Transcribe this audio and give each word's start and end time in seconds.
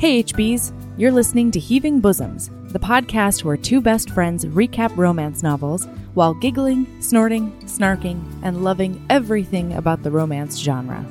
Hey, 0.00 0.22
HBs, 0.22 0.72
you're 0.96 1.12
listening 1.12 1.50
to 1.50 1.60
Heaving 1.60 2.00
Bosoms, 2.00 2.48
the 2.72 2.78
podcast 2.78 3.44
where 3.44 3.58
two 3.58 3.82
best 3.82 4.08
friends 4.08 4.46
recap 4.46 4.96
romance 4.96 5.42
novels 5.42 5.84
while 6.14 6.32
giggling, 6.32 7.02
snorting, 7.02 7.52
snarking, 7.64 8.24
and 8.42 8.64
loving 8.64 9.04
everything 9.10 9.74
about 9.74 10.02
the 10.02 10.10
romance 10.10 10.56
genre. 10.56 11.04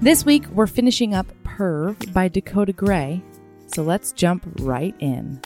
This 0.00 0.24
week, 0.24 0.46
we're 0.48 0.66
finishing 0.66 1.12
up 1.12 1.26
Perv 1.44 2.10
by 2.14 2.28
Dakota 2.28 2.72
Gray, 2.72 3.22
so 3.66 3.82
let's 3.82 4.12
jump 4.12 4.46
right 4.60 4.94
in. 4.98 5.38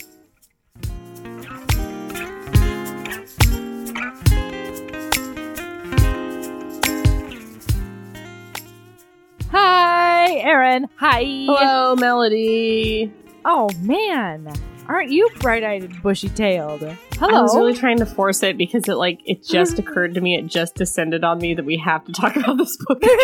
Erin. 10.43 10.89
Hi. 10.97 11.23
Hello, 11.23 11.95
Melody. 11.97 13.13
Oh 13.45 13.69
man, 13.81 14.53
aren't 14.89 15.11
you 15.11 15.29
bright-eyed 15.41 15.85
and 15.85 16.03
bushy-tailed? 16.03 16.81
Hello. 17.15 17.39
I 17.39 17.43
was 17.43 17.57
really 17.57 17.75
trying 17.75 17.99
to 17.99 18.07
force 18.07 18.43
it 18.43 18.59
because 18.59 18.89
it 18.89 18.95
like 18.97 19.21
it 19.25 19.45
just 19.45 19.79
occurred 19.79 20.15
to 20.15 20.21
me, 20.21 20.37
it 20.37 20.47
just 20.47 20.75
descended 20.75 21.25
on 21.25 21.39
me 21.39 21.55
that 21.55 21.65
we 21.65 21.77
have 21.79 22.05
to 22.05 22.13
talk 22.13 22.37
about 22.43 22.59
this 22.59 22.77
book. 22.87 23.03
and 23.03 23.17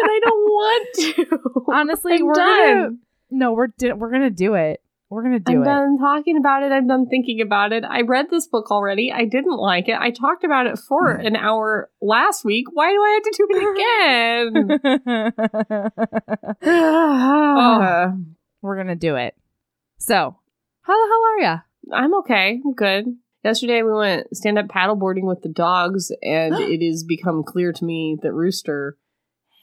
I 0.00 0.20
don't 0.24 0.42
want 0.50 0.88
to. 0.94 1.64
Honestly, 1.72 2.14
I'm 2.14 2.26
we're 2.26 2.34
done. 2.34 2.74
gonna 2.74 2.90
no, 3.30 3.52
we're 3.52 3.68
we're 3.96 4.10
gonna 4.10 4.30
do 4.30 4.54
it. 4.54 4.80
We're 5.10 5.24
gonna 5.24 5.40
do 5.40 5.52
it. 5.52 5.56
I'm 5.56 5.62
it. 5.62 5.64
done 5.64 5.98
talking 5.98 6.36
about 6.36 6.62
it. 6.62 6.70
I'm 6.70 6.86
done 6.86 7.06
thinking 7.08 7.40
about 7.40 7.72
it. 7.72 7.84
I 7.84 8.02
read 8.02 8.26
this 8.30 8.46
book 8.46 8.70
already. 8.70 9.12
I 9.12 9.24
didn't 9.24 9.56
like 9.56 9.88
it. 9.88 9.96
I 9.98 10.12
talked 10.12 10.44
about 10.44 10.68
it 10.68 10.78
for 10.78 11.10
an 11.10 11.34
hour 11.34 11.90
last 12.00 12.44
week. 12.44 12.66
Why 12.72 12.92
do 12.92 13.02
I 13.02 13.10
have 13.14 13.22
to 13.24 13.32
do 13.36 13.48
it 13.50 14.80
again? 15.02 16.60
Oh. 16.62 17.82
Uh, 17.82 18.12
we're 18.62 18.76
gonna 18.76 18.94
do 18.94 19.16
it. 19.16 19.34
So, 19.98 20.36
how 20.82 20.92
the 20.92 21.08
hell 21.08 21.24
are 21.24 21.40
ya? 21.40 21.58
I'm 21.92 22.14
okay. 22.20 22.60
I'm 22.64 22.74
good. 22.74 23.06
Yesterday 23.42 23.82
we 23.82 23.92
went 23.92 24.34
stand 24.36 24.58
up 24.58 24.68
paddleboarding 24.68 25.24
with 25.24 25.42
the 25.42 25.48
dogs, 25.48 26.12
and 26.22 26.54
it 26.58 26.82
has 26.86 27.02
become 27.04 27.42
clear 27.42 27.72
to 27.72 27.84
me 27.84 28.16
that 28.22 28.32
Rooster 28.32 28.96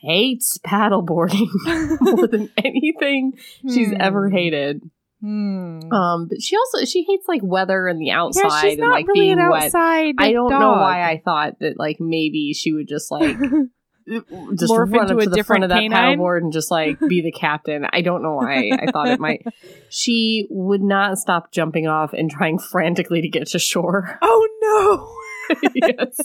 hates 0.02 0.58
paddleboarding 0.60 1.48
more 2.02 2.28
than 2.28 2.52
anything 2.64 3.34
she's 3.68 3.94
ever 4.00 4.30
hmm. 4.30 4.36
hated. 4.36 4.90
Hmm. 5.22 5.80
Um, 5.92 6.28
but 6.30 6.42
she 6.42 6.56
also 6.56 6.86
she 6.86 7.04
hates 7.04 7.28
like 7.28 7.42
weather 7.44 7.88
and 7.88 8.00
the 8.00 8.12
outside 8.12 8.44
Yeah, 8.44 8.62
she's 8.62 8.72
and 8.74 8.82
not 8.82 8.92
like 8.92 9.08
really 9.08 9.20
being 9.22 9.40
an 9.40 9.50
wet. 9.50 9.64
outside. 9.64 10.16
I 10.20 10.32
don't 10.32 10.50
know 10.52 10.72
why 10.74 11.10
I 11.10 11.22
thought 11.26 11.60
that 11.60 11.80
like 11.80 11.98
maybe 12.00 12.54
she 12.54 12.72
would 12.74 12.88
just 12.88 13.10
like 13.10 13.36
just 14.08 14.72
Morph 14.72 14.92
run 14.94 15.02
into 15.02 15.16
up 15.16 15.20
a 15.20 15.24
to 15.24 15.30
the 15.30 15.36
different 15.36 15.46
front 15.46 15.64
of 15.64 15.70
that 15.72 15.80
canine? 15.82 16.18
paddleboard 16.20 16.38
and 16.42 16.54
just 16.54 16.70
like 16.72 17.00
be 17.10 17.22
the 17.22 17.32
captain. 17.32 17.86
I 17.92 18.02
don't 18.02 18.22
know 18.22 18.36
why 18.36 18.70
I 18.72 18.92
thought 18.92 19.08
it 19.10 19.20
might. 19.20 19.46
She 19.90 20.48
would 20.50 20.82
not 20.82 21.18
stop 21.18 21.52
jumping 21.52 21.88
off 21.88 22.12
and 22.14 22.30
trying 22.30 22.60
frantically 22.60 23.22
to 23.22 23.30
get 23.30 23.48
to 23.48 23.60
shore. 23.60 24.20
Oh 24.22 24.48
no! 24.62 25.14
yes. 25.76 26.20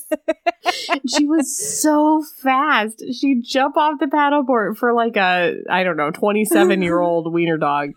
she 1.17 1.27
was 1.27 1.81
so 1.83 2.23
fast. 2.42 3.03
She'd 3.12 3.42
jump 3.45 3.77
off 3.77 3.98
the 4.01 4.06
paddleboard 4.06 4.77
for 4.77 4.92
like 4.92 5.17
a, 5.17 5.55
I 5.70 5.83
don't 5.84 5.97
know, 5.97 6.11
27 6.11 6.83
year 6.83 6.98
old 7.01 7.33
wiener 7.33 7.59
dog. 7.59 7.91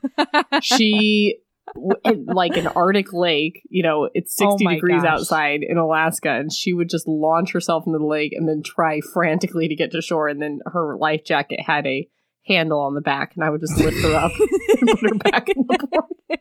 She, 0.61 1.37
like 1.75 2.57
an 2.57 2.67
Arctic 2.67 3.11
lake, 3.11 3.61
you 3.69 3.83
know, 3.83 4.09
it's 4.13 4.35
60 4.35 4.65
Oh 4.65 4.69
degrees 4.69 5.01
gosh. 5.03 5.11
outside 5.11 5.61
in 5.67 5.77
Alaska, 5.77 6.29
and 6.31 6.51
she 6.53 6.73
would 6.73 6.89
just 6.89 7.07
launch 7.07 7.51
herself 7.53 7.85
into 7.87 7.99
the 7.99 8.05
lake 8.05 8.33
and 8.33 8.47
then 8.47 8.61
try 8.63 9.01
frantically 9.01 9.67
to 9.67 9.75
get 9.75 9.91
to 9.91 10.01
shore. 10.01 10.27
And 10.27 10.41
then 10.41 10.59
her 10.67 10.95
life 10.97 11.23
jacket 11.25 11.59
had 11.65 11.85
a 11.87 12.07
handle 12.45 12.79
on 12.81 12.93
the 12.93 13.01
back, 13.01 13.33
and 13.35 13.43
I 13.43 13.49
would 13.49 13.61
just 13.61 13.77
lift 13.77 13.97
her 14.03 14.13
up 14.13 14.31
and 14.79 14.89
put 14.99 15.09
her 15.09 15.15
back 15.15 15.49
in 15.49 15.65
the 15.67 15.87
board. 15.91 16.39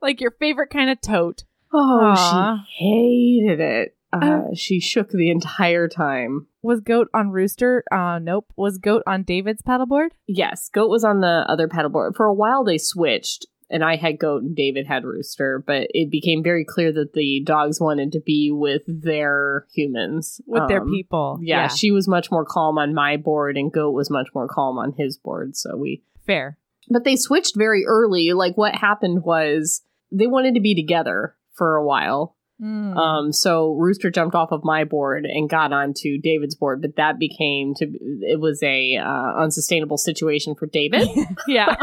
like 0.00 0.20
your 0.20 0.30
favorite 0.38 0.70
kind 0.70 0.88
of 0.90 1.00
tote. 1.00 1.44
Oh, 1.72 2.12
Aw. 2.16 2.64
she 2.68 2.84
hated 2.84 3.58
it. 3.60 3.96
Uh, 4.22 4.26
Uh, 4.26 4.54
she 4.54 4.80
shook 4.80 5.08
the 5.10 5.30
entire 5.30 5.88
time. 5.88 6.46
Was 6.62 6.80
goat 6.80 7.08
on 7.14 7.30
rooster? 7.30 7.84
Uh, 7.92 8.18
nope. 8.18 8.52
Was 8.56 8.78
goat 8.78 9.02
on 9.06 9.22
David's 9.22 9.62
paddleboard? 9.62 10.10
Yes, 10.26 10.68
Goat 10.72 10.88
was 10.90 11.04
on 11.04 11.20
the 11.20 11.44
other 11.48 11.68
paddleboard. 11.68 12.14
For 12.16 12.26
a 12.26 12.34
while, 12.34 12.64
they 12.64 12.78
switched, 12.78 13.46
and 13.70 13.82
I 13.84 13.96
had 13.96 14.18
Goat 14.18 14.42
and 14.42 14.54
David 14.56 14.86
had 14.86 15.04
Rooster, 15.04 15.62
but 15.66 15.88
it 15.90 16.10
became 16.10 16.42
very 16.42 16.64
clear 16.64 16.92
that 16.92 17.12
the 17.14 17.42
dogs 17.44 17.80
wanted 17.80 18.12
to 18.12 18.20
be 18.24 18.50
with 18.52 18.82
their 18.86 19.66
humans. 19.74 20.40
with 20.46 20.68
their 20.68 20.82
Um, 20.82 20.90
people. 20.90 21.38
Yeah, 21.42 21.68
she 21.68 21.90
was 21.90 22.06
much 22.08 22.30
more 22.30 22.44
calm 22.44 22.78
on 22.78 22.94
my 22.94 23.16
board, 23.16 23.56
and 23.56 23.72
Goat 23.72 23.92
was 23.92 24.10
much 24.10 24.28
more 24.34 24.48
calm 24.48 24.78
on 24.78 24.92
his 24.96 25.16
board. 25.18 25.56
So 25.56 25.76
we. 25.76 26.02
fair. 26.26 26.58
But 26.90 27.04
they 27.04 27.16
switched 27.16 27.56
very 27.56 27.84
early. 27.86 28.32
Like, 28.32 28.56
what 28.58 28.74
happened 28.76 29.24
was 29.24 29.82
they 30.12 30.26
wanted 30.26 30.54
to 30.54 30.60
be 30.60 30.74
together 30.74 31.34
for 31.54 31.76
a 31.76 31.84
while. 31.84 32.36
Mm. 32.62 32.96
Um, 32.96 33.32
so 33.32 33.74
Rooster 33.74 34.10
jumped 34.10 34.34
off 34.34 34.52
of 34.52 34.62
my 34.64 34.84
board 34.84 35.24
and 35.24 35.50
got 35.50 35.72
onto 35.72 36.18
David's 36.18 36.54
board, 36.54 36.80
but 36.80 36.96
that 36.96 37.18
became 37.18 37.74
to 37.76 37.86
it 38.20 38.40
was 38.40 38.62
a 38.62 38.96
uh, 38.96 39.42
unsustainable 39.42 39.98
situation 39.98 40.54
for 40.54 40.66
David. 40.66 41.08
yeah. 41.48 41.74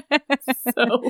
so 0.74 1.02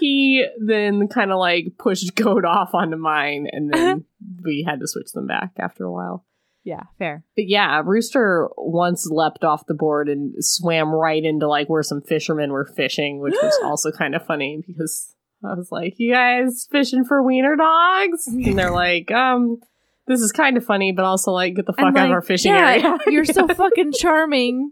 he 0.00 0.46
then 0.64 1.08
kind 1.08 1.30
of 1.30 1.38
like 1.38 1.74
pushed 1.78 2.14
Goat 2.14 2.44
off 2.44 2.70
onto 2.74 2.96
mine, 2.96 3.46
and 3.50 3.72
then 3.72 4.04
we 4.44 4.64
had 4.66 4.80
to 4.80 4.86
switch 4.86 5.12
them 5.12 5.26
back 5.26 5.52
after 5.58 5.84
a 5.84 5.92
while. 5.92 6.24
yeah, 6.64 6.82
fair. 6.98 7.24
But 7.34 7.48
yeah, 7.48 7.80
Rooster 7.84 8.48
once 8.56 9.06
leapt 9.10 9.44
off 9.44 9.66
the 9.66 9.74
board 9.74 10.08
and 10.08 10.34
swam 10.38 10.94
right 10.94 11.22
into 11.22 11.48
like 11.48 11.68
where 11.68 11.82
some 11.82 12.02
fishermen 12.02 12.52
were 12.52 12.70
fishing, 12.76 13.20
which 13.20 13.36
was 13.42 13.58
also 13.64 13.90
kind 13.90 14.14
of 14.14 14.24
funny 14.26 14.62
because 14.66 15.13
I 15.46 15.54
was 15.54 15.70
like, 15.70 15.94
"You 15.98 16.12
guys 16.12 16.66
fishing 16.70 17.04
for 17.04 17.22
wiener 17.22 17.56
dogs?" 17.56 18.26
And 18.26 18.58
they're 18.58 18.70
like, 18.70 19.10
"Um, 19.10 19.60
this 20.06 20.20
is 20.20 20.32
kind 20.32 20.56
of 20.56 20.64
funny, 20.64 20.92
but 20.92 21.04
also 21.04 21.32
like 21.32 21.54
get 21.54 21.66
the 21.66 21.72
fuck 21.72 21.96
out 21.96 22.06
of 22.06 22.12
our 22.12 22.22
fishing 22.22 22.52
yeah, 22.52 22.70
area." 22.70 22.98
You're 23.06 23.24
so 23.24 23.46
fucking 23.54 23.92
charming. 23.92 24.70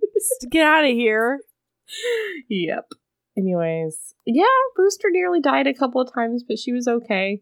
Get 0.51 0.67
out 0.67 0.85
of 0.85 0.91
here. 0.91 1.41
yep. 2.49 2.89
Anyways, 3.37 4.15
yeah, 4.27 4.45
Brewster 4.77 5.09
nearly 5.11 5.41
died 5.41 5.67
a 5.67 5.75
couple 5.75 6.01
of 6.01 6.13
times, 6.13 6.45
but 6.47 6.59
she 6.59 6.73
was 6.73 6.87
okay. 6.87 7.41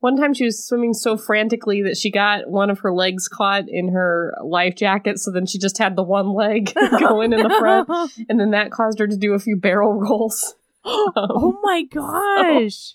One 0.00 0.16
time 0.16 0.34
she 0.34 0.44
was 0.44 0.64
swimming 0.64 0.92
so 0.92 1.16
frantically 1.16 1.82
that 1.82 1.96
she 1.96 2.10
got 2.10 2.48
one 2.48 2.70
of 2.70 2.80
her 2.80 2.92
legs 2.92 3.28
caught 3.28 3.64
in 3.68 3.88
her 3.88 4.36
life 4.44 4.76
jacket, 4.76 5.18
so 5.18 5.30
then 5.30 5.46
she 5.46 5.58
just 5.58 5.78
had 5.78 5.96
the 5.96 6.02
one 6.02 6.32
leg 6.32 6.72
going 7.00 7.32
in 7.32 7.42
the 7.42 7.54
front, 7.58 7.88
and 8.28 8.38
then 8.38 8.50
that 8.50 8.70
caused 8.70 8.98
her 8.98 9.06
to 9.06 9.16
do 9.16 9.32
a 9.32 9.38
few 9.38 9.56
barrel 9.56 9.94
rolls. 9.94 10.54
Um, 11.16 11.28
oh 11.30 11.58
my 11.62 11.82
gosh. 11.92 12.94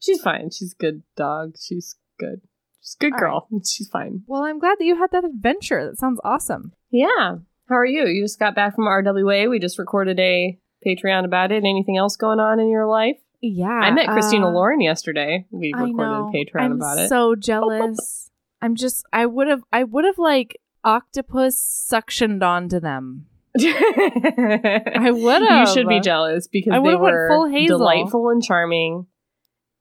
she's 0.00 0.20
fine. 0.22 0.50
She's 0.50 0.72
a 0.72 0.82
good 0.82 1.02
dog. 1.16 1.56
She's 1.60 1.96
good. 2.18 2.42
She's 2.80 2.96
a 3.00 3.04
good 3.04 3.12
All 3.14 3.18
girl. 3.18 3.48
She's 3.64 3.88
fine. 3.88 4.22
Well, 4.26 4.44
I'm 4.44 4.58
glad 4.60 4.76
that 4.78 4.84
you 4.84 4.96
had 4.96 5.10
that 5.10 5.24
adventure. 5.24 5.84
That 5.84 5.98
sounds 5.98 6.20
awesome. 6.22 6.72
Yeah. 6.90 7.38
How 7.68 7.74
are 7.74 7.84
you? 7.84 8.06
You 8.06 8.22
just 8.22 8.38
got 8.38 8.54
back 8.54 8.76
from 8.76 8.84
RWA. 8.84 9.50
We 9.50 9.58
just 9.58 9.78
recorded 9.78 10.20
a 10.20 10.56
Patreon 10.86 11.24
about 11.24 11.50
it. 11.50 11.64
Anything 11.64 11.96
else 11.96 12.16
going 12.16 12.38
on 12.38 12.60
in 12.60 12.68
your 12.70 12.86
life? 12.86 13.18
Yeah. 13.40 13.66
I 13.68 13.90
met 13.90 14.06
Christina 14.06 14.46
uh, 14.46 14.52
Lauren 14.52 14.80
yesterday. 14.80 15.46
We 15.50 15.72
recorded 15.74 16.12
a 16.12 16.30
Patreon 16.32 16.64
I'm 16.64 16.72
about 16.72 16.98
it. 16.98 17.08
so 17.08 17.34
jealous. 17.34 18.30
I'm 18.62 18.76
just 18.76 19.04
I 19.12 19.26
would 19.26 19.48
have 19.48 19.62
I 19.72 19.84
would 19.84 20.04
have 20.04 20.18
like 20.18 20.60
octopus 20.84 21.56
suctioned 21.90 22.42
onto 22.42 22.80
them. 22.80 23.26
I 23.64 25.10
would've. 25.14 25.48
You 25.50 25.66
should 25.66 25.88
be 25.88 26.00
jealous 26.00 26.46
because 26.46 26.72
I 26.72 26.80
they 26.80 26.94
were 26.96 27.28
full 27.28 27.46
Hazel. 27.48 27.78
delightful 27.78 28.30
and 28.30 28.42
charming, 28.42 29.06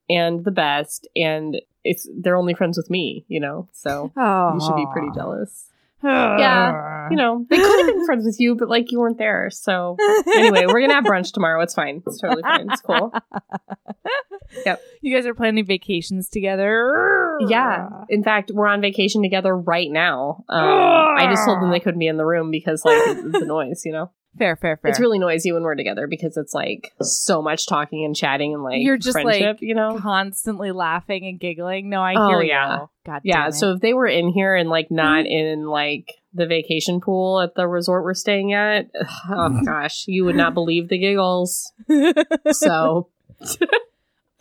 and 0.10 0.44
the 0.44 0.52
best. 0.52 1.08
And 1.16 1.62
it's 1.84 2.08
they're 2.20 2.36
only 2.38 2.54
friends 2.54 2.78
with 2.78 2.90
me, 2.90 3.26
you 3.28 3.40
know. 3.40 3.68
So 3.74 4.12
Oh. 4.18 4.54
you 4.54 4.62
should 4.66 4.76
be 4.76 4.86
pretty 4.94 5.10
jealous. 5.16 5.70
Yeah. 6.06 6.92
You 7.12 7.18
know, 7.18 7.46
they 7.52 7.58
could 7.58 7.86
have 7.86 7.96
been 7.96 8.04
friends 8.08 8.26
with 8.26 8.40
you, 8.40 8.56
but 8.56 8.68
like 8.68 8.92
you 8.92 9.00
weren't 9.00 9.20
there. 9.20 9.52
So 9.52 9.96
anyway, 10.36 10.66
we're 10.66 10.82
gonna 10.82 10.96
have 10.96 11.04
brunch 11.04 11.32
tomorrow. 11.34 11.62
It's 11.62 11.76
fine. 11.76 12.02
It's 12.08 12.20
totally 12.20 12.42
fine. 12.42 12.68
It's 12.72 12.82
cool. 12.82 13.14
Yep. 14.66 14.82
You 15.02 15.16
guys 15.16 15.26
are 15.26 15.34
planning 15.34 15.66
vacations 15.66 16.30
together. 16.30 17.38
Yeah. 17.48 17.90
In 18.10 18.24
fact, 18.24 18.52
we're 18.54 18.68
on 18.68 18.82
vacation 18.82 19.22
together 19.22 19.56
right 19.56 19.90
now. 19.92 20.44
Um, 20.50 20.64
I 20.64 21.28
just 21.30 21.46
told 21.46 21.62
them 21.62 21.70
they 21.72 21.80
couldn't 21.80 22.00
be 22.00 22.08
in 22.08 22.18
the 22.18 22.26
room 22.26 22.52
because 22.52 22.84
like 22.86 23.18
the 23.18 23.44
noise, 23.46 23.84
you 23.86 23.92
know. 23.92 24.12
Fair, 24.38 24.56
fair, 24.56 24.78
fair. 24.78 24.92
It's 24.92 25.00
really 25.00 25.18
noisy 25.20 25.52
when 25.52 25.64
we're 25.64 25.76
together 25.76 26.08
because 26.08 26.36
it's 26.36 26.54
like 26.54 26.92
so 27.02 27.42
much 27.42 27.68
talking 27.68 28.04
and 28.04 28.16
chatting 28.16 28.54
and 28.54 28.64
like 28.64 28.80
You're 28.82 28.98
just, 28.98 29.14
friendship, 29.14 29.58
like, 29.58 29.62
you 29.62 29.74
know. 29.76 29.98
constantly 29.98 30.72
laughing 30.72 31.26
and 31.26 31.40
giggling. 31.40 31.90
No, 31.90 32.02
I 32.02 32.16
Oh, 32.18 32.28
hear 32.30 32.42
you. 32.42 32.50
yeah. 32.50 32.86
God 33.06 33.22
Yeah. 33.24 33.38
damn 33.44 33.48
it. 33.50 33.54
So 33.54 33.72
if 33.74 33.80
they 33.82 33.94
were 33.94 34.08
in 34.08 34.30
here 34.30 34.56
and 34.56 34.70
like 34.70 34.92
not 34.92 35.26
mm-hmm. 35.26 35.32
in 35.32 35.66
like 35.68 36.12
the 36.34 36.48
vacation 36.48 37.00
pool 37.00 37.40
at 37.40 37.56
the 37.56 37.66
resort 37.68 38.04
we're 38.04 38.14
staying 38.14 38.52
at, 38.54 38.90
oh 39.30 39.62
gosh, 39.66 40.04
you 40.08 40.26
would 40.26 40.36
not 40.36 40.54
believe 40.54 40.90
the 40.90 40.98
giggles. 41.00 41.72
So 42.52 43.10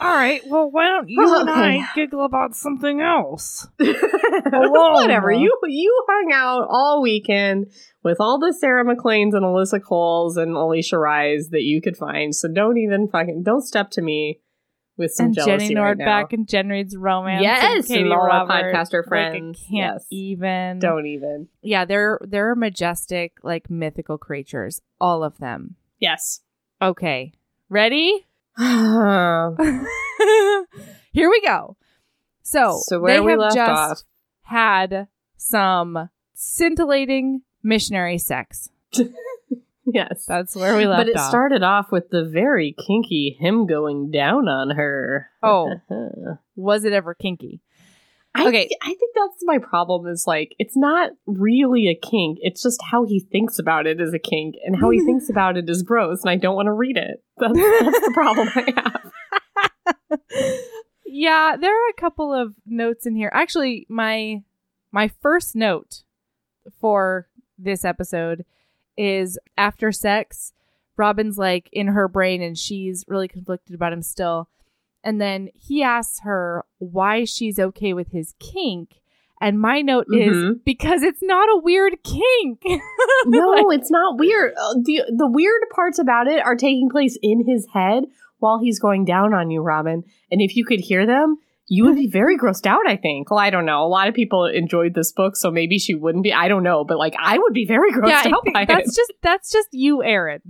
All 0.01 0.13
right. 0.13 0.43
Well, 0.47 0.71
why 0.71 0.89
don't 0.89 1.09
you 1.09 1.23
and 1.41 1.49
Okay. 1.49 1.61
I 1.81 1.87
giggle 1.95 2.25
about 2.25 2.55
something 2.57 3.01
else? 3.01 3.67
Whatever. 3.79 5.33
You 5.33 5.57
you 5.67 6.05
hung 6.09 6.33
out 6.33 6.67
all 6.69 7.01
weekend 7.03 7.67
with 8.03 8.17
all 8.21 8.39
the 8.39 8.53
Sarah 8.53 8.85
MacLeans 8.85 9.35
and 9.35 9.45
Alyssa 9.45 9.83
Coles 9.83 10.37
and 10.37 10.53
Alisha 10.55 11.01
Rais 11.01 11.49
that 11.51 11.63
you 11.63 11.81
could 11.81 11.97
find. 11.97 12.35
So 12.35 12.49
don't 12.53 12.79
even 12.79 13.09
fucking 13.09 13.43
don't 13.45 13.63
step 13.63 13.91
to 13.93 14.03
me 14.03 14.41
with 14.97 15.13
some 15.13 15.27
and 15.27 15.35
jealousy 15.35 15.69
Jenny 15.69 15.77
right 15.81 15.97
Nordbak 15.97 16.05
now. 16.07 16.27
and 16.33 16.49
Jen 16.49 16.69
Reads 16.69 16.97
Romance. 16.97 17.43
Yes, 17.43 17.77
and 17.77 17.87
Katie 17.87 18.01
and 18.03 18.13
all 18.13 18.21
our 18.23 18.47
Roberts. 18.47 18.91
podcaster 18.91 18.99
Like, 19.03 19.09
friends. 19.09 19.59
can't 19.69 19.71
Yes. 19.95 20.07
even. 20.11 20.79
Don't 20.81 21.07
even. 21.07 21.49
Yeah, 21.63 21.85
they're 21.85 22.19
they're 22.23 22.55
majestic, 22.55 23.33
like 23.43 23.71
mythical 23.71 24.19
creatures. 24.19 24.81
All 25.01 25.25
of 25.25 25.39
them. 25.39 25.77
Yes. 26.01 26.41
Okay, 26.83 27.33
ready? 27.69 28.27
So 28.59 29.57
Here 31.13 31.31
we 31.31 31.41
go. 31.43 31.77
So, 32.43 32.81
where 33.01 33.15
they 33.15 33.21
we 33.21 33.33
have 33.33 33.41
left 33.41 33.55
just 33.55 33.71
off. 33.71 34.03
had 34.43 35.09
some 35.37 36.11
scintillating 36.35 37.43
missionary 37.63 38.19
sex. 38.19 38.69
Yes. 39.87 40.25
That's 40.27 40.57
where 40.57 40.75
we 40.77 40.87
left 40.87 41.01
But 41.01 41.09
it 41.09 41.17
off. 41.17 41.29
started 41.29 41.63
off 41.63 41.93
with 41.93 42.09
the 42.09 42.25
very 42.25 42.75
kinky 42.87 43.37
him 43.39 43.67
going 43.67 44.11
down 44.11 44.49
on 44.49 44.71
her. 44.71 45.29
Oh. 45.43 45.75
Was 46.57 46.85
it 46.87 46.95
ever 46.95 47.13
kinky? 47.15 47.61
I, 48.35 48.49
Okay. 48.49 48.69
I 48.83 48.89
think 48.89 49.15
that's 49.15 49.43
my 49.43 49.59
problem 49.59 50.07
is 50.07 50.25
like 50.27 50.55
it's 50.59 50.77
not 50.77 51.13
really 51.27 51.89
a 51.89 51.95
kink. 51.95 52.39
It's 52.41 52.63
just 52.63 52.81
how 52.83 53.05
he 53.05 53.21
thinks 53.21 53.59
about 53.59 53.87
it 53.87 54.01
as 54.01 54.13
a 54.13 54.19
kink 54.19 54.57
and 54.65 54.77
how 54.77 54.91
he 54.91 55.01
thinks 55.05 55.31
about 55.31 55.57
it 55.57 55.69
is 55.71 55.83
gross 55.83 56.23
and 56.23 56.31
I 56.31 56.37
don't 56.37 56.57
want 56.57 56.67
to 56.67 56.73
read 56.73 56.97
it. 56.97 57.23
That's, 57.39 57.55
that's 57.55 58.01
the 58.01 58.13
problem 58.13 58.49
I 58.55 58.73
have. 58.77 59.11
yeah, 61.07 61.57
there 61.61 61.73
are 61.73 61.91
a 61.91 62.01
couple 62.01 62.33
of 62.33 62.55
notes 62.67 63.07
in 63.07 63.15
here. 63.15 63.31
Actually, 63.33 63.87
my 63.89 64.43
my 64.91 65.09
first 65.21 65.55
note 65.55 66.03
for 66.81 67.29
this 67.59 67.85
episode 67.85 68.45
is 68.97 69.39
after 69.57 69.93
sex, 69.93 70.53
Robin's 70.97 71.39
like 71.39 71.69
in 71.73 71.89
her 71.89 72.09
brain 72.09 72.43
and 72.43 72.57
she's 72.57 73.05
really 73.09 73.29
conflicted 73.29 73.75
about 73.75 73.93
him 73.93 74.03
still. 74.03 74.49
And 75.05 75.21
then 75.21 75.51
he 75.55 75.83
asks 75.83 76.21
her 76.25 76.65
why 76.79 77.25
she's 77.25 77.59
okay 77.59 77.93
with 77.93 78.11
his 78.11 78.35
kink. 78.41 78.95
And 79.41 79.61
my 79.61 79.83
note 79.83 80.07
is 80.11 80.35
Mhm. 80.37 80.65
because 80.65 81.03
it's 81.03 81.23
not 81.23 81.49
a 81.51 81.61
weird 81.63 82.03
kink. 82.03 82.63
No, 83.27 83.71
it's 83.71 83.91
not 83.91 84.19
weird. 84.19 84.53
Uh, 84.55 84.75
The 84.83 85.03
the 85.17 85.31
weird 85.31 85.63
parts 85.75 85.99
about 85.99 86.27
it 86.27 86.45
are 86.45 86.57
taking 86.57 86.89
place 86.91 87.19
in 87.23 87.45
his 87.47 87.67
head 87.73 88.05
while 88.39 88.59
he's 88.59 88.79
going 88.81 89.05
down 89.05 89.33
on 89.35 89.51
you, 89.51 89.63
Robin. 89.63 90.03
And 90.31 90.41
if 90.41 90.57
you 90.57 90.65
could 90.65 90.81
hear 90.81 91.07
them, 91.07 91.37
you 91.67 91.85
would 91.85 91.95
be 91.97 92.07
very 92.07 92.37
grossed 92.37 92.67
out, 92.67 92.87
I 92.87 92.97
think. 92.97 93.31
Well, 93.31 93.39
I 93.41 93.49
don't 93.51 93.65
know. 93.65 93.83
A 93.85 93.89
lot 93.89 94.09
of 94.09 94.15
people 94.15 94.45
enjoyed 94.47 94.95
this 94.95 95.13
book, 95.13 95.37
so 95.37 95.51
maybe 95.51 95.79
she 95.79 95.95
wouldn't 95.95 96.23
be. 96.25 96.33
I 96.33 96.49
don't 96.49 96.63
know, 96.63 96.85
but 96.85 96.99
like 96.99 97.15
I 97.19 97.39
would 97.39 97.55
be 97.55 97.65
very 97.67 97.91
grossed 97.93 98.09
yeah, 98.11 98.23
out 98.35 98.45
think 98.45 98.55
by 98.55 98.65
that's 98.67 98.91
it. 98.93 98.97
just 99.01 99.13
that's 99.23 99.51
just 99.53 99.69
you, 99.73 100.03
Erin. 100.03 100.43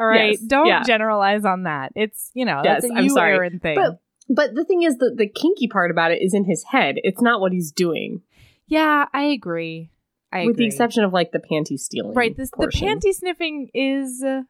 All 0.00 0.06
right, 0.06 0.30
Yes, 0.32 0.40
don't 0.40 0.66
yeah. 0.66 0.82
generalize 0.82 1.44
on 1.44 1.64
that. 1.64 1.92
It's 1.94 2.30
you 2.34 2.44
know 2.46 2.62
Yes, 2.64 2.82
that's 2.82 2.92
a 2.92 2.96
I'm 2.96 3.04
you, 3.04 3.10
sorry. 3.10 3.34
Erin 3.34 3.60
thing. 3.60 3.76
But 3.76 4.00
but 4.28 4.54
the 4.54 4.64
thing 4.64 4.82
is 4.82 4.96
that 4.98 5.16
the 5.18 5.28
kinky 5.28 5.68
part 5.68 5.90
about 5.90 6.10
it 6.12 6.22
is 6.22 6.32
in 6.34 6.44
his 6.44 6.64
head. 6.70 6.96
It's 7.04 7.20
not 7.20 7.40
what 7.40 7.52
he's 7.52 7.70
doing. 7.70 8.22
yeah, 8.66 9.06
I 9.12 9.24
agree. 9.24 9.90
I 10.32 10.46
with 10.46 10.56
the 10.56 10.64
exception 10.66 11.02
of 11.04 11.12
like 11.12 11.32
the 11.32 11.40
panty 11.40 11.78
stealing. 11.78 12.14
right? 12.14 12.36
This 12.36 12.50
the 12.52 12.68
panty 12.68 13.12
sniffing 13.12 13.68
is 13.74 14.22
uh, 14.24 14.42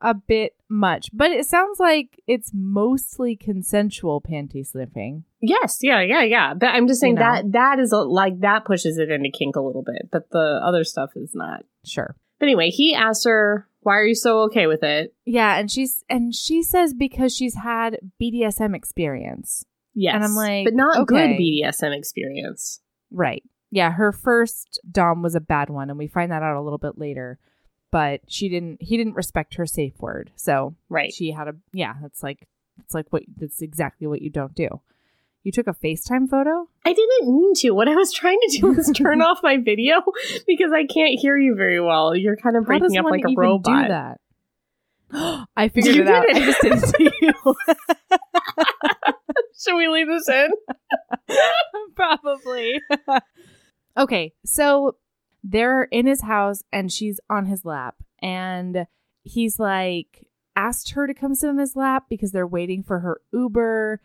a 0.00 0.12
bit 0.14 0.54
much, 0.68 1.08
but 1.12 1.30
it 1.30 1.46
sounds 1.46 1.78
like 1.78 2.20
it's 2.26 2.50
mostly 2.52 3.36
consensual 3.36 4.20
panty 4.20 4.66
sniffing. 4.66 5.22
Yes, 5.40 5.78
yeah, 5.82 6.00
yeah, 6.00 6.22
yeah. 6.24 6.54
But 6.54 6.70
I'm 6.70 6.88
just 6.88 7.00
saying 7.00 7.14
You 7.14 7.20
know. 7.20 7.32
that 7.32 7.52
that 7.52 7.78
is 7.78 7.92
a, 7.92 7.98
like 7.98 8.40
that 8.40 8.64
pushes 8.64 8.98
it 8.98 9.08
into 9.10 9.30
kink 9.30 9.54
a 9.56 9.60
little 9.60 9.82
bit, 9.84 10.08
but 10.10 10.28
the 10.30 10.60
other 10.64 10.82
stuff 10.82 11.10
is 11.14 11.30
not. 11.34 11.64
Sure. 11.84 12.16
But 12.40 12.46
anyway, 12.46 12.70
he 12.70 12.94
asks 12.94 13.24
her, 13.26 13.68
"Why 13.80 13.96
are 13.96 14.06
you 14.06 14.14
so 14.14 14.40
okay 14.42 14.66
with 14.66 14.82
it?" 14.82 15.14
Yeah, 15.24 15.58
and 15.58 15.70
she's 15.70 16.04
and 16.08 16.34
she 16.34 16.62
says 16.62 16.94
because 16.94 17.34
she's 17.34 17.54
had 17.54 17.98
BDSM 18.20 18.74
experience. 18.74 19.64
Yes, 19.94 20.14
And 20.14 20.24
I'm 20.24 20.34
like, 20.36 20.64
but 20.64 20.74
not 20.74 21.06
good. 21.06 21.30
BDSM 21.30 21.96
experience. 21.96 22.80
Right. 23.10 23.42
Yeah, 23.72 23.92
her 23.92 24.12
first 24.12 24.80
dom 24.90 25.22
was 25.22 25.34
a 25.34 25.40
bad 25.40 25.68
one 25.68 25.90
and 25.90 25.98
we 25.98 26.06
find 26.06 26.30
that 26.30 26.42
out 26.42 26.56
a 26.56 26.60
little 26.62 26.78
bit 26.78 26.96
later. 26.98 27.38
But 27.90 28.20
she 28.28 28.48
didn't 28.48 28.82
he 28.82 28.96
didn't 28.96 29.14
respect 29.14 29.54
her 29.54 29.66
safe 29.66 29.98
word. 30.00 30.30
So 30.36 30.76
Right. 30.88 31.12
she 31.12 31.32
had 31.32 31.48
a 31.48 31.54
yeah, 31.72 31.94
that's 32.00 32.22
like 32.22 32.46
it's 32.78 32.94
like 32.94 33.06
what 33.10 33.24
that's 33.36 33.62
exactly 33.62 34.06
what 34.06 34.22
you 34.22 34.30
don't 34.30 34.54
do. 34.54 34.80
You 35.42 35.52
took 35.52 35.66
a 35.66 35.72
FaceTime 35.72 36.28
photo? 36.28 36.68
I 36.84 36.92
didn't 36.92 37.34
mean 37.34 37.54
to. 37.56 37.70
What 37.70 37.88
I 37.88 37.94
was 37.94 38.12
trying 38.12 38.38
to 38.48 38.58
do 38.60 38.66
was 38.72 38.90
turn 38.94 39.22
off 39.22 39.40
my 39.42 39.56
video 39.56 40.02
because 40.46 40.70
I 40.72 40.84
can't 40.84 41.18
hear 41.18 41.36
you 41.38 41.54
very 41.54 41.80
well. 41.80 42.14
You're 42.14 42.36
kind 42.36 42.56
of 42.56 42.66
breaking 42.66 42.96
up 42.98 43.06
like 43.06 43.24
a 43.24 43.30
even 43.30 43.34
robot. 43.36 43.82
do 43.84 43.88
that? 43.88 44.20
I 45.56 45.68
figured 45.68 45.96
You 45.96 46.02
it 46.02 46.08
out. 46.08 46.24
it. 46.28 46.36
I 46.36 46.40
just 46.40 46.60
didn't 46.60 46.80
see 46.80 47.10
you. 47.22 47.32
Should 49.58 49.76
we 49.76 49.88
leave 49.88 50.08
this 50.08 50.28
in? 50.28 50.50
Probably. 51.96 52.80
okay, 53.96 54.32
so 54.44 54.96
they're 55.42 55.84
in 55.84 56.06
his 56.06 56.22
house 56.22 56.62
and 56.72 56.92
she's 56.92 57.18
on 57.28 57.46
his 57.46 57.64
lap, 57.64 57.96
and 58.22 58.86
he's 59.22 59.58
like 59.58 60.26
asked 60.56 60.90
her 60.90 61.06
to 61.06 61.14
come 61.14 61.34
sit 61.34 61.48
on 61.48 61.58
his 61.58 61.76
lap 61.76 62.04
because 62.10 62.32
they're 62.32 62.46
waiting 62.46 62.82
for 62.82 63.00
her 63.00 63.20
Uber. 63.32 64.00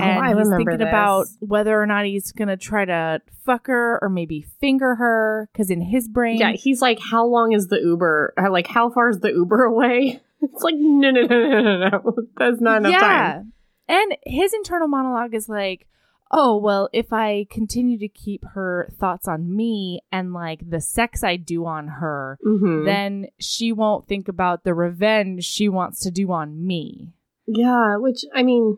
Oh, 0.00 0.04
and 0.04 0.18
I 0.24 0.34
he's 0.38 0.48
thinking 0.48 0.80
about 0.82 1.26
whether 1.40 1.80
or 1.80 1.86
not 1.86 2.04
he's 2.06 2.32
gonna 2.32 2.56
try 2.56 2.84
to 2.84 3.20
fuck 3.44 3.66
her 3.66 3.98
or 4.02 4.08
maybe 4.08 4.42
finger 4.60 4.94
her 4.96 5.48
because 5.52 5.70
in 5.70 5.80
his 5.80 6.08
brain, 6.08 6.38
Yeah, 6.38 6.52
he's 6.52 6.80
like, 6.82 6.98
"How 7.00 7.24
long 7.26 7.52
is 7.52 7.68
the 7.68 7.80
Uber? 7.80 8.34
uh, 8.36 8.50
Like, 8.50 8.66
how 8.66 8.90
far 8.90 9.08
is 9.10 9.20
the 9.20 9.32
Uber 9.32 9.64
away?" 9.64 10.20
It's 10.40 10.62
like, 10.62 10.76
no, 10.78 11.10
no, 11.10 11.22
no, 11.22 11.48
no, 11.48 11.62
no, 11.62 11.88
no. 11.88 12.14
That's 12.36 12.60
not 12.60 12.78
enough 12.78 12.92
time. 13.00 13.52
Yeah. 13.88 13.96
And 13.96 14.16
his 14.24 14.54
internal 14.54 14.86
monologue 14.86 15.34
is 15.34 15.48
like, 15.48 15.88
oh, 16.30 16.56
well, 16.58 16.88
if 16.92 17.12
I 17.12 17.46
continue 17.50 17.98
to 17.98 18.06
keep 18.08 18.44
her 18.54 18.88
thoughts 19.00 19.26
on 19.26 19.56
me 19.56 20.00
and 20.12 20.32
like 20.34 20.60
the 20.70 20.80
sex 20.80 21.24
I 21.24 21.36
do 21.36 21.64
on 21.66 21.88
her, 21.88 22.38
Mhm. 22.46 22.84
then 22.84 23.26
she 23.40 23.72
won't 23.72 24.06
think 24.06 24.28
about 24.28 24.62
the 24.62 24.74
revenge 24.74 25.42
she 25.44 25.68
wants 25.68 26.00
to 26.00 26.10
do 26.12 26.30
on 26.30 26.64
me. 26.64 27.14
Yeah, 27.48 27.96
which 27.96 28.24
I 28.34 28.42
mean, 28.44 28.76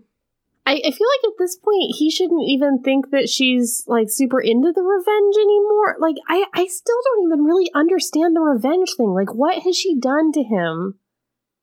I, 0.71 0.75
I 0.87 0.91
feel 0.93 1.09
like 1.09 1.33
at 1.33 1.39
this 1.39 1.57
point 1.57 1.97
he 1.99 2.13
shouldn't 2.13 2.47
even 2.47 2.81
think 2.81 3.11
that 3.11 3.29
she's 3.29 3.83
like 3.89 4.07
super 4.09 4.41
into 4.41 4.73
the 4.73 4.83
revenge 4.83 5.35
anymore. 5.37 5.97
Like 5.99 6.15
I, 6.29 6.45
I 6.55 6.67
still 6.67 6.97
don't 7.05 7.27
even 7.27 7.45
really 7.45 7.69
understand 7.75 8.37
the 8.37 8.41
revenge 8.41 8.91
thing. 8.97 9.13
Like 9.13 9.35
what 9.35 9.65
has 9.65 9.77
she 9.77 9.99
done 9.99 10.31
to 10.31 10.45
him 10.45 11.01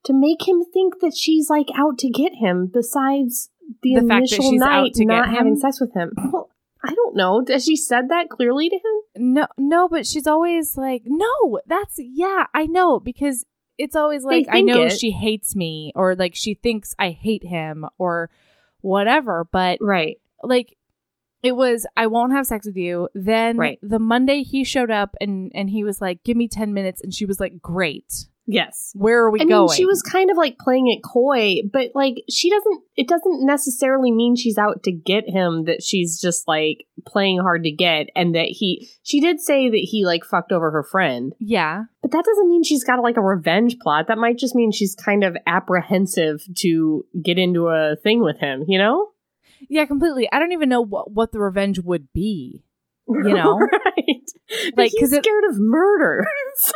to 0.04 0.14
make 0.14 0.46
him 0.46 0.62
think 0.74 1.00
that 1.00 1.16
she's 1.16 1.50
like 1.50 1.68
out 1.74 1.98
to 2.00 2.10
get 2.10 2.36
him 2.36 2.70
besides 2.72 3.50
the, 3.82 3.96
The 3.96 4.02
fact 4.02 4.10
that 4.10 4.18
initial 4.18 4.52
she's 4.52 4.62
out 4.62 4.82
night 4.84 4.94
not 4.98 5.30
having 5.30 5.56
sex 5.56 5.80
with 5.80 5.94
him? 5.94 6.12
Well, 6.18 6.50
I 6.84 6.94
don't 6.94 7.16
know. 7.16 7.44
Has 7.48 7.64
she 7.64 7.78
said 7.78 8.10
that 8.10 8.30
clearly 8.30 8.70
to 8.70 8.76
him? 8.76 9.34
No, 9.34 9.48
no, 9.58 9.88
but 9.88 10.06
she's 10.06 10.28
always 10.28 10.76
like, 10.76 11.04
no, 11.06 11.60
that's, 11.66 11.96
yeah, 11.98 12.46
I 12.54 12.66
know, 12.66 13.00
because 13.00 13.46
it's 13.78 13.96
always 13.96 14.24
like, 14.24 14.48
I 14.50 14.62
know 14.62 14.84
it. 14.84 15.00
she 15.00 15.12
hates 15.12 15.56
me 15.56 15.92
or 15.96 16.16
like 16.16 16.36
she 16.36 16.56
thinks 16.56 16.94
I 17.00 17.12
hate 17.12 17.46
him 17.46 17.86
or 17.98 18.30
whatever, 18.88 19.48
but 19.52 19.78
Right. 19.82 20.18
like 20.44 20.76
it 21.44 21.52
was 21.56 21.86
I 21.96 22.08
won't 22.08 22.32
have 22.34 22.48
sex 22.48 22.66
with 22.66 22.78
you. 22.78 23.10
Then 23.14 23.58
Right. 23.58 23.80
the 23.82 24.00
Monday 24.00 24.42
he 24.44 24.64
showed 24.64 24.90
up 24.92 25.16
and 25.22 25.52
and 25.54 25.70
he 25.70 25.84
was 25.84 26.02
like, 26.02 26.24
"Give 26.24 26.36
me 26.38 26.48
10 26.48 26.74
minutes." 26.74 27.02
And 27.02 27.14
she 27.14 27.26
was 27.26 27.40
like, 27.40 27.62
"Great. 27.62 28.28
Yes. 28.50 28.92
Where 28.96 29.24
are 29.26 29.30
we 29.30 29.42
I 29.42 29.44
mean, 29.44 29.68
she 29.70 29.86
was 29.86 30.02
kind 30.02 30.32
of 30.32 30.38
like 30.38 30.58
playing 30.58 30.88
it 30.88 31.02
coy, 31.04 31.58
but 31.72 31.92
like 31.94 32.24
she 32.30 32.50
doesn't. 32.50 32.82
It 32.96 33.08
doesn't 33.10 33.46
necessarily 33.46 34.10
mean 34.10 34.38
she's 34.38 34.58
out 34.58 34.84
to 34.84 34.92
get 34.92 35.30
him. 35.30 35.66
That 35.66 35.84
she's 35.84 36.20
just 36.20 36.48
like 36.48 36.86
playing 37.06 37.40
hard 37.40 37.64
to 37.64 37.72
get, 37.72 38.08
and 38.16 38.34
that 38.36 38.48
he. 38.48 38.90
She 39.04 39.20
did 39.20 39.42
say 39.42 39.70
that 39.70 39.76
he 39.92 40.06
like 40.06 40.24
fucked 40.24 40.54
over 40.54 40.72
her 40.72 40.84
friend, 40.84 41.34
Yeah. 41.40 41.84
but 42.02 42.12
that 42.12 42.24
doesn't 42.24 42.50
mean 42.50 42.64
she's 42.64 42.86
got 42.86 43.04
like 43.04 43.18
a 43.18 43.22
revenge 43.22 43.78
plot. 43.80 44.08
That 44.08 44.18
might 44.18 44.38
just 44.38 44.56
mean 44.56 44.72
she's 44.72 44.96
kind 44.96 45.26
of 45.26 45.36
apprehensive 45.46 46.44
to 46.60 47.06
get 47.22 47.38
into 47.38 47.68
a 47.68 47.98
thing 47.98 48.22
with 48.24 48.40
him. 48.40 48.64
You 48.68 48.78
know? 48.80 49.10
Yeah, 49.70 49.86
completely. 49.86 50.30
I 50.32 50.40
don't 50.40 50.54
even 50.54 50.70
know 50.70 50.82
what 50.82 51.12
what 51.12 51.34
the 51.34 51.40
revenge 51.40 51.80
would 51.80 52.14
be. 52.14 52.64
You 53.10 53.34
know? 53.34 53.58
right? 53.86 54.32
Like, 54.76 54.92
he's 54.92 55.00
'cause 55.00 55.14
it- 55.14 55.24
scared 55.24 55.44
of 55.50 55.58
murder, 55.60 56.26
so 56.56 56.74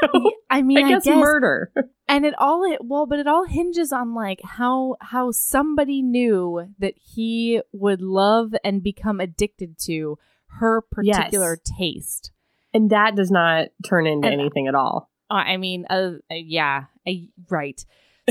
I 0.49 0.61
mean, 0.61 0.83
I 0.85 0.89
guess, 0.89 1.05
murder. 1.05 1.71
and 2.07 2.25
it 2.25 2.33
all 2.37 2.63
it 2.71 2.79
well 2.83 3.05
but 3.05 3.19
it 3.19 3.27
all 3.27 3.45
hinges 3.45 3.91
on 3.93 4.13
like 4.13 4.39
how 4.43 4.95
how 5.01 5.31
somebody 5.31 6.01
knew 6.01 6.73
that 6.79 6.93
he 6.97 7.61
would 7.71 8.01
love 8.01 8.53
and 8.63 8.81
become 8.83 9.19
addicted 9.19 9.77
to 9.79 10.17
her 10.59 10.81
particular 10.81 11.57
taste 11.77 12.31
and 12.73 12.89
that 12.89 13.15
does 13.15 13.31
not 13.31 13.67
turn 13.85 14.05
into 14.07 14.27
And- 14.27 14.39
anything 14.41 14.67
at 14.67 14.75
all. 14.75 15.09
Uh, 15.29 15.35
i 15.35 15.55
mean 15.57 15.85
uh, 15.89 16.11
uh, 16.29 16.35
yeah 16.35 16.85
I, 17.07 17.27
right 17.49 17.83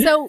so 0.03 0.29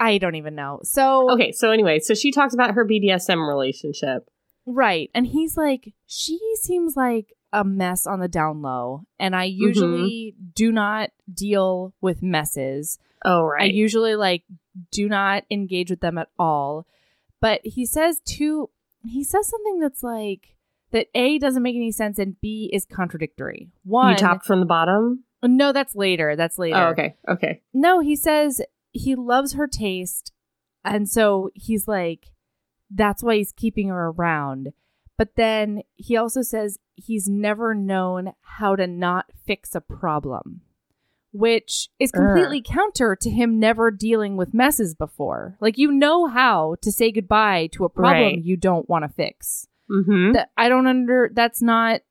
I 0.00 0.18
don't 0.18 0.36
even 0.36 0.54
know. 0.54 0.78
So 0.84 1.28
Okay, 1.32 1.50
so 1.50 1.72
anyway, 1.72 1.98
so 1.98 2.14
she 2.14 2.30
talks 2.30 2.54
about 2.54 2.74
her 2.74 2.86
BDSM 2.86 3.46
relationship. 3.48 4.30
Right. 4.70 5.10
And 5.14 5.26
he's 5.26 5.56
like, 5.56 5.94
she 6.06 6.38
seems 6.60 6.96
like 6.96 7.32
a 7.52 7.64
mess 7.64 8.06
on 8.06 8.20
the 8.20 8.28
down 8.28 8.60
low. 8.62 9.04
And 9.18 9.34
I 9.34 9.48
Mm-hmm. 9.48 9.62
usually 9.62 10.34
do 10.54 10.70
not 10.70 11.10
deal 11.32 11.94
with 12.02 12.22
messes. 12.22 12.98
Oh, 13.24 13.42
right. 13.44 13.62
I 13.62 13.66
usually 13.66 14.14
like 14.14 14.44
do 14.92 15.08
not 15.08 15.44
engage 15.50 15.90
with 15.90 16.00
them 16.00 16.18
at 16.18 16.28
all. 16.38 16.86
But 17.40 17.60
he 17.64 17.86
says 17.86 18.20
two 18.24 18.70
he 19.06 19.24
says 19.24 19.48
something 19.48 19.78
that's 19.80 20.02
like 20.02 20.56
that 20.90 21.06
A 21.14 21.38
doesn't 21.38 21.62
make 21.62 21.76
any 21.76 21.92
sense 21.92 22.18
and 22.18 22.38
B 22.40 22.68
is 22.72 22.84
contradictory. 22.84 23.70
One 23.84 24.10
you 24.10 24.16
topped 24.16 24.44
from 24.46 24.60
the 24.60 24.66
bottom? 24.66 25.24
No, 25.42 25.72
that's 25.72 25.94
later. 25.94 26.36
That's 26.36 26.58
later. 26.58 26.76
Oh, 26.76 26.86
okay. 26.90 27.16
Okay. 27.28 27.62
No, 27.72 28.00
he 28.00 28.14
says 28.16 28.60
he 28.92 29.14
loves 29.14 29.54
her 29.54 29.66
taste. 29.66 30.32
And 30.84 31.08
so 31.08 31.50
he's 31.54 31.86
like, 31.88 32.26
that's 32.90 33.22
why 33.22 33.36
he's 33.36 33.52
keeping 33.52 33.88
her 33.88 34.08
around. 34.08 34.72
But 35.16 35.34
then 35.36 35.82
he 35.96 36.16
also 36.16 36.42
says 36.42 36.78
he's 36.94 37.28
never 37.28 37.74
known 37.74 38.32
how 38.42 38.76
to 38.76 38.86
not 38.86 39.26
fix 39.46 39.74
a 39.74 39.80
problem, 39.80 40.60
which 41.32 41.88
is 41.98 42.12
completely 42.12 42.62
counter 42.62 43.16
to 43.16 43.28
him 43.30 43.58
never 43.58 43.90
dealing 43.90 44.36
with 44.36 44.54
messes 44.54 44.94
before. 44.94 45.56
Like, 45.60 45.76
you 45.76 45.90
know 45.90 46.26
how 46.26 46.76
to 46.82 46.92
say 46.92 47.10
goodbye 47.12 47.68
to 47.72 47.84
a 47.84 47.88
problem 47.88 48.22
Right. 48.22 48.42
you 48.44 48.56
don't 48.56 48.88
want 48.88 49.04
to 49.04 49.08
fix. 49.08 49.66
Mm-hmm. 49.90 50.32
That 50.32 50.50
I 50.56 50.68
don't 50.68 50.86
under, 50.86 51.30
that's 51.32 51.60
not, 51.62 52.02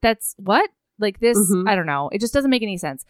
that's 0.00 0.34
what? 0.38 0.70
Like, 0.98 1.20
this, 1.20 1.36
Mhm. 1.38 1.68
I 1.68 1.74
don't 1.74 1.86
know. 1.86 2.08
It 2.12 2.20
just 2.20 2.32
doesn't 2.32 2.50
make 2.50 2.62
any 2.62 2.76
sense. 2.78 3.04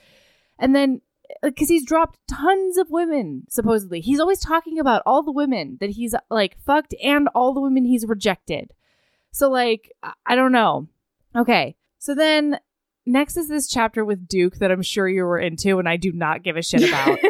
And 0.58 0.74
then 0.74 1.00
Uh, 1.42 1.48
because 1.48 1.68
he's 1.68 1.84
dropped 1.84 2.18
tons 2.28 2.78
of 2.78 2.90
women 2.90 3.44
supposedly. 3.48 4.00
He's 4.00 4.20
always 4.20 4.40
talking 4.40 4.78
about 4.78 5.02
all 5.06 5.22
the 5.22 5.32
women 5.32 5.78
that 5.80 5.90
he's 5.90 6.14
like 6.30 6.56
fucked 6.64 6.94
and 7.02 7.28
all 7.34 7.52
the 7.54 7.60
women 7.60 7.84
he's 7.84 8.06
rejected. 8.06 8.72
So 9.32 9.50
like 9.50 9.90
I- 10.02 10.12
i 10.26 10.34
don't 10.34 10.52
know. 10.52 10.88
Okay. 11.36 11.76
So 11.98 12.14
then 12.14 12.58
next 13.06 13.36
is 13.36 13.48
this 13.48 13.68
chapter 13.68 14.02
with 14.02 14.26
duke 14.26 14.56
that 14.56 14.70
i'm 14.70 14.80
sure 14.80 15.06
you 15.06 15.24
were 15.24 15.38
into 15.38 15.78
and 15.78 15.86
i 15.86 15.94
do 15.94 16.10
not 16.10 16.42
give 16.42 16.56
a 16.56 16.62
shit 16.62 16.88
about. 16.88 17.18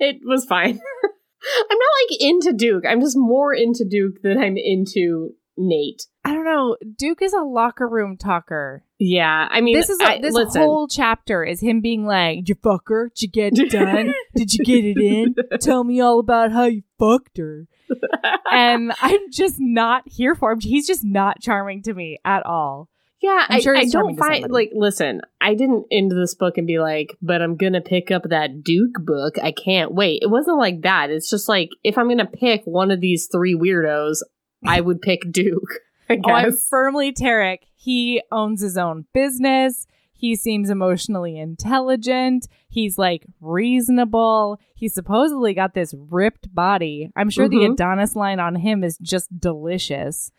It 0.00 0.20
was 0.24 0.44
fine. 0.44 0.78
I'm 1.70 1.78
not 1.78 2.10
like 2.10 2.20
into 2.20 2.52
Duke. 2.52 2.84
I'm 2.88 3.00
just 3.00 3.16
more 3.16 3.52
into 3.54 3.84
Duke 3.88 4.22
than 4.22 4.38
I'm 4.38 4.56
into 4.56 5.30
Nate. 5.56 6.02
i 6.24 6.32
don't 6.32 6.44
know. 6.44 6.76
Duke 6.96 7.20
is 7.22 7.32
a 7.32 7.40
locker 7.40 7.88
room 7.88 8.16
talker 8.16 8.84
Yeah, 9.04 9.48
I 9.50 9.60
mean, 9.60 9.74
this 9.74 9.88
is 9.90 9.98
I- 10.00 10.20
this 10.20 10.32
listen. 10.32 10.62
whole 10.62 10.86
chapter 10.86 11.44
is 11.44 11.60
him 11.60 11.80
being 11.80 12.06
like 12.06 12.48
you 12.48 12.54
fucker, 12.54 13.08
did 13.14 13.22
you 13.22 13.28
get 13.28 13.58
it 13.58 13.70
done 13.70 14.12
did 14.36 14.54
you 14.54 14.64
get 14.64 14.84
it 14.84 14.96
in 14.96 15.34
tell 15.58 15.82
me 15.82 16.00
all 16.00 16.20
about 16.20 16.52
how 16.52 16.66
you 16.66 16.82
fucked 17.00 17.38
her 17.38 17.66
and 18.52 18.92
I'm 19.00 19.30
just 19.30 19.56
not 19.58 20.04
here 20.06 20.34
for 20.34 20.52
him. 20.52 20.60
He's 20.60 20.86
just 20.86 21.04
not 21.04 21.40
charming 21.40 21.82
to 21.82 21.94
me 21.94 22.18
at 22.24 22.46
all. 22.46 22.88
Yeah, 23.20 23.44
I'm 23.48 23.60
sure 23.60 23.76
I 23.76 23.88
charming 23.88 24.16
don't 24.16 24.26
find 24.26 24.50
like 24.50 24.70
listen, 24.72 25.20
I 25.40 25.54
didn't 25.54 25.86
into 25.90 26.14
this 26.14 26.34
book 26.34 26.58
and 26.58 26.66
be 26.66 26.78
like, 26.78 27.16
but 27.20 27.42
I'm 27.42 27.56
gonna 27.56 27.80
pick 27.80 28.10
up 28.10 28.24
that 28.30 28.62
Duke 28.62 28.94
book. 29.04 29.34
I 29.42 29.52
can't 29.52 29.92
wait. 29.92 30.20
It 30.22 30.30
wasn't 30.30 30.58
like 30.58 30.82
that. 30.82 31.10
It's 31.10 31.28
just 31.28 31.48
like 31.48 31.70
if 31.84 31.98
I'm 31.98 32.08
gonna 32.08 32.26
pick 32.26 32.62
one 32.64 32.90
of 32.90 33.00
these 33.00 33.28
three 33.30 33.54
weirdos, 33.54 34.18
I 34.66 34.80
would 34.80 35.02
pick 35.02 35.30
Duke. 35.30 35.80
I 36.08 36.18
Oh, 36.24 36.30
I'm 36.32 36.56
firmly 36.56 37.12
Tarek. 37.12 37.58
He 37.82 38.22
owns 38.30 38.60
his 38.62 38.78
own 38.78 39.06
business. 39.12 39.88
He 40.12 40.36
seems 40.36 40.70
emotionally 40.70 41.36
intelligent. 41.36 42.46
He's 42.68 42.96
like 42.96 43.26
reasonable. 43.40 44.60
He 44.76 44.88
supposedly 44.88 45.52
got 45.52 45.74
this 45.74 45.92
ripped 45.98 46.54
body. 46.54 47.10
I'm 47.16 47.28
sure 47.28 47.48
the 47.48 47.56
Mhm. 47.56 47.72
Adonis 47.72 48.14
line 48.14 48.38
on 48.38 48.54
him 48.54 48.84
is 48.84 48.96
just 48.98 49.36
delicious. 49.40 50.30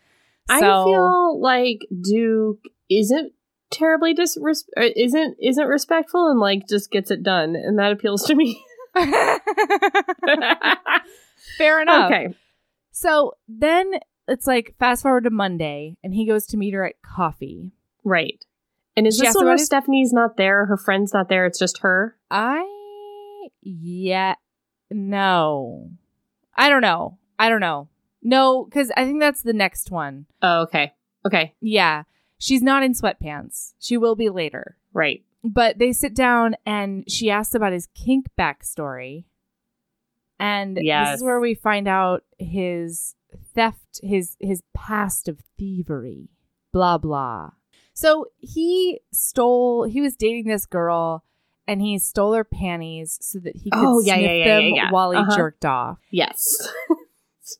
I 0.50 0.62
feel 0.62 1.42
like 1.42 1.80
Duke 2.02 2.62
isn't 2.90 3.34
terribly 3.72 4.16
disres- 4.16 4.64
uh, 4.78 4.90
isn't 4.96 5.36
isn't 5.42 5.68
respectful 5.68 6.30
and 6.30 6.40
like 6.40 6.66
just 6.70 6.90
gets 6.92 7.12
it 7.12 7.22
done, 7.24 7.56
and 7.58 7.78
that 7.78 7.92
appeals 7.92 8.24
to 8.28 8.36
me. 8.36 8.64
Fair 11.58 11.82
enough. 11.82 12.06
okay, 12.12 12.34
So 12.92 13.34
then 13.48 13.92
it's 14.28 14.48
like 14.48 14.76
fast 14.80 15.04
forward 15.04 15.24
to 15.26 15.30
Monday, 15.30 15.98
and 16.04 16.14
he 16.14 16.26
goes 16.26 16.46
to 16.48 16.58
meet 16.58 16.74
her 16.74 16.86
at 16.86 17.02
coffee. 17.02 17.72
right. 18.04 18.44
And 18.96 19.08
is 19.08 19.16
She 19.18 19.26
this 19.26 19.34
one 19.34 19.46
where 19.46 19.58
Stephanie's 19.58 20.14
not 20.14 20.38
there? 20.38 20.68
Her 20.68 20.78
friend's 20.78 21.14
not 21.16 21.28
there. 21.28 21.48
It's 21.48 21.58
just 21.58 21.80
her. 21.80 22.16
I 22.30 22.64
yeah 23.62 24.36
no. 24.92 25.90
I 26.56 26.70
don't 26.70 26.82
know. 26.84 27.18
I 27.40 27.50
don't 27.50 27.60
know. 27.60 27.90
No, 28.22 28.66
because 28.66 28.92
I 28.96 29.06
think 29.06 29.20
that's 29.20 29.42
the 29.42 29.52
next 29.54 29.90
one. 29.90 30.28
Oh, 30.44 30.62
okay, 30.64 30.94
okay, 31.26 31.56
Yeah. 31.60 32.04
She's 32.38 32.62
not 32.62 32.84
in 32.84 32.94
sweatpants. 32.94 33.74
She 33.80 33.98
will 33.98 34.16
be 34.16 34.30
later. 34.30 34.78
right. 34.94 35.24
But 35.46 35.78
they 35.78 35.92
sit 35.92 36.14
down 36.14 36.56
and 36.66 37.04
she 37.12 37.30
asks 37.30 37.56
about 37.56 37.74
his 37.74 37.88
kink 37.88 38.28
backstory. 38.40 39.26
And 40.40 40.78
this 40.78 41.16
is 41.18 41.24
where 41.24 41.40
we 41.40 41.54
find 41.54 41.88
out 41.88 42.24
his 42.38 43.16
theft, 43.54 44.00
his 44.04 44.36
his 44.40 44.64
past 44.74 45.28
of 45.28 45.40
thievery. 45.58 46.30
Blah 46.72 46.98
blah. 46.98 47.52
So 47.94 48.28
he 48.40 49.02
stole 49.12 49.84
he 49.84 50.02
was 50.02 50.16
dating 50.16 50.48
this 50.48 50.66
girl 50.66 51.24
and 51.68 51.82
he 51.82 52.00
stole 52.00 52.34
her 52.34 52.44
panties 52.44 53.18
so 53.22 53.40
that 53.40 53.56
he 53.58 53.70
could 53.72 53.80
Oh, 53.82 54.00
yeah, 54.00 54.16
sniff 54.16 54.32
yeah, 54.32 54.60
yeah, 54.60 54.82
them 54.84 54.92
while 54.92 55.12
he 55.12 55.18
Uh-huh. 55.20 55.36
jerked 55.36 55.66
off. 55.66 56.00
Yes. 56.12 56.68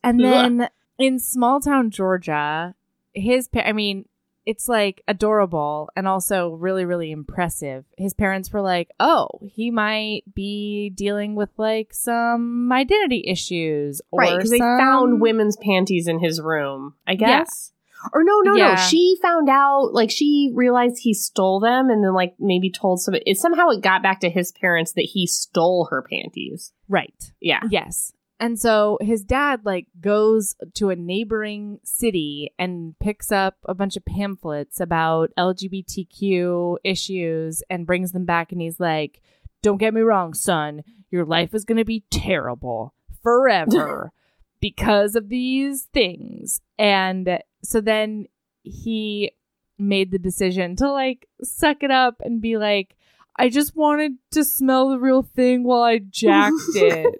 And 0.02 0.18
then 0.24 0.68
in 0.98 1.18
small 1.18 1.60
town 1.60 1.90
Georgia, 1.90 2.74
his 3.12 3.48
pa- 3.48 3.60
I 3.60 3.72
mean, 3.72 4.06
it's 4.46 4.68
like 4.68 5.02
adorable 5.08 5.90
and 5.96 6.06
also 6.08 6.50
really 6.50 6.84
really 6.84 7.10
impressive. 7.10 7.84
His 7.96 8.14
parents 8.14 8.52
were 8.52 8.60
like, 8.62 8.90
"Oh, 9.00 9.28
he 9.42 9.70
might 9.70 10.22
be 10.34 10.90
dealing 10.90 11.34
with 11.34 11.50
like 11.56 11.94
some 11.94 12.70
identity 12.72 13.24
issues 13.26 14.00
or 14.10 14.20
right, 14.20 14.36
because 14.36 14.50
they 14.50 14.58
found 14.58 15.20
women's 15.20 15.56
panties 15.56 16.08
in 16.08 16.18
his 16.20 16.40
room, 16.40 16.94
I 17.06 17.12
Yeah. 17.12 17.38
guess. 17.40 17.72
Or 18.12 18.22
no, 18.22 18.40
no, 18.40 18.54
Yeah. 18.54 18.74
no. 18.74 18.76
She 18.76 19.16
found 19.22 19.48
out, 19.48 19.94
like, 19.94 20.10
she 20.10 20.50
realized 20.54 20.98
he 21.00 21.14
stole 21.14 21.58
them 21.58 21.88
and 21.88 22.04
then, 22.04 22.12
like, 22.12 22.34
maybe 22.38 22.68
told 22.70 23.00
some. 23.00 23.14
It, 23.24 23.38
somehow 23.38 23.68
it 23.70 23.80
got 23.80 24.02
back 24.02 24.20
to 24.20 24.28
his 24.28 24.52
parents 24.52 24.92
that 24.92 25.08
he 25.10 25.26
stole 25.26 25.88
her 25.90 26.02
panties. 26.02 26.74
Right. 26.86 27.32
Yeah. 27.40 27.60
Yes. 27.70 28.12
And 28.44 28.60
so 28.60 28.98
his 29.00 29.24
dad 29.24 29.60
like 29.64 29.86
goes 30.02 30.54
to 30.74 30.90
a 30.90 30.96
neighboring 30.96 31.78
city 31.82 32.52
and 32.58 32.94
picks 32.98 33.32
up 33.32 33.56
a 33.64 33.72
bunch 33.72 33.96
of 33.96 34.04
pamphlets 34.04 34.80
about 34.80 35.30
LGBTQ 35.38 36.76
issues 36.84 37.62
and 37.70 37.86
brings 37.86 38.12
them 38.12 38.26
back 38.26 38.52
and 38.52 38.60
he's 38.60 38.78
like, 38.78 39.22
"Don't 39.62 39.78
get 39.78 39.94
me 39.94 40.02
wrong, 40.02 40.34
son. 40.34 40.82
Your 41.10 41.24
life 41.24 41.54
is 41.54 41.64
going 41.64 41.78
to 41.78 41.86
be 41.86 42.04
terrible 42.10 42.92
forever 43.22 44.12
because 44.60 45.16
of 45.16 45.30
these 45.30 45.84
things." 45.94 46.60
And 46.78 47.38
so 47.62 47.80
then 47.80 48.26
he 48.62 49.32
made 49.78 50.10
the 50.10 50.18
decision 50.18 50.76
to 50.76 50.92
like 50.92 51.26
suck 51.42 51.82
it 51.82 51.90
up 51.90 52.16
and 52.20 52.42
be 52.42 52.58
like, 52.58 52.94
"I 53.38 53.48
just 53.48 53.74
wanted 53.74 54.18
to 54.32 54.44
smell 54.44 54.90
the 54.90 54.98
real 54.98 55.22
thing 55.22 55.64
while 55.64 55.82
I 55.82 55.98
jacked 55.98 56.52
it." 56.74 57.18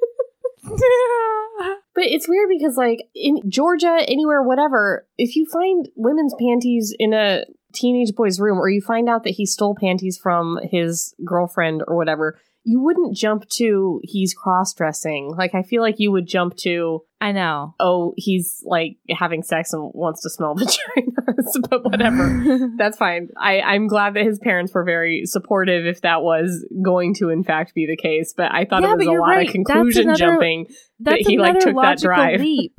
But 1.95 2.07
it's 2.07 2.29
weird 2.29 2.49
because, 2.49 2.77
like, 2.77 3.09
in 3.15 3.41
Georgia, 3.49 3.99
anywhere, 4.09 4.43
whatever, 4.43 5.07
if 5.17 5.37
you 5.37 5.47
find 5.47 5.89
women's 5.95 6.35
panties 6.41 6.93
in 6.99 7.13
a 7.13 7.45
teenage 7.73 8.15
boy's 8.17 8.41
room 8.41 8.59
or 8.59 8.69
you 8.69 8.81
find 8.81 9.09
out 9.09 9.23
that 9.23 9.31
he 9.31 9.47
stole 9.47 9.77
panties 9.79 10.19
from 10.21 10.59
his 10.65 11.15
girlfriend 11.25 11.85
or 11.87 11.97
whatever, 11.97 12.37
you 12.67 12.81
wouldn't 12.81 13.15
jump 13.15 13.47
to 13.51 14.01
he's 14.03 14.33
cross 14.35 14.73
dressing. 14.73 15.35
Like, 15.37 15.55
I 15.55 15.63
feel 15.63 15.83
like 15.83 15.97
you 15.99 16.11
would 16.13 16.27
jump 16.27 16.57
to, 16.59 17.03
I 17.21 17.33
know. 17.33 17.75
oh, 17.79 18.15
he's 18.17 18.63
like 18.65 18.97
having 19.11 19.43
sex 19.43 19.73
and 19.75 19.91
wants 19.95 20.23
to 20.23 20.31
smell 20.31 20.55
vaginas, 20.57 21.69
but 21.69 21.85
whatever. 21.85 22.71
That's 22.79 22.97
fine. 22.97 23.29
I, 23.39 23.61
I'm 23.61 23.87
glad 23.87 24.15
that 24.15 24.25
his 24.25 24.39
parents 24.39 24.73
were 24.73 24.83
very 24.85 25.27
supportive 25.27 25.85
if 25.87 26.01
that 26.01 26.23
was 26.23 26.67
going 26.83 27.15
to, 27.17 27.29
in 27.29 27.45
fact, 27.45 27.75
be 27.75 27.87
the 27.87 27.97
case. 27.97 28.33
But 28.37 28.51
I 28.53 28.65
thought 28.65 28.83
Yeah, 28.83 28.93
it 28.95 28.99
was 28.99 29.07
a 29.09 29.11
lot 29.11 29.19
right. 29.27 29.41
of 29.41 29.53
That's 29.53 29.53
conclusion 29.53 30.03
another- 30.05 30.19
jumping. 30.19 30.67
That's 31.01 31.27
he, 31.27 31.37
like, 31.39 31.59
took 31.61 31.77
that 31.77 31.99
drive. 31.99 32.41
leap. 32.41 32.73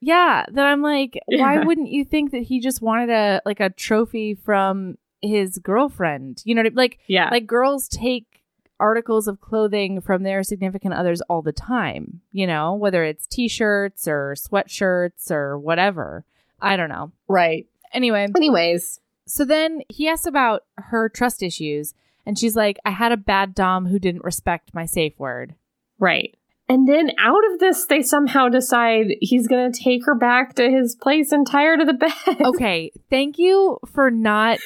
Yeah, 0.00 0.44
that 0.50 0.64
I'm 0.66 0.82
like, 0.82 1.18
why 1.26 1.58
wouldn't 1.58 1.90
you 1.90 2.04
think 2.04 2.30
that 2.30 2.42
he 2.42 2.60
just 2.60 2.80
wanted 2.80 3.10
a 3.10 3.42
like 3.44 3.60
a 3.60 3.68
trophy 3.70 4.34
from 4.34 4.96
his 5.20 5.58
girlfriend? 5.58 6.40
You 6.44 6.54
know, 6.54 6.62
what 6.62 6.72
I- 6.72 6.74
like 6.76 6.98
Yeah. 7.06 7.28
like 7.30 7.46
girls 7.46 7.86
take 7.88 8.39
articles 8.80 9.28
of 9.28 9.40
clothing 9.40 10.00
from 10.00 10.22
their 10.24 10.42
significant 10.42 10.94
others 10.94 11.20
all 11.28 11.42
the 11.42 11.52
time. 11.52 12.20
You 12.32 12.46
know, 12.46 12.74
whether 12.74 13.04
it's 13.04 13.26
t-shirts 13.26 14.08
or 14.08 14.34
sweatshirts 14.36 15.30
or 15.30 15.58
whatever. 15.58 16.24
I 16.60 16.76
don't 16.76 16.88
know. 16.88 17.12
right. 17.28 17.66
Anyway, 17.92 18.26
Anyways, 18.36 19.00
So 19.26 19.44
then 19.44 19.80
he 19.88 20.08
asks 20.08 20.26
about 20.26 20.64
her 20.76 21.08
trust 21.08 21.42
issues, 21.42 21.94
and 22.26 22.38
she's 22.38 22.54
like, 22.54 22.78
I 22.84 22.90
had 22.90 23.10
a 23.12 23.16
bad 23.16 23.54
Dom 23.54 23.86
who 23.86 23.98
didn't 23.98 24.24
respect 24.24 24.74
my 24.74 24.86
safe 24.86 25.18
word. 25.18 25.54
right. 25.98 26.34
And 26.68 26.88
then 26.88 27.10
out 27.18 27.42
of 27.52 27.58
this, 27.58 27.86
they 27.86 28.00
somehow 28.00 28.48
decide 28.48 29.06
he's 29.20 29.48
going 29.48 29.72
to 29.72 29.76
take 29.82 30.06
her 30.06 30.14
back 30.14 30.54
to 30.54 30.70
his 30.70 30.94
place 30.94 31.32
and 31.32 31.44
tie 31.44 31.64
her 31.64 31.76
to 31.76 31.84
the 31.84 31.94
bed. 31.94 32.40
okay, 32.44 32.92
thank 33.10 33.38
you 33.38 33.80
for 33.92 34.08
not 34.08 34.60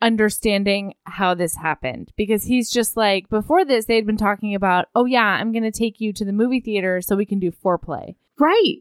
understanding 0.00 0.94
how 1.04 1.34
this 1.34 1.56
happened 1.56 2.12
because 2.16 2.44
he's 2.44 2.70
just 2.70 2.96
like 2.96 3.28
before 3.28 3.64
this 3.64 3.86
they'd 3.86 4.06
been 4.06 4.16
talking 4.16 4.54
about 4.54 4.86
oh 4.94 5.04
yeah 5.04 5.24
i'm 5.40 5.52
gonna 5.52 5.72
take 5.72 6.00
you 6.00 6.12
to 6.12 6.24
the 6.24 6.32
movie 6.32 6.60
theater 6.60 7.00
so 7.00 7.16
we 7.16 7.26
can 7.26 7.38
do 7.38 7.50
foreplay 7.50 8.14
Right. 8.40 8.76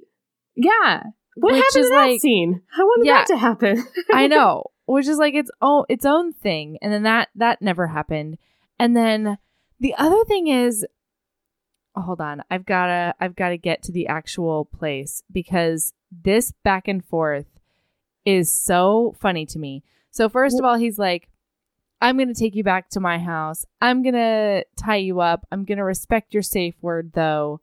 Yeah. 0.55 1.03
What 1.36 1.53
Which 1.53 1.63
happened 1.63 1.83
to 1.86 1.89
that 1.89 2.07
like- 2.09 2.21
scene? 2.21 2.62
How 2.67 2.83
wanted 2.86 3.07
Yeah. 3.07 3.13
that 3.19 3.27
to 3.27 3.38
happen? 3.38 3.83
i 4.13 4.27
know 4.27 4.65
which 4.86 5.07
is 5.07 5.17
like 5.17 5.33
its 5.33 5.50
own 5.62 5.86
its 5.89 6.05
own 6.05 6.33
thing 6.33 6.77
and 6.81 6.93
then 6.93 7.03
that 7.03 7.29
that 7.36 7.62
never 7.62 7.88
happened 7.88 8.38
and 8.79 8.95
then 8.95 9.38
the 9.79 9.95
other 9.95 10.24
thing 10.25 10.47
is 10.47 10.86
oh, 11.95 12.01
hold 12.01 12.21
on 12.21 12.43
i've 12.51 12.65
gotta 12.65 13.13
i've 13.19 13.36
gotta 13.36 13.57
get 13.57 13.81
to 13.83 13.91
the 13.91 14.07
actual 14.07 14.65
place 14.65 15.24
because 15.31 15.93
this 16.24 16.53
back 16.63 16.88
and 16.88 17.03
forth 17.03 17.47
is 18.25 18.51
so 18.53 19.15
funny 19.19 19.45
to 19.47 19.57
me 19.59 19.83
so 20.17 20.27
first 20.29 20.57
of 20.59 20.65
all 20.65 20.77
he's 20.77 20.97
like 21.00 21.29
i'm 22.01 22.17
gonna 22.17 22.33
take 22.33 22.55
you 22.55 22.63
back 22.63 22.89
to 22.89 23.00
my 23.00 23.17
house 23.19 23.65
i'm 23.81 24.03
gonna 24.03 24.63
tie 24.77 24.95
you 24.97 25.19
up 25.19 25.45
i'm 25.51 25.63
gonna 25.65 25.83
respect 25.83 26.33
your 26.33 26.43
safe 26.43 26.75
word 26.81 27.12
though 27.13 27.62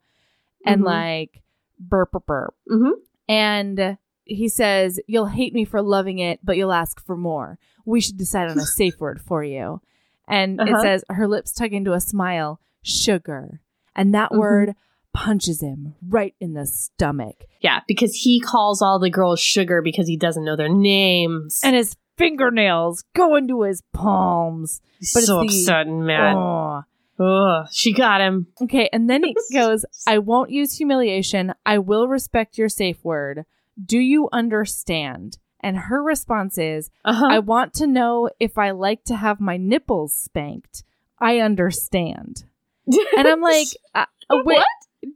and 0.65 0.81
Mhm. 0.81 0.85
like 0.85 1.41
burp 1.79 2.11
burp 2.11 2.25
burp 2.25 2.55
hmm 2.69 2.89
and 3.27 3.97
he 4.27 4.49
says, 4.49 4.99
You'll 5.07 5.27
hate 5.27 5.53
me 5.53 5.65
for 5.65 5.81
loving 5.81 6.17
it, 6.19 6.39
but 6.43 6.57
you'll 6.57 6.71
ask 6.73 7.03
for 7.05 7.15
more. 7.15 7.59
We 7.85 8.01
should 8.01 8.17
decide 8.17 8.49
on 8.49 8.57
a 8.57 8.65
safe 8.79 8.99
word 8.99 9.19
for 9.21 9.43
you. 9.43 9.81
And 10.27 10.59
it 10.59 10.67
Uh-huh. 10.69 10.81
says, 10.81 11.03
Her 11.09 11.27
lips 11.27 11.51
tug 11.53 11.73
into 11.73 11.93
a 11.93 11.99
smile, 11.99 12.59
sugar. 12.83 13.61
And 13.95 14.13
that 14.15 14.31
Mhm. 14.31 14.37
word 14.39 14.75
punches 15.13 15.61
him 15.61 15.93
right 16.07 16.33
in 16.39 16.53
the 16.53 16.65
stomach. 16.65 17.45
Yeah, 17.61 17.81
because 17.87 18.13
he 18.15 18.39
calls 18.39 18.81
all 18.81 18.99
the 18.99 19.09
girls 19.11 19.39
sugar 19.39 19.81
because 19.83 20.07
he 20.07 20.17
doesn't 20.17 20.43
know 20.43 20.55
their 20.55 20.69
names. 20.73 21.61
And 21.63 21.75
his 21.75 21.95
fingernails 22.17 23.03
go 23.13 23.35
into 23.35 23.63
his 23.63 23.81
palms. 23.93 24.81
He's 24.99 25.13
but 25.13 25.19
it's 25.19 25.27
so 25.27 25.39
the- 25.41 25.47
upset 25.47 25.87
and 25.87 26.05
mad. 26.05 26.35
Oh. 26.35 26.83
Ugh, 27.17 27.67
she 27.71 27.93
got 27.93 28.19
him. 28.19 28.47
Okay, 28.61 28.89
and 28.91 29.09
then 29.09 29.23
he 29.23 29.35
goes, 29.53 29.85
I 30.05 30.17
won't 30.17 30.49
use 30.49 30.73
humiliation. 30.77 31.53
I 31.65 31.77
will 31.77 32.07
respect 32.09 32.57
your 32.57 32.67
safe 32.67 33.03
word. 33.05 33.45
Do 33.83 33.97
you 33.99 34.27
understand? 34.33 35.37
And 35.61 35.77
her 35.77 36.03
response 36.03 36.57
is, 36.57 36.89
Uh-huh. 37.05 37.27
I 37.29 37.39
want 37.39 37.73
to 37.75 37.87
know 37.87 38.29
if 38.39 38.57
I 38.57 38.71
like 38.71 39.03
to 39.05 39.15
have 39.15 39.39
my 39.39 39.55
nipples 39.57 40.13
spanked. 40.13 40.83
I 41.19 41.39
understand. 41.39 42.43
And 43.17 43.27
I'm 43.27 43.41
like, 43.41 43.67
uh, 43.95 44.05
wait, 44.29 44.57
What? 44.57 44.65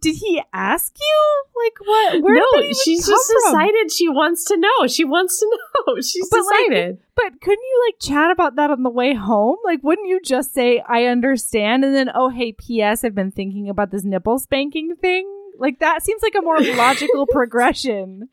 Did 0.01 0.15
he 0.15 0.41
ask 0.53 0.93
you? 0.99 1.63
Like, 1.63 1.73
what? 1.87 2.21
Where 2.23 2.35
no, 2.35 2.45
did 2.53 2.59
that 2.59 2.63
even 2.65 2.75
she's 2.83 3.07
just 3.07 3.31
from? 3.31 3.53
decided 3.53 3.91
she 3.91 4.09
wants 4.09 4.45
to 4.45 4.57
know. 4.57 4.87
She 4.87 5.05
wants 5.05 5.39
to 5.39 5.45
know. 5.87 5.95
She's 6.01 6.29
But, 6.29 6.41
like, 6.45 6.69
decided. 6.69 6.97
But 7.15 7.41
couldn't 7.41 7.63
you 7.63 7.83
like 7.87 7.99
chat 7.99 8.31
about 8.31 8.55
that 8.55 8.71
on 8.71 8.83
the 8.83 8.89
way 8.89 9.13
home? 9.13 9.57
Like, 9.63 9.83
wouldn't 9.83 10.07
you 10.07 10.19
just 10.23 10.53
say, 10.53 10.83
I 10.87 11.05
understand? 11.05 11.83
And 11.83 11.93
then, 11.93 12.09
oh, 12.13 12.29
hey, 12.29 12.53
P.S., 12.53 13.03
I've 13.03 13.15
been 13.15 13.31
thinking 13.31 13.69
about 13.69 13.91
this 13.91 14.03
nipple 14.03 14.39
spanking 14.39 14.95
thing. 14.95 15.27
Like, 15.57 15.79
that 15.79 16.03
seems 16.03 16.21
like 16.21 16.35
a 16.35 16.41
more 16.41 16.59
logical 16.75 17.27
progression. 17.27 18.29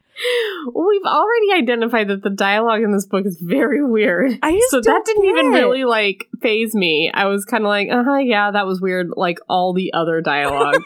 Well, 0.73 0.89
we've 0.89 1.03
already 1.03 1.53
identified 1.55 2.09
that 2.09 2.23
the 2.23 2.31
dialogue 2.31 2.83
in 2.83 2.93
this 2.93 3.07
book 3.07 3.27
is 3.27 3.39
very 3.41 3.85
weird. 3.85 4.39
I 4.43 4.53
just 4.53 4.71
so 4.71 4.81
that 4.81 5.03
didn't 5.05 5.25
even 5.25 5.47
it. 5.47 5.59
really 5.59 5.85
like 5.85 6.29
phase 6.41 6.75
me. 6.75 7.11
I 7.13 7.27
was 7.27 7.45
kind 7.45 7.65
of 7.65 7.69
like, 7.69 7.89
uh 7.91 8.05
huh, 8.05 8.19
yeah, 8.19 8.51
that 8.51 8.67
was 8.67 8.81
weird. 8.81 9.09
Like 9.17 9.39
all 9.49 9.73
the 9.73 9.93
other 9.93 10.21
dialogue. 10.21 10.83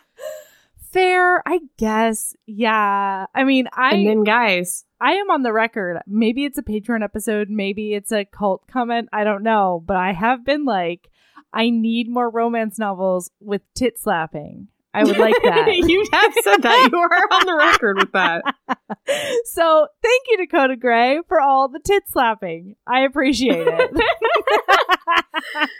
Fair, 0.92 1.42
I 1.48 1.60
guess. 1.78 2.34
Yeah. 2.46 3.26
I 3.34 3.44
mean, 3.44 3.66
I 3.72 3.94
and 3.94 4.06
then, 4.06 4.24
guys, 4.24 4.84
I 5.00 5.12
am 5.12 5.30
on 5.30 5.42
the 5.42 5.52
record. 5.52 6.00
Maybe 6.06 6.44
it's 6.44 6.58
a 6.58 6.62
Patreon 6.62 7.02
episode, 7.02 7.48
maybe 7.48 7.94
it's 7.94 8.12
a 8.12 8.26
cult 8.26 8.66
comment, 8.68 9.08
I 9.12 9.24
don't 9.24 9.42
know, 9.42 9.82
but 9.84 9.96
I 9.96 10.12
have 10.12 10.44
been 10.44 10.64
like 10.64 11.10
I 11.52 11.70
need 11.70 12.08
more 12.08 12.30
romance 12.30 12.78
novels 12.78 13.30
with 13.40 13.62
tit 13.74 13.98
slapping. 13.98 14.68
I 14.94 15.04
would 15.04 15.16
like 15.16 15.34
that. 15.42 15.66
you 15.76 16.06
have 16.12 16.34
said 16.42 16.62
that. 16.62 16.88
You 16.92 16.98
are 16.98 17.08
on 17.08 17.46
the 17.46 17.56
record 17.56 17.96
with 17.98 18.12
that. 18.12 18.42
so, 19.46 19.86
thank 20.02 20.22
you 20.28 20.36
Dakota 20.38 20.76
Gray 20.76 21.20
for 21.28 21.40
all 21.40 21.68
the 21.68 21.80
tit 21.84 22.02
slapping. 22.08 22.76
I 22.86 23.00
appreciate 23.00 23.66
it. 23.66 23.90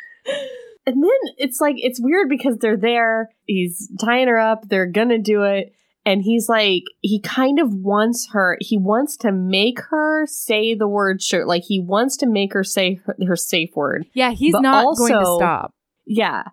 And 0.84 1.02
then 1.02 1.10
it's 1.38 1.60
like 1.60 1.76
it's 1.78 2.00
weird 2.02 2.28
because 2.28 2.58
they're 2.58 2.76
there. 2.76 3.30
He's 3.46 3.88
tying 4.00 4.26
her 4.26 4.38
up. 4.38 4.68
They're 4.68 4.90
gonna 4.90 5.18
do 5.18 5.42
it, 5.44 5.72
and 6.04 6.22
he's 6.22 6.48
like 6.48 6.82
he 7.02 7.20
kind 7.20 7.60
of 7.60 7.72
wants 7.72 8.30
her. 8.32 8.56
He 8.60 8.78
wants 8.78 9.16
to 9.18 9.30
make 9.30 9.78
her 9.90 10.26
say 10.26 10.74
the 10.74 10.88
word 10.88 11.22
"sure." 11.22 11.46
Like 11.46 11.62
he 11.62 11.80
wants 11.80 12.16
to 12.18 12.26
make 12.26 12.52
her 12.52 12.64
say 12.64 12.94
her, 13.04 13.16
her 13.24 13.36
safe 13.36 13.70
word. 13.76 14.06
yeah, 14.12 14.32
he's 14.32 14.54
not 14.54 14.96
going 14.96 15.12
to 15.12 15.36
stop. 15.36 15.72
Yeah. 16.04 16.44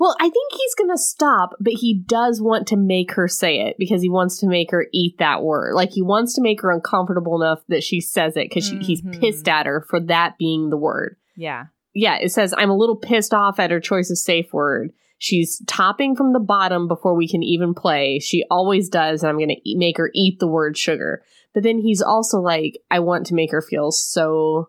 Well, 0.00 0.16
I 0.18 0.24
think 0.30 0.52
he's 0.52 0.74
gonna 0.76 0.96
stop, 0.98 1.50
but 1.60 1.74
he 1.74 2.02
does 2.06 2.40
want 2.40 2.66
to 2.68 2.76
make 2.76 3.12
her 3.12 3.28
say 3.28 3.60
it 3.60 3.76
because 3.78 4.00
he 4.02 4.08
wants 4.08 4.38
to 4.38 4.48
make 4.48 4.70
her 4.72 4.86
eat 4.92 5.18
that 5.18 5.42
word. 5.42 5.74
Like 5.74 5.90
he 5.90 6.02
wants 6.02 6.34
to 6.34 6.40
make 6.40 6.62
her 6.62 6.72
uncomfortable 6.72 7.40
enough 7.40 7.60
that 7.68 7.84
she 7.84 8.00
says 8.00 8.36
it 8.36 8.48
because 8.48 8.68
he's 8.70 9.02
Mhm. 9.02 9.20
pissed 9.20 9.46
at 9.46 9.66
her 9.66 9.84
for 9.88 10.00
that 10.00 10.38
being 10.38 10.70
the 10.70 10.76
word. 10.78 11.16
Yeah. 11.36 11.66
yeah, 11.94 12.16
it 12.20 12.30
says, 12.30 12.54
I'm 12.56 12.70
a 12.70 12.76
little 12.76 12.96
pissed 12.96 13.34
off 13.34 13.58
at 13.60 13.70
her 13.70 13.80
choice 13.80 14.10
of 14.10 14.18
safe 14.18 14.52
word. 14.52 14.92
She's 15.18 15.60
topping 15.66 16.16
from 16.16 16.32
the 16.32 16.40
bottom 16.40 16.88
before 16.88 17.14
we 17.14 17.28
can 17.28 17.42
even 17.42 17.74
play. 17.74 18.20
She 18.20 18.44
always 18.50 18.88
does, 18.88 19.22
and 19.22 19.28
I'm 19.28 19.36
going 19.36 19.48
to 19.50 19.68
e- 19.70 19.76
make 19.76 19.98
her 19.98 20.10
eat 20.14 20.38
the 20.38 20.46
word 20.46 20.78
sugar. 20.78 21.22
But 21.52 21.62
then 21.62 21.78
he's 21.78 22.00
also 22.00 22.38
like, 22.40 22.78
I 22.90 23.00
want 23.00 23.26
to 23.26 23.34
make 23.34 23.50
her 23.50 23.60
feel 23.60 23.90
so 23.90 24.68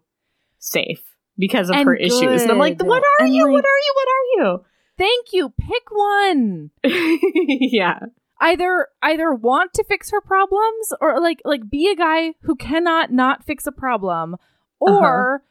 safe 0.60 1.02
because 1.38 1.70
of 1.70 1.76
And 1.76 1.88
her 1.88 1.96
issues. 1.96 2.42
And 2.42 2.52
I'm 2.52 2.58
like, 2.58 2.78
good. 2.80 2.88
what 2.88 3.02
are 3.04 3.26
And, 3.26 3.34
you? 3.34 3.44
like- 3.46 3.54
what 3.54 3.66
are 3.66 3.78
you? 3.86 3.94
What 3.96 4.62
Thank 5.02 5.34
you. 5.34 5.52
Pick 5.60 5.90
one. 5.90 6.70
yeah. 6.84 8.00
either 8.40 8.88
either 9.02 9.34
want 9.34 9.74
to 9.74 9.84
fix 9.84 10.12
her 10.12 10.22
problems 10.22 10.94
or 11.02 11.20
like 11.20 11.42
like 11.44 11.72
be 11.72 11.90
a 11.90 11.96
guy 11.96 12.34
who 12.42 12.56
cannot 12.56 13.12
not 13.12 13.44
fix 13.44 13.66
a 13.66 13.72
problem 13.72 14.36
or 14.80 15.44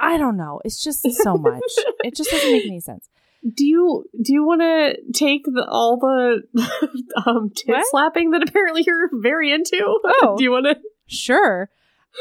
I 0.00 0.16
don't 0.16 0.38
know. 0.38 0.62
It's 0.64 0.82
just 0.82 1.06
so 1.22 1.36
much. 1.36 1.60
it 2.02 2.16
just 2.16 2.30
doesn't 2.30 2.50
make 2.50 2.64
any 2.64 2.80
sense. 2.80 3.10
Do 3.42 3.66
you 3.66 4.06
do 4.22 4.32
you 4.32 4.42
want 4.42 4.62
to 4.62 4.96
take 5.12 5.44
the, 5.44 5.66
all 5.68 5.98
the 5.98 6.42
um, 7.26 7.50
tit 7.54 7.74
What? 7.74 7.86
slapping 7.90 8.30
that 8.30 8.48
apparently 8.48 8.84
you're 8.86 9.10
very 9.12 9.52
into? 9.52 9.78
Oh. 9.82 10.36
do 10.38 10.44
you 10.44 10.50
want 10.50 10.64
to? 10.64 10.78
Sure. 11.06 11.68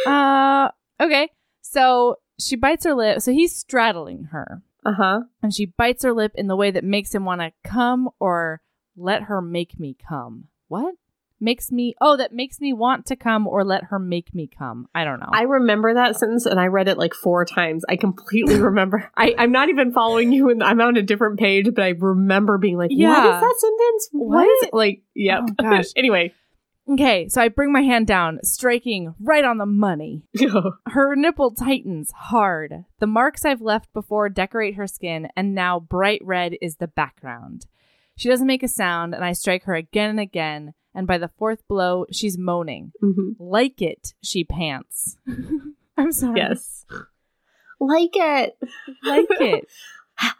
Uh 0.05 0.67
okay. 0.99 1.29
So 1.61 2.17
she 2.37 2.57
bites 2.57 2.83
her 2.83 2.93
lip. 2.93 3.21
So 3.21 3.31
he's 3.31 3.55
straddling 3.55 4.25
her. 4.31 4.63
Uh 4.85 4.93
huh. 4.93 5.19
And 5.41 5.53
she 5.53 5.65
bites 5.65 6.03
her 6.03 6.13
lip 6.13 6.31
in 6.35 6.47
the 6.47 6.55
way 6.55 6.71
that 6.71 6.83
makes 6.83 7.13
him 7.13 7.25
want 7.25 7.41
to 7.41 7.51
come 7.63 8.09
or 8.19 8.61
let 8.95 9.23
her 9.23 9.41
make 9.41 9.79
me 9.79 9.95
come. 10.07 10.45
What? 10.67 10.95
Makes 11.39 11.71
me 11.71 11.93
Oh, 11.99 12.15
that 12.15 12.31
makes 12.31 12.61
me 12.61 12.71
want 12.71 13.05
to 13.07 13.15
come 13.17 13.47
or 13.47 13.65
let 13.65 13.85
her 13.85 13.99
make 13.99 14.33
me 14.33 14.47
come. 14.47 14.87
I 14.95 15.03
don't 15.03 15.19
know. 15.19 15.29
I 15.33 15.41
remember 15.41 15.93
that 15.93 16.15
sentence 16.15 16.45
and 16.45 16.57
I 16.59 16.67
read 16.67 16.87
it 16.87 16.97
like 16.97 17.13
four 17.13 17.43
times. 17.43 17.83
I 17.89 17.97
completely 17.97 18.55
remember. 18.61 19.11
I, 19.17 19.35
I'm 19.37 19.51
not 19.51 19.67
even 19.69 19.91
following 19.91 20.31
you 20.31 20.49
and 20.49 20.63
I'm 20.63 20.79
on 20.79 20.95
a 20.95 21.01
different 21.01 21.39
page, 21.39 21.67
but 21.73 21.83
I 21.83 21.89
remember 21.89 22.57
being 22.57 22.77
like, 22.77 22.91
what 22.91 22.97
Yeah. 22.97 23.35
is 23.35 23.41
that 23.41 23.55
sentence? 23.59 24.09
what 24.13 24.35
What? 24.37 24.47
is 24.47 24.63
it? 24.63 24.73
Like, 24.73 25.01
yep. 25.15 25.41
Oh, 25.49 25.53
gosh. 25.59 25.85
anyway. 25.97 26.33
Okay, 26.89 27.29
so 27.29 27.41
I 27.41 27.47
bring 27.47 27.71
my 27.71 27.81
hand 27.81 28.07
down, 28.07 28.39
striking 28.43 29.15
right 29.19 29.45
on 29.45 29.57
the 29.57 29.65
money. 29.65 30.23
Her 30.87 31.15
nipple 31.15 31.51
tightens 31.51 32.11
hard. 32.11 32.83
The 32.99 33.07
marks 33.07 33.45
I've 33.45 33.61
left 33.61 33.93
before 33.93 34.27
decorate 34.27 34.75
her 34.75 34.85
skin, 34.87 35.29
and 35.35 35.55
now 35.55 35.79
bright 35.79 36.21
red 36.25 36.55
is 36.61 36.75
the 36.75 36.89
background. 36.89 37.67
She 38.17 38.27
doesn't 38.27 38.45
make 38.47 38.63
a 38.63 38.67
sound, 38.67 39.15
and 39.15 39.23
I 39.23 39.31
strike 39.31 39.63
her 39.63 39.75
again 39.75 40.09
and 40.09 40.19
again, 40.19 40.73
and 40.93 41.07
by 41.07 41.17
the 41.17 41.29
fourth 41.29 41.65
blow, 41.69 42.05
she's 42.11 42.37
moaning. 42.37 42.91
Mhm. 43.01 43.37
Like 43.39 43.81
it, 43.81 44.13
she 44.21 44.43
pants. 44.43 45.17
I'm 45.97 46.11
sorry. 46.11 46.37
Yes. 46.37 46.85
Like 47.79 48.11
it. 48.13 48.57
Like 49.03 49.27
it. 49.29 49.67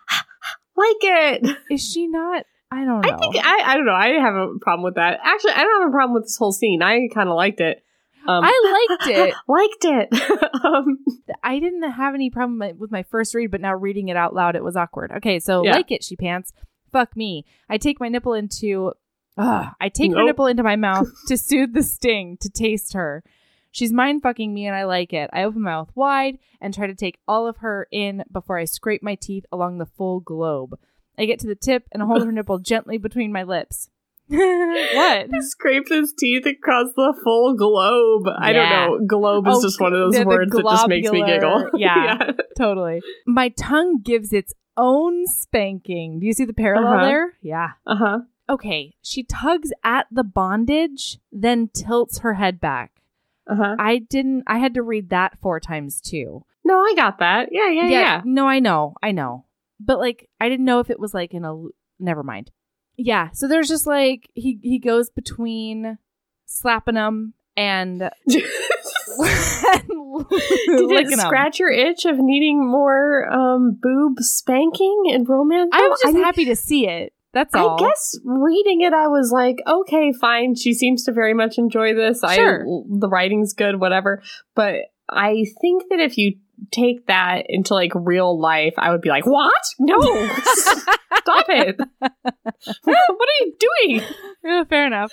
Like 0.76 0.98
it. 1.02 1.58
Is 1.70 1.88
she 1.88 2.08
not? 2.08 2.46
I 2.74 2.86
don't 2.86 3.02
know. 3.06 3.14
I 3.14 3.18
think, 3.18 3.36
I, 3.46 3.62
I 3.66 3.76
don't 3.76 3.86
know. 3.86 3.94
I 3.94 4.08
have 4.20 4.34
a 4.36 4.48
problem 4.60 4.84
with 4.84 4.96
that. 4.96 5.20
Actually, 5.24 5.54
I 5.54 5.64
don't 5.64 5.82
have 5.82 5.90
a 5.90 5.92
problem 5.92 6.14
with 6.16 6.24
this 6.24 6.38
whole 6.38 6.52
scene. 6.52 6.82
I 6.82 7.08
kind 7.14 7.30
of 7.30 7.36
liked 7.36 7.62
it. 7.62 7.84
Um, 8.28 8.44
I 8.44 8.88
liked 8.90 9.08
it. 9.08 9.36
liked 9.48 9.86
it. 9.86 10.64
um, 10.66 10.98
I 11.44 11.60
didn't 11.60 11.84
have 11.92 12.16
any 12.16 12.30
problem 12.30 12.78
with 12.80 12.92
my 12.92 13.04
first 13.04 13.36
read, 13.36 13.52
but 13.52 13.62
now 13.62 13.76
reading 13.76 14.08
it 14.08 14.18
out 14.18 14.34
loud, 14.34 14.56
it 14.56 14.64
was 14.64 14.76
awkward. 14.76 15.12
Okay, 15.18 15.40
so 15.40 15.64
Yeah. 15.64 15.74
like 15.76 15.92
it, 15.92 16.04
she 16.04 16.16
pants. 16.16 16.52
Fuck 16.92 17.16
me. 17.18 17.46
I 17.70 17.78
take 17.78 18.00
my 18.00 18.08
nipple 18.10 18.34
into. 18.34 18.94
Ugh, 19.38 19.68
I 19.82 19.90
take 19.90 20.12
her 20.12 20.18
Nope. 20.18 20.28
nipple 20.28 20.46
into 20.48 20.64
my 20.64 20.76
mouth 20.76 21.08
to 21.28 21.38
soothe 21.38 21.74
the 21.74 21.84
sting, 21.84 22.38
to 22.42 22.50
taste 22.50 22.94
her. 22.94 23.24
She's 23.72 23.92
mind 23.92 24.22
fucking 24.22 24.54
me, 24.54 24.68
and 24.68 24.76
I 24.76 24.84
like 24.86 25.12
it. 25.14 25.30
I 25.34 25.44
open 25.44 25.62
my 25.64 25.72
mouth 25.72 25.92
wide 25.96 26.38
and 26.62 26.74
try 26.74 26.86
to 26.88 26.94
take 26.96 27.18
all 27.28 27.48
of 27.48 27.58
her 27.58 27.88
in 27.92 28.24
before 28.32 28.58
I 28.60 28.66
scrape 28.66 29.02
my 29.02 29.16
teeth 29.16 29.46
along 29.52 29.80
the 29.80 29.88
full 29.88 30.20
globe. 30.20 30.78
I 31.18 31.26
get 31.26 31.40
to 31.40 31.48
the 31.48 31.56
tip 31.56 31.84
and 31.92 32.02
hold 32.04 32.24
her 32.26 32.32
nipple 32.34 32.60
gently 32.60 32.98
between 32.98 33.32
my 33.32 33.44
lips. 33.44 33.90
what? 34.28 35.28
He 35.32 35.42
scraped 35.42 35.90
his 35.90 36.14
teeth 36.18 36.46
across 36.46 36.88
the 36.96 37.14
full 37.24 37.56
globe. 37.56 38.24
I 38.40 38.54
don't 38.54 38.70
know. 38.70 39.06
Globe 39.06 39.48
is 39.48 39.56
Oh, 39.58 39.62
just 39.62 39.80
one 39.80 39.94
of 39.94 40.00
those 40.14 40.26
words 40.26 40.52
that 40.56 40.64
just 40.64 40.88
makes 40.88 41.12
me 41.12 41.24
giggle. 41.26 41.70
yeah. 41.76 42.32
Totally. 42.58 43.02
My 43.28 43.50
tongue 43.50 44.00
gives 44.02 44.32
its 44.34 44.54
own 44.78 45.28
spanking. 45.28 46.20
Do 46.20 46.26
you 46.26 46.34
see 46.34 46.46
the 46.46 46.54
parallel 46.54 46.94
Uh-huh. 46.94 47.06
there? 47.06 47.34
Yeah. 47.42 47.72
Uh 47.86 47.96
huh. 47.96 48.20
Okay. 48.50 48.96
She 49.02 49.24
tugs 49.24 49.72
at 49.84 50.08
the 50.12 50.24
bondage, 50.24 51.20
then 51.32 51.70
tilts 51.74 52.20
her 52.20 52.34
head 52.36 52.60
back. 52.60 53.02
Uh 53.46 53.56
huh. 53.56 53.76
I 53.78 54.00
didn't, 54.00 54.44
I 54.48 54.58
had 54.58 54.74
to 54.76 54.82
read 54.82 55.10
that 55.10 55.38
four 55.42 55.60
times 55.60 56.00
too. 56.02 56.46
No, 56.64 56.80
I 56.80 56.94
got 56.96 57.20
that. 57.20 57.50
Yeah, 57.52 57.70
yeah, 57.70 57.88
yeah. 57.90 58.22
No, 58.24 58.48
I 58.48 58.60
know. 58.60 58.96
I 59.04 59.12
know. 59.12 59.46
But 59.80 60.00
like, 60.00 60.30
I 60.40 60.50
didn't 60.50 60.66
know 60.66 60.80
if 60.80 60.90
it 60.90 61.00
was 61.00 61.14
like 61.14 61.34
in 61.34 61.46
a, 61.46 61.56
never 62.00 62.24
mind. 62.24 62.52
Yeah. 62.98 63.30
So 63.34 63.48
there's 63.48 63.68
just 63.68 63.88
like, 63.88 64.30
he, 64.34 64.60
he 64.62 64.80
goes 64.80 65.10
between 65.10 65.98
slapping 66.46 66.96
him 66.96 67.34
and, 67.56 68.04
and 68.04 68.12
Did 70.68 70.92
it 70.92 71.20
scratch 71.20 71.60
your 71.60 71.72
itch 71.72 72.06
of 72.06 72.18
needing 72.20 72.70
more 72.70 73.28
um, 73.32 73.78
boob 73.82 74.20
spanking 74.20 75.06
and 75.12 75.28
romance? 75.28 75.72
I 75.74 75.88
was 75.88 76.02
just 76.02 76.16
I 76.16 76.20
happy 76.20 76.46
to 76.46 76.56
see 76.56 76.88
it. 76.88 77.14
That's 77.34 77.56
all. 77.56 77.84
I 77.84 77.88
guess 77.88 78.20
reading 78.24 78.82
it, 78.82 78.94
I 78.94 79.08
was 79.08 79.32
like, 79.32 79.58
okay, 79.68 80.14
fine. 80.14 80.56
She 80.56 80.74
seems 80.74 81.04
to 81.06 81.12
very 81.12 81.34
much 81.34 81.58
enjoy 81.58 81.96
this. 81.96 82.22
Sure. 82.34 82.62
I 82.62 83.00
the 83.00 83.10
writing's 83.10 83.54
good, 83.54 83.80
whatever. 83.80 84.22
But 84.56 84.82
I 85.10 85.46
think 85.60 85.84
that 85.90 86.00
if 86.00 86.18
you 86.18 86.38
take 86.72 87.08
that 87.08 87.46
into 87.50 87.74
like 87.74 87.92
real 87.96 88.40
life, 88.40 88.74
I 88.78 88.92
would 88.92 89.02
be 89.02 89.10
like, 89.10 89.26
what? 89.26 89.62
No, 89.80 90.00
stop 91.16 91.46
it! 91.50 91.78
what 92.00 92.96
are 92.96 93.46
you 93.46 93.54
doing? 93.60 94.02
Yeah, 94.44 94.64
fair 94.66 94.88
enough. 94.88 95.12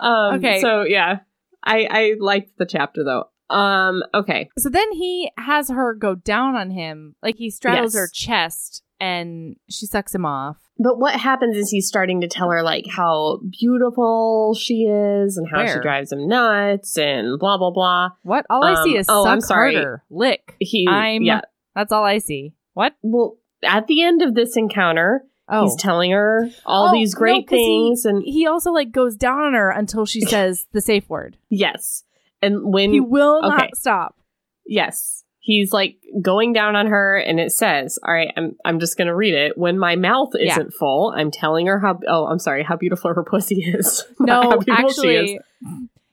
Um, 0.00 0.34
Okay. 0.34 0.60
So 0.60 0.82
yeah, 0.82 1.20
I 1.62 1.86
I 1.90 2.14
liked 2.18 2.58
the 2.58 2.66
chapter 2.66 3.04
though. 3.04 3.24
Um. 3.54 4.02
Okay. 4.14 4.48
So 4.58 4.68
then 4.68 4.92
he 4.92 5.30
has 5.38 5.68
her 5.68 5.94
go 5.94 6.14
down 6.14 6.56
on 6.56 6.70
him, 6.70 7.14
like 7.22 7.36
he 7.36 7.50
straddles 7.50 7.94
Yes. 7.94 8.00
her 8.00 8.08
chest 8.12 8.82
and 9.02 9.56
she 9.68 9.86
sucks 9.86 10.14
him 10.14 10.24
off. 10.24 10.56
But 10.78 10.98
what 10.98 11.14
happens 11.20 11.56
is 11.56 11.70
he's 11.70 11.86
starting 11.86 12.20
to 12.22 12.28
tell 12.28 12.48
her 12.50 12.62
like 12.62 12.86
how 12.88 13.40
beautiful 13.60 14.54
she 14.58 14.84
is 14.84 15.36
and 15.36 15.46
how 15.50 15.66
she 15.66 15.78
drives 15.80 16.12
him 16.12 16.26
nuts 16.28 16.96
and 16.96 17.38
blah 17.38 17.58
blah 17.58 17.70
blah. 17.70 18.10
What? 18.22 18.46
All 18.48 18.64
I 18.64 18.82
see 18.84 18.94
Um, 18.94 19.00
is 19.00 19.06
oh, 19.08 19.24
suck 19.24 19.32
I'm 19.32 19.40
sorry. 19.40 19.74
harder, 19.74 20.02
lick. 20.10 20.56
He 20.58 20.86
I'm- 20.88 21.22
yeah. 21.22 21.42
That's 21.74 21.92
all 21.92 22.04
I 22.04 22.18
see. 22.18 22.54
What? 22.74 22.94
Well, 23.02 23.38
at 23.62 23.86
the 23.86 24.02
end 24.02 24.22
of 24.22 24.34
this 24.34 24.56
encounter, 24.56 25.24
Oh, 25.48 25.64
he's 25.64 25.76
telling 25.76 26.12
her 26.12 26.48
all 26.64 26.88
Oh, 26.88 26.92
these 26.92 27.14
no, 27.14 27.18
great 27.18 27.50
he- 27.50 27.56
things 27.56 28.04
and 28.04 28.22
he 28.24 28.46
also 28.46 28.72
like 28.72 28.92
goes 28.92 29.16
down 29.16 29.40
on 29.40 29.54
her 29.54 29.70
until 29.70 30.06
she 30.06 30.20
says 30.34 30.66
the 30.72 30.80
safe 30.80 31.08
word. 31.08 31.36
yes. 31.50 32.04
And 32.40 32.72
when 32.72 32.92
He 32.92 32.98
will 33.00 33.38
okay. 33.44 33.56
not 33.56 33.76
stop. 33.76 34.16
yes, 34.66 35.21
he's 35.44 35.72
like 35.72 35.96
going 36.22 36.52
down 36.52 36.76
on 36.76 36.86
her 36.86 37.16
and 37.16 37.38
it 37.40 37.52
says, 37.52 37.98
"All 38.06 38.14
right, 38.14 38.32
I'm 38.36 38.54
I'm 38.64 38.78
just 38.80 38.96
going 38.96 39.08
to 39.08 39.14
read 39.14 39.34
it. 39.34 39.58
When 39.58 39.78
my 39.78 39.96
mouth 39.96 40.30
isn't 40.38 40.72
full, 40.72 41.12
I'm 41.14 41.30
telling 41.30 41.66
her 41.66 41.78
how 41.80 41.98
oh, 42.08 42.26
I'm 42.26 42.38
sorry, 42.38 42.62
how 42.62 42.76
beautiful 42.76 43.12
her 43.12 43.22
pussy 43.30 43.62
is." 43.62 44.04
No, 44.20 44.60
actually, 44.70 45.40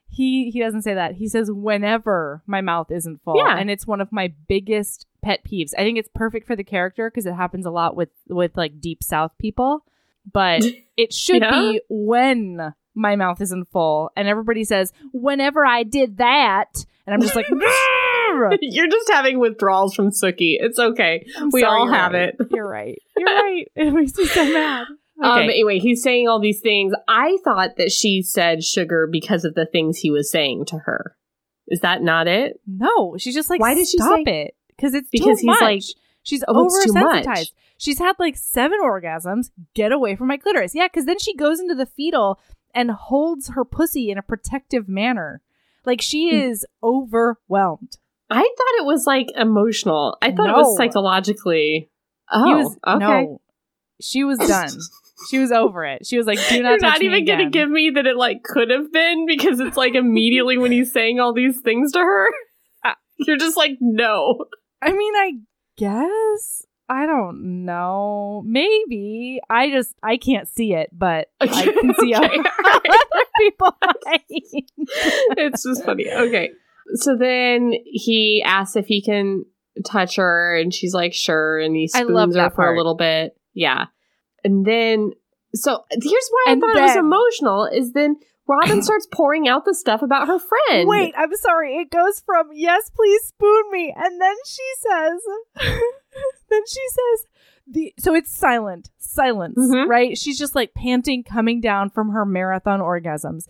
he 0.10 0.50
he 0.52 0.60
doesn't 0.60 0.82
say 0.82 0.96
that. 0.96 1.14
He 1.16 1.28
says 1.28 1.50
whenever 1.52 2.42
my 2.48 2.62
mouth 2.62 2.92
isn't 2.92 3.22
full, 3.24 3.38
Yeah. 3.38 3.58
and 3.58 3.70
it's 3.70 3.86
one 3.88 4.02
of 4.02 4.12
my 4.12 4.34
biggest 4.48 5.06
pet 5.22 5.42
peeves. 5.46 5.72
I 5.78 5.82
think 5.84 5.98
it's 5.98 6.10
perfect 6.14 6.48
for 6.48 6.56
the 6.56 6.64
character 6.64 7.10
because 7.10 7.26
it 7.26 7.34
happens 7.34 7.66
a 7.66 7.72
lot 7.72 7.96
with 7.96 8.10
with 8.28 8.58
like 8.58 8.82
deep 8.82 9.04
South 9.04 9.32
people, 9.38 9.86
but 10.32 10.64
it 10.98 11.14
should 11.14 11.42
Yeah? 11.44 11.52
be 11.52 11.82
when 11.90 12.74
my 12.96 13.16
mouth 13.16 13.40
isn't 13.42 13.70
full, 13.72 14.12
and 14.18 14.28
everybody 14.28 14.64
says 14.64 14.92
whenever 15.14 15.66
I 15.66 15.84
did 15.84 16.18
that, 16.18 16.86
and 17.06 17.14
I'm 17.14 17.22
just 17.22 17.36
like. 17.36 17.46
"Grr." 18.40 18.58
You're 18.62 18.88
just 18.90 19.10
having 19.12 19.40
withdrawals 19.40 19.94
from 19.96 20.10
Suki. 20.10 20.58
It's 20.60 20.80
okay. 20.80 21.26
I'm 21.38 21.50
We 21.52 21.62
sorry, 21.62 21.80
all 21.80 21.88
have 21.88 22.14
right. 22.14 22.30
it. 22.40 22.48
You're 22.52 22.68
right. 22.68 22.98
You're 23.18 23.26
right. 23.44 23.68
It 23.76 23.94
makes 23.94 24.18
me 24.18 24.26
so 24.26 24.46
mad. 24.52 24.88
Um, 25.22 25.32
Okay. 25.32 25.44
anyway, 25.44 25.80
he's 25.80 26.02
saying 26.02 26.28
all 26.30 26.40
these 26.40 26.62
things. 26.62 26.94
I 27.08 27.38
thought 27.44 27.76
that 27.78 27.92
she 27.92 28.22
said 28.22 28.64
sugar 28.64 29.06
because 29.12 29.44
of 29.44 29.54
the 29.54 29.66
things 29.66 29.98
he 29.98 30.12
was 30.12 30.32
saying 30.32 30.66
to 30.68 30.78
her. 30.78 31.16
Is 31.68 31.82
that 31.82 32.02
not 32.02 32.28
it? 32.28 32.60
No, 32.66 33.18
she's 33.18 33.36
just 33.36 33.50
like, 33.50 33.60
Why 33.60 33.74
did 33.74 33.88
she 33.88 33.98
stop 33.98 34.22
say- 34.26 34.44
it? 34.46 34.56
Because 34.76 34.94
it's 34.94 35.10
Because 35.10 35.26
too 35.26 35.30
he's 35.32 35.44
much. 35.44 35.62
like, 35.62 35.82
she's 36.24 36.42
"Oh, 36.48 36.68
oversensitized. 36.70 37.52
She's 37.78 38.00
had 38.00 38.16
like 38.18 38.38
seven 38.38 38.80
orgasms. 38.82 39.52
Get 39.74 39.92
away 39.92 40.16
from 40.16 40.28
my 40.28 40.38
clitoris. 40.38 40.74
Yeah, 40.74 40.88
because 40.88 41.06
then 41.06 41.20
she 41.20 41.36
goes 41.36 41.60
into 41.60 41.76
the 41.76 41.86
fetal 41.86 42.40
and 42.74 42.90
holds 42.92 43.50
her 43.50 43.66
pussy 43.66 44.10
in 44.10 44.18
a 44.18 44.22
protective 44.22 44.88
manner. 44.88 45.42
Like 45.86 46.02
she 46.02 46.30
Hmm. 46.30 46.36
is 46.50 46.66
overwhelmed. 46.82 47.98
I 48.30 48.42
thought 48.42 48.80
it 48.82 48.86
was 48.86 49.06
like 49.08 49.28
emotional. 49.36 50.18
I 50.22 50.32
thought 50.32 50.50
it 50.50 50.54
was 50.54 50.78
psychologically. 50.78 51.90
Oh, 52.32 52.46
he 52.46 52.54
was 52.56 52.78
okay. 52.86 53.00
no. 53.00 53.42
She 54.02 54.24
was 54.24 54.38
done. 54.40 54.70
she 55.30 55.40
was 55.40 55.52
over 55.52 55.84
it. 55.86 56.06
She 56.06 56.18
was 56.18 56.26
like, 56.28 56.40
"Do 56.48 56.62
not 56.64 56.70
You're 56.80 56.80
not 56.80 57.02
even 57.02 57.26
going 57.26 57.40
to 57.40 57.50
give 57.50 57.70
me 57.70 57.90
that 57.96 58.06
it 58.06 58.16
like 58.16 58.44
could 58.44 58.70
have 58.70 58.92
been 58.94 59.26
because 59.26 59.60
it's 59.60 59.76
like 59.76 59.96
immediately 59.96 60.58
when 60.58 60.72
he's 60.72 60.94
saying 60.94 61.20
all 61.20 61.34
these 61.34 61.60
things 61.62 61.92
to 61.94 62.00
her. 62.00 62.28
You're 63.18 63.38
just 63.38 63.58
like, 63.58 63.78
no. 63.82 64.46
I 64.82 64.94
mean, 64.94 65.14
I 65.16 65.32
guess 65.78 66.66
I 66.88 67.06
don't 67.06 67.66
know. 67.66 68.42
Maybe 68.46 69.42
I 69.50 69.70
just 69.70 69.94
I 70.02 70.18
can't 70.18 70.48
see 70.48 70.74
it, 70.74 70.90
but 70.94 71.28
I 71.42 71.48
can 71.48 71.94
see 72.00 72.14
how 72.14 72.24
Okay. 72.24 72.40
other 72.40 73.26
people. 73.40 73.76
it's 75.38 75.64
just 75.64 75.84
funny. 75.84 76.10
Okay. 76.12 76.52
So 76.96 77.16
then 77.16 77.74
he 77.86 78.44
asks 78.46 78.76
if 78.76 78.88
he 78.88 79.02
can 79.02 79.46
touch 79.86 80.16
her, 80.18 80.56
and 80.58 80.74
she's 80.74 80.94
like, 80.94 81.14
sure. 81.14 81.60
And 81.60 81.76
he 81.76 81.88
spoons 81.88 82.36
her 82.36 82.50
for 82.50 82.72
a 82.74 82.78
little 82.78 82.96
bit. 82.96 83.38
Yeah. 83.54 83.86
And 84.44 84.66
then, 84.66 85.12
so 85.54 85.84
here's 85.92 86.30
why 86.32 86.46
And 86.48 86.64
I 86.64 86.68
thought 86.68 86.78
it 86.78 86.82
was 86.82 86.96
emotional 86.96 87.66
is 87.66 87.92
then 87.94 88.16
Robin 88.48 88.82
starts 88.82 89.08
pouring 89.12 89.48
out 89.48 89.66
the 89.66 89.76
stuff 89.76 90.02
about 90.02 90.28
her 90.28 90.40
friend. 90.40 90.88
Wait, 90.88 91.14
I'm 91.18 91.34
sorry. 91.36 91.76
It 91.78 91.92
goes 91.92 92.22
from 92.26 92.48
yes, 92.54 92.90
please 92.90 93.22
spoon 93.24 93.64
me, 93.72 93.94
and 93.96 94.20
then 94.22 94.36
she 94.46 94.64
says, 94.80 95.22
then 96.50 96.62
she 96.68 96.82
says 96.90 97.26
the. 97.68 97.94
So 98.00 98.16
it's 98.16 98.32
silent, 98.36 98.90
silence, 98.98 99.58
Mhm. 99.60 99.88
right? 99.88 100.18
She's 100.18 100.40
just 100.40 100.56
like 100.56 100.74
panting, 100.74 101.24
coming 101.24 101.62
down 101.62 101.90
from 101.90 102.10
her 102.10 102.26
marathon 102.26 102.80
orgasms, 102.80 103.46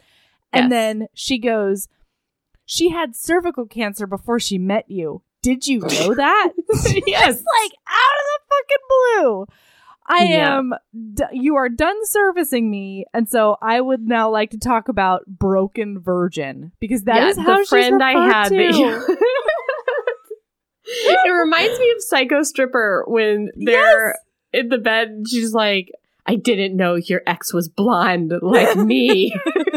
and 0.51 0.65
Yes. 0.65 0.69
then 0.69 1.07
she 1.13 1.37
goes, 1.39 1.87
"She 2.71 2.89
had 2.89 3.15
cervical 3.15 3.65
cancer 3.65 4.05
before 4.05 4.39
she 4.39 4.59
met 4.59 4.85
you. 4.91 5.23
Did 5.41 5.65
you 5.65 5.79
know 5.79 6.13
that?" 6.15 6.49
yes. 7.07 7.35
Like 7.35 7.73
out 7.87 8.15
of 8.19 8.25
the 8.27 8.39
fucking 8.49 8.85
blue. 8.89 9.45
I 10.11 10.23
Yeah. 10.25 10.57
am. 10.57 10.73
D- 11.13 11.23
you 11.33 11.55
are 11.55 11.69
done 11.69 11.95
servicing 12.05 12.69
me, 12.69 13.05
and 13.13 13.27
so 13.29 13.57
I 13.61 13.79
would 13.81 14.07
now 14.07 14.29
like 14.29 14.51
to 14.51 14.59
talk 14.59 14.87
about 14.89 15.25
broken 15.25 15.99
virgin 15.99 16.71
because 16.79 17.03
that 17.05 17.15
Yeah, 17.17 17.27
is 17.29 17.37
how 17.37 17.57
the 17.57 17.63
she's 17.63 17.69
friend 17.69 18.03
I 18.03 18.11
had 18.13 18.51
it 20.85 21.31
reminds 21.31 21.79
me 21.79 21.91
of 21.91 22.01
Psycho 22.01 22.43
Stripper 22.43 23.05
when 23.07 23.49
they're 23.55 24.15
in 24.53 24.69
the 24.69 24.77
bed. 24.79 25.09
and 25.09 25.27
She's 25.27 25.53
like, 25.53 25.91
"I 26.25 26.35
didn't 26.35 26.75
know 26.75 26.95
your 26.95 27.21
ex 27.27 27.53
was 27.53 27.69
blonde 27.69 28.33
like 28.41 28.75
me." 28.77 29.31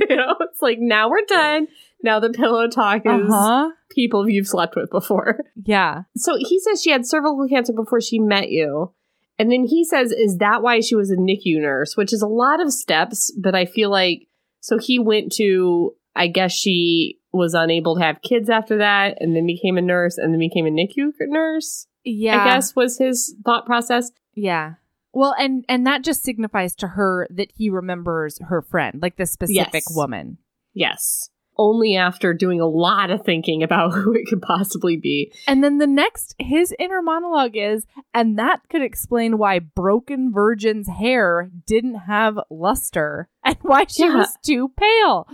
you 0.08 0.16
know, 0.16 0.34
it's 0.40 0.62
like 0.62 0.78
now 0.80 1.10
we're 1.10 1.24
done. 1.26 1.68
Now 2.02 2.20
the 2.20 2.30
pillow 2.30 2.68
talk 2.68 3.02
is 3.06 3.30
Uh-huh. 3.30 3.70
people 3.90 4.28
you've 4.28 4.46
slept 4.48 4.74
with 4.76 4.90
before. 4.90 5.40
Yeah. 5.64 6.02
So 6.16 6.36
he 6.38 6.58
says 6.60 6.82
she 6.82 6.90
had 6.90 7.06
cervical 7.06 7.46
cancer 7.48 7.72
before 7.72 8.00
she 8.00 8.18
met 8.18 8.50
you. 8.50 8.92
And 9.38 9.50
then 9.50 9.64
he 9.64 9.84
says, 9.84 10.10
Is 10.12 10.38
that 10.38 10.62
why 10.62 10.80
she 10.80 10.94
was 10.94 11.10
a 11.10 11.16
NICU 11.16 11.60
nurse? 11.60 11.96
Which 11.96 12.12
is 12.12 12.22
a 12.22 12.26
lot 12.26 12.60
of 12.60 12.72
steps, 12.72 13.32
but 13.40 13.54
I 13.54 13.64
feel 13.64 13.90
like 13.90 14.26
so 14.60 14.78
he 14.78 14.98
went 14.98 15.32
to, 15.32 15.94
I 16.14 16.26
guess 16.28 16.52
she 16.52 17.18
was 17.32 17.54
unable 17.54 17.96
to 17.96 18.02
have 18.02 18.22
kids 18.22 18.50
after 18.50 18.78
that, 18.78 19.16
and 19.20 19.34
then 19.34 19.46
became 19.46 19.76
a 19.78 19.82
nurse, 19.82 20.18
and 20.18 20.32
then 20.32 20.38
became 20.38 20.66
a 20.66 20.70
NICU 20.70 21.12
nurse, 21.22 21.86
Yeah. 22.04 22.40
I 22.42 22.44
guess 22.54 22.76
was 22.76 22.98
his 22.98 23.34
thought 23.44 23.64
process. 23.66 24.10
Yeah. 24.34 24.74
Well, 25.14 25.34
and 25.38 25.64
and 25.68 25.86
that 25.86 26.04
just 26.04 26.22
signifies 26.22 26.74
to 26.76 26.88
her 26.88 27.26
that 27.30 27.52
he 27.56 27.70
remembers 27.70 28.38
her 28.48 28.62
friend, 28.62 29.00
like 29.02 29.16
the 29.16 29.26
specific 29.26 29.72
Yes. 29.86 29.92
woman. 29.96 30.38
Yes. 30.74 31.28
Only 31.58 31.96
after 31.96 32.32
doing 32.32 32.60
a 32.60 32.66
lot 32.66 33.10
of 33.10 33.24
thinking 33.24 33.62
about 33.62 33.90
who 33.94 34.12
it 34.14 34.26
could 34.26 34.42
possibly 34.42 34.96
be. 34.96 35.32
And 35.46 35.62
then 35.62 35.78
the 35.78 35.86
next, 35.86 36.34
his 36.38 36.74
inner 36.78 37.02
monologue 37.02 37.56
is, 37.56 37.86
and 38.14 38.38
that 38.38 38.60
could 38.70 38.82
explain 38.82 39.38
why 39.38 39.58
Broken 39.58 40.32
Virgin's 40.32 40.88
hair 40.88 41.50
didn't 41.66 41.96
have 42.06 42.38
luster 42.50 43.28
and 43.44 43.56
why 43.62 43.84
she 43.88 44.04
Yeah. 44.04 44.16
was 44.16 44.36
too 44.44 44.70
pale. 44.78 45.28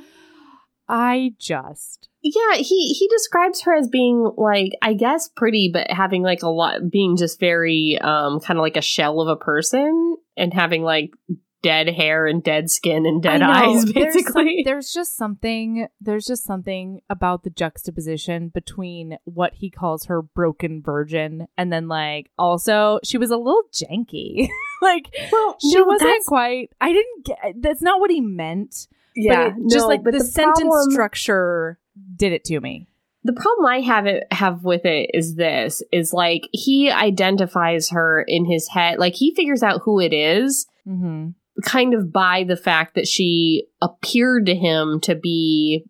I 0.89 1.35
just. 1.39 2.09
Yeah, 2.23 2.57
he 2.57 2.95
he 2.99 3.09
describes 3.09 3.63
her 3.63 3.75
as 3.75 3.89
being 3.89 4.33
like 4.37 4.73
I 4.83 4.95
guess 4.95 5.29
pretty, 5.29 5.71
but 5.73 5.91
having 5.91 6.23
like 6.23 6.43
a 6.43 6.49
lot 6.49 6.91
being 6.91 7.17
just 7.17 7.39
very 7.39 7.99
um 8.01 8.41
kind 8.41 8.59
of 8.59 8.63
like 8.63 8.77
a 8.77 8.83
shell 8.83 9.21
of 9.21 9.29
a 9.29 9.37
person 9.37 10.17
and 10.37 10.53
having 10.53 10.83
like 10.83 11.11
dead 11.63 11.89
hair 11.89 12.27
and 12.27 12.43
dead 12.43 12.71
skin 12.71 13.05
and 13.07 13.23
dead 13.23 13.43
eyes, 13.43 13.85
There's 13.93 14.13
some- 14.15 14.23
basically. 14.23 14.63
there's 14.65 14.93
just 14.93 15.17
something 15.17 15.89
there's 16.01 16.25
just 16.27 16.45
something 16.45 17.01
about 17.11 17.43
the 17.43 17.51
juxtaposition 17.51 18.49
between 18.49 19.19
what 19.25 19.55
he 19.55 19.71
calls 19.71 20.05
her 20.05 20.23
broken 20.23 20.83
virgin 20.83 21.49
and 21.57 21.73
then 21.73 21.89
like 21.89 22.31
also 22.39 23.01
she 23.03 23.19
was 23.19 23.31
a 23.31 23.37
little 23.37 23.65
janky. 23.73 24.49
like 24.83 25.09
well, 25.33 25.57
she 25.61 25.77
no, 25.77 25.85
wasn't 25.85 26.25
quite 26.27 26.71
I 26.81 26.93
didn't 26.93 27.25
get 27.27 27.39
that's 27.61 27.83
not 27.83 27.99
what 28.01 28.11
he 28.11 28.21
meant. 28.21 28.87
yeah, 29.17 29.49
it, 29.49 29.55
just 29.69 29.83
no, 29.85 29.89
like 29.89 30.05
but 30.05 30.13
the, 30.15 30.21
sentence 30.21 30.61
problem- 30.61 30.91
structure 30.93 31.79
did 32.15 32.33
it 32.33 32.45
to 32.45 32.61
me. 32.61 32.87
the 33.25 33.33
problem 33.33 33.67
I 33.67 33.81
have 33.81 34.07
it 34.07 34.25
have 34.31 34.63
with 34.63 34.85
it 34.85 35.11
is 35.13 35.35
this 35.35 35.83
is 35.91 36.13
like 36.13 36.43
he 36.53 36.89
identifies 36.91 37.91
her 37.91 38.23
in 38.29 38.45
his 38.45 38.69
head, 38.69 38.99
like 39.01 39.15
he 39.15 39.35
figures 39.35 39.63
out 39.65 39.81
who 39.85 39.99
it 40.01 40.13
is 40.13 40.67
Mm-hmm. 40.87 41.31
Kind 41.65 41.95
of 41.95 42.13
by 42.13 42.45
the 42.45 42.57
fact 42.57 42.95
that 42.95 43.07
she 43.09 43.67
appeared 43.83 44.47
to 44.47 44.55
him 44.55 45.01
to 45.03 45.15
be 45.15 45.85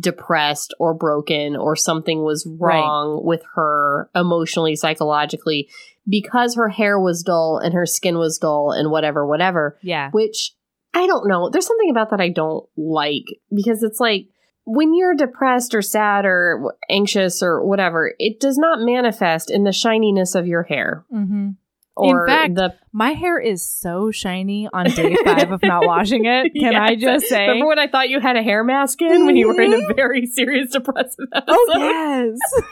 depressed 0.00 0.74
or 0.78 0.94
broken 0.94 1.56
or 1.56 1.76
something 1.76 2.22
was 2.22 2.46
Right. 2.58 2.80
wrong 2.80 3.20
with 3.24 3.42
her 3.54 4.08
emotionally 4.14 4.76
psychologically 4.76 5.68
because 6.08 6.54
her 6.54 6.68
hair 6.70 6.98
was 6.98 7.22
dull 7.22 7.58
and 7.58 7.74
her 7.74 7.84
skin 7.86 8.16
was 8.18 8.38
dull 8.38 8.70
and 8.72 8.90
whatever 8.90 9.26
whatever 9.26 9.78
Yeah. 9.82 10.10
which 10.12 10.52
I 10.94 11.06
don't 11.06 11.26
know. 11.28 11.50
There's 11.50 11.66
something 11.66 11.90
about 11.90 12.10
that 12.10 12.20
I 12.20 12.28
don't 12.28 12.64
like 12.76 13.24
because 13.54 13.82
it's 13.82 13.98
like 14.00 14.28
when 14.64 14.94
you're 14.94 15.14
depressed 15.14 15.74
or 15.74 15.82
sad 15.82 16.24
or 16.24 16.74
anxious 16.88 17.42
or 17.42 17.62
whatever, 17.66 18.14
it 18.18 18.40
does 18.40 18.56
not 18.56 18.78
manifest 18.80 19.50
in 19.50 19.64
the 19.64 19.72
shininess 19.72 20.34
of 20.34 20.46
your 20.46 20.62
hair 20.62 21.04
Mm-hmm. 21.12 21.50
Or 21.96 22.26
fact, 22.26 22.54
the. 22.56 22.74
My 22.92 23.10
hair 23.10 23.38
is 23.38 23.64
so 23.68 24.10
shiny 24.10 24.68
on 24.72 24.86
day 24.86 25.16
five 25.24 25.50
of 25.52 25.62
not 25.62 25.86
washing 25.86 26.24
it. 26.24 26.52
Can 26.58 26.74
I 26.74 26.94
just 26.96 27.26
say? 27.26 27.42
Remember 27.48 27.66
when 27.66 27.78
I 27.78 27.88
thought 27.88 28.08
you 28.08 28.20
had 28.20 28.36
a 28.36 28.42
hair 28.42 28.64
mask 28.64 29.00
in 29.02 29.26
when 29.26 29.36
you 29.36 29.48
were 29.48 29.60
in 29.60 29.72
a 29.74 29.94
very 29.94 30.26
serious 30.26 30.70
depressive 30.72 31.26
episode? 31.34 31.56
oh 31.56 31.78
yes. 31.78 32.38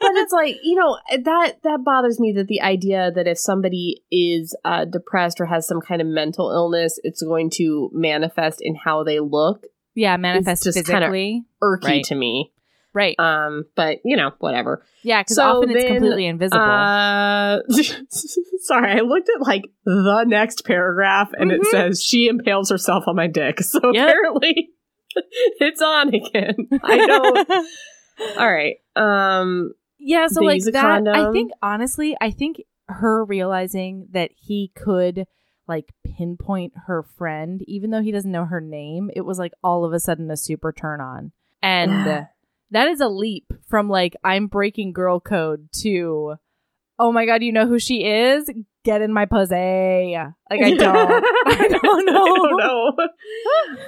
but 0.00 0.10
it's 0.14 0.32
like 0.32 0.56
you 0.62 0.74
know 0.76 0.98
that 1.24 1.58
that 1.62 1.84
bothers 1.84 2.18
me 2.20 2.32
that 2.32 2.48
the 2.48 2.60
idea 2.60 3.10
that 3.12 3.26
if 3.26 3.38
somebody 3.38 4.02
is 4.10 4.56
uh, 4.64 4.84
depressed 4.84 5.40
or 5.40 5.46
has 5.46 5.66
some 5.66 5.80
kind 5.80 6.00
of 6.00 6.06
mental 6.08 6.50
illness, 6.50 6.98
it's 7.02 7.22
going 7.22 7.50
to 7.54 7.90
manifest 7.92 8.58
in 8.62 8.74
how 8.74 9.02
they 9.04 9.20
look. 9.20 9.66
yeah, 9.94 10.16
manifest 10.16 10.64
just 10.64 10.78
physically. 10.78 11.44
Irky 11.62 11.84
Right. 11.84 12.04
to 12.04 12.14
me. 12.14 12.52
Right. 12.94 13.18
Um, 13.18 13.64
but 13.74 13.98
you 14.04 14.16
know, 14.16 14.32
whatever. 14.38 14.84
Yeah, 15.02 15.22
because 15.22 15.36
So 15.36 15.42
often 15.44 15.70
it's 15.70 15.82
then, 15.84 15.94
completely 15.94 16.26
invisible. 16.26 16.60
Uh, 16.62 17.60
sorry, 18.60 18.92
I 18.92 19.00
looked 19.00 19.28
at 19.34 19.40
like 19.40 19.64
the 19.84 20.24
next 20.24 20.64
paragraph 20.64 21.30
and 21.38 21.50
it 21.52 21.60
Mhm. 21.62 21.66
says 21.66 22.02
she 22.02 22.28
impales 22.28 22.70
herself 22.70 23.04
on 23.06 23.16
my 23.16 23.26
dick. 23.26 23.60
So 23.62 23.80
Yep. 23.92 24.06
apparently 24.08 24.70
it's 25.60 25.80
on 25.82 26.08
again. 26.14 26.54
I 26.82 27.06
don't. 27.06 27.48
All 28.38 28.52
right. 28.52 28.76
Um, 28.96 29.72
yeah, 29.98 30.26
so 30.26 30.42
like 30.42 30.62
that. 30.64 31.06
I 31.08 31.32
think 31.32 31.52
honestly, 31.62 32.16
I 32.20 32.30
think 32.30 32.62
her 32.88 33.24
realizing 33.24 34.08
that 34.12 34.30
he 34.36 34.70
could 34.74 35.26
like 35.68 35.92
pinpoint 36.04 36.72
her 36.86 37.02
friend, 37.02 37.62
even 37.66 37.90
though 37.90 38.02
he 38.02 38.10
doesn't 38.12 38.30
know 38.30 38.44
her 38.44 38.60
name, 38.60 39.10
it 39.14 39.22
was 39.22 39.38
like 39.38 39.52
all 39.62 39.84
of 39.84 39.92
a 39.92 40.00
sudden 40.00 40.30
a 40.30 40.36
super 40.36 40.72
turn 40.72 41.00
on, 41.00 41.32
and 41.62 42.26
that 42.72 42.88
is 42.88 43.00
a 43.00 43.08
leap 43.08 43.52
from 43.68 43.88
like 43.88 44.16
I'm 44.24 44.48
breaking 44.48 44.92
girl 44.92 45.20
code 45.20 45.68
to. 45.82 46.34
Oh 46.98 47.10
my 47.12 47.24
god, 47.26 47.42
you 47.42 47.52
know 47.52 47.66
who 47.66 47.78
she 47.78 48.04
is? 48.04 48.50
Get 48.84 49.00
in 49.00 49.12
my 49.12 49.26
pussy. 49.26 49.54
Like 49.54 50.34
I 50.62 50.74
don't. 50.74 51.24
I 51.46 51.68
don't 51.68 52.06
know. 52.06 52.24
I 52.24 52.48
don't 52.50 52.56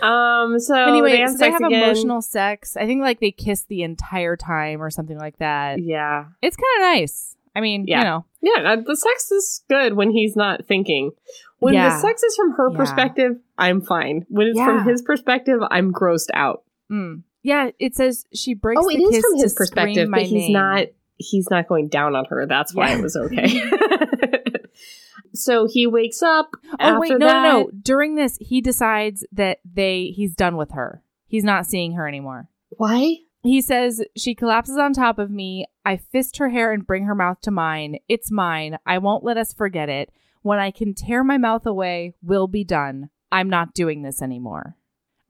know. 0.03 0.09
Um. 0.09 0.59
So 0.61 0.75
anyway, 0.77 1.12
they 1.12 1.18
have 1.20 1.31
so 1.33 1.38
they 1.38 1.51
have 1.51 1.62
again. 1.62 1.83
emotional 1.85 2.23
sex. 2.23 2.77
I 2.77 2.87
think 2.87 3.01
like 3.03 3.20
they 3.20 3.31
kiss 3.33 3.64
the 3.68 3.83
entire 3.83 4.37
time 4.37 4.81
or 4.83 4.90
something 4.90 5.18
like 5.18 5.38
that. 5.38 5.83
Yeah. 5.83 6.27
It's 6.42 6.57
kind 6.57 6.83
of 6.85 7.01
nice. 7.01 7.37
I 7.57 7.61
mean, 7.61 7.85
Yeah. 7.87 7.99
you 7.99 8.05
know, 8.05 8.25
Yeah. 8.40 8.77
The 8.85 8.97
sex 8.97 9.31
is 9.31 9.64
good 9.68 9.94
when 9.94 10.11
he's 10.11 10.35
not 10.37 10.66
thinking. 10.66 11.12
When 11.61 11.75
Yeah. 11.75 11.90
the 11.90 12.01
sex 12.01 12.23
is 12.23 12.35
from 12.37 12.53
her 12.53 12.70
Yeah. 12.73 12.77
perspective, 12.77 13.33
I'm 13.59 13.81
fine. 13.81 14.27
When 14.29 14.49
it's 14.49 14.59
from 14.59 14.85
his 14.88 15.03
perspective, 15.03 15.61
I'm 15.70 15.92
grossed 15.92 16.31
out. 16.35 16.62
mm. 16.90 17.23
Yeah. 17.44 17.70
It 17.78 17.94
says 17.94 18.24
she 18.35 18.54
breaks. 18.54 18.80
Oh, 18.83 18.88
it 18.88 18.96
is 19.00 19.22
from 19.24 19.38
his 19.38 19.54
perspective, 19.54 20.09
but 20.11 20.22
he's 20.22 20.33
name. 20.33 20.52
not. 20.54 20.87
He's 21.16 21.48
not 21.48 21.68
going 21.68 21.87
down 21.88 22.16
on 22.16 22.24
her. 22.30 22.44
That's 22.46 22.74
why 22.74 22.88
Yeah. 22.88 22.98
it 22.98 23.02
was 23.02 23.16
okay. 23.24 23.61
so 25.35 25.66
he 25.66 25.87
wakes 25.87 26.22
up. 26.22 26.50
Oh 26.72 26.76
after 26.80 26.98
wait, 27.00 27.11
no, 27.12 27.26
that. 27.26 27.42
no, 27.42 27.62
no. 27.62 27.70
During 27.70 28.14
this, 28.16 28.37
he 28.40 28.61
decides 28.61 29.24
that 29.33 29.59
they 29.64 30.07
he's 30.14 30.35
done 30.35 30.57
with 30.57 30.72
her. 30.72 31.02
He's 31.26 31.44
not 31.44 31.66
seeing 31.66 31.92
her 31.92 32.07
anymore. 32.09 32.48
Why? 32.70 33.18
He 33.42 33.61
says 33.61 34.02
she 34.16 34.35
collapses 34.35 34.76
on 34.78 34.92
top 34.92 35.18
of 35.18 35.30
me. 35.30 35.66
I 35.85 35.98
fist 35.98 36.38
her 36.38 36.48
hair 36.48 36.72
and 36.72 36.87
bring 36.87 37.04
her 37.04 37.14
mouth 37.14 37.40
to 37.42 37.50
mine. 37.50 37.98
It's 38.09 38.30
mine. 38.30 38.78
I 38.87 38.98
won't 38.98 39.22
let 39.24 39.37
us 39.37 39.52
forget 39.52 39.88
it. 39.88 40.11
When 40.42 40.59
I 40.59 40.70
can 40.70 40.94
tear 40.94 41.22
my 41.22 41.38
mouth 41.38 41.66
away, 41.66 42.14
we'll 42.22 42.48
be 42.48 42.64
done. 42.64 43.11
I'm 43.30 43.48
not 43.50 43.74
doing 43.74 44.02
this 44.02 44.22
anymore. 44.22 44.76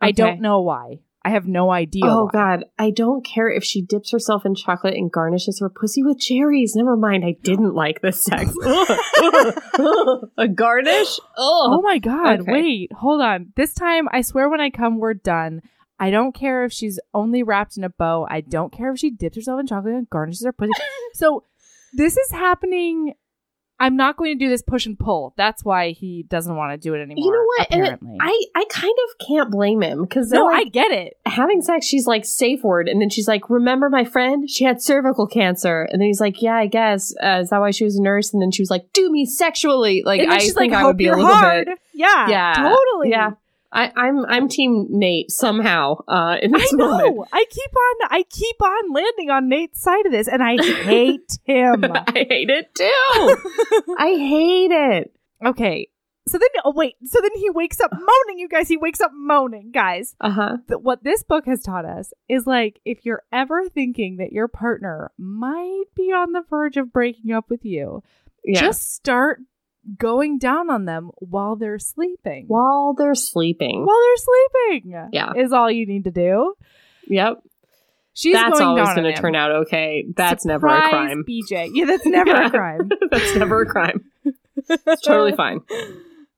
I 0.00 0.12
don't 0.12 0.40
know 0.40 0.60
why. 0.60 1.00
I 1.24 1.30
have 1.30 1.46
no 1.46 1.70
idea. 1.70 2.04
Oh 2.06 2.24
why. 2.24 2.30
God, 2.32 2.64
I 2.78 2.90
don't 2.90 3.24
care 3.24 3.48
if 3.50 3.64
she 3.64 3.80
dips 3.80 4.10
herself 4.12 4.44
in 4.44 4.54
chocolate 4.54 4.94
and 4.94 5.10
garnishes 5.10 5.58
her 5.60 5.70
pussy 5.70 6.02
with 6.02 6.18
cherries. 6.18 6.74
Never 6.76 6.96
mind, 6.96 7.24
I 7.24 7.34
didn't 7.42 7.74
like 7.74 8.02
this 8.02 8.22
sex. 8.24 8.52
a 10.38 10.48
garnish? 10.48 11.18
Oh 11.36 11.78
Oh, 11.78 11.82
my 11.82 11.98
god, 11.98 12.40
Okay. 12.40 12.52
wait, 12.52 12.92
hold 12.92 13.20
on. 13.22 13.52
This 13.56 13.74
time, 13.74 14.08
I 14.12 14.20
swear 14.22 14.48
when 14.48 14.60
I 14.60 14.70
come, 14.70 14.98
we're 14.98 15.14
done. 15.14 15.62
I 15.98 16.10
don't 16.10 16.34
care 16.34 16.64
if 16.64 16.72
she's 16.72 16.98
only 17.14 17.42
wrapped 17.42 17.76
in 17.76 17.84
a 17.84 17.88
bow. 17.88 18.26
I 18.28 18.40
don't 18.40 18.72
care 18.72 18.92
if 18.92 18.98
she 18.98 19.10
dips 19.10 19.36
herself 19.36 19.60
in 19.60 19.66
chocolate 19.66 19.94
and 19.94 20.10
garnishes 20.10 20.44
her 20.44 20.52
pussy. 20.52 20.72
so 21.14 21.44
this 21.94 22.16
is 22.16 22.30
happening. 22.32 23.14
I'm 23.80 23.96
not 23.96 24.16
going 24.16 24.38
to 24.38 24.44
do 24.44 24.48
this 24.48 24.62
push 24.62 24.86
and 24.86 24.98
pull. 24.98 25.34
That's 25.36 25.64
why 25.64 25.90
he 25.90 26.24
doesn't 26.28 26.54
want 26.54 26.72
to 26.72 26.76
do 26.78 26.94
it 26.94 26.98
anymore. 27.02 27.16
you 27.24 27.32
know 27.32 27.44
what? 27.56 27.66
And 27.72 27.86
it- 27.86 27.98
I 28.20 28.44
I 28.54 28.64
kind 28.70 28.94
of 29.04 29.26
can't 29.26 29.50
blame 29.50 29.82
him 29.82 30.02
because 30.02 30.30
no, 30.30 30.44
like, 30.46 30.66
I 30.66 30.68
get 30.68 30.92
it. 30.92 31.14
having 31.26 31.60
sex, 31.60 31.84
she's 31.86 32.06
like 32.06 32.24
safe 32.24 32.62
word, 32.62 32.88
and 32.88 33.00
then 33.00 33.10
she's 33.10 33.26
like, 33.28 33.50
"Remember 33.50 33.90
my 33.90 34.04
friend? 34.04 34.48
She 34.48 34.64
had 34.64 34.80
cervical 34.80 35.26
cancer." 35.26 35.88
And 35.90 36.00
then 36.00 36.06
he's 36.06 36.20
like, 36.20 36.40
"Yeah, 36.40 36.54
I 36.56 36.66
guess. 36.66 37.12
Uh, 37.22 37.40
is 37.42 37.50
that 37.50 37.58
why 37.60 37.72
she 37.72 37.84
was 37.84 37.96
a 37.96 38.02
nurse?" 38.02 38.32
And 38.32 38.40
then 38.40 38.50
she 38.52 38.62
was 38.62 38.70
like, 38.70 38.84
"Do 38.92 39.10
me 39.10 39.26
sexually." 39.26 40.02
Like 40.04 40.20
and 40.20 40.32
I 40.32 40.38
think 40.38 40.56
like, 40.56 40.72
I 40.72 40.78
"Hope 40.80 40.86
would 40.88 40.96
be 40.96 41.08
a 41.08 41.16
little 41.16 41.26
hard." 41.26 41.66
bit. 41.66 41.78
Yeah, 41.92 42.28
Yeah, 42.28 42.54
totally. 42.54 43.10
Yeah, 43.10 43.30
I, 43.74 43.92
I'm 43.96 44.24
I'm 44.26 44.48
Team 44.48 44.86
Nate 44.88 45.30
somehow 45.30 45.96
uh, 46.06 46.36
in 46.40 46.54
I 46.54 46.66
know. 46.72 46.88
moment. 46.98 47.28
I 47.32 47.44
keep 47.50 47.70
on. 47.76 48.08
I 48.10 48.22
keep 48.30 48.62
on 48.62 48.92
landing 48.92 49.30
on 49.30 49.48
Nate's 49.48 49.82
side 49.82 50.06
of 50.06 50.12
this, 50.12 50.28
and 50.28 50.42
I 50.42 50.56
hate 50.84 51.38
him. 51.44 51.84
I 51.92 52.26
hate 52.28 52.50
it 52.50 52.74
too. 52.74 53.94
I 53.98 54.14
hate 54.16 54.70
it. 54.70 55.12
Okay. 55.44 55.88
So 56.26 56.38
then, 56.38 56.48
oh 56.64 56.72
wait. 56.74 56.94
So 57.04 57.20
then 57.20 57.32
he 57.34 57.50
wakes 57.50 57.80
up 57.80 57.90
moaning. 57.92 58.38
You 58.38 58.48
guys, 58.48 58.68
he 58.68 58.76
wakes 58.78 59.00
up 59.00 59.10
moaning, 59.12 59.72
guys. 59.72 60.14
Uh 60.20 60.30
huh. 60.30 60.56
What 60.68 61.04
this 61.04 61.22
book 61.22 61.44
has 61.46 61.60
taught 61.60 61.84
us 61.84 62.12
is 62.28 62.46
like 62.46 62.80
if 62.86 63.04
you're 63.04 63.22
ever 63.32 63.68
thinking 63.68 64.16
that 64.18 64.32
your 64.32 64.48
partner 64.48 65.10
might 65.18 65.84
be 65.94 66.12
on 66.12 66.32
the 66.32 66.42
verge 66.48 66.76
of 66.78 66.92
breaking 66.92 67.32
up 67.32 67.50
with 67.50 67.64
you, 67.64 68.02
Yeah. 68.44 68.60
just 68.60 68.94
start 68.94 69.40
going 69.98 70.38
down 70.38 70.70
on 70.70 70.84
them 70.84 71.10
while 71.18 71.56
they're 71.56 71.78
sleeping. 71.78 72.44
while 72.48 72.94
they're 72.94 73.14
sleeping. 73.14 73.84
while 73.84 73.98
they're 74.00 74.16
sleeping. 74.78 75.08
Yeah. 75.12 75.32
Is 75.36 75.52
all 75.52 75.70
you 75.70 75.86
need 75.86 76.04
to 76.04 76.10
do. 76.10 76.54
yep. 77.06 77.42
She's 78.16 78.32
that's 78.34 78.60
going 78.60 78.62
always 78.78 78.94
going 78.94 79.12
to 79.12 79.20
turn 79.20 79.34
out 79.34 79.50
okay. 79.66 80.04
That's 80.16 80.44
never 80.44 80.68
a 80.68 80.88
crime. 80.88 81.24
BJ. 81.28 81.70
Yeah, 81.74 81.86
that's 81.86 82.06
never 82.06 82.30
Yeah. 82.30 82.46
a 82.46 82.50
crime. 82.50 82.88
that's 83.10 83.34
never 83.34 83.62
a 83.62 83.66
crime. 83.66 84.04
It's 84.66 85.02
totally 85.02 85.32
fine. 85.32 85.60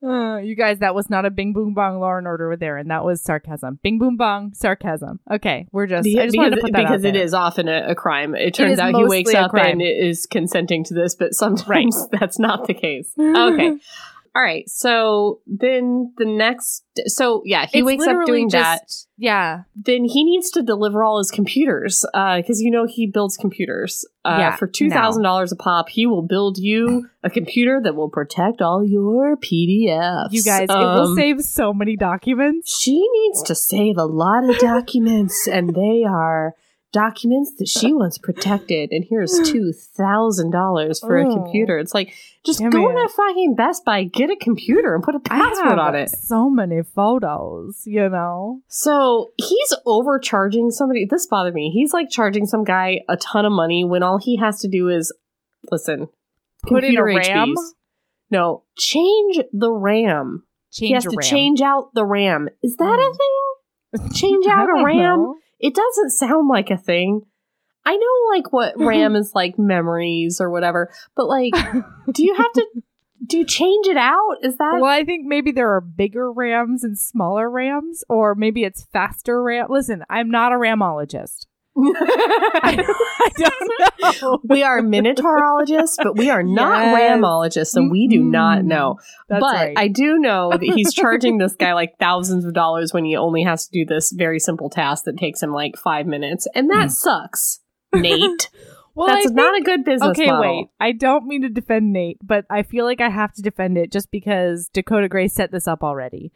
Uh, 0.07 0.39
you 0.39 0.55
guys, 0.55 0.79
that 0.79 0.95
was 0.95 1.11
not 1.11 1.25
a 1.25 1.31
bing 1.31 1.53
boom 1.53 1.75
bong 1.75 1.99
law 1.99 2.17
and 2.17 2.27
order 2.27 2.49
with 2.49 2.63
Erin. 2.63 2.89
That 2.89 3.05
was 3.05 3.21
sarcasm. 3.23 3.79
Bing 3.83 3.99
boom 3.99 4.17
bong, 4.17 4.53
sarcasm. 4.55 5.21
Okay, 5.31 5.67
we're 5.73 5.87
just. 5.87 6.07
I 6.07 6.27
just 6.27 6.37
wanted 6.37 6.51
to 6.51 6.57
because 6.57 6.63
put 6.63 6.73
that 6.75 6.83
because 6.83 7.05
out 7.05 7.09
it 7.09 7.15
there. 7.15 7.23
is 7.23 7.35
often 7.35 7.69
a, 7.69 7.87
a 7.89 7.95
crime. 7.95 8.35
It 8.35 8.55
turns 8.55 8.75
is 8.75 8.79
out 8.79 8.95
he 8.95 9.05
wakes 9.05 9.35
up 9.35 9.51
crime. 9.51 9.81
and 9.81 9.83
is 9.83 10.27
consenting 10.27 10.85
to 10.85 10.95
this, 10.95 11.15
but 11.15 11.35
sometimes 11.35 12.09
that's 12.13 12.39
not 12.39 12.67
the 12.67 12.75
case. 12.75 13.13
Okay. 13.19 13.77
All 14.37 14.43
right. 14.43 14.69
So 14.69 15.41
then 15.47 16.13
the 16.19 16.27
next, 16.27 16.85
so 17.07 17.41
yeah, 17.47 17.65
he 17.65 17.79
It's 17.79 17.87
wakes 17.87 18.07
up 18.07 18.27
doing 18.27 18.49
that. 18.49 18.83
Yeah, 19.17 19.63
Then 19.75 20.05
he 20.05 20.25
needs 20.25 20.51
to 20.51 20.63
deliver 20.63 21.03
all 21.03 21.17
his 21.17 21.31
computers 21.31 22.05
because 22.13 22.61
you 22.61 22.71
know 22.71 22.85
he 22.87 23.07
builds 23.07 23.39
computers. 23.39 24.05
Uh, 24.27 24.37
Yeah, 24.39 24.57
for 24.57 24.67
two 24.67 24.91
thousand 24.91 25.23
dollars 25.23 25.53
a 25.53 25.57
pop, 25.57 25.89
he 25.89 26.05
will 26.07 26.21
build 26.21 26.59
you 26.59 27.09
a 27.25 27.31
computer 27.31 27.81
that 27.83 27.97
will 27.97 28.11
protect 28.11 28.61
all 28.61 28.85
your 28.85 29.39
PDFs. 29.39 30.33
you 30.33 30.43
guys, 30.43 30.69
it 30.69 30.75
will 30.75 31.09
Um, 31.13 31.17
save 31.17 31.41
so 31.41 31.73
many 31.73 31.97
documents. 31.97 32.79
She 32.79 33.09
needs 33.11 33.43
to 33.45 33.55
save 33.55 33.97
a 33.97 34.05
lot 34.05 34.45
of 34.51 34.59
documents, 34.59 35.49
and 35.49 35.75
they 35.75 36.05
are 36.07 36.55
documents 36.97 37.53
that 37.59 37.69
she 37.69 37.93
wants 38.01 38.19
protected, 38.19 38.91
and 38.93 39.05
here's 39.09 39.39
two 39.51 39.73
thousand 39.73 40.51
dollars 40.51 40.99
for 41.01 41.19
a 41.19 41.27
Oh. 41.29 41.35
computer. 41.35 41.79
It's 41.79 41.95
like 41.95 42.13
just 42.45 42.61
go 42.61 42.69
me 42.89 42.95
to 42.95 43.09
fucking 43.15 43.55
Best 43.57 43.85
Buy, 43.85 44.05
get 44.05 44.31
a 44.31 44.37
computer, 44.37 44.95
and 44.95 45.03
put 45.05 45.15
a 45.15 45.21
password 45.21 45.79
on 45.79 45.95
it. 45.95 46.09
So 46.11 46.49
many 46.49 46.83
photos, 46.83 47.83
you 47.87 48.09
know. 48.09 48.61
So 48.69 49.31
he's 49.37 49.75
overcharging 49.85 50.71
somebody. 50.71 51.07
This 51.11 51.27
bothered 51.27 51.55
me. 51.55 51.71
He's 51.71 51.93
like 51.93 52.09
charging 52.11 52.47
some 52.47 52.65
guy 52.65 53.01
a 53.09 53.17
ton 53.17 53.45
of 53.45 53.53
money 53.53 53.85
when 53.85 54.03
all 54.03 54.19
he 54.19 54.37
has 54.39 54.61
to 54.61 54.69
do 54.69 54.89
is 54.89 55.13
listen. 55.71 56.09
Put 56.63 56.85
in 56.85 56.97
a 56.97 57.05
RAM? 57.05 57.55
No, 58.31 58.65
change 58.77 59.39
the 59.53 59.71
RAM. 59.73 60.45
Change 60.73 60.89
he 60.89 60.95
has 60.95 61.05
to 61.05 61.11
RAM. 61.11 61.23
change 61.23 61.61
out 61.61 61.91
the 61.95 62.05
RAM. 62.05 62.49
Is 62.63 62.77
that 62.77 62.85
a 62.85 63.03
Mm. 63.03 63.17
thing? 63.17 64.13
Change 64.15 64.47
out 64.47 64.69
a 64.69 64.85
RAM? 64.85 64.97
know. 65.23 65.37
It 65.59 65.75
doesn't 65.75 66.11
sound 66.11 66.49
like 66.49 66.71
a 66.71 66.77
thing. 66.77 67.23
I 67.85 67.97
know 67.97 68.37
like 68.37 68.53
what 68.53 68.75
mm-hmm. 68.75 68.87
RAM 68.87 69.17
is 69.17 69.33
like 69.35 69.59
memories 69.59 70.41
or 70.41 70.51
whatever, 70.51 70.91
but 71.15 71.27
like 71.27 71.53
do 72.13 72.25
you 72.25 72.35
have 72.35 72.53
to 72.53 72.67
do 73.25 73.39
you 73.39 73.47
change 73.47 73.87
it 73.87 73.97
out? 73.97 74.37
Is 74.43 74.57
that 74.59 74.79
Well, 74.81 74.91
I 74.91 75.05
think 75.05 75.27
maybe 75.27 75.53
there 75.53 75.73
are 75.73 75.81
bigger 75.81 76.31
rams 76.31 76.85
and 76.85 76.99
smaller 76.99 77.49
rams, 77.49 78.05
or 78.09 78.35
maybe 78.35 78.65
it's 78.65 78.85
faster 78.93 79.43
ram. 79.43 79.69
Listen, 79.71 80.05
I'm 80.11 80.31
not 80.31 80.53
a 80.53 80.57
ramologist. 80.57 81.47
I, 81.77 82.77
I 83.21 83.29
don't 83.37 84.23
know. 84.23 84.39
we 84.49 84.63
are 84.63 84.81
minotaurologists, 84.81 85.97
but 86.03 86.17
we 86.17 86.31
are 86.31 86.43
not 86.43 86.83
Yes. 86.83 86.95
ramologists, 86.95 87.67
so 87.69 87.83
we 87.91 88.09
do 88.09 88.23
not 88.23 88.61
Mm, 88.61 88.65
know. 88.65 88.99
That's 89.29 89.41
but 89.41 89.55
right. 89.55 89.75
I 89.79 89.89
do 89.89 90.19
know 90.19 90.51
that 90.51 90.63
he's 90.63 90.93
charging 90.95 91.39
this 91.39 91.55
guy 91.57 91.75
like 91.75 91.95
thousands 91.99 92.45
of 92.45 92.55
dollars 92.55 92.93
when 92.95 93.05
he 93.05 93.17
only 93.17 93.43
has 93.43 93.67
to 93.67 93.73
do 93.73 93.85
this 93.85 94.13
very 94.13 94.39
simple 94.39 94.71
task 94.71 95.05
that 95.05 95.19
takes 95.19 95.43
him 95.43 95.53
like 95.53 95.77
five 95.77 96.07
minutes, 96.07 96.47
and 96.55 96.71
that 96.71 96.91
sucks, 96.93 97.61
Nate. 97.95 98.49
well, 98.95 99.09
That's 99.09 99.31
not 99.33 99.59
a 99.59 99.63
good 99.63 99.85
business 99.85 100.11
Okay, 100.19 100.27
model. 100.27 100.41
wait. 100.41 100.67
I 100.81 100.93
don't 100.93 101.27
mean 101.27 101.43
to 101.43 101.49
defend 101.49 101.93
Nate, 101.93 102.19
but 102.23 102.45
I 102.49 102.63
feel 102.63 102.85
like 102.87 103.01
I 103.01 103.11
have 103.11 103.33
to 103.35 103.43
defend 103.43 103.77
it 103.77 103.93
just 103.93 104.11
because 104.11 104.69
Dakota 104.73 105.09
Gray 105.09 105.29
set 105.29 105.51
this 105.53 105.69
up 105.69 105.83
already. 105.83 106.33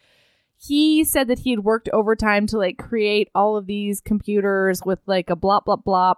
He 0.62 1.05
said 1.05 1.29
that 1.29 1.38
he 1.38 1.51
had 1.51 1.61
worked 1.61 1.88
overtime 1.90 2.46
to 2.49 2.59
like 2.59 2.77
create 2.77 3.31
all 3.35 3.57
of 3.57 3.66
these 3.66 4.03
computers 4.03 4.83
with 4.85 4.99
like 5.07 5.31
a 5.31 5.37
blop 5.37 5.64
blop 5.64 5.85
blop. 5.85 6.16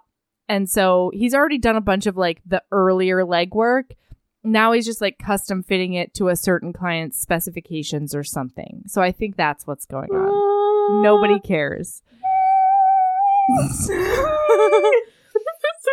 And 0.49 0.69
so 0.69 1.11
he's 1.13 1.33
already 1.33 1.57
done 1.57 1.77
a 1.77 1.81
bunch 1.81 2.07
of 2.07 2.17
like 2.17 2.41
the 2.45 2.61
earlier 2.69 3.23
legwork. 3.23 3.91
Now 4.43 4.73
he's 4.73 4.85
just 4.85 4.99
like 4.99 5.17
custom 5.17 5.63
fitting 5.63 5.93
it 5.93 6.13
to 6.15 6.27
a 6.27 6.35
certain 6.35 6.73
client's 6.73 7.21
specifications 7.21 8.13
or 8.13 8.25
something. 8.25 8.83
So 8.87 9.01
I 9.01 9.13
think 9.13 9.37
that's 9.37 9.65
what's 9.65 9.85
going 9.85 10.09
on. 10.11 11.01
Nobody 11.01 11.39
cares. 11.39 12.03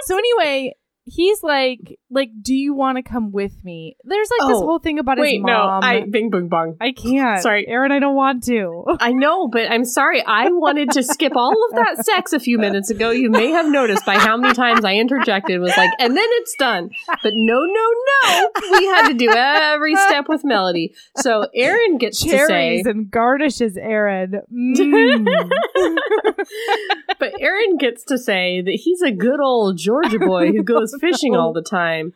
so 0.07 0.19
anyway, 0.19 0.75
he's 1.11 1.43
like, 1.43 1.99
like, 2.11 2.31
do 2.41 2.55
you 2.55 2.75
want 2.75 2.97
to 2.97 3.03
come 3.03 3.33
with 3.33 3.53
me? 3.65 3.97
There's 4.05 4.29
like 4.39 4.49
this 4.49 4.59
Oh, 4.59 4.67
whole 4.67 4.79
thing 4.79 4.99
about 4.99 5.19
Wait, 5.19 5.35
his 5.35 5.43
mom. 5.43 5.81
no, 5.81 5.87
I 5.87 6.05
bing 6.09 6.31
boom 6.31 6.49
bong. 6.49 6.77
I 6.81 6.93
can't. 6.93 7.43
Sorry. 7.43 7.67
Erin, 7.69 7.93
I 7.93 7.99
don't 7.99 8.15
want 8.15 8.45
to. 8.45 8.85
I 9.01 9.13
know, 9.13 9.49
but 9.49 9.71
I'm 9.71 9.85
sorry. 9.85 10.25
I 10.25 10.49
wanted 10.51 10.91
to 10.93 11.03
skip 11.03 11.33
all 11.37 11.53
of 11.71 11.77
that 11.77 12.05
sex 12.05 12.33
a 12.33 12.41
few 12.41 12.59
minutes 12.59 12.91
ago. 12.91 13.11
You 13.11 13.31
may 13.31 13.49
have 13.51 13.67
noticed 13.71 14.05
by 14.07 14.17
how 14.19 14.37
many 14.37 14.55
times 14.55 14.85
I 14.85 14.95
interjected 14.95 15.61
was 15.61 15.77
like, 15.77 15.91
and 15.99 16.17
then 16.17 16.27
it's 16.29 16.55
done. 16.59 16.91
But 17.23 17.33
no, 17.35 17.61
no, 17.61 17.95
no. 18.23 18.51
We 18.79 18.87
had 18.87 19.09
to 19.09 19.15
do 19.15 19.31
every 19.31 19.97
step 19.97 20.29
with 20.29 20.45
melody. 20.45 20.95
So 21.17 21.49
Erin 21.55 21.99
gets 21.99 22.21
to 22.23 22.29
say, 22.31 22.37
Cherries 22.39 22.87
and 22.87 23.11
garnishes, 23.11 23.77
Erin. 23.77 24.41
Mm. 24.61 25.27
but 27.19 27.33
Erin 27.41 27.77
gets 27.77 28.05
to 28.05 28.19
say 28.19 28.61
that 28.63 28.73
he's 28.83 29.03
a 29.03 29.11
good 29.11 29.41
old 29.41 29.77
Georgia 29.79 30.19
boy 30.19 30.49
who 30.49 30.63
goes 30.63 30.95
fishing 31.01 31.35
all 31.35 31.53
the 31.55 31.63
time. 31.63 32.13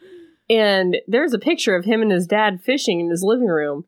And 0.51 0.99
there's 1.07 1.33
a 1.33 1.39
picture 1.39 1.75
of 1.75 1.85
him 1.85 2.03
and 2.03 2.13
his 2.13 2.27
dad 2.27 2.61
fishing 2.63 3.01
in 3.01 3.11
his 3.11 3.23
living 3.23 3.49
room. 3.49 3.85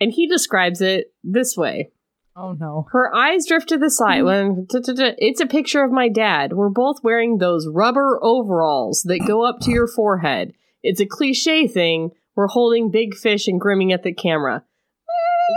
And 0.00 0.12
he 0.12 0.26
describes 0.26 0.80
it 0.80 1.12
this 1.22 1.56
way. 1.56 1.90
oh 2.34 2.52
no. 2.52 2.86
Her 2.90 3.14
eyes 3.14 3.46
drift 3.46 3.68
to 3.68 3.78
the 3.78 3.90
side. 3.90 4.22
When 4.22 4.66
mm. 4.66 5.14
it's 5.18 5.40
a 5.40 5.46
picture 5.46 5.84
of 5.84 5.92
my 5.92 6.08
dad. 6.08 6.54
We're 6.54 6.70
both 6.70 7.02
wearing 7.02 7.38
those 7.38 7.68
rubber 7.68 8.18
overalls 8.22 9.02
that 9.04 9.26
go 9.26 9.44
up 9.44 9.60
to 9.60 9.70
your 9.70 9.86
forehead. 9.86 10.54
It's 10.82 11.00
a 11.00 11.06
cliche 11.06 11.68
thing. 11.68 12.10
We're 12.34 12.48
holding 12.48 12.90
big 12.90 13.14
fish 13.14 13.46
and 13.46 13.60
grimming 13.60 13.92
at 13.92 14.02
the 14.02 14.14
camera. 14.14 14.64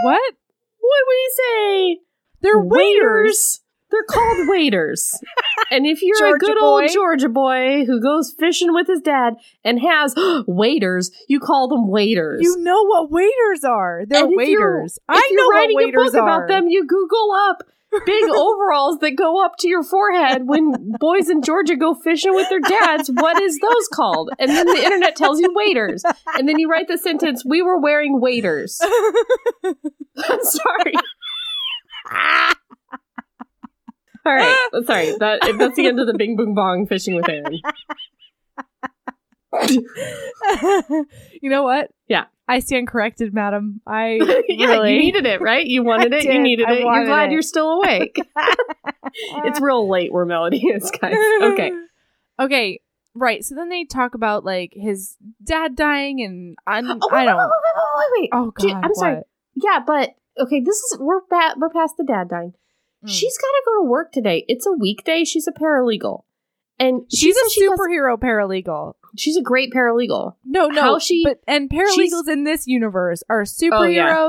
What? 0.03 0.33
What 0.79 0.99
do 0.99 1.05
we 1.07 1.31
say? 1.35 1.99
They're 2.41 2.59
waiters. 2.59 3.61
They're 3.93 4.03
called 4.09 4.47
waiters. 4.49 5.19
and 5.69 5.85
if 5.85 6.01
you're 6.01 6.35
a 6.35 6.39
good 6.39 6.57
boy. 6.59 6.65
old 6.65 6.89
Georgia 6.91 7.29
boy 7.29 7.85
who 7.85 8.01
goes 8.01 8.33
fishing 8.39 8.73
with 8.73 8.87
his 8.87 9.01
dad 9.01 9.35
and 9.63 9.79
has 9.79 10.15
waiters, 10.47 11.11
you 11.29 11.39
call 11.39 11.67
them 11.67 11.87
waiters. 11.89 12.41
You 12.41 12.57
know 12.59 12.83
what 12.85 13.11
waiters 13.11 13.63
are. 13.63 14.01
They're 14.07 14.23
And 14.23 14.33
if 14.33 14.37
waiters. 14.37 14.97
if 14.97 15.03
I 15.07 15.27
you're 15.31 15.39
know 15.41 15.45
what 15.47 15.55
writing 15.55 15.75
waiters 15.77 16.09
a 16.09 16.11
book 16.13 16.21
are. 16.23 16.27
about 16.43 16.47
them, 16.47 16.67
you 16.69 16.87
Google 16.87 17.31
up 17.49 17.63
big 18.07 18.23
overalls 18.35 18.97
that 19.01 19.11
go 19.11 19.45
up 19.45 19.53
to 19.59 19.67
your 19.67 19.83
forehead 19.83 20.47
when 20.47 20.93
boys 20.99 21.29
in 21.29 21.43
Georgia 21.43 21.75
go 21.75 21.93
fishing 21.93 22.33
with 22.33 22.49
their 22.49 22.59
dads. 22.59 23.11
What 23.13 23.39
is 23.39 23.59
those 23.59 23.87
called? 23.93 24.31
And 24.39 24.49
then 24.49 24.65
the 24.65 24.83
internet 24.83 25.15
tells 25.15 25.39
you 25.39 25.53
waiters. 25.53 26.03
And 26.35 26.49
then 26.49 26.57
you 26.57 26.67
write 26.67 26.87
the 26.87 26.97
sentence, 26.97 27.43
we 27.45 27.61
were 27.61 27.79
wearing 27.79 28.19
waiters. 28.19 28.79
I'm 29.63 30.43
sorry. 30.43 30.93
All 34.25 34.33
right. 34.33 34.55
Sorry. 34.85 35.17
That 35.17 35.39
that's 35.57 35.75
the 35.75 35.87
end 35.87 35.99
of 35.99 36.07
the 36.07 36.13
Bing 36.13 36.35
Boom 36.35 36.53
Bong 36.53 36.87
fishing 36.87 37.15
with 37.15 37.27
Erin. 37.27 37.59
you 41.41 41.49
know 41.49 41.63
what? 41.63 41.91
Yeah. 42.07 42.25
I 42.47 42.59
stand 42.59 42.87
corrected, 42.87 43.33
madam. 43.33 43.81
I 43.87 44.19
yeah, 44.49 44.67
really 44.67 44.93
you 44.93 44.99
needed 44.99 45.25
it, 45.25 45.41
right? 45.41 45.65
You 45.65 45.83
wanted 45.83 46.13
I 46.13 46.17
it. 46.17 46.23
You 46.25 46.41
needed 46.41 46.67
I 46.67 46.73
it. 46.73 46.79
You're 46.81 47.05
glad 47.05 47.29
it. 47.29 47.31
you're 47.33 47.41
still 47.41 47.73
awake. 47.73 48.17
it's 49.45 49.61
real 49.61 49.89
late 49.89 50.11
where 50.11 50.25
Melody 50.25 50.57
is, 50.67 50.91
guys. 50.91 51.15
Okay. 51.41 51.71
Okay. 52.39 52.81
Right. 53.15 53.43
So 53.45 53.55
then 53.55 53.69
they 53.69 53.85
talk 53.85 54.15
about 54.15 54.43
like 54.43 54.73
his 54.75 55.15
dad 55.43 55.75
dying, 55.75 56.21
and 56.21 56.57
I'm, 56.65 56.85
Oh, 57.01 57.09
I 57.11 57.25
don't. 57.25 57.37
Wait, 57.37 57.45
wait, 57.45 57.75
wait, 57.75 57.93
wait. 57.97 58.21
wait. 58.21 58.29
Oh 58.33 58.51
Dude, 58.57 58.71
God. 58.71 58.85
I'm 58.85 58.95
sorry. 58.95 59.21
Yeah, 59.55 59.79
but 59.85 60.09
okay, 60.39 60.61
this 60.61 60.75
is 60.77 60.97
we're 60.99 61.21
ba- 61.29 61.55
we're 61.57 61.69
past 61.69 61.95
the 61.97 62.03
dad 62.03 62.29
dying. 62.29 62.53
Mm. 63.03 63.09
She's 63.09 63.37
got 63.37 63.47
to 63.47 63.61
go 63.65 63.83
to 63.83 63.89
work 63.89 64.11
today. 64.11 64.45
It's 64.47 64.65
a 64.65 64.71
weekday. 64.71 65.23
She's 65.25 65.47
a 65.47 65.51
paralegal, 65.51 66.23
and 66.79 67.01
she 67.11 67.17
She's 67.27 67.35
a 67.35 67.39
says 67.43 67.53
she 67.53 67.63
has- 67.65 67.71
superhero 67.79 68.17
paralegal. 68.17 68.93
She's 69.17 69.37
a 69.37 69.41
great 69.41 69.71
paralegal. 69.73 70.35
No, 70.45 70.67
no. 70.67 70.81
How 70.81 70.99
she- 70.99 71.23
but 71.23 71.39
and 71.47 71.69
paralegals 71.69 72.27
in 72.27 72.43
this 72.43 72.67
universe 72.67 73.23
are 73.29 73.43
superheroes. 73.43 73.73
Oh 73.73 73.83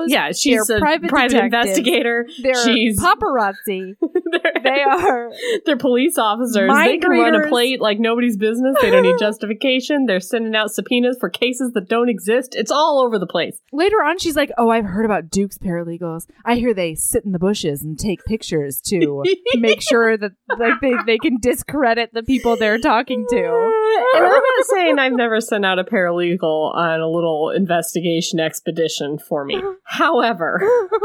yeah, 0.09 0.27
yeah. 0.27 0.33
She's 0.33 0.69
a 0.71 0.79
private 0.79 1.11
private, 1.11 1.45
investigator. 1.45 2.27
They're 2.43 2.55
She's- 2.65 2.99
paparazzi. 2.99 3.95
they're, 4.33 4.53
They 4.63 4.83
are. 4.83 5.31
they're 5.67 5.77
police 5.77 6.19
officers. 6.19 6.71
They 6.75 6.99
can 6.99 7.11
run 7.11 7.35
a 7.35 7.49
plate 7.49 7.81
like 7.81 7.99
nobody's 7.99 8.37
business. 8.37 8.77
They 8.81 8.91
don't 8.91 9.03
need 9.03 9.19
justification. 9.19 10.07
They're 10.07 10.21
sending 10.21 10.55
out 10.55 10.71
subpoenas 10.71 11.17
for 11.21 11.29
cases 11.31 11.73
that 11.75 11.89
don't 11.89 12.09
exist. 12.09 12.55
It's 12.57 12.71
all 12.71 13.01
over 13.05 13.19
the 13.19 13.27
place. 13.27 13.61
Later 13.73 13.97
on, 13.97 14.19
she's 14.19 14.37
like, 14.37 14.51
"Oh, 14.59 14.71
I've 14.71 14.85
heard 14.85 15.05
about 15.05 15.31
Duke's 15.31 15.59
paralegals. 15.59 16.27
I 16.45 16.57
hear 16.57 16.75
they 16.75 16.95
sit 16.95 17.25
in 17.25 17.33
the 17.33 17.39
bushes 17.39 17.83
and 17.83 17.99
take 17.99 18.25
pictures 18.25 18.81
to 18.87 19.23
make 19.55 19.83
sure 19.83 20.17
that 20.17 20.33
like 20.59 20.81
they, 20.81 20.95
they 21.07 21.19
can 21.19 21.39
discredit 21.41 22.11
the 22.13 22.23
people 22.23 22.57
they're 22.57 22.79
talking 22.79 23.27
to." 23.31 23.37
and 24.15 24.25
I'm 24.25 24.33
not 24.33 24.67
saying 24.75 24.99
I've 24.99 25.13
never 25.13 25.41
sent 25.41 25.65
out 25.65 25.79
a 25.79 25.85
paralegal 25.85 26.75
on 26.75 27.01
a 27.01 27.09
little 27.09 27.51
investigation 27.51 28.41
expedition 28.41 29.19
for 29.19 29.45
me. 29.45 29.61
However, 29.85 30.61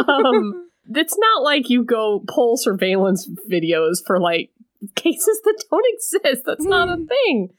um, 0.07 0.69
it's 0.95 1.17
not 1.17 1.43
like 1.43 1.69
you 1.69 1.83
go 1.83 2.23
pull 2.27 2.57
surveillance 2.57 3.29
videos 3.51 3.97
for 4.05 4.19
like 4.19 4.51
cases 4.95 5.41
that 5.43 5.63
don't 5.69 5.85
exist. 5.93 6.43
That's 6.45 6.65
not 6.65 6.89
a 6.89 6.97
thing. 7.05 7.49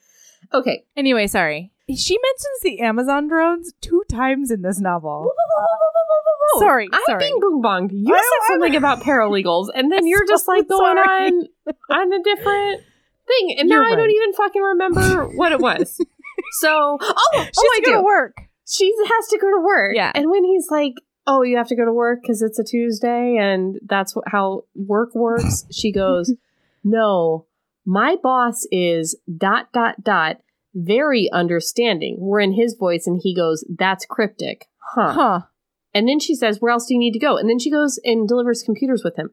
Okay. 0.52 0.84
Anyway, 0.96 1.26
sorry. 1.26 1.70
She 1.88 2.16
mentions 2.16 2.60
the 2.62 2.80
Amazon 2.80 3.26
drones 3.28 3.72
two 3.80 4.02
times 4.10 4.50
in 4.50 4.62
this 4.62 4.80
novel. 4.80 5.30
Sorry, 6.58 6.88
I'm 6.92 7.00
sorry. 7.06 7.18
being 7.18 7.38
boom 7.40 7.62
bonged. 7.62 7.90
You 7.92 8.14
I- 8.14 8.18
said 8.46 8.54
something 8.54 8.74
about 8.76 9.02
paralegals, 9.02 9.68
and 9.74 9.90
then 9.92 10.06
you're 10.06 10.26
just 10.26 10.46
So 10.46 10.52
like 10.52 10.68
going 10.68 10.96
sorry. 11.04 11.26
on 11.28 11.48
on 11.90 12.12
a 12.12 12.22
different 12.22 12.82
thing, 13.38 13.56
and 13.58 13.68
You're 13.68 13.82
now 13.84 13.92
I 13.92 13.96
don't 13.96 14.10
even 14.10 14.32
fucking 14.34 14.62
remember 14.62 15.24
what 15.36 15.52
it 15.52 15.60
was. 15.60 15.96
So, 16.60 16.98
oh, 17.00 17.14
oh, 17.34 17.44
She's 17.44 17.54
I 17.58 17.80
gonna 17.84 17.98
do. 17.98 18.04
work. 18.04 18.36
she 18.68 18.92
has 19.06 19.28
to 19.28 19.38
go 19.38 19.48
to 19.50 19.60
work. 19.64 19.92
Yeah. 19.94 20.12
And 20.14 20.30
when 20.30 20.44
he's 20.44 20.66
like, 20.70 20.94
"Oh, 21.26 21.42
you 21.42 21.56
have 21.58 21.68
to 21.68 21.76
go 21.76 21.84
to 21.84 21.92
work 21.92 22.20
because 22.22 22.42
it's 22.42 22.58
a 22.58 22.64
Tuesday 22.64 23.36
and 23.38 23.78
that's 23.86 24.14
wh- 24.14 24.30
how 24.30 24.64
work 24.74 25.14
works," 25.14 25.66
she 25.72 25.92
goes, 25.92 26.32
"No, 26.84 27.46
my 27.84 28.16
boss 28.22 28.66
is 28.70 29.16
dot 29.36 29.72
dot 29.72 30.02
dot 30.02 30.38
very 30.74 31.28
understanding." 31.32 32.16
We're 32.20 32.40
in 32.40 32.52
his 32.52 32.74
voice, 32.74 33.06
and 33.06 33.20
he 33.22 33.34
goes, 33.34 33.64
"That's 33.68 34.06
cryptic, 34.06 34.66
huh?" 34.94 35.12
Huh. 35.12 35.40
And 35.92 36.08
then 36.08 36.20
she 36.20 36.34
says, 36.34 36.60
"Where 36.60 36.72
else 36.72 36.86
do 36.86 36.94
you 36.94 37.00
need 37.00 37.12
to 37.12 37.18
go?" 37.18 37.36
And 37.36 37.48
then 37.50 37.58
she 37.58 37.70
goes 37.70 37.98
and 38.04 38.26
delivers 38.28 38.62
computers 38.62 39.02
with 39.04 39.16
him. 39.16 39.30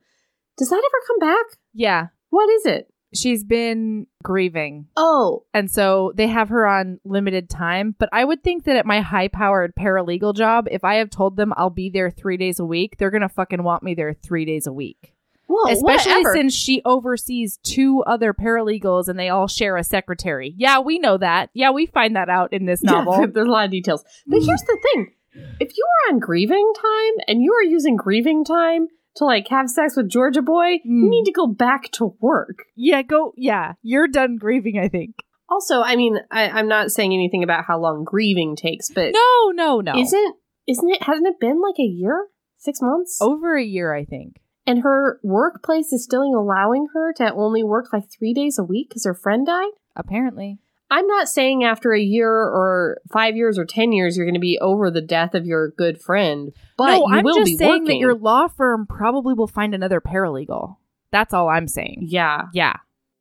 Does 0.57 0.69
that 0.69 0.75
ever 0.83 1.05
come 1.07 1.19
back? 1.19 1.45
Yeah. 1.73 2.07
What 2.31 2.49
is 2.49 2.65
it? 2.65 2.91
She's 3.17 3.43
been 3.43 4.07
grieving. 4.23 4.87
Oh, 4.95 5.43
And 5.53 5.69
so 5.71 6.11
they 6.15 6.27
have 6.27 6.49
her 6.49 6.67
on 6.67 6.99
limited 7.03 7.49
time. 7.49 7.95
But 7.97 8.09
I 8.11 8.23
would 8.25 8.43
think 8.43 8.65
that 8.65 8.75
at 8.77 8.85
my 8.85 9.01
high 9.01 9.27
powered 9.27 9.73
paralegal 9.75 10.35
job, 10.35 10.67
if 10.71 10.83
I 10.83 10.95
have 10.95 11.09
told 11.09 11.35
them 11.37 11.53
I'll 11.57 11.69
be 11.69 11.89
there 11.89 12.09
three 12.11 12.37
days 12.37 12.59
a 12.59 12.65
week, 12.65 12.97
they're 12.97 13.11
going 13.11 13.21
to 13.21 13.29
fucking 13.29 13.63
want 13.63 13.83
me 13.83 13.95
there 13.95 14.13
three 14.13 14.45
days 14.45 14.67
a 14.67 14.73
week. 14.73 15.13
well, 15.47 15.67
Especially 15.71 16.11
whatever. 16.13 16.33
since 16.33 16.53
she 16.53 16.81
oversees 16.85 17.57
two 17.63 18.03
other 18.03 18.33
paralegals 18.33 19.07
and 19.07 19.17
they 19.17 19.29
all 19.29 19.47
share 19.47 19.77
a 19.77 19.83
secretary. 19.83 20.53
Yeah, 20.57 20.79
we 20.79 20.99
know 20.99 21.17
that. 21.17 21.49
Yeah, 21.53 21.71
we 21.71 21.85
find 21.85 22.15
that 22.15 22.29
out 22.29 22.53
in 22.53 22.65
this 22.65 22.81
Yeah, 22.83 22.91
novel. 22.91 23.27
there's 23.33 23.47
a 23.47 23.51
lot 23.51 23.65
of 23.65 23.71
details. 23.71 24.03
But 24.27 24.39
mhm. 24.41 24.45
here's 24.45 24.61
the 24.63 24.77
thing: 24.93 25.13
if 25.59 25.75
you 25.77 25.85
are 25.85 26.13
on 26.13 26.19
grieving 26.19 26.71
time 26.75 27.13
and 27.27 27.41
you 27.41 27.53
are 27.53 27.63
using 27.63 27.95
grieving 27.95 28.43
time 28.43 28.87
to 29.17 29.25
like 29.25 29.47
have 29.49 29.69
sex 29.69 29.95
with 29.97 30.09
Georgia 30.09 30.41
boy, 30.41 30.79
you 30.83 31.05
Mm. 31.05 31.09
need 31.09 31.25
to 31.25 31.31
go 31.31 31.47
back 31.47 31.91
to 31.93 32.15
work. 32.19 32.63
yeah, 32.75 33.01
go. 33.01 33.33
Yeah, 33.37 33.73
you're 33.81 34.07
done 34.07 34.37
grieving, 34.37 34.79
I 34.79 34.87
think. 34.87 35.15
Also, 35.49 35.81
I 35.81 35.95
mean, 35.95 36.17
I, 36.31 36.49
I'm 36.49 36.67
not 36.67 36.91
saying 36.91 37.13
anything 37.13 37.41
about 37.43 37.65
how 37.65 37.79
long 37.79 38.03
grieving 38.03 38.55
takes, 38.55 38.89
but 38.91 39.13
No, 39.13 39.51
no, 39.51 39.79
no. 39.81 39.93
isn't 39.97 40.35
isn't 40.67 40.89
it? 40.89 41.03
Hasn't 41.03 41.27
it 41.27 41.39
been 41.39 41.61
like 41.61 41.79
a 41.79 41.83
year, 41.83 42.27
six 42.57 42.81
months? 42.81 43.17
Over 43.21 43.55
a 43.55 43.63
year, 43.63 43.93
I 43.93 44.03
think. 44.05 44.41
and 44.65 44.83
her 44.83 45.19
workplace 45.23 45.93
is 45.93 46.03
still 46.03 46.23
allowing 46.23 46.87
her 46.93 47.13
to 47.13 47.33
only 47.33 47.63
work 47.63 47.85
like 47.93 48.03
three 48.11 48.33
days 48.33 48.59
a 48.59 48.63
week 48.65 48.89
because 48.89 49.05
her 49.05 49.13
friend 49.13 49.45
died. 49.45 49.71
Apparently. 49.95 50.59
I'm 50.89 51.05
not 51.07 51.27
saying 51.27 51.63
after 51.63 51.91
a 51.93 51.99
year 51.99 52.31
or 52.31 52.99
five 53.11 53.35
years 53.35 53.57
or 53.57 53.65
ten 53.65 53.91
years 53.91 54.15
you're 54.15 54.25
going 54.25 54.33
to 54.35 54.39
be 54.39 54.57
over 54.61 54.89
the 54.89 55.01
death 55.01 55.33
of 55.35 55.45
your 55.45 55.69
good 55.71 56.01
friend, 56.01 56.51
but 56.77 56.87
no, 56.87 57.07
you 57.09 57.15
I'm 57.17 57.23
will 57.23 57.35
just 57.35 57.45
be 57.45 57.57
saying 57.57 57.85
that 57.85 57.97
your 57.97 58.15
law 58.15 58.47
firm 58.47 58.85
probably 58.87 59.33
will 59.33 59.47
find 59.47 59.75
another 59.75 59.99
paralegal. 59.99 60.77
That's 61.11 61.33
all 61.33 61.49
I'm 61.49 61.67
saying. 61.67 62.05
yeah, 62.07 62.43
Yeah. 62.53 62.75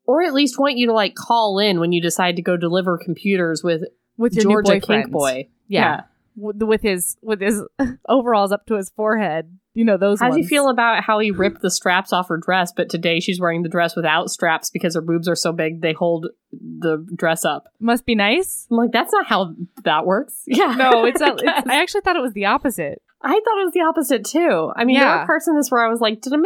or 0.05 0.23
at 0.23 0.35
least 0.35 0.59
want 0.59 0.77
you 0.77 0.87
to 0.89 0.93
like 0.93 1.15
call 1.15 1.59
in 1.59 1.81
when 1.81 1.93
you 1.93 2.01
decide 2.01 2.37
to 2.37 2.43
go 2.43 2.57
deliver 2.57 2.99
computers 2.99 3.63
with 3.65 3.83
With 4.17 4.35
your 4.35 4.43
Georgia 4.45 4.75
new 4.75 4.81
boyfriend. 4.81 5.11
Boy. 5.13 5.49
Yeah. 5.69 6.03
With, 6.37 6.63
with 6.63 6.83
his 6.83 7.17
with 7.23 7.41
his 7.41 7.63
overalls 8.09 8.53
up 8.53 8.67
to 8.67 8.75
his 8.75 8.91
forehead. 8.91 9.59
You 9.77 9.85
know 9.85 9.99
those 9.99 10.21
How 10.21 10.31
do 10.31 10.39
you 10.41 10.47
feel 10.47 10.71
about 10.71 11.05
how 11.05 11.19
he 11.19 11.31
ripped 11.31 11.61
the 11.61 11.71
straps 11.71 12.11
off 12.13 12.29
her 12.29 12.39
dress, 12.39 12.73
but 12.75 12.89
today 12.89 13.21
she's 13.21 13.39
wearing 13.39 13.63
the 13.63 13.69
dress 13.69 13.95
without 13.95 14.31
straps 14.31 14.71
because 14.71 14.95
her 14.95 15.03
boobs 15.03 15.29
are 15.29 15.35
so 15.37 15.53
big 15.53 15.83
they 15.83 15.93
hold 15.93 16.29
the 16.51 17.07
dress 17.15 17.45
up? 17.45 17.65
Must 17.79 18.07
be 18.07 18.15
nice. 18.15 18.67
I'm 18.71 18.79
like, 18.79 18.91
that's 18.93 19.13
not 19.13 19.27
how 19.27 19.55
that 19.85 20.07
works. 20.07 20.43
Yeah. 20.47 20.75
No, 20.77 21.05
it's, 21.05 21.21
I 21.23 21.27
not, 21.27 21.41
it's. 21.43 21.69
I 21.69 21.83
actually 21.83 22.01
thought 22.01 22.17
it 22.17 22.23
was 22.23 22.33
the 22.33 22.47
opposite. 22.47 23.03
I 23.23 23.33
thought 23.33 23.61
it 23.61 23.65
was 23.65 23.73
the 23.75 23.81
opposite 23.83 24.25
too. 24.25 24.73
I 24.75 24.85
mean, 24.85 24.99
there 24.99 25.07
Yeah. 25.07 25.21
were 25.21 25.27
parts 25.27 25.47
in 25.47 25.55
this 25.57 25.71
where 25.71 25.85
I 25.85 25.91
was 25.91 26.01
like, 26.01 26.23
did 26.23 26.33
a 26.33 26.39
man 26.39 26.45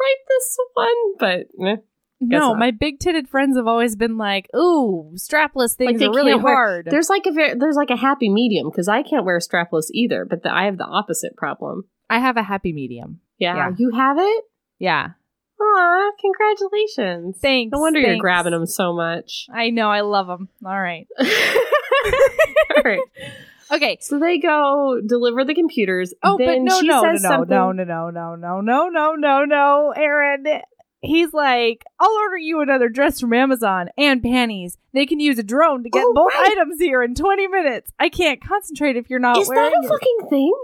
write 0.00 0.24
this 0.28 0.56
one? 0.72 0.88
But 1.18 1.38
eh. 1.66 1.76
Guess 2.26 2.40
no, 2.40 2.48
not. 2.50 2.58
my 2.58 2.70
big 2.70 2.98
titted 3.00 3.28
friends 3.28 3.58
have 3.58 3.66
always 3.66 3.96
been 3.96 4.16
like, 4.16 4.48
"Ooh, 4.56 5.12
strapless 5.16 5.74
things 5.74 5.98
they 5.98 6.06
are 6.06 6.14
really 6.14 6.32
can't 6.32 6.42
wear- 6.44 6.54
hard." 6.54 6.86
there's 6.90 7.10
like 7.10 7.26
a 7.26 7.32
ver- 7.32 7.56
there's 7.58 7.76
like 7.76 7.90
a 7.90 7.96
happy 7.96 8.30
medium 8.30 8.70
because 8.70 8.88
I 8.88 9.02
can't 9.02 9.26
wear 9.26 9.38
strapless 9.40 9.86
either, 9.92 10.24
but 10.24 10.42
the, 10.42 10.50
I 10.50 10.64
have 10.64 10.78
the 10.78 10.84
opposite 10.86 11.36
problem. 11.36 11.82
I 12.14 12.18
have 12.20 12.36
a 12.36 12.42
happy 12.42 12.72
medium. 12.72 13.20
Yeah, 13.38 13.56
Yeah. 13.56 13.70
you 13.76 13.90
have 13.90 14.16
it. 14.18 14.44
Yeah. 14.78 15.08
Aw, 15.60 16.10
congratulations! 16.20 17.38
Thanks. 17.40 17.72
No 17.72 17.80
wonder 17.80 18.00
you're 18.00 18.18
grabbing 18.18 18.52
them 18.52 18.66
so 18.66 18.92
much. 18.92 19.46
I 19.52 19.70
know. 19.70 19.88
I 19.90 20.00
love 20.02 20.26
them. 20.26 20.48
All 20.64 20.80
right. 20.80 21.06
All 22.76 22.82
right. 22.84 23.00
Okay. 23.72 23.98
So 24.00 24.18
they 24.18 24.38
go 24.38 25.00
deliver 25.06 25.44
the 25.44 25.54
computers. 25.54 26.12
Oh, 26.22 26.36
but 26.38 26.58
no, 26.60 26.80
she 26.80 26.86
no, 26.86 27.02
no, 27.02 27.12
says 27.12 27.22
no, 27.22 27.28
something- 27.30 27.48
no, 27.56 27.72
no, 27.72 27.84
no, 27.84 28.10
no, 28.10 28.34
no, 28.36 28.60
no, 28.60 28.88
no, 28.88 29.14
no, 29.14 29.44
no, 29.44 29.92
Erin. 29.96 30.44
He's 31.00 31.34
like, 31.34 31.84
I'll 32.00 32.10
order 32.10 32.38
you 32.38 32.62
another 32.62 32.88
dress 32.88 33.20
from 33.20 33.34
Amazon 33.34 33.90
and 33.98 34.22
panties. 34.22 34.78
They 34.94 35.04
can 35.04 35.20
use 35.20 35.38
a 35.38 35.42
drone 35.42 35.82
to 35.82 35.90
get 35.90 36.02
Oh, 36.02 36.14
both 36.14 36.32
right. 36.34 36.52
items 36.52 36.80
here 36.80 37.02
in 37.02 37.14
20 37.14 37.46
minutes. 37.48 37.90
I 37.98 38.08
can't 38.08 38.40
concentrate 38.42 38.96
if 38.96 39.10
you're 39.10 39.18
not 39.18 39.36
Is 39.36 39.46
wearing 39.48 39.70
that 39.70 39.82
a 39.82 39.86
it. 39.86 39.88
fucking 39.88 40.18
thing? 40.30 40.54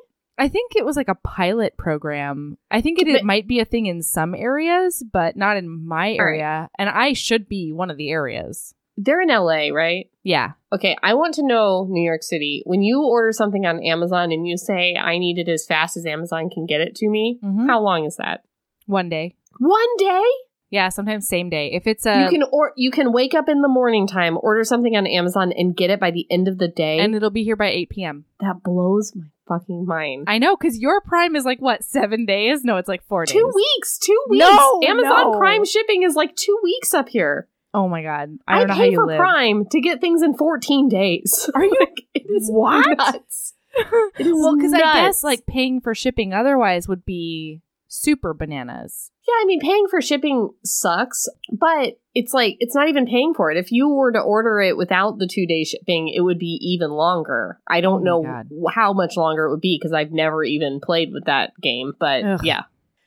I 0.41 0.49
think 0.49 0.75
it 0.75 0.85
was 0.85 0.97
like 0.97 1.09
a 1.09 1.15
pilot 1.15 1.77
program. 1.77 2.57
I 2.71 2.81
think 2.81 2.99
it, 2.99 3.07
it 3.09 3.25
might 3.25 3.47
be 3.47 3.61
a 3.61 3.65
thing 3.65 3.87
in 3.87 4.03
some 4.03 4.35
areas, 4.35 5.05
but 5.13 5.37
not 5.37 5.57
in 5.59 5.69
my 5.87 6.13
All 6.13 6.25
right. 6.25 6.39
area. 6.41 6.69
And 6.79 6.89
I 6.89 7.13
should 7.13 7.47
be 7.49 7.73
one 7.73 7.91
of 7.91 7.97
the 7.99 8.11
areas. 8.11 8.75
They're 8.97 9.21
in 9.21 9.29
LA, 9.29 9.69
right? 9.69 10.11
Yeah. 10.25 10.53
Okay, 10.73 10.97
I 11.03 11.15
want 11.15 11.35
to 11.35 11.47
know 11.47 11.87
New 11.89 12.03
York 12.05 12.23
City. 12.23 12.63
When 12.67 12.83
you 12.83 13.03
order 13.03 13.33
something 13.33 13.65
on 13.67 13.83
Amazon 13.85 14.33
and 14.33 14.47
you 14.47 14.57
say 14.57 14.95
I 14.97 15.19
need 15.19 15.39
it 15.39 15.49
as 15.49 15.65
fast 15.67 15.97
as 15.97 16.05
Amazon 16.07 16.51
can 16.51 16.67
get 16.67 16.81
it 16.81 16.95
to 16.97 17.09
me, 17.09 17.39
Mhm. 17.43 17.67
how 17.67 17.81
long 17.81 18.05
is 18.05 18.17
that? 18.17 18.43
One 18.87 19.09
day. 19.09 19.37
One 19.59 19.97
day? 19.99 20.23
Yeah, 20.71 20.89
sometimes 20.91 21.27
same 21.27 21.51
day. 21.51 21.73
If 21.73 21.87
it's 21.87 22.07
a 22.07 22.23
you 22.25 22.29
can 22.31 22.43
or 22.53 22.73
you 22.77 22.91
can 22.91 23.13
wake 23.13 23.35
up 23.35 23.49
in 23.49 23.61
the 23.63 23.69
morning 23.69 24.07
time, 24.07 24.39
order 24.41 24.63
something 24.65 24.97
on 24.97 25.07
Amazon 25.07 25.53
and 25.53 25.75
get 25.77 25.91
it 25.91 25.99
by 25.99 26.11
the 26.13 26.27
end 26.31 26.47
of 26.49 26.59
the 26.59 26.69
day. 26.69 26.99
and 27.01 27.15
it'll 27.15 27.31
be 27.31 27.43
here 27.43 27.57
by 27.57 27.69
8 27.71 27.91
p.m. 27.91 28.25
that 28.41 28.63
blows 28.63 29.13
my 29.17 29.25
fucking 29.51 29.85
mind. 29.85 30.25
I 30.29 30.39
know, 30.39 30.57
because 30.57 30.79
your 30.79 31.01
Prime 31.03 31.35
is 31.37 31.45
like 31.45 31.61
what 31.61 31.85
seven 31.85 32.25
days? 32.25 32.65
No, 32.65 32.77
it's 32.79 32.89
like 32.89 33.05
four 33.07 33.27
days. 33.27 33.35
two 33.35 33.53
weeks, 33.55 33.99
two 33.99 34.19
weeks. 34.31 34.41
No, 34.47 34.81
Amazon 34.87 35.33
no. 35.33 35.39
Prime 35.39 35.65
shipping 35.67 36.05
is 36.05 36.15
like 36.15 36.35
two 36.37 36.59
weeks 36.63 36.95
up 36.95 37.09
here. 37.11 37.49
Oh 37.75 37.89
my 37.89 38.03
god, 38.03 38.39
I 38.49 38.59
don't 38.61 38.69
know 38.69 38.75
pay 38.75 38.79
how 38.81 38.85
you 38.87 38.97
for 38.97 39.07
live. 39.07 39.19
Prime 39.19 39.65
to 39.67 39.81
get 39.81 40.01
things 40.01 40.23
in 40.23 40.35
14 40.35 40.89
days. 40.89 41.51
Are 41.55 41.65
you- 41.65 41.77
like, 41.81 42.01
it 42.15 42.23
is 42.31 42.49
What? 42.51 42.97
nuts. 42.97 43.55
It 44.19 44.27
is 44.27 44.33
well, 44.35 44.57
because 44.57 44.73
I 44.73 44.79
guess 44.79 45.23
like 45.23 45.47
paying 45.47 45.81
for 45.81 45.95
shipping 45.95 46.33
otherwise 46.35 46.89
would 46.89 47.05
be 47.05 47.61
super 47.93 48.33
bananas. 48.33 49.11
Yeah, 49.29 49.35
I 49.41 49.45
mean, 49.45 49.61
paying 49.61 49.87
for 49.91 50.01
shipping 50.01 50.51
sucks, 50.65 51.29
but 51.53 51.99
it's 52.15 52.33
like 52.33 52.57
it's 52.61 52.75
not 52.75 52.89
even 52.89 53.05
paying 53.07 53.35
for 53.35 53.51
it. 53.51 53.57
If 53.59 53.71
you 53.73 53.89
were 53.91 54.13
to 54.13 54.21
order 54.21 54.61
it 54.61 54.77
without 54.77 55.19
the 55.19 55.27
two 55.31 55.47
day 55.47 55.65
shipping, 55.65 56.09
it 56.09 56.21
would 56.21 56.39
be 56.39 56.59
even 56.63 56.91
longer. 56.91 57.59
I 57.69 57.81
don't 57.81 58.01
Oh 58.01 58.05
know 58.05 58.23
God. 58.23 58.49
how 58.75 58.93
much 58.93 59.17
longer 59.17 59.45
it 59.47 59.51
would 59.51 59.61
be 59.61 59.79
because 59.81 59.93
I've 59.93 60.13
never 60.13 60.43
even 60.45 60.81
played 60.83 61.11
with 61.13 61.25
that 61.27 61.53
game. 61.61 61.93
But 61.99 62.25
Ugh. 62.25 62.41
yeah, 62.45 62.63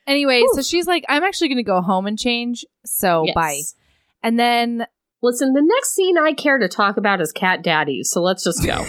Anyway, 0.05 0.43
so 0.53 0.61
she's 0.61 0.85
like, 0.85 1.05
I'm 1.07 1.23
actually 1.23 1.47
going 1.47 1.57
to 1.57 1.63
go 1.63 1.81
home 1.81 2.05
and 2.05 2.19
change. 2.19 2.65
So 2.85 3.23
Yes. 3.25 3.33
bye. 3.35 3.61
And 4.21 4.37
then 4.39 4.85
Listen, 5.21 5.53
the 5.53 5.61
next 5.63 5.95
scene 5.95 6.17
I 6.17 6.33
care 6.33 6.57
to 6.57 6.67
talk 6.67 6.97
about 6.97 7.21
is 7.21 7.31
Cat 7.31 7.63
Daddies, 7.63 8.09
so 8.11 8.21
let's 8.21 8.43
just 8.43 8.61
go. 8.65 8.85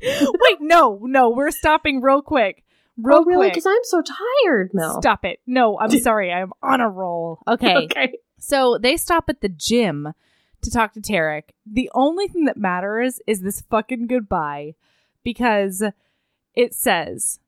wait, 0.02 0.56
no, 0.60 0.98
no, 1.02 1.28
we're 1.28 1.50
stopping 1.50 2.00
real 2.00 2.22
quick, 2.22 2.63
real 2.96 3.18
oh, 3.18 3.24
really? 3.24 3.48
Because 3.48 3.66
I'm 3.66 3.84
so 3.84 4.02
tired, 4.02 4.70
Mel. 4.72 5.00
Stop 5.00 5.24
it. 5.24 5.40
No, 5.46 5.78
I'm 5.78 5.90
sorry. 6.00 6.32
I'm 6.32 6.52
on 6.62 6.80
a 6.80 6.88
roll. 6.88 7.42
Okay. 7.48 7.74
Okay. 7.84 8.18
So 8.38 8.78
they 8.78 8.96
stop 8.98 9.30
at 9.30 9.40
the 9.40 9.48
gym 9.48 10.12
to 10.60 10.70
talk 10.70 10.92
to 10.94 11.00
Tarek. 11.00 11.44
The 11.70 11.90
only 11.94 12.28
thing 12.28 12.44
that 12.44 12.58
matters 12.58 13.20
is 13.26 13.40
this 13.40 13.62
fucking 13.70 14.06
goodbye 14.06 14.74
because 15.22 15.82
it 16.54 16.74
says, 16.74 17.40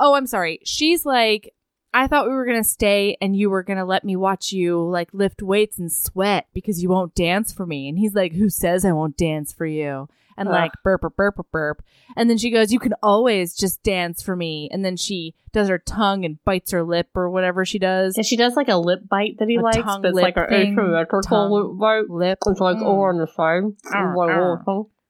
Oh, 0.00 0.14
I'm 0.14 0.26
sorry. 0.26 0.58
She's 0.64 1.06
like, 1.06 1.54
I 1.94 2.08
thought 2.08 2.26
we 2.26 2.34
were 2.34 2.44
going 2.44 2.62
to 2.62 2.68
stay 2.68 3.16
and 3.20 3.36
you 3.36 3.48
were 3.48 3.62
going 3.62 3.78
to 3.78 3.84
let 3.84 4.04
me 4.04 4.16
watch 4.16 4.52
you 4.52 4.82
like 4.82 5.08
lift 5.12 5.40
weights 5.42 5.78
and 5.78 5.90
sweat 5.90 6.48
because 6.52 6.82
you 6.82 6.88
won't 6.88 7.14
dance 7.14 7.52
for 7.52 7.64
me. 7.64 7.88
And 7.88 7.96
he's 7.98 8.14
like, 8.14 8.32
Who 8.32 8.50
says 8.50 8.84
I 8.84 8.92
won't 8.92 9.16
dance 9.16 9.52
for 9.52 9.64
you? 9.64 10.08
And 10.36 10.48
Ugh. 10.48 10.52
like 10.54 10.72
burp, 10.82 11.02
burp, 11.02 11.16
burp, 11.16 11.46
burp. 11.52 11.82
And 12.16 12.28
then 12.28 12.36
she 12.36 12.50
goes, 12.50 12.72
You 12.72 12.80
can 12.80 12.94
always 13.02 13.54
just 13.56 13.82
dance 13.84 14.22
for 14.22 14.34
me. 14.34 14.68
And 14.72 14.84
then 14.84 14.96
she 14.96 15.34
does 15.52 15.68
her 15.68 15.78
tongue 15.78 16.24
and 16.24 16.42
bites 16.44 16.72
her 16.72 16.82
lip 16.82 17.10
or 17.14 17.30
whatever 17.30 17.64
she 17.64 17.78
does. 17.78 18.16
Yeah, 18.16 18.24
she 18.24 18.36
does 18.36 18.56
like 18.56 18.68
a 18.68 18.76
lip 18.76 19.08
bite 19.08 19.38
that 19.38 19.48
he 19.48 19.54
A 19.54 19.60
likes, 19.60 19.76
tongue 19.76 20.02
but 20.02 20.08
it's 20.08 20.16
like 20.16 20.36
lip 20.36 20.46
a 20.46 20.50
thing, 20.50 20.72
asymmetrical 20.72 21.70
lip 21.70 21.78
bite. 21.78 22.10
Lip. 22.10 22.38
It's 22.46 22.58
like 22.60 22.76
Mm. 22.78 22.82
over 22.86 23.08
on 23.10 23.18
the 23.18 23.28
side. 23.28 23.62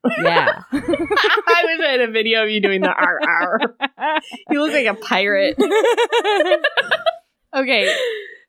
It's 0.04 0.18
Arr, 0.18 0.24
like, 0.24 0.46
arr. 0.46 0.54
Yeah. 0.54 0.62
I 0.72 1.64
wish 1.64 1.80
I 1.86 1.90
had 1.92 2.00
a 2.00 2.10
video 2.10 2.42
of 2.44 2.50
you 2.50 2.60
doing 2.60 2.80
the 2.80 2.92
R 2.92 3.20
R. 3.26 3.60
You 4.50 4.60
look 4.62 4.72
like 4.72 4.86
a 4.86 4.94
pirate. 4.94 5.56
okay. 7.54 7.94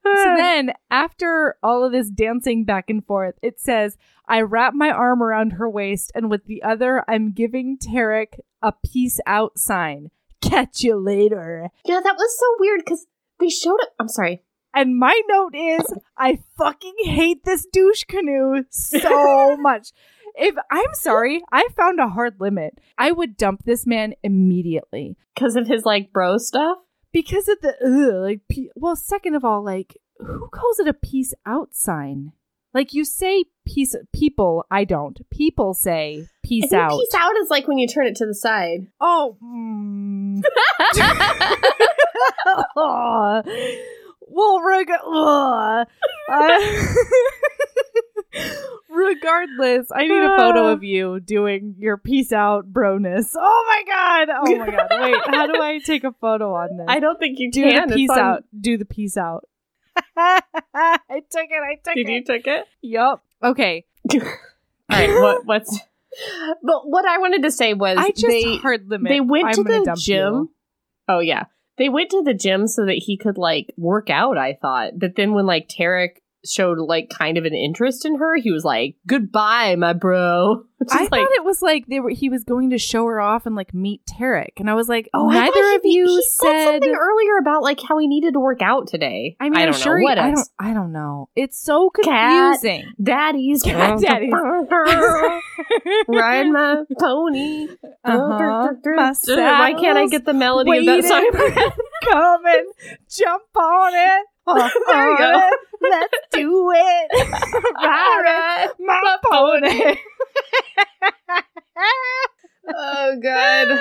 So 0.03 0.33
then, 0.37 0.73
after 0.91 1.55
all 1.63 1.83
of 1.83 1.91
this 1.91 2.09
dancing 2.09 2.65
back 2.65 2.89
and 2.89 3.05
forth, 3.05 3.35
it 3.41 3.59
says, 3.59 3.97
I 4.27 4.41
wrap 4.41 4.73
my 4.73 4.89
arm 4.89 5.21
around 5.23 5.51
her 5.51 5.69
waist, 5.69 6.11
and 6.15 6.29
with 6.29 6.45
the 6.45 6.63
other, 6.63 7.03
I'm 7.07 7.31
giving 7.31 7.77
Tarek 7.77 8.39
a 8.61 8.73
peace 8.73 9.19
out 9.25 9.57
sign. 9.57 10.09
Catch 10.41 10.83
you 10.83 10.95
later. 10.97 11.69
yeah, 11.85 12.01
that 12.03 12.15
was 12.15 12.37
so 12.39 12.45
weird 12.59 12.81
because 12.83 13.07
they 13.39 13.49
showed 13.49 13.79
it. 13.81 13.89
I'm 13.99 14.07
sorry. 14.09 14.43
And 14.73 14.97
my 14.99 15.19
note 15.29 15.55
is, 15.55 15.93
I 16.17 16.39
fucking 16.57 16.95
hate 17.05 17.45
this 17.45 17.65
douche 17.71 18.03
canoe 18.03 18.63
so 18.69 19.55
much. 19.57 19.91
If 20.37 20.55
I'm 20.71 20.93
sorry, 20.93 21.41
I 21.51 21.67
found 21.75 21.99
a 21.99 22.07
hard 22.09 22.35
limit. 22.39 22.79
I 22.97 23.11
would 23.11 23.37
dump 23.37 23.63
this 23.65 23.85
man 23.85 24.13
immediately. 24.23 25.17
Because 25.33 25.55
of 25.55 25.67
his 25.67 25.85
like 25.85 26.11
bro 26.13 26.37
stuff. 26.37 26.77
because 27.13 27.47
of 27.47 27.59
the 27.61 27.73
ugh, 27.83 28.21
like 28.21 28.41
pe- 28.49 28.69
well 28.75 28.95
second 28.95 29.35
of 29.35 29.45
all 29.45 29.63
like 29.63 29.97
who 30.19 30.47
calls 30.49 30.79
it 30.79 30.87
a 30.87 30.93
peace 30.93 31.33
out 31.45 31.73
sign 31.73 32.31
like 32.73 32.93
you 32.93 33.03
say 33.05 33.43
peace 33.65 33.95
people 34.13 34.65
i 34.71 34.83
don't 34.85 35.19
people 35.29 35.73
say 35.73 36.25
peace 36.43 36.71
out 36.73 36.91
peace 36.91 37.13
out 37.15 37.35
is 37.41 37.49
like 37.49 37.67
when 37.67 37.77
you 37.77 37.87
turn 37.87 38.07
it 38.07 38.15
to 38.15 38.25
the 38.25 38.33
side. 38.33 38.87
oh 39.01 39.37
mm. 39.43 40.41
Aw. 42.77 43.41
well 44.27 44.61
reg- 44.65 44.89
Uh, 46.27 46.55
Regardless, 48.95 49.87
I 49.93 50.07
need 50.07 50.23
a 50.23 50.37
photo 50.37 50.67
of 50.67 50.83
you 50.83 51.19
doing 51.19 51.75
your 51.77 51.97
peace 51.97 52.31
out 52.31 52.71
broness. 52.71 53.33
Oh 53.35 53.65
my 53.67 53.83
god! 53.93 54.29
Oh 54.45 54.55
my 54.55 54.65
god! 54.71 54.87
Wait, 55.01 55.21
how 55.25 55.47
do 55.47 55.61
I 55.61 55.79
take 55.79 56.03
a 56.03 56.13
photo 56.13 56.53
on 56.53 56.77
this? 56.77 56.85
I 56.87 56.99
don't 56.99 57.19
think 57.19 57.39
you 57.39 57.51
do 57.51 57.63
can. 57.63 57.89
the 57.89 57.95
peace 57.95 58.09
on- 58.09 58.19
out. 58.19 58.43
Do 58.59 58.77
the 58.77 58.85
peace 58.85 59.17
out. 59.17 59.47
I 60.17 60.39
took 61.09 61.47
it. 61.49 61.63
I 61.63 61.75
took 61.83 61.95
Did 61.95 62.01
it. 62.01 62.03
Did 62.05 62.13
you 62.13 62.23
take 62.23 62.47
it? 62.47 62.65
Yup. 62.81 63.23
Okay. 63.43 63.85
All 64.13 64.19
right. 64.89 65.09
What? 65.09 65.45
What's? 65.45 65.79
But 66.63 66.89
what 66.89 67.05
I 67.05 67.17
wanted 67.17 67.43
to 67.43 67.51
say 67.51 67.73
was 67.73 67.97
I 67.97 68.11
just 68.11 68.25
they 68.25 68.55
hard 68.55 68.89
limit. 68.89 69.09
they 69.09 69.19
went 69.19 69.47
I'm 69.47 69.53
to 69.55 69.63
the 69.63 69.97
gym. 69.99 70.33
you. 70.33 70.51
Oh 71.09 71.19
yeah, 71.19 71.43
they 71.77 71.89
went 71.89 72.11
to 72.11 72.21
the 72.23 72.33
gym 72.33 72.67
so 72.67 72.85
that 72.85 73.03
he 73.05 73.17
could 73.17 73.37
like 73.37 73.73
work 73.75 74.09
out. 74.09 74.37
I 74.37 74.53
thought, 74.53 74.93
but 74.97 75.17
then 75.17 75.33
when 75.33 75.45
like 75.45 75.67
Tarek 75.67 76.21
showed 76.47 76.77
like 76.79 77.09
kind 77.09 77.37
of 77.37 77.45
an 77.45 77.53
interest 77.53 78.05
in 78.05 78.17
her, 78.17 78.35
he 78.35 78.51
was 78.51 78.63
like, 78.63 78.95
"Goodbye, 79.07 79.75
my 79.75 79.93
bro." 79.93 80.63
I 80.91 81.03
like, 81.03 81.09
thought 81.09 81.31
it 81.31 81.43
was 81.43 81.61
like 81.61 81.87
they 81.87 81.99
were. 81.99 82.09
He 82.11 82.29
was 82.29 82.43
going 82.43 82.69
to 82.71 82.77
show 82.77 83.05
her 83.05 83.19
off 83.19 83.45
and 83.45 83.55
like 83.55 83.73
meet 83.73 84.01
Tarek, 84.05 84.51
and 84.57 84.69
I 84.69 84.75
was 84.75 84.87
like, 84.89 85.09
oh, 85.13 85.29
neither 85.29 85.51
thought 85.51 85.75
of 85.77 85.81
he- 85.83 85.95
you 85.95 86.05
he 86.05 86.21
said. 86.23 86.65
something 86.73 86.95
earlier 86.95 87.37
about 87.39 87.63
like 87.63 87.79
how 87.81 87.97
he 87.97 88.07
needed 88.07 88.33
to 88.33 88.39
work 88.39 88.61
out 88.61 88.87
today. 88.87 89.35
I 89.39 89.45
mean, 89.45 89.57
I 89.57 89.61
I'm 89.63 89.71
don't 89.71 89.81
sure. 89.81 89.93
know 89.95 89.99
he- 89.99 90.03
what 90.03 90.17
I 90.19 90.29
else. 90.31 90.49
don't. 90.59 90.69
I 90.69 90.73
don't 90.73 90.91
know. 90.91 91.29
It's 91.35 91.57
so 91.57 91.89
Cat. 91.89 92.59
confusing. 92.61 92.91
Daddy's 93.01 93.63
Cat 93.63 93.99
daddies. 94.01 94.33
ride 96.07 96.47
my 96.47 96.83
pony. 96.99 97.67
Uh-huh. 98.03 98.73
Why 98.83 99.73
can't 99.79 99.97
I 99.97 100.07
get 100.07 100.25
the 100.25 100.33
melody 100.33 100.77
of 100.77 100.85
that 100.85 101.03
song? 101.03 101.29
Come 102.11 102.45
and 102.45 102.67
jump 103.09 103.43
on 103.57 103.93
it. 103.95 104.25
There 104.47 105.11
you 105.11 105.17
go. 105.17 105.49
Let's 105.81 106.13
do 106.31 106.71
it. 106.75 107.11
It, 107.87 108.71
my 108.79 109.17
pony. 109.23 109.97
oh 112.73 113.19
god. 113.21 113.79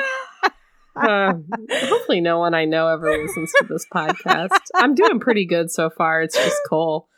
Uh, 0.96 1.32
hopefully 1.86 2.20
no 2.20 2.38
one 2.38 2.54
I 2.54 2.64
know 2.66 2.88
ever 2.88 3.16
listens 3.16 3.52
to 3.58 3.66
this 3.68 3.86
podcast. 3.92 4.50
I'm 4.74 4.94
doing 4.94 5.20
pretty 5.20 5.46
good 5.46 5.70
so 5.70 5.90
far. 5.90 6.22
It's 6.22 6.36
just 6.36 6.56
Cole. 6.68 7.08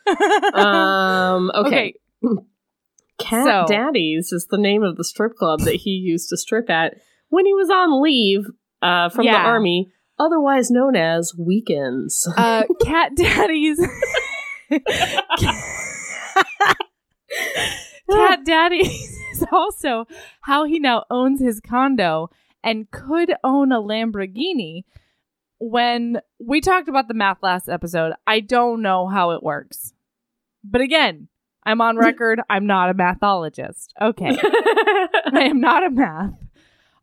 Um 0.55 1.51
okay. 1.55 1.95
Cat 3.19 3.45
So- 3.47 3.65
Daddies 3.75 4.33
is 4.33 4.47
the 4.51 4.59
name 4.59 4.83
of 4.83 4.97
the 4.97 5.05
strip 5.05 5.35
club 5.37 5.61
that 5.61 5.75
he 5.77 5.91
used 5.91 6.29
to 6.31 6.37
strip 6.37 6.71
at 6.71 6.95
when 7.29 7.47
he 7.47 7.55
was 7.55 7.71
on 7.71 8.03
leave 8.03 8.47
uh, 8.83 9.09
from 9.09 9.25
Yeah. 9.25 9.43
the 9.43 9.49
army, 9.49 9.91
otherwise 10.19 10.71
known 10.71 10.97
as 10.97 11.35
weekends. 11.37 12.29
uh, 12.37 12.65
cat 12.85 13.13
daddies. 13.17 13.81
cat 18.11 18.45
daddies 18.45 19.19
is 19.33 19.45
also 19.53 20.07
how 20.43 20.65
he 20.65 20.79
now 20.79 21.05
owns 21.11 21.41
his 21.41 21.61
condo 21.61 22.31
and 22.63 22.91
could 22.91 23.35
own 23.45 23.73
a 23.73 23.81
Lamborghini. 23.81 24.85
When 25.59 26.21
we 26.39 26.61
talked 26.61 26.89
about 26.89 27.09
the 27.09 27.15
math 27.15 27.43
last 27.43 27.69
episode, 27.69 28.13
I 28.27 28.41
don't 28.41 28.83
know 28.83 29.07
how 29.07 29.31
it 29.31 29.43
works. 29.43 29.95
But 30.63 30.83
again, 30.83 31.29
I'm 31.65 31.81
on 31.81 31.97
record. 31.97 32.41
I'm 32.51 32.67
not 32.67 32.91
a 32.91 32.95
mathologist. 32.95 33.89
Okay. 34.01 34.37
I 35.33 35.45
am 35.45 35.61
not 35.61 35.87
a 35.87 35.91
math. 35.91 36.35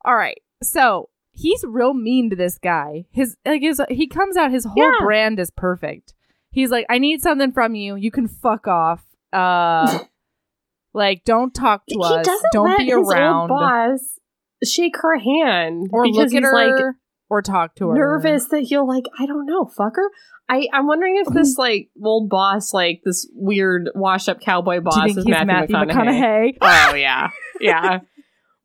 All 0.05 0.15
right. 0.15 0.39
So 0.61 1.09
he's 1.33 1.63
real 1.67 1.93
mean 1.93 2.29
to 2.29 2.35
this 2.35 2.57
guy. 2.57 3.05
His 3.11 3.35
like 3.45 3.61
his 3.61 3.81
he 3.89 4.07
comes 4.07 4.37
out 4.37 4.51
his 4.51 4.65
whole 4.65 4.83
Yeah. 4.83 4.97
brand 5.01 5.39
is 5.39 5.51
perfect. 5.51 6.13
He's 6.51 6.69
like, 6.69 6.85
I 6.89 6.99
need 6.99 7.21
something 7.21 7.51
from 7.51 7.75
you. 7.75 7.95
You 7.95 8.11
can 8.11 8.27
fuck 8.27 8.67
off. 8.67 9.03
Uh 9.31 9.99
like 10.93 11.23
don't 11.25 11.53
talk 11.53 11.85
to 11.87 11.95
he 11.95 12.03
us. 12.03 12.27
Don't 12.53 12.77
be 12.77 12.91
around. 12.93 13.49
boss 13.49 14.19
shake 14.63 14.95
her 15.01 15.17
hand 15.17 15.89
or 15.91 16.07
look 16.07 16.33
at 16.33 16.43
her 16.43 16.53
like 16.53 16.95
or 17.29 17.41
talk 17.41 17.75
to 17.75 17.89
her. 17.89 17.95
nervous 17.95 18.45
that 18.49 18.61
he'll 18.61 18.87
like 18.87 19.05
I 19.19 19.25
don't 19.25 19.45
know 19.45 19.65
fucker. 19.65 20.07
I 20.47 20.67
I'm 20.71 20.87
wondering 20.87 21.17
if 21.25 21.33
this 21.33 21.55
like 21.57 21.89
old 22.03 22.29
boss 22.29 22.73
like 22.73 23.01
this 23.03 23.27
weird 23.33 23.89
washed 23.95 24.29
up 24.29 24.39
cowboy 24.39 24.81
boss 24.81 24.95
Do 24.95 25.07
you 25.07 25.13
think 25.15 25.27
is 25.35 25.45
Matthew, 25.45 25.73
Matthew 25.75 25.75
McConaughey. 25.95 26.57
McConaughey? 26.59 26.91
Oh 26.91 26.95
yeah, 26.95 27.29
yeah. 27.59 27.99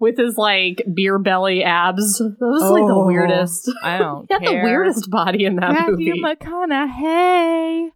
With 0.00 0.16
his 0.16 0.36
like 0.36 0.82
beer 0.94 1.18
belly 1.18 1.64
abs, 1.64 2.18
that 2.18 2.36
was 2.40 2.62
like 2.70 2.86
the 2.86 2.94
Oh, 2.94 3.06
weirdest. 3.06 3.70
I 3.82 3.98
don't 3.98 4.26
He 4.28 4.34
had 4.34 4.42
care. 4.42 4.60
the 4.60 4.64
weirdest 4.64 5.10
body 5.10 5.44
in 5.44 5.56
that 5.56 5.72
Matthew 5.72 6.14
movie. 6.14 6.22
McConaughey. 6.22 7.88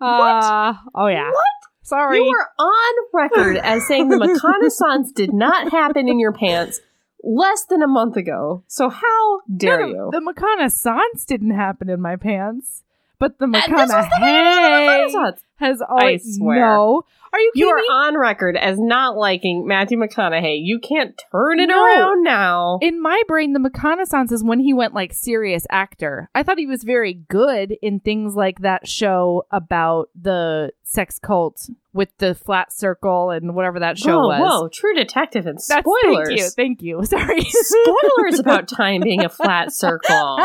Uh, 0.00 0.74
oh 0.94 1.06
yeah. 1.06 1.28
What? 1.30 1.44
Sorry. 1.82 2.18
You 2.18 2.24
were 2.26 2.48
on 2.64 2.94
record 3.14 3.56
as 3.56 3.86
saying 3.86 4.08
the 4.08 4.16
McConaissance 4.16 5.14
did 5.14 5.32
not 5.32 5.70
happen 5.72 6.08
in 6.08 6.18
your 6.20 6.32
pants 6.32 6.80
less 7.24 7.64
than 7.64 7.82
a 7.82 7.88
month 7.88 8.16
ago. 8.16 8.62
So 8.68 8.88
how 8.90 9.40
dare 9.56 9.80
No, 9.80 9.86
you? 9.86 10.08
The 10.12 10.20
reconnaissance 10.20 11.24
didn't 11.26 11.52
happen 11.54 11.88
in 11.88 12.00
my 12.00 12.16
pants, 12.16 12.84
but 13.18 13.38
the 13.38 13.44
And 13.44 13.54
this 13.54 13.68
was 13.68 13.88
the 13.88 13.92
McConaughey 14.20 15.12
McConaissance. 15.12 15.38
has 15.56 15.82
always. 15.82 16.36
swear. 16.36 16.60
No, 16.60 17.02
are 17.32 17.40
you 17.40 17.52
You 17.54 17.68
are 17.68 17.76
me? 17.76 17.82
on 17.90 18.16
record 18.18 18.56
as 18.56 18.78
not 18.78 19.16
liking 19.16 19.66
Matthew 19.66 19.98
McConaughey. 19.98 20.60
You 20.62 20.78
can't 20.80 21.20
turn 21.32 21.60
it 21.60 21.68
No. 21.68 21.84
around 21.84 22.22
now. 22.24 22.78
In 22.80 23.02
my 23.02 23.20
brain, 23.28 23.52
the 23.52 23.60
McConaissance 23.60 24.32
is 24.32 24.42
when 24.44 24.60
he 24.60 24.72
went 24.72 24.94
like 24.94 25.12
serious 25.12 25.66
actor. 25.70 26.30
I 26.34 26.42
thought 26.42 26.58
he 26.58 26.66
was 26.66 26.84
very 26.84 27.12
good 27.14 27.76
in 27.82 28.00
things 28.00 28.34
like 28.34 28.60
that 28.60 28.88
show 28.88 29.46
about 29.50 30.08
the 30.20 30.72
sex 30.84 31.18
cult 31.18 31.68
with 31.98 32.16
the 32.18 32.32
flat 32.32 32.72
circle 32.72 33.30
and 33.30 33.56
whatever 33.56 33.80
that 33.80 33.98
show 33.98 34.20
whoa, 34.20 34.28
was. 34.28 34.40
whoa, 34.40 34.68
True 34.68 34.94
Detective 34.94 35.46
and 35.46 35.58
That's, 35.68 35.84
spoilers. 35.84 36.54
Thank 36.54 36.80
you. 36.80 37.02
Thank 37.02 37.10
you. 37.10 37.18
Sorry. 37.18 37.40
spoilers 37.40 38.38
about 38.38 38.68
time 38.68 39.00
being 39.00 39.24
a 39.24 39.28
flat 39.28 39.72
circle. 39.72 40.38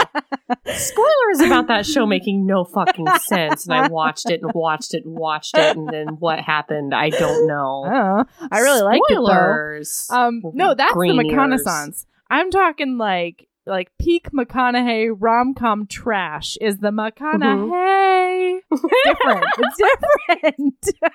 spoilers 0.65 1.39
about 1.45 1.67
that 1.67 1.85
show 1.85 2.07
making 2.07 2.47
no 2.47 2.63
fucking 2.65 3.05
sense. 3.21 3.67
And 3.67 3.73
I 3.75 3.87
watched 3.87 4.31
it 4.31 4.41
and 4.41 4.51
watched 4.55 4.95
it 4.95 5.05
and 5.05 5.15
watched 5.15 5.55
it, 5.55 5.77
and 5.77 5.87
then 5.87 6.07
what 6.17 6.39
happened, 6.39 6.91
I 6.95 7.11
don't 7.11 7.47
know. 7.47 7.83
Oh, 7.85 8.47
I 8.51 8.59
really 8.61 8.81
liked 8.81 9.05
it 9.09 9.15
though. 9.15 9.25
Spoilers. 9.25 10.07
Um, 10.09 10.41
no, 10.55 10.73
that's 10.73 10.93
Green 10.93 11.17
the 11.17 11.23
ears. 11.23 11.35
McConaissance. 11.35 12.05
I'm 12.31 12.49
talking 12.49 12.97
like 12.97 13.47
like 13.65 13.91
peak 13.99 14.29
McConaughey 14.31 15.09
rom 15.17 15.53
com 15.53 15.87
trash 15.87 16.57
is 16.59 16.79
the 16.79 16.89
McConaughey. 16.91 18.59
different. 19.05 19.45
It's 19.57 19.77
different. 19.77 20.89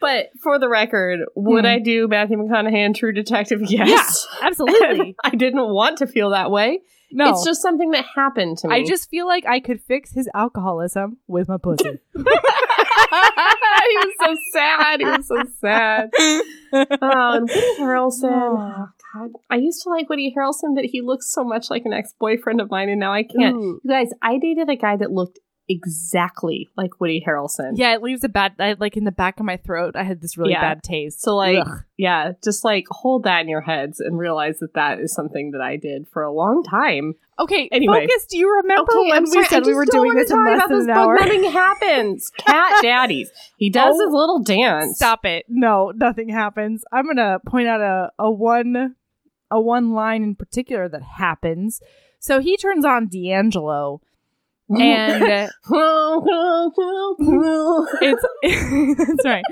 But 0.00 0.26
for 0.42 0.58
the 0.58 0.68
record, 0.68 1.20
would 1.36 1.64
Hmm. 1.64 1.70
I 1.70 1.78
do 1.78 2.08
Matthew 2.08 2.36
McConaughey 2.36 2.84
in 2.84 2.92
True 2.92 3.12
Detective? 3.12 3.60
Yes. 3.62 4.26
Absolutely. 4.42 5.14
I 5.24 5.30
didn't 5.30 5.68
want 5.72 5.98
to 5.98 6.06
feel 6.06 6.30
that 6.30 6.50
way. 6.50 6.80
No. 7.12 7.30
It's 7.30 7.44
just 7.44 7.62
something 7.62 7.90
that 7.92 8.04
happened 8.16 8.58
to 8.58 8.68
me. 8.68 8.74
I 8.74 8.84
just 8.84 9.08
feel 9.10 9.26
like 9.26 9.46
I 9.46 9.60
could 9.60 9.80
fix 9.82 10.12
his 10.12 10.28
alcoholism 10.34 11.18
with 11.28 11.46
my 11.48 11.56
pussy. 11.58 11.84
he 12.16 12.22
was 13.96 14.14
so 14.20 14.36
sad. 14.52 15.00
He 15.00 15.06
was 15.06 15.28
so 15.28 15.42
sad. 15.60 16.10
Oh, 16.72 17.36
and 17.36 17.48
Woody 17.48 17.76
Harrelson. 17.78 18.32
Oh. 18.32 18.86
God. 19.14 19.30
I 19.50 19.56
used 19.56 19.82
to 19.82 19.90
like 19.90 20.08
Woody 20.08 20.32
Harrelson, 20.36 20.74
but 20.74 20.84
he 20.84 21.00
looks 21.02 21.30
so 21.32 21.44
much 21.44 21.70
like 21.70 21.82
an 21.84 21.92
ex 21.92 22.12
boyfriend 22.18 22.60
of 22.60 22.70
mine, 22.70 22.88
and 22.88 23.00
now 23.00 23.12
I 23.12 23.22
can't. 23.24 23.54
Ooh. 23.56 23.80
You 23.82 23.90
guys, 23.90 24.08
I 24.22 24.38
dated 24.38 24.68
a 24.70 24.76
guy 24.76 24.96
that 24.96 25.10
looked 25.10 25.38
exactly 25.68 26.68
like 26.76 27.00
Woody 27.00 27.22
Harrelson. 27.26 27.72
Yeah, 27.76 27.94
it 27.94 28.02
leaves 28.02 28.24
a 28.24 28.28
bad 28.28 28.54
I, 28.58 28.74
like 28.78 28.96
in 28.96 29.04
the 29.04 29.12
back 29.12 29.38
of 29.40 29.46
my 29.46 29.56
throat. 29.58 29.94
I 29.96 30.02
had 30.02 30.20
this 30.20 30.36
really 30.36 30.52
Yeah. 30.52 30.60
bad 30.60 30.82
taste. 30.82 31.20
So, 31.22 31.36
like, 31.36 31.58
Ugh. 31.58 31.78
yeah, 31.96 32.32
just 32.42 32.64
like 32.64 32.84
hold 32.90 33.24
that 33.24 33.40
in 33.42 33.48
your 33.48 33.60
heads 33.60 34.00
and 34.00 34.18
realize 34.18 34.58
that 34.58 34.74
that 34.74 34.98
is 35.00 35.14
something 35.14 35.52
that 35.52 35.60
I 35.60 35.76
did 35.76 36.06
for 36.12 36.22
a 36.22 36.32
long 36.32 36.62
time. 36.62 37.14
okay. 37.38 37.68
Anyway. 37.72 38.00
focus. 38.06 38.26
Do 38.30 38.38
you 38.38 38.54
remember 38.62 38.92
Okay, 38.92 39.08
when 39.08 39.16
I'm 39.16 39.22
we 39.24 39.30
sorry, 39.30 39.44
said 39.46 39.66
we 39.66 39.74
were 39.74 39.86
doing 39.86 40.14
this 40.14 40.30
in 40.30 40.44
less 40.44 40.68
than 40.68 40.80
an 40.82 40.90
hour? 40.90 41.16
Nothing 41.18 41.44
happens. 41.44 42.30
Cat 42.38 42.72
daddies. 42.82 43.30
He 43.56 43.70
does 43.70 43.96
Oh. 43.98 44.04
his 44.06 44.12
little 44.12 44.42
dance. 44.42 44.96
Stop 44.96 45.24
it. 45.24 45.46
No, 45.48 45.92
nothing 45.94 46.28
happens. 46.28 46.84
I'm 46.92 47.06
gonna 47.06 47.38
point 47.46 47.68
out 47.68 47.80
a, 47.80 48.10
a 48.18 48.30
one 48.30 48.94
a 49.52 49.60
one 49.60 49.92
line 49.92 50.22
in 50.24 50.34
particular 50.34 50.88
that 50.88 51.02
happens. 51.18 51.80
So 52.18 52.40
he 52.40 52.56
turns 52.56 52.84
on 52.84 53.06
D'Angelo 53.08 54.00
and 54.68 55.22
it's 58.00 58.24
that's 58.98 59.24
right. 59.24 59.44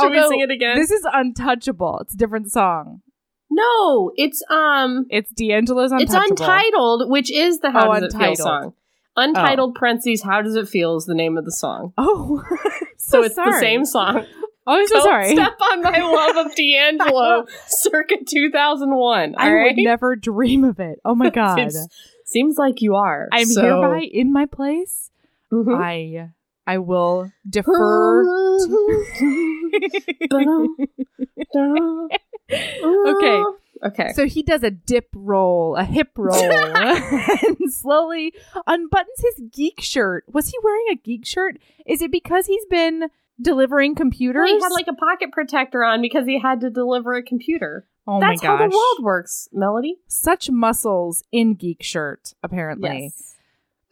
Should 0.00 0.10
we 0.12 0.22
sing 0.28 0.40
it 0.40 0.50
again? 0.50 0.76
This 0.76 0.90
is 0.90 1.06
untouchable. 1.12 1.98
It's 2.02 2.14
a 2.14 2.16
different 2.16 2.50
song. 2.50 3.02
no, 3.50 4.12
it's 4.16 4.42
um, 4.50 5.06
It's 5.10 5.30
D'Angelo's 5.32 5.92
Untouchable. 5.92 6.14
it's 6.22 6.30
untitled, 6.40 7.10
which 7.10 7.30
is 7.32 7.60
the 7.60 7.70
How 7.70 7.90
Oh, 7.92 8.00
Does 8.00 8.14
It 8.14 8.18
Feel 8.18 8.36
song. 8.36 8.74
Untitled 9.16 9.74
parentheses 9.76 10.22
How 10.22 10.42
Does 10.42 10.56
It 10.56 10.68
Feel 10.68 10.96
is 10.96 11.04
the 11.04 11.14
name 11.14 11.36
of 11.36 11.44
the 11.44 11.52
song. 11.52 11.92
Oh, 11.98 12.42
So, 12.96 13.22
it's 13.22 13.34
sorry. 13.34 13.52
the 13.52 13.58
same 13.60 13.84
song. 13.84 14.24
Oh, 14.66 14.78
I'm 14.78 14.86
so 14.86 14.94
Don't 14.94 15.04
sorry. 15.04 15.32
step 15.34 15.58
on 15.72 15.82
my 15.82 15.98
love 16.36 16.46
of 16.46 16.54
D'Angelo, 16.54 17.44
circa 17.66 18.16
2001. 18.26 19.34
I 19.36 19.52
right? 19.52 19.64
would 19.76 19.82
never 19.82 20.16
dream 20.16 20.64
of 20.64 20.80
it. 20.80 21.00
Oh 21.04 21.14
my 21.14 21.30
god. 21.34 21.58
It's- 21.58 21.86
Seems 22.26 22.56
like 22.56 22.80
you 22.80 22.94
are. 22.96 23.28
I'm 23.32 23.44
so- 23.46 23.60
hereby 23.62 24.00
in 24.10 24.32
my 24.32 24.46
place. 24.46 25.10
Mhm. 25.52 25.78
I 25.78 26.30
I 26.66 26.78
will 26.78 27.30
defer. 27.48 28.24
to- 30.30 32.08
Okay. 32.82 33.42
Okay. 33.84 34.12
So 34.14 34.26
he 34.26 34.42
does 34.42 34.62
a 34.62 34.70
dip 34.70 35.08
roll, 35.14 35.76
a 35.76 35.84
hip 35.84 36.12
roll, 36.16 36.34
and 36.42 37.72
slowly 37.72 38.32
unbuttons 38.66 39.20
his 39.20 39.42
geek 39.52 39.80
shirt. 39.82 40.24
Was 40.32 40.48
he 40.48 40.58
wearing 40.62 40.86
a 40.92 40.94
geek 40.96 41.26
shirt? 41.26 41.58
Is 41.86 42.00
it 42.00 42.10
because 42.10 42.46
he's 42.46 42.64
been 42.66 43.08
delivering 43.40 43.94
computers? 43.94 44.48
he 44.50 44.60
had 44.60 44.70
like 44.72 44.86
a 44.88 44.94
pocket 44.94 45.32
protector 45.32 45.84
on 45.84 46.00
because 46.02 46.26
he 46.26 46.40
had 46.40 46.60
to 46.60 46.70
deliver 46.70 47.14
a 47.14 47.22
computer. 47.22 47.86
oh 48.06 48.20
That's 48.20 48.42
my 48.42 48.48
how 48.48 48.56
the 48.58 48.64
world 48.74 48.98
works, 49.02 49.48
Melody. 49.52 49.96
Such 50.08 50.50
muscles 50.50 51.22
in 51.32 51.54
geek 51.54 51.82
shirt, 51.82 52.34
apparently. 52.42 53.04
Yes. 53.14 53.30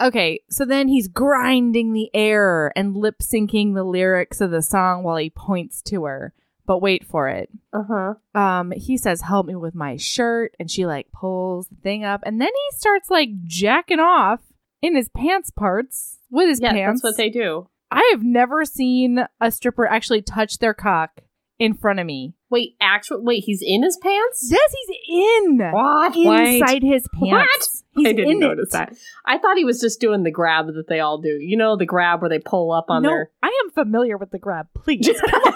Okay, 0.01 0.41
so 0.51 0.65
then 0.65 0.89
he's 0.89 1.07
grinding 1.07 1.93
the 1.93 2.11
air 2.13 2.73
and 2.75 2.97
lip 2.97 3.21
syncing 3.21 3.75
the 3.75 3.85
lyrics 3.85 4.41
of 4.41 4.51
the 4.51 4.63
song 4.63 5.05
while 5.05 5.17
he 5.17 5.31
points 5.31 5.81
to 5.83 6.05
her. 6.05 6.33
But 6.67 6.79
wait 6.81 7.05
for 7.05 7.29
it. 7.29 7.51
Uh 7.73 7.83
huh. 7.89 8.15
Um, 8.41 8.71
he 8.73 8.97
says, 8.97 9.21
"Help 9.21 9.47
me 9.47 9.55
with 9.57 9.75
my 9.75 9.97
shirt," 9.97 10.55
and 10.61 10.71
she 10.71 10.87
like 10.87 11.11
pulls 11.13 11.69
the 11.69 11.75
thing 11.77 12.05
up, 12.05 12.23
and 12.25 12.41
then 12.41 12.49
he 12.49 12.77
starts 12.79 13.11
like 13.11 13.29
jacking 13.45 13.99
off 14.01 14.41
in 14.81 14.95
his 14.97 15.09
pants 15.09 15.51
parts 15.51 16.19
with 16.31 16.49
his 16.49 16.61
Yeah, 16.61 16.73
pants. 16.73 17.03
that's 17.03 17.13
what 17.13 17.17
they 17.17 17.31
do. 17.31 17.69
I 17.93 18.09
have 18.13 18.23
never 18.23 18.65
seen 18.65 19.25
a 19.41 19.51
stripper 19.51 19.87
actually 19.87 20.23
touch 20.23 20.59
their 20.59 20.75
cock 20.75 21.21
in 21.59 21.75
front 21.75 22.01
of 22.01 22.07
me. 22.07 22.35
Wait, 22.51 22.75
actual. 22.81 23.23
Wait, 23.23 23.45
he's 23.45 23.63
in 23.65 23.83
his 23.83 23.97
pants. 23.97 24.49
Yes, 24.51 24.75
he's 24.87 24.97
in 25.47 25.59
What? 25.59 26.17
inside 26.17 26.83
his 26.83 27.07
What? 27.19 27.47
pants. 27.47 27.85
He's 27.93 28.09
I 28.09 28.13
didn't 28.13 28.39
notice 28.41 28.69
it. 28.69 28.73
that. 28.73 28.95
I 29.25 29.39
thought 29.39 29.57
he 29.57 29.65
was 29.65 29.81
just 29.81 30.01
doing 30.01 30.23
the 30.23 30.31
grab 30.31 30.67
that 30.67 30.89
they 30.89 31.01
all 31.01 31.19
do. 31.19 31.29
You 31.29 31.57
know, 31.57 31.77
the 31.77 31.87
grab 31.87 32.21
where 32.21 32.29
they 32.31 32.39
pull 32.39 32.73
up 32.73 32.87
on 32.89 33.03
no, 33.03 33.11
their. 33.11 33.31
I 33.43 33.49
am 33.65 33.71
familiar 33.71 34.17
with 34.17 34.31
the 34.31 34.39
grab. 34.39 34.69
Please, 34.75 35.07
come 35.31 35.43
on. 35.43 35.53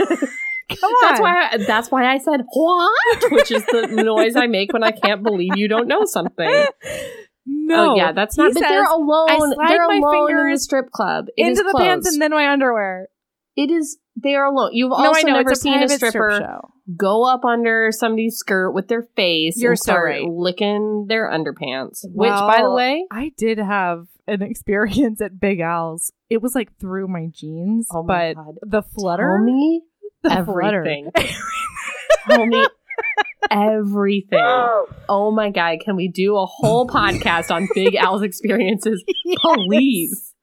Come 0.69 0.91
on. 0.91 1.09
That's 1.09 1.21
why. 1.21 1.49
I, 1.53 1.57
that's 1.59 1.91
why 1.91 2.07
I 2.07 2.19
said 2.19 2.43
what, 2.53 3.33
which 3.33 3.51
is 3.51 3.65
the 3.67 3.87
noise 4.03 4.37
I 4.37 4.47
make 4.47 4.73
when 4.73 4.83
I 4.83 4.91
can't 4.91 5.23
believe 5.23 5.57
you 5.57 5.69
don't 5.69 5.89
know 5.89 6.05
something. 6.05 6.67
No. 7.47 7.93
oh 7.93 7.97
yeah, 7.97 8.13
that's 8.13 8.37
not. 8.37 8.49
He. 8.49 8.55
But 8.55 8.61
they're 8.69 8.85
alone. 8.85 9.27
I 9.31 9.39
slide 9.39 9.69
They're 9.71 9.87
my 9.89 9.97
alone 9.97 10.31
in 10.39 10.51
the 10.53 10.59
strip 10.59 10.91
club. 10.91 11.27
It 11.37 11.47
into 11.49 11.63
the 11.63 11.75
pants 11.79 12.09
and 12.13 12.21
then 12.21 12.31
my 12.33 12.49
underwear. 12.51 13.09
it 13.57 13.71
is. 13.71 13.99
They 14.21 14.35
are 14.35 14.47
alone. 14.47 14.71
You've 14.73 14.91
no, 14.91 14.97
also 14.97 15.27
never 15.27 15.51
a 15.51 15.57
seen 15.57 15.83
a 15.83 15.89
strip 15.89 16.11
stripper 16.11 16.39
show. 16.41 16.71
go 16.97 17.25
up 17.25 17.45
under 17.45 17.91
somebody's 17.93 18.37
skirt 18.39 18.71
with 18.73 18.89
their 18.89 19.03
face 19.15 19.61
You're 19.61 19.73
and 19.73 19.79
so 19.79 19.83
start 19.93 20.07
right. 20.09 20.25
licking 20.25 21.05
their 21.09 21.31
underpants. 21.31 21.99
which, 22.05 22.31
by 22.31 22.63
the 22.63 22.71
way, 22.73 23.05
I 23.11 23.33
did 23.37 23.59
have 23.59 24.07
an 24.27 24.41
experience 24.51 25.21
at 25.21 25.39
Big 25.39 25.61
Al's. 25.61 26.13
It 26.31 26.41
was 26.41 26.55
like 26.55 26.77
through 26.81 27.09
my 27.09 27.27
jeans, 27.31 27.89
Oh 27.93 28.03
my 28.03 28.33
but 28.35 28.43
God. 28.43 28.55
the 28.63 28.83
flutter, 28.83 29.37
tell 29.39 29.45
me 29.45 29.83
the 30.23 30.31
flutter. 30.47 30.79
everything. 30.81 31.11
tell 32.29 32.47
me 32.47 32.67
everything. 33.51 34.39
Oh 35.09 35.31
my 35.31 35.51
god, 35.51 35.79
can 35.85 35.95
we 35.95 36.09
do 36.09 36.37
a 36.37 36.47
whole 36.47 36.87
podcast 36.89 37.53
on 37.55 37.69
Big 37.77 37.95
Al's 38.01 38.23
experiences? 38.23 39.05
Please. 39.41 40.35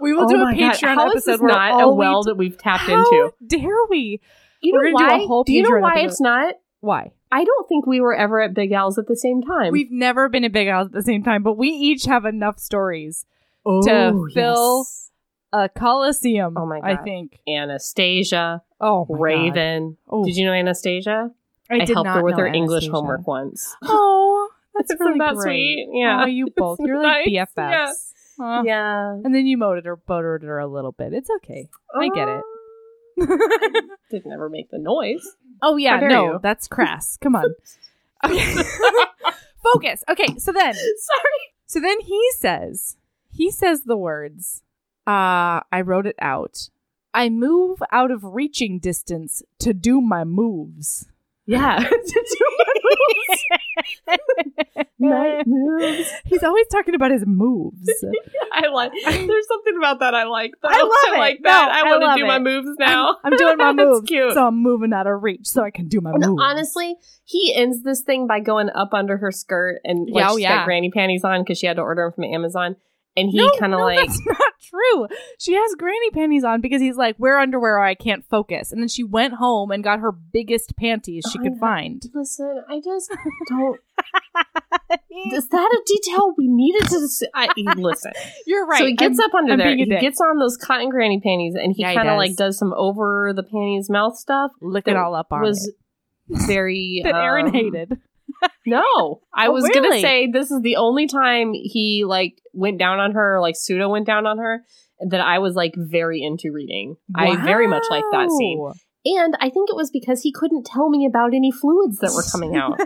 We 0.00 0.12
will 0.12 0.24
oh 0.24 0.28
do 0.28 0.34
a 0.36 0.44
my 0.44 0.54
God, 0.58 0.74
Patreon 0.74 1.10
episode 1.10 1.40
where 1.40 1.48
not 1.52 1.82
a 1.82 1.88
well 1.88 2.20
we 2.20 2.30
that 2.30 2.34
we've 2.36 2.58
tapped 2.58 2.82
How 2.82 2.98
into. 2.98 3.32
dare 3.46 3.86
we? 3.88 4.20
You 4.60 4.74
We're 4.74 4.90
know 4.90 4.98
gonna 4.98 5.08
do 5.08 5.14
a 5.14 5.18
why? 5.20 5.26
whole 5.26 5.44
do 5.44 5.52
you 5.54 5.62
know 5.62 5.78
why 5.78 5.92
episode. 5.92 6.06
it's 6.06 6.20
not? 6.20 6.54
Why? 6.80 7.12
I 7.32 7.44
don't 7.44 7.66
think 7.68 7.86
we 7.86 8.00
were 8.00 8.14
ever 8.14 8.42
at 8.42 8.52
Big 8.52 8.72
Al's 8.72 8.98
at 8.98 9.06
the 9.06 9.16
same 9.16 9.40
time. 9.42 9.72
We've 9.72 9.90
never 9.90 10.28
been 10.28 10.44
at 10.44 10.52
Big 10.52 10.68
Al's 10.68 10.86
at 10.88 10.92
the 10.92 11.02
same 11.02 11.22
time, 11.22 11.42
but 11.42 11.56
we 11.56 11.68
each 11.68 12.04
have 12.04 12.26
enough 12.26 12.58
stories. 12.58 13.24
oh, 13.64 13.80
to 13.82 14.28
fill- 14.34 14.84
yes. 14.86 15.10
A 15.52 15.68
Coliseum, 15.68 16.54
Oh 16.56 16.64
my 16.66 16.78
god! 16.80 16.90
I 16.90 17.02
think. 17.02 17.38
Anastasia, 17.48 18.62
Oh. 18.80 19.06
Raven. 19.08 19.96
Oh, 20.08 20.24
Did 20.24 20.36
you 20.36 20.44
know 20.46 20.52
Anastasia? 20.52 21.30
I, 21.70 21.78
did 21.84 21.90
helped 21.94 22.10
her 22.10 22.22
with 22.24 22.36
her 22.38 22.46
English 22.46 22.84
Anastasia. 22.84 22.92
homework 22.92 23.26
once. 23.26 23.76
Oh, 23.84 24.48
that's 24.74 24.94
really 25.00 25.18
that 25.18 25.34
great. 25.34 25.42
sweet? 25.44 25.88
Yeah. 25.92 26.22
Oh, 26.22 26.26
you 26.26 26.46
both. 26.56 26.78
You're 26.80 27.02
like 27.02 27.26
Nice. 27.26 27.46
BFFs. 27.56 27.70
Yeah. 27.70 27.92
Huh. 28.38 28.62
Yeah. 28.64 29.10
And 29.24 29.34
then 29.34 29.46
you 29.46 29.58
moted 29.58 29.84
her, 29.84 29.96
buttered 29.96 30.42
her 30.42 30.58
a 30.58 30.66
little 30.66 30.92
bit. 30.92 31.12
It's 31.12 31.28
okay. 31.36 31.68
I 31.94 32.08
get 32.14 32.28
it. 32.28 32.42
Uh, 33.20 33.26
Didn't 34.10 34.32
ever 34.32 34.48
make 34.48 34.70
the 34.70 34.78
noise. 34.78 35.36
oh 35.62 35.76
yeah, 35.76 36.00
no, 36.00 36.24
you. 36.34 36.40
that's 36.42 36.66
crass. 36.68 37.18
Come 37.20 37.36
on. 37.36 37.54
Okay. 38.24 38.54
Focus. 39.62 40.02
Okay, 40.08 40.38
so 40.38 40.52
then, 40.52 40.72
Sorry. 40.74 41.40
so 41.66 41.80
then 41.80 42.00
he 42.00 42.20
says, 42.38 42.96
he 43.30 43.50
says 43.50 43.82
the 43.84 43.96
words. 43.96 44.62
Uh, 45.06 45.60
I 45.70 45.82
wrote 45.84 46.06
it 46.06 46.16
out. 46.20 46.70
I 47.12 47.28
move 47.28 47.82
out 47.92 48.10
of 48.10 48.24
reaching 48.24 48.78
distance 48.78 49.42
to 49.58 49.74
do 49.74 50.00
my 50.00 50.24
moves. 50.24 51.08
Yeah. 51.50 51.78
to 51.88 52.26
do 52.38 52.46
my 52.58 52.74
moves. 52.84 53.44
Night 54.98 55.42
moves. 55.46 56.10
He's 56.26 56.42
always 56.42 56.66
talking 56.68 56.94
about 56.94 57.10
his 57.10 57.24
moves. 57.26 57.90
I 58.52 58.68
like. 58.68 58.92
There's 59.04 59.48
something 59.48 59.76
about 59.78 60.00
that 60.00 60.14
I 60.14 60.24
like. 60.24 60.52
Though. 60.62 60.68
I 60.70 60.82
love 60.82 61.16
it. 61.16 61.18
like 61.18 61.38
No, 61.42 61.50
that. 61.50 61.70
I 61.70 61.80
I 61.80 61.82
want 61.98 62.16
to 62.18 62.22
do 62.22 62.26
my 62.26 62.38
moves 62.38 62.68
now. 62.78 63.16
I'm 63.24 63.34
doing 63.36 63.56
my 63.56 63.72
That's 63.72 63.76
moves, 63.88 64.06
cute. 64.08 64.34
so 64.34 64.46
I'm 64.46 64.62
moving 64.62 64.92
out 64.92 65.06
of 65.06 65.22
reach, 65.22 65.46
so 65.46 65.62
I 65.64 65.70
can 65.70 65.88
do 65.88 66.00
my 66.02 66.10
And 66.10 66.24
moves. 66.26 66.42
honestly, 66.42 66.96
he 67.24 67.54
ends 67.56 67.82
this 67.82 68.02
thing 68.02 68.26
by 68.26 68.40
going 68.40 68.68
up 68.74 68.90
under 68.92 69.16
her 69.16 69.32
skirt 69.32 69.80
and 69.84 70.08
like 70.10 70.20
Yeah, 70.22 70.28
oh, 70.30 70.34
she's 70.36 70.42
yeah. 70.42 70.56
got 70.58 70.64
granny 70.66 70.90
panties 70.90 71.24
on 71.24 71.42
because 71.42 71.58
she 71.58 71.66
had 71.66 71.76
to 71.76 71.82
order 71.82 72.02
them 72.04 72.12
from 72.12 72.24
Amazon. 72.24 72.76
And 73.16 73.28
he 73.28 73.38
no, 73.38 73.50
kind 73.58 73.74
of 73.74 73.80
no, 73.80 73.86
like, 73.86 73.98
that's 73.98 74.20
not 74.26 74.36
true. 74.62 75.08
She 75.38 75.54
has 75.54 75.74
granny 75.76 76.10
panties 76.12 76.44
on 76.44 76.60
because 76.60 76.80
he's 76.80 76.96
like, 76.96 77.16
wear 77.18 77.38
underwear 77.40 77.76
or 77.78 77.82
I 77.84 77.94
can't 77.94 78.24
focus. 78.24 78.70
And 78.70 78.80
then 78.80 78.88
she 78.88 79.02
went 79.02 79.34
home 79.34 79.72
and 79.72 79.82
got 79.82 79.98
her 79.98 80.12
biggest 80.12 80.76
panties 80.76 81.24
she 81.32 81.38
I 81.40 81.42
could 81.42 81.58
find. 81.58 82.02
listen, 82.14 82.62
I 82.68 82.80
just 82.80 83.10
don't. 83.48 83.80
Is 85.32 85.48
that 85.48 85.70
a 85.72 85.82
detail 85.86 86.34
we 86.38 86.46
needed 86.48 86.86
to? 86.88 87.08
I, 87.34 87.48
listen. 87.76 88.12
You're 88.46 88.66
right. 88.66 88.78
So 88.78 88.86
he 88.86 88.94
gets 88.94 89.18
I'm- 89.18 89.28
up 89.28 89.34
under 89.34 89.52
I'm 89.54 89.58
there. 89.58 89.76
He 89.76 89.84
dick. 89.86 90.00
gets 90.00 90.20
on 90.20 90.38
those 90.38 90.56
cotton 90.56 90.88
granny 90.88 91.20
panties, 91.20 91.54
and 91.56 91.74
he 91.74 91.82
Yeah, 91.82 91.94
kind 91.94 92.08
of 92.08 92.16
like 92.16 92.36
does 92.36 92.56
some 92.58 92.72
over 92.76 93.32
the 93.34 93.42
panties 93.42 93.90
mouth 93.90 94.16
stuff. 94.16 94.52
lick 94.62 94.86
it 94.88 94.96
all 94.96 95.14
up 95.14 95.32
on 95.32 95.42
was 95.42 95.66
it. 95.68 96.46
very 96.46 97.00
That 97.04 97.14
Erin 97.16 97.46
um, 97.48 97.52
hated. 97.52 97.98
No, 98.66 99.20
I 99.34 99.46
Oh, 99.46 99.52
was 99.52 99.64
really? 99.64 99.88
gonna 99.88 100.00
say 100.00 100.26
this 100.30 100.50
is 100.50 100.60
the 100.62 100.76
only 100.76 101.06
time 101.06 101.52
he 101.52 102.04
like 102.06 102.40
went 102.52 102.78
down 102.78 102.98
on 103.00 103.12
her, 103.12 103.40
like 103.40 103.54
pseudo 103.56 103.88
went 103.88 104.06
down 104.06 104.26
on 104.26 104.38
her, 104.38 104.64
that 105.08 105.20
I 105.20 105.38
was 105.38 105.54
like 105.54 105.74
very 105.76 106.22
into 106.22 106.52
reading. 106.52 106.96
I 107.14 107.36
very 107.36 107.66
much 107.66 107.84
liked 107.90 108.06
that 108.12 108.30
scene, 108.30 108.70
and 109.06 109.36
I 109.40 109.48
think 109.50 109.70
it 109.70 109.76
was 109.76 109.90
because 109.90 110.22
he 110.22 110.32
couldn't 110.32 110.66
tell 110.66 110.90
me 110.90 111.06
about 111.06 111.34
any 111.34 111.50
fluids 111.50 111.98
that 111.98 112.12
were 112.14 112.22
coming 112.30 112.56
out 112.56 112.78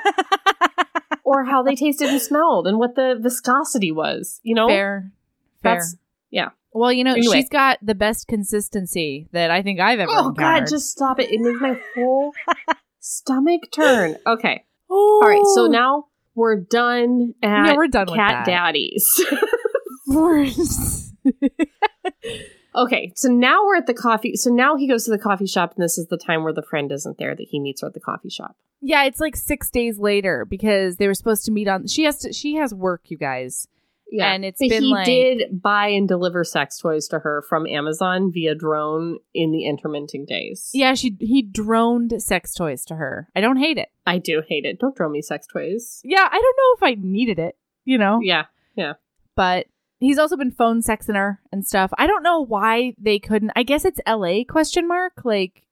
or 1.25 1.45
how 1.45 1.63
they 1.63 1.75
tasted 1.75 2.09
and 2.09 2.21
smelled 2.21 2.67
and 2.67 2.79
what 2.79 2.95
the 2.95 3.19
viscosity 3.21 3.91
was. 3.93 4.41
You 4.43 4.55
know, 4.55 4.69
Fair. 4.69 5.13
Fair. 5.63 5.73
That's- 5.73 5.97
yeah. 6.31 6.51
Well, 6.73 6.93
you 6.93 7.05
know, 7.05 7.13
Anyway. 7.13 7.37
she's 7.37 7.49
got 7.49 7.79
the 7.83 7.95
best 7.95 8.27
consistency 8.27 9.29
that 9.33 9.53
I 9.53 9.63
think 9.63 9.79
I've 9.79 10.01
ever 10.01 10.11
Oh. 10.13 10.31
God, 10.33 10.67
just 10.69 10.91
stop 10.91 11.21
it! 11.21 11.31
It 11.31 11.41
makes 11.41 11.61
my 11.61 11.81
whole 11.95 12.33
stomach 12.99 13.63
turn. 13.73 14.17
Okay, 14.27 14.65
oh. 14.95 15.21
all 15.23 15.29
right. 15.29 15.45
So 15.55 15.67
now 15.67 16.07
we're 16.35 16.57
done 16.57 17.35
at 17.43 17.67
yeah, 17.67 17.77
we're 17.77 17.89
done 17.89 18.07
with 18.07 18.17
Cat. 18.17 18.47
Daddies. 18.47 19.07
Okay, 22.77 23.13
so 23.15 23.29
now 23.29 23.65
we're 23.65 23.77
at 23.77 23.87
the 23.87 23.95
coffee. 23.95 24.35
So 24.35 24.51
now 24.51 24.77
he 24.77 24.89
goes 24.89 25.05
to 25.05 25.13
the 25.13 25.19
coffee 25.19 25.47
shop, 25.47 25.75
and 25.77 25.85
this 25.85 25.97
is 25.97 26.09
the 26.09 26.17
time 26.17 26.43
where 26.43 26.53
the 26.53 26.63
friend 26.63 26.91
isn't 26.91 27.19
there 27.19 27.35
that 27.35 27.47
he 27.49 27.61
meets 27.61 27.83
her 27.83 27.87
at 27.87 27.95
the 27.95 28.01
coffee 28.01 28.31
shop. 28.31 28.57
Yeah, 28.81 29.05
it's 29.05 29.21
like 29.21 29.37
six 29.37 29.71
days 29.71 29.99
later 29.99 30.45
because 30.45 30.97
they 30.97 31.07
were 31.07 31.15
supposed 31.15 31.45
to 31.45 31.53
meet 31.53 31.69
on. 31.69 31.87
She 31.87 32.05
has 32.05 32.19
to. 32.21 32.33
She 32.33 32.57
has 32.57 32.75
work, 32.75 33.03
you 33.07 33.17
guys. 33.17 33.69
Yeah, 34.17 34.33
And 34.33 34.45
it's 34.45 34.59
but 34.61 34.69
been 34.69 34.89
like 34.91 35.07
he 35.07 35.29
like- 35.31 35.39
did 35.49 35.63
buy 35.63 35.89
and 35.89 36.07
deliver 36.07 36.45
sex 36.45 36.79
toys 36.79 37.09
to 37.09 37.19
her 37.19 37.43
from 37.49 37.67
Amazon 37.67 38.31
via 38.33 38.55
drone 38.55 39.19
in 39.35 39.51
the 39.53 39.67
interminting 39.67 40.25
days. 40.25 40.71
Yeah, 40.73 40.95
she 40.95 41.17
he 41.21 41.43
droned 41.43 42.15
sex 42.23 42.55
toys 42.55 42.85
to 42.87 42.95
her. 42.95 43.29
I 43.35 43.41
don't 43.41 43.57
hate 43.57 43.79
it. 43.79 43.89
I 44.07 44.19
do 44.19 44.43
hate 44.49 44.65
it. 44.65 44.79
Don't 44.79 44.95
drone 44.97 45.13
me 45.13 45.23
sex 45.23 45.47
toys. 45.47 46.01
Yeah, 46.05 46.29
I 46.31 46.35
don't 46.41 46.57
know 46.57 46.75
if 46.77 46.83
I 46.83 47.01
needed 47.03 47.39
it. 47.39 47.57
You 47.85 47.99
know. 47.99 48.21
Yeah, 48.23 48.45
Yeah. 48.77 48.95
But 49.37 49.67
he's 49.99 50.19
also 50.19 50.37
been 50.37 50.51
phone 50.53 50.81
sexing 50.81 51.17
her 51.17 51.41
and 51.51 51.67
stuff. 51.67 51.91
I 51.99 52.07
don't 52.07 52.23
know 52.23 52.41
why 52.45 52.95
they 52.99 53.19
couldn't. 53.19 53.53
I 53.57 53.63
guess 53.63 53.85
it's 53.85 54.01
L.A. 54.07 54.45
question 54.45 54.87
mark. 54.87 55.23
Like, 55.25 55.65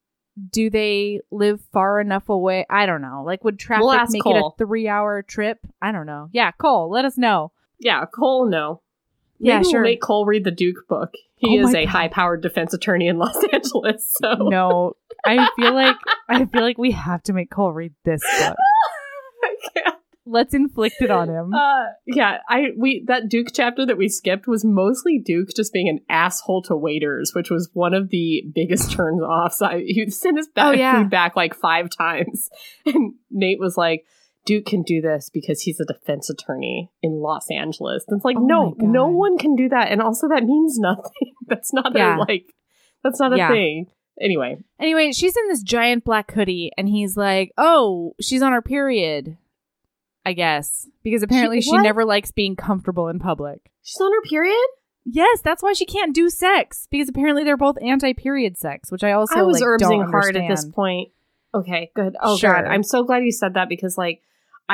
do 0.51 0.68
they 0.70 1.20
live 1.30 1.61
far 1.72 2.01
enough 2.01 2.28
away? 2.28 2.64
I 2.70 2.86
don't 2.86 3.03
know. 3.03 3.22
Like, 3.24 3.45
would 3.45 3.59
traffic 3.59 3.84
We'll 3.84 4.07
make 4.09 4.22
Cole. 4.22 4.36
it 4.36 4.40
a 4.62 4.64
three-hour 4.66 5.22
trip? 5.22 5.59
I 5.80 5.93
don't 5.93 6.07
know. 6.07 6.28
Yeah, 6.32 6.51
Cole, 6.53 6.90
let 6.90 7.05
us 7.05 7.16
know. 7.18 7.53
Yeah. 7.83 8.05
Cole, 8.07 8.49
no. 8.49 8.80
Yeah, 9.39 9.55
Maybe 9.57 9.64
we'll 9.64 9.70
sure. 9.72 9.83
make 9.83 10.01
Cole 10.01 10.24
read 10.24 10.45
the 10.45 10.51
Duke 10.53 10.87
book. 10.89 11.11
He 11.37 11.59
Oh 11.61 11.66
is 11.66 11.74
a 11.74 11.85
high-powered 11.85 12.43
defense 12.43 12.72
attorney 12.72 13.09
in 13.09 13.18
Los 13.18 13.37
Angeles. 13.53 14.09
So 14.22 14.35
No, 14.49 14.93
I 15.26 15.49
feel 15.57 15.74
like 15.74 15.97
I 16.28 16.45
feel 16.47 16.62
like 16.62 16.78
we 16.78 16.93
have 16.93 17.22
to 17.24 17.33
make 17.33 17.51
Cole 17.51 17.72
read 17.72 17.93
this 18.05 18.22
book. 18.39 18.57
Let's 20.24 20.55
inflict 20.55 20.97
it 21.01 21.11
on 21.11 21.28
him. 21.28 21.53
Uh, 21.53 21.87
yeah, 22.07 22.39
I 22.49 22.66
we 22.78 23.03
that 23.09 23.28
Duke 23.28 23.49
chapter 23.53 23.85
that 23.85 23.99
we 23.99 24.09
skipped 24.09 24.47
was 24.47 24.64
mostly 24.64 25.18
Duke 25.18 25.49
just 25.55 25.72
being 25.72 25.89
an 25.89 25.99
asshole 26.09 26.62
to 26.62 26.76
waiters, 26.76 27.33
which 27.35 27.51
was 27.51 27.68
one 27.72 27.93
of 27.93 28.09
the 28.11 28.45
biggest 28.55 28.93
turns 28.97 29.20
offs. 29.20 29.61
I 29.61 29.80
he 29.80 30.09
sent 30.11 30.37
his 30.39 30.47
back 30.47 30.64
Oh, 30.66 30.70
yeah. 30.70 31.01
food 31.03 31.11
back 31.11 31.35
like 31.35 31.55
five 31.55 31.89
times, 31.91 32.49
and 32.87 33.14
Nate 33.33 33.59
was 33.59 33.76
like, 33.76 34.05
"Duke 34.45 34.66
can 34.66 34.82
do 34.82 35.01
this 35.01 35.30
because 35.32 35.62
he's 35.62 35.80
a 35.80 35.84
defense 35.84 36.28
attorney 36.30 36.90
in 37.03 37.20
Los 37.20 37.51
Angeles." 37.51 38.05
And 38.09 38.18
it's 38.18 38.24
like, 38.24 38.36
Oh 38.38 38.45
no, 38.45 38.74
no 38.78 39.07
one 39.09 39.38
can 39.38 39.57
do 39.57 39.68
that, 39.68 39.90
and 39.90 40.01
also 40.03 40.28
that 40.28 40.45
means 40.45 40.78
nothing. 40.78 41.34
that's 41.47 41.72
not 41.72 41.93
Yeah. 41.95 42.16
a 42.16 42.18
like, 42.18 42.55
that's 43.03 43.20
not 43.20 43.32
a 43.32 43.36
Yeah. 43.36 43.49
thing. 43.49 43.86
Anyway, 44.20 44.59
Anyway, 44.78 45.11
she's 45.12 45.36
in 45.36 45.49
this 45.49 45.62
giant 45.62 46.05
black 46.05 46.30
hoodie, 46.32 46.70
and 46.76 46.88
he's 46.88 47.16
like, 47.16 47.53
"Oh, 47.57 48.14
she's 48.20 48.43
on 48.43 48.53
her 48.53 48.62
period." 48.62 49.36
I 50.24 50.34
guess 50.34 50.86
because 51.03 51.22
apparently 51.24 51.61
she, 51.61 51.70
what? 51.70 51.82
never 51.82 52.05
likes 52.05 52.30
being 52.30 52.55
comfortable 52.55 53.09
in 53.09 53.18
public. 53.18 53.70
she's 53.82 54.01
on 54.01 54.12
her 54.12 54.20
period. 54.22 54.68
Yes, 55.05 55.40
that's 55.43 55.64
why 55.64 55.72
she 55.72 55.84
can't 55.84 56.14
do 56.14 56.30
sex 56.30 56.86
because 56.90 57.09
apparently 57.09 57.43
they're 57.43 57.57
both 57.57 57.76
anti-period 57.82 58.57
sex, 58.57 58.93
which 58.93 59.03
I 59.03 59.11
also 59.12 59.34
I 59.36 59.43
was 59.43 59.61
like, 59.61 60.07
hard 60.11 60.36
at 60.36 60.49
this 60.49 60.64
point. 60.64 61.11
Okay, 61.53 61.90
good. 61.97 62.14
Oh 62.22 62.36
Sure. 62.36 62.53
god, 62.53 62.66
I'm 62.66 62.84
so 62.84 63.03
glad 63.03 63.24
you 63.24 63.32
said 63.32 63.55
that 63.55 63.68
because 63.68 63.99
like 63.99 64.22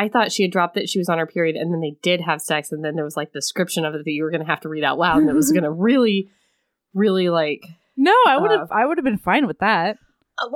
I 0.05 0.09
thought 0.09 0.31
she 0.33 0.43
had 0.43 0.53
dropped 0.53 0.75
that 0.77 0.89
she 0.89 0.99
was 0.99 1.09
on 1.09 1.19
her 1.19 1.27
period, 1.27 1.57
and 1.57 1.73
then 1.73 1.81
they 1.81 1.97
did 2.03 2.21
have 2.21 2.41
sex, 2.41 2.71
and 2.73 2.85
then 2.85 2.95
there 2.95 3.05
was 3.05 3.17
like 3.17 3.33
the 3.33 3.39
description 3.41 3.85
of 3.85 3.95
it 3.95 4.05
that 4.05 4.11
you 4.13 4.23
were 4.23 4.31
going 4.31 4.43
to 4.45 4.47
have 4.47 4.61
to 4.61 4.69
read 4.69 4.85
out 4.85 4.99
loud, 4.99 5.19
and 5.19 5.29
it 5.29 5.35
was 5.35 5.51
going 5.57 5.65
to 5.65 5.71
really, 5.71 6.29
really 6.95 7.29
like. 7.29 7.63
No, 7.97 8.15
I 8.27 8.37
would 8.39 8.51
Uh, 8.53 8.59
have. 8.61 8.73
I 8.73 8.87
would 8.87 8.99
have 8.99 9.05
been 9.05 9.19
fine 9.19 9.47
with 9.47 9.59
that. 9.59 9.99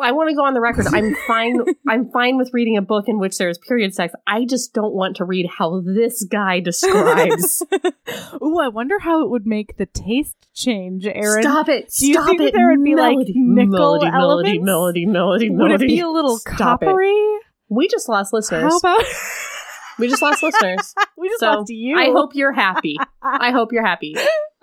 I 0.00 0.12
want 0.12 0.30
to 0.30 0.36
go 0.36 0.44
on 0.44 0.54
the 0.54 0.60
record. 0.60 0.86
I'm 0.92 1.12
fine. 1.26 1.58
I'm 1.88 2.08
fine 2.12 2.36
with 2.36 2.50
reading 2.52 2.76
a 2.76 2.82
book 2.82 3.08
in 3.08 3.18
which 3.18 3.36
there 3.36 3.48
is 3.48 3.58
period 3.58 3.92
sex. 3.92 4.14
I 4.28 4.44
just 4.44 4.72
don't 4.72 4.94
want 4.94 5.16
to 5.16 5.24
read 5.24 5.46
how 5.58 5.80
this 5.84 6.22
guy 6.22 6.60
describes. 6.60 7.64
Ooh, 8.40 8.60
I 8.60 8.68
wonder 8.68 9.00
how 9.00 9.24
it 9.24 9.30
would 9.30 9.44
make 9.44 9.76
the 9.78 9.86
taste 9.86 10.36
change, 10.54 11.04
Erin. 11.04 11.42
Stop 11.42 11.68
it! 11.68 11.92
Do 11.98 12.06
you 12.06 12.14
Stop 12.14 12.26
think 12.28 12.42
it! 12.42 12.52
there 12.54 12.68
would 12.70 12.84
be, 12.84 12.94
like, 12.94 13.16
melody, 13.16 13.32
nickel 13.34 13.70
melody, 13.72 14.10
melody, 14.12 14.58
melody, 14.60 15.06
melody, 15.06 15.50
Would 15.50 15.72
it 15.72 15.80
be 15.80 15.98
a 15.98 16.08
little 16.08 16.38
Stop 16.38 16.84
it. 16.84 16.86
We 17.74 17.88
just 17.88 18.08
lost 18.08 18.32
listeners. 18.32 18.62
How 18.70 18.76
about 18.76 19.04
we 19.98 20.08
just 20.08 20.20
lost 20.22 20.42
listeners. 20.42 20.94
we 21.16 21.28
just 21.28 21.40
So, 21.40 21.46
lost 21.52 21.70
you? 21.70 21.96
I 21.98 22.10
hope 22.10 22.34
you're 22.34 22.52
happy. 22.52 22.96
I 23.22 23.50
hope 23.50 23.72
you're 23.72 23.84
happy. 23.86 24.14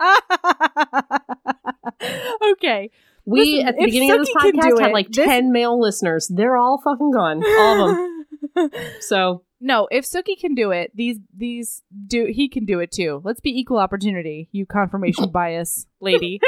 okay. 2.52 2.90
We 3.26 3.56
Listen, 3.56 3.68
at 3.68 3.76
the 3.76 3.84
beginning 3.84 4.10
of 4.12 4.18
this 4.18 4.30
Sookie 4.30 4.40
can 4.42 4.52
do 4.52 4.74
podcast 4.76 4.80
had 4.80 4.90
it, 4.90 4.94
like 4.94 5.08
this- 5.10 5.24
ten 5.26 5.52
male 5.52 5.78
listeners. 5.80 6.30
They're 6.32 6.56
all 6.56 6.80
fucking 6.82 7.10
gone, 7.12 7.42
all 7.44 7.90
of 7.90 7.96
them. 7.96 8.06
So 9.00 9.42
No, 9.60 9.86
if 9.90 10.04
Suki 10.04 10.38
can 10.38 10.54
do 10.54 10.70
it, 10.70 10.90
these 10.94 11.18
these 11.36 11.82
do 12.06 12.26
he 12.26 12.48
can 12.48 12.64
do 12.64 12.80
it 12.80 12.90
too. 12.90 13.20
Let's 13.24 13.40
be 13.40 13.50
equal 13.58 13.78
opportunity, 13.78 14.48
you 14.52 14.66
confirmation 14.66 15.30
bias 15.30 15.86
lady. 16.00 16.40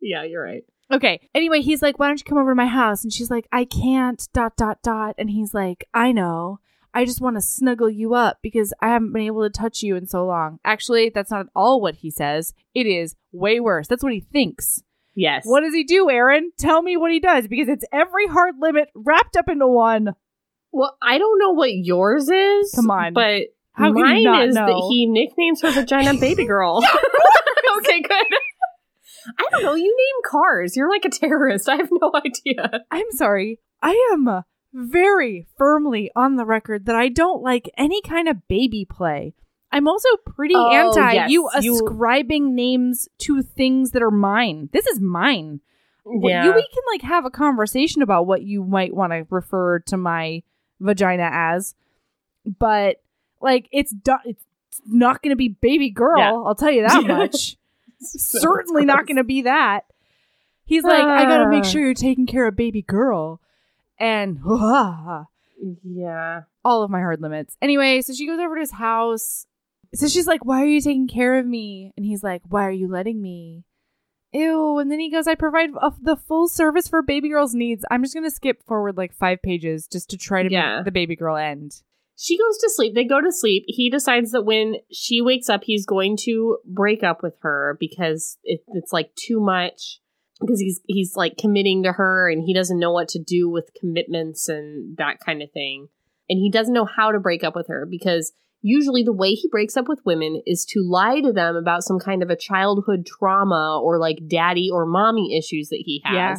yeah, 0.00 0.24
you're 0.24 0.42
right. 0.42 0.64
Okay. 0.92 1.28
Anyway, 1.34 1.60
he's 1.60 1.82
like, 1.82 1.98
"Why 1.98 2.08
don't 2.08 2.18
you 2.20 2.24
come 2.24 2.38
over 2.38 2.50
to 2.50 2.54
my 2.56 2.66
house?" 2.66 3.02
And 3.02 3.12
she's 3.12 3.30
like, 3.30 3.48
"I 3.52 3.64
can't." 3.64 4.26
Dot 4.32 4.56
dot 4.56 4.82
dot. 4.82 5.14
And 5.18 5.30
he's 5.30 5.54
like, 5.54 5.86
"I 5.94 6.12
know. 6.12 6.58
I 6.94 7.04
just 7.04 7.20
want 7.20 7.36
to 7.36 7.40
snuggle 7.40 7.88
you 7.88 8.14
up 8.14 8.38
because 8.42 8.74
I 8.80 8.88
haven't 8.88 9.12
been 9.12 9.22
able 9.22 9.42
to 9.42 9.50
touch 9.50 9.82
you 9.82 9.96
in 9.96 10.06
so 10.06 10.26
long." 10.26 10.58
Actually, 10.64 11.10
that's 11.10 11.30
not 11.30 11.40
at 11.40 11.46
all 11.54 11.80
what 11.80 11.96
he 11.96 12.10
says. 12.10 12.54
It 12.74 12.86
is 12.86 13.16
way 13.32 13.60
worse. 13.60 13.88
That's 13.88 14.02
what 14.02 14.12
he 14.12 14.20
thinks. 14.20 14.82
Yes. 15.14 15.44
What 15.44 15.60
does 15.60 15.74
he 15.74 15.84
do, 15.84 16.10
Erin? 16.10 16.52
Tell 16.58 16.82
me 16.82 16.96
what 16.96 17.10
he 17.12 17.20
does 17.20 17.46
because 17.46 17.68
it's 17.68 17.84
every 17.92 18.26
hard 18.26 18.54
limit 18.58 18.88
wrapped 18.94 19.36
up 19.36 19.48
into 19.48 19.66
one. 19.66 20.14
Well, 20.72 20.96
I 21.02 21.18
don't 21.18 21.38
know 21.38 21.50
what 21.50 21.70
yours 21.70 22.28
is. 22.30 22.72
Come 22.74 22.90
on. 22.90 23.12
but 23.12 23.42
How 23.72 23.92
mine 23.92 24.26
is 24.48 24.54
know? 24.54 24.66
that 24.66 24.86
he 24.90 25.06
nicknames 25.06 25.60
her 25.62 25.70
vagina 25.70 26.14
baby 26.14 26.46
girl. 26.46 26.82
okay, 27.78 28.00
good. 28.00 28.26
I 29.38 29.44
don't 29.50 29.62
know. 29.64 29.74
You 29.74 29.84
name 29.96 30.30
cars. 30.30 30.76
You're 30.76 30.90
like 30.90 31.04
a 31.04 31.10
terrorist. 31.10 31.68
I 31.68 31.76
have 31.76 31.88
no 31.90 32.10
idea. 32.14 32.80
I'm 32.90 33.10
sorry. 33.12 33.60
I 33.82 34.10
am 34.12 34.42
very 34.74 35.46
firmly 35.58 36.10
on 36.16 36.36
the 36.36 36.44
record 36.46 36.86
that 36.86 36.96
I 36.96 37.08
don't 37.08 37.42
like 37.42 37.70
any 37.76 38.00
kind 38.02 38.28
of 38.28 38.46
baby 38.48 38.86
play. 38.88 39.34
I'm 39.70 39.88
also 39.88 40.08
pretty 40.26 40.54
Oh, 40.56 40.70
anti 40.70 41.12
yes, 41.14 41.30
you 41.30 41.48
you- 41.60 41.74
ascribing 41.74 42.54
names 42.54 43.08
to 43.20 43.42
things 43.42 43.92
that 43.92 44.02
are 44.02 44.10
mine. 44.10 44.68
This 44.72 44.86
is 44.86 45.00
mine. 45.00 45.60
Yeah. 46.04 46.44
You, 46.44 46.52
we 46.52 46.68
can 46.74 46.82
like 46.92 47.02
have 47.02 47.24
a 47.24 47.30
conversation 47.30 48.02
about 48.02 48.26
what 48.26 48.42
you 48.42 48.64
might 48.64 48.94
want 48.94 49.12
to 49.12 49.24
refer 49.30 49.78
to 49.86 49.96
my 49.96 50.42
vagina 50.80 51.28
as, 51.32 51.74
but 52.44 52.96
like 53.40 53.68
it's 53.72 53.92
do- 53.92 54.16
it's 54.24 54.44
not 54.86 55.22
going 55.22 55.30
to 55.30 55.36
be 55.36 55.48
baby 55.48 55.90
girl. 55.90 56.18
Yeah. 56.18 56.32
I'll 56.32 56.54
tell 56.54 56.70
you 56.72 56.82
that 56.86 57.02
Yeah. 57.06 57.28
Certainly 58.16 58.84
not 58.84 59.06
going 59.06 59.16
to 59.16 59.24
be 59.24 59.42
that. 59.42 59.84
He's 60.64 60.84
like, 60.84 61.02
I 61.04 61.24
got 61.24 61.44
to 61.44 61.50
make 61.50 61.64
sure 61.64 61.80
you're 61.80 61.94
taking 61.94 62.26
care 62.26 62.46
of 62.46 62.56
baby 62.56 62.82
girl, 62.82 63.40
and 63.98 64.38
Yeah. 65.84 66.42
all 66.64 66.82
of 66.82 66.90
my 66.90 67.00
hard 67.00 67.20
limits. 67.20 67.56
Anyway, 67.60 68.00
so 68.02 68.12
she 68.14 68.26
goes 68.26 68.38
over 68.40 68.54
to 68.56 68.60
his 68.60 68.72
house. 68.72 69.46
So 69.94 70.08
she's 70.08 70.26
like, 70.26 70.44
Why 70.44 70.62
are 70.62 70.66
you 70.66 70.80
taking 70.80 71.08
care 71.08 71.38
of 71.38 71.46
me? 71.46 71.92
And 71.96 72.06
he's 72.06 72.22
like, 72.22 72.42
Why 72.48 72.64
are 72.66 72.70
you 72.70 72.88
letting 72.88 73.20
me? 73.20 73.64
Ew. 74.32 74.78
And 74.78 74.90
then 74.90 74.98
he 74.98 75.10
goes, 75.10 75.26
I 75.26 75.34
provide 75.34 75.70
a, 75.80 75.92
the 76.00 76.16
full 76.16 76.48
service 76.48 76.88
for 76.88 77.02
baby 77.02 77.28
girl's 77.28 77.54
needs. 77.54 77.84
I'm 77.90 78.02
just 78.02 78.14
going 78.14 78.24
to 78.24 78.30
skip 78.34 78.62
forward 78.64 78.96
like 78.96 79.12
five 79.12 79.42
pages 79.42 79.86
just 79.86 80.08
to 80.10 80.16
try 80.16 80.42
to 80.42 80.50
Yeah. 80.50 80.76
make 80.76 80.86
the 80.86 80.90
baby 80.92 81.16
girl 81.16 81.36
end. 81.36 81.82
She 82.22 82.38
goes 82.38 82.56
to 82.58 82.70
sleep. 82.70 82.94
They 82.94 83.04
go 83.04 83.20
to 83.20 83.32
sleep. 83.32 83.64
He 83.66 83.90
decides 83.90 84.30
that 84.30 84.44
when 84.44 84.76
she 84.92 85.20
wakes 85.20 85.48
up, 85.48 85.64
he's 85.64 85.84
going 85.84 86.16
to 86.18 86.58
break 86.64 87.02
up 87.02 87.20
with 87.20 87.34
her 87.40 87.76
because 87.80 88.38
it, 88.44 88.60
it's 88.68 88.92
like 88.92 89.12
too 89.16 89.40
much. 89.40 89.98
Because 90.40 90.60
he's 90.60 90.80
he's 90.86 91.16
like 91.16 91.36
committing 91.36 91.82
to 91.82 91.92
her, 91.92 92.30
and 92.30 92.44
he 92.44 92.54
doesn't 92.54 92.78
know 92.78 92.92
what 92.92 93.08
to 93.08 93.18
do 93.18 93.50
with 93.50 93.74
commitments 93.78 94.48
and 94.48 94.96
that 94.98 95.18
kind 95.18 95.42
of 95.42 95.50
thing. 95.50 95.88
And 96.28 96.38
he 96.38 96.48
doesn't 96.48 96.74
know 96.74 96.84
how 96.84 97.10
to 97.10 97.18
break 97.18 97.42
up 97.42 97.56
with 97.56 97.66
her 97.66 97.86
because 97.90 98.32
usually 98.60 99.02
the 99.02 99.12
way 99.12 99.32
he 99.32 99.48
breaks 99.50 99.76
up 99.76 99.88
with 99.88 100.00
women 100.06 100.42
is 100.46 100.64
to 100.66 100.80
lie 100.80 101.20
to 101.20 101.32
them 101.32 101.56
about 101.56 101.82
some 101.82 101.98
kind 101.98 102.22
of 102.22 102.30
a 102.30 102.36
childhood 102.36 103.04
trauma 103.04 103.80
or 103.82 103.98
like 103.98 104.28
daddy 104.28 104.70
or 104.72 104.86
mommy 104.86 105.36
issues 105.36 105.70
that 105.70 105.82
he 105.84 106.00
has. 106.04 106.14
Yeah. 106.14 106.36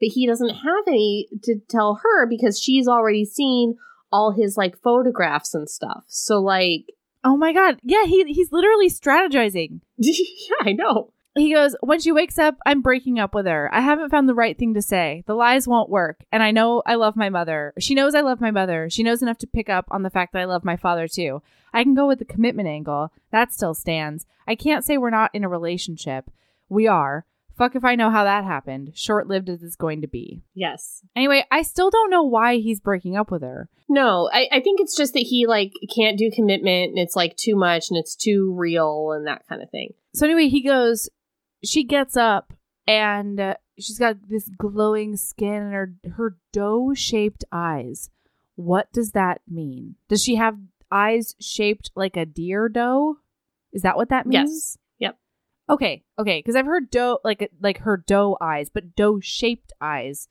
But 0.00 0.08
he 0.14 0.26
doesn't 0.26 0.54
have 0.54 0.84
any 0.86 1.28
to 1.44 1.56
tell 1.68 2.00
her 2.02 2.26
because 2.26 2.58
she's 2.58 2.88
already 2.88 3.26
seen 3.26 3.76
all 4.16 4.32
his 4.32 4.56
like 4.56 4.78
photographs 4.78 5.54
and 5.54 5.68
stuff. 5.68 6.04
So 6.06 6.40
like 6.40 6.86
Oh 7.22 7.36
my 7.36 7.52
God. 7.52 7.80
Yeah, 7.82 8.04
he, 8.04 8.22
he's 8.32 8.52
literally 8.52 8.88
strategizing. 8.88 9.80
yeah, 9.96 10.56
I 10.60 10.72
know. 10.72 11.12
He 11.34 11.52
goes, 11.52 11.74
When 11.80 12.00
she 12.00 12.12
wakes 12.12 12.38
up, 12.38 12.56
I'm 12.64 12.82
breaking 12.82 13.18
up 13.18 13.34
with 13.34 13.46
her. 13.46 13.68
I 13.74 13.80
haven't 13.80 14.10
found 14.10 14.28
the 14.28 14.34
right 14.34 14.56
thing 14.56 14.74
to 14.74 14.80
say. 14.80 15.24
The 15.26 15.34
lies 15.34 15.66
won't 15.66 15.90
work. 15.90 16.24
And 16.30 16.40
I 16.40 16.52
know 16.52 16.82
I 16.86 16.94
love 16.94 17.16
my 17.16 17.28
mother. 17.28 17.74
She 17.80 17.94
knows 17.94 18.14
I 18.14 18.20
love 18.20 18.40
my 18.40 18.52
mother. 18.52 18.88
She 18.88 19.02
knows 19.02 19.22
enough 19.22 19.38
to 19.38 19.46
pick 19.48 19.68
up 19.68 19.86
on 19.90 20.04
the 20.04 20.10
fact 20.10 20.32
that 20.32 20.40
I 20.40 20.44
love 20.44 20.64
my 20.64 20.76
father 20.76 21.08
too. 21.08 21.42
I 21.74 21.82
can 21.82 21.94
go 21.94 22.06
with 22.06 22.20
the 22.20 22.24
commitment 22.24 22.68
angle. 22.68 23.12
That 23.32 23.52
still 23.52 23.74
stands. 23.74 24.24
I 24.46 24.54
can't 24.54 24.84
say 24.84 24.96
we're 24.96 25.10
not 25.10 25.34
in 25.34 25.42
a 25.42 25.48
relationship. 25.48 26.30
We 26.68 26.86
are. 26.86 27.26
Fuck 27.56 27.74
if 27.74 27.84
I 27.84 27.94
know 27.94 28.10
how 28.10 28.24
that 28.24 28.44
happened. 28.44 28.92
Short 28.94 29.28
lived 29.28 29.48
as 29.48 29.62
it's 29.62 29.76
going 29.76 30.02
to 30.02 30.06
be. 30.06 30.42
Yes. 30.54 31.00
Anyway, 31.16 31.44
I 31.50 31.62
still 31.62 31.88
don't 31.88 32.10
know 32.10 32.22
why 32.22 32.58
he's 32.58 32.80
breaking 32.80 33.16
up 33.16 33.30
with 33.30 33.42
her. 33.42 33.70
No, 33.88 34.28
I, 34.32 34.48
I 34.52 34.60
think 34.60 34.80
it's 34.80 34.96
just 34.96 35.14
that 35.14 35.20
he 35.20 35.46
like 35.46 35.72
can't 35.94 36.18
do 36.18 36.30
commitment 36.30 36.90
and 36.90 36.98
it's 36.98 37.16
like 37.16 37.36
too 37.36 37.56
much 37.56 37.88
and 37.88 37.98
it's 37.98 38.14
too 38.14 38.52
real 38.54 39.12
and 39.12 39.26
that 39.26 39.46
kind 39.48 39.62
of 39.62 39.70
thing. 39.70 39.94
So 40.12 40.26
anyway, 40.26 40.48
he 40.48 40.62
goes. 40.62 41.08
She 41.64 41.84
gets 41.84 42.16
up 42.16 42.52
and 42.86 43.40
uh, 43.40 43.54
she's 43.78 43.98
got 43.98 44.16
this 44.28 44.48
glowing 44.58 45.16
skin 45.16 45.54
and 45.54 45.72
her 45.72 45.94
her 46.16 46.36
dough 46.52 46.92
shaped 46.94 47.44
eyes. 47.50 48.10
What 48.56 48.92
does 48.92 49.12
that 49.12 49.40
mean? 49.48 49.96
Does 50.08 50.22
she 50.22 50.36
have 50.36 50.58
eyes 50.90 51.34
shaped 51.40 51.90
like 51.94 52.16
a 52.16 52.26
deer 52.26 52.68
dough? 52.68 53.16
Is 53.72 53.82
that 53.82 53.96
what 53.96 54.10
that 54.10 54.26
means? 54.26 54.50
Yes. 54.50 54.78
Okay. 55.68 56.04
Okay. 56.18 56.38
Because 56.40 56.56
I've 56.56 56.66
heard 56.66 56.90
dough 56.90 57.18
like 57.24 57.50
like 57.60 57.78
her 57.78 57.96
dough 57.96 58.36
eyes, 58.40 58.70
but 58.70 58.94
dough 58.94 59.20
shaped 59.20 59.72
eyes. 59.80 60.28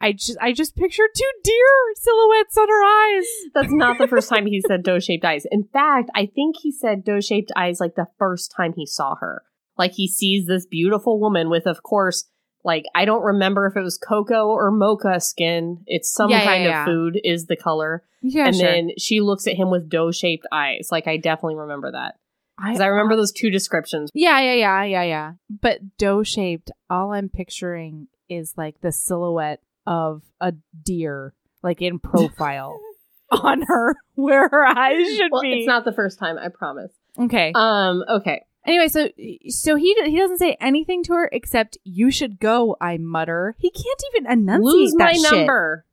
I 0.00 0.12
just 0.12 0.38
I 0.40 0.52
just 0.52 0.76
pictured 0.76 1.10
two 1.16 1.30
deer 1.42 1.66
silhouettes 1.96 2.56
on 2.56 2.68
her 2.68 2.84
eyes. 2.84 3.26
That's 3.54 3.72
not 3.72 3.98
the 3.98 4.06
first 4.06 4.28
time 4.28 4.46
he 4.46 4.60
said 4.66 4.82
dough 4.82 5.00
shaped 5.00 5.24
eyes. 5.24 5.44
In 5.50 5.64
fact, 5.64 6.10
I 6.14 6.26
think 6.26 6.56
he 6.60 6.70
said 6.72 7.04
dough 7.04 7.20
shaped 7.20 7.50
eyes 7.56 7.80
like 7.80 7.96
the 7.96 8.06
first 8.18 8.52
time 8.56 8.74
he 8.76 8.86
saw 8.86 9.16
her. 9.16 9.42
Like 9.76 9.92
he 9.92 10.08
sees 10.08 10.46
this 10.46 10.66
beautiful 10.66 11.20
woman 11.20 11.50
with, 11.50 11.66
of 11.66 11.82
course, 11.82 12.28
like 12.64 12.84
I 12.94 13.04
don't 13.04 13.22
remember 13.22 13.66
if 13.66 13.76
it 13.76 13.82
was 13.82 13.98
cocoa 13.98 14.46
or 14.46 14.70
mocha 14.70 15.20
skin. 15.20 15.82
It's 15.86 16.12
some 16.12 16.30
Yeah, 16.30 16.38
yeah, 16.38 16.44
kind 16.44 16.64
yeah. 16.64 16.82
of 16.82 16.86
food 16.86 17.20
is 17.24 17.46
the 17.46 17.56
color. 17.56 18.04
Yeah, 18.22 18.46
and 18.46 18.56
sure. 18.56 18.66
then 18.66 18.90
she 18.98 19.20
looks 19.20 19.46
at 19.46 19.54
him 19.54 19.70
with 19.70 19.88
dough 19.88 20.12
shaped 20.12 20.46
eyes. 20.52 20.88
Like 20.90 21.06
I 21.06 21.16
definitely 21.16 21.56
remember 21.56 21.92
that. 21.92 22.16
Because 22.62 22.80
I 22.80 22.86
uh, 22.86 22.90
remember 22.90 23.16
those 23.16 23.32
two 23.32 23.50
descriptions. 23.50 24.10
Yeah, 24.14 24.40
yeah, 24.40 24.54
yeah, 24.54 24.84
yeah, 24.84 25.02
yeah. 25.02 25.32
But 25.48 25.96
dough 25.96 26.22
shaped, 26.22 26.70
all 26.90 27.12
I'm 27.12 27.28
picturing 27.28 28.08
is 28.28 28.54
like 28.56 28.80
the 28.80 28.92
silhouette 28.92 29.60
of 29.86 30.22
a 30.40 30.52
deer, 30.84 31.34
like 31.62 31.80
in 31.82 31.98
profile. 31.98 32.78
on 33.30 33.62
her 33.62 33.94
where 34.14 34.48
her 34.48 34.66
eyes 34.66 35.06
should 35.16 35.30
Well, 35.30 35.42
be. 35.42 35.52
it's 35.60 35.66
not 35.66 35.84
the 35.84 35.92
first 35.92 36.18
time, 36.18 36.38
I 36.38 36.48
promise. 36.48 36.90
okay. 37.18 37.52
Um, 37.54 38.02
okay. 38.08 38.42
Anyway, 38.66 38.88
so 38.88 39.08
so 39.48 39.76
he 39.76 39.94
he 40.06 40.16
doesn't 40.18 40.38
say 40.38 40.56
anything 40.60 41.02
to 41.04 41.12
her 41.14 41.28
except 41.32 41.78
"you 41.84 42.10
should 42.10 42.38
go." 42.38 42.76
I 42.80 42.98
mutter. 42.98 43.54
He 43.58 43.70
can't 43.70 44.02
even 44.14 44.30
enunciate 44.30 44.62
Lose 44.64 44.92
that 44.98 45.04
my 45.04 45.12
shit. 45.12 45.32
number. 45.32 45.86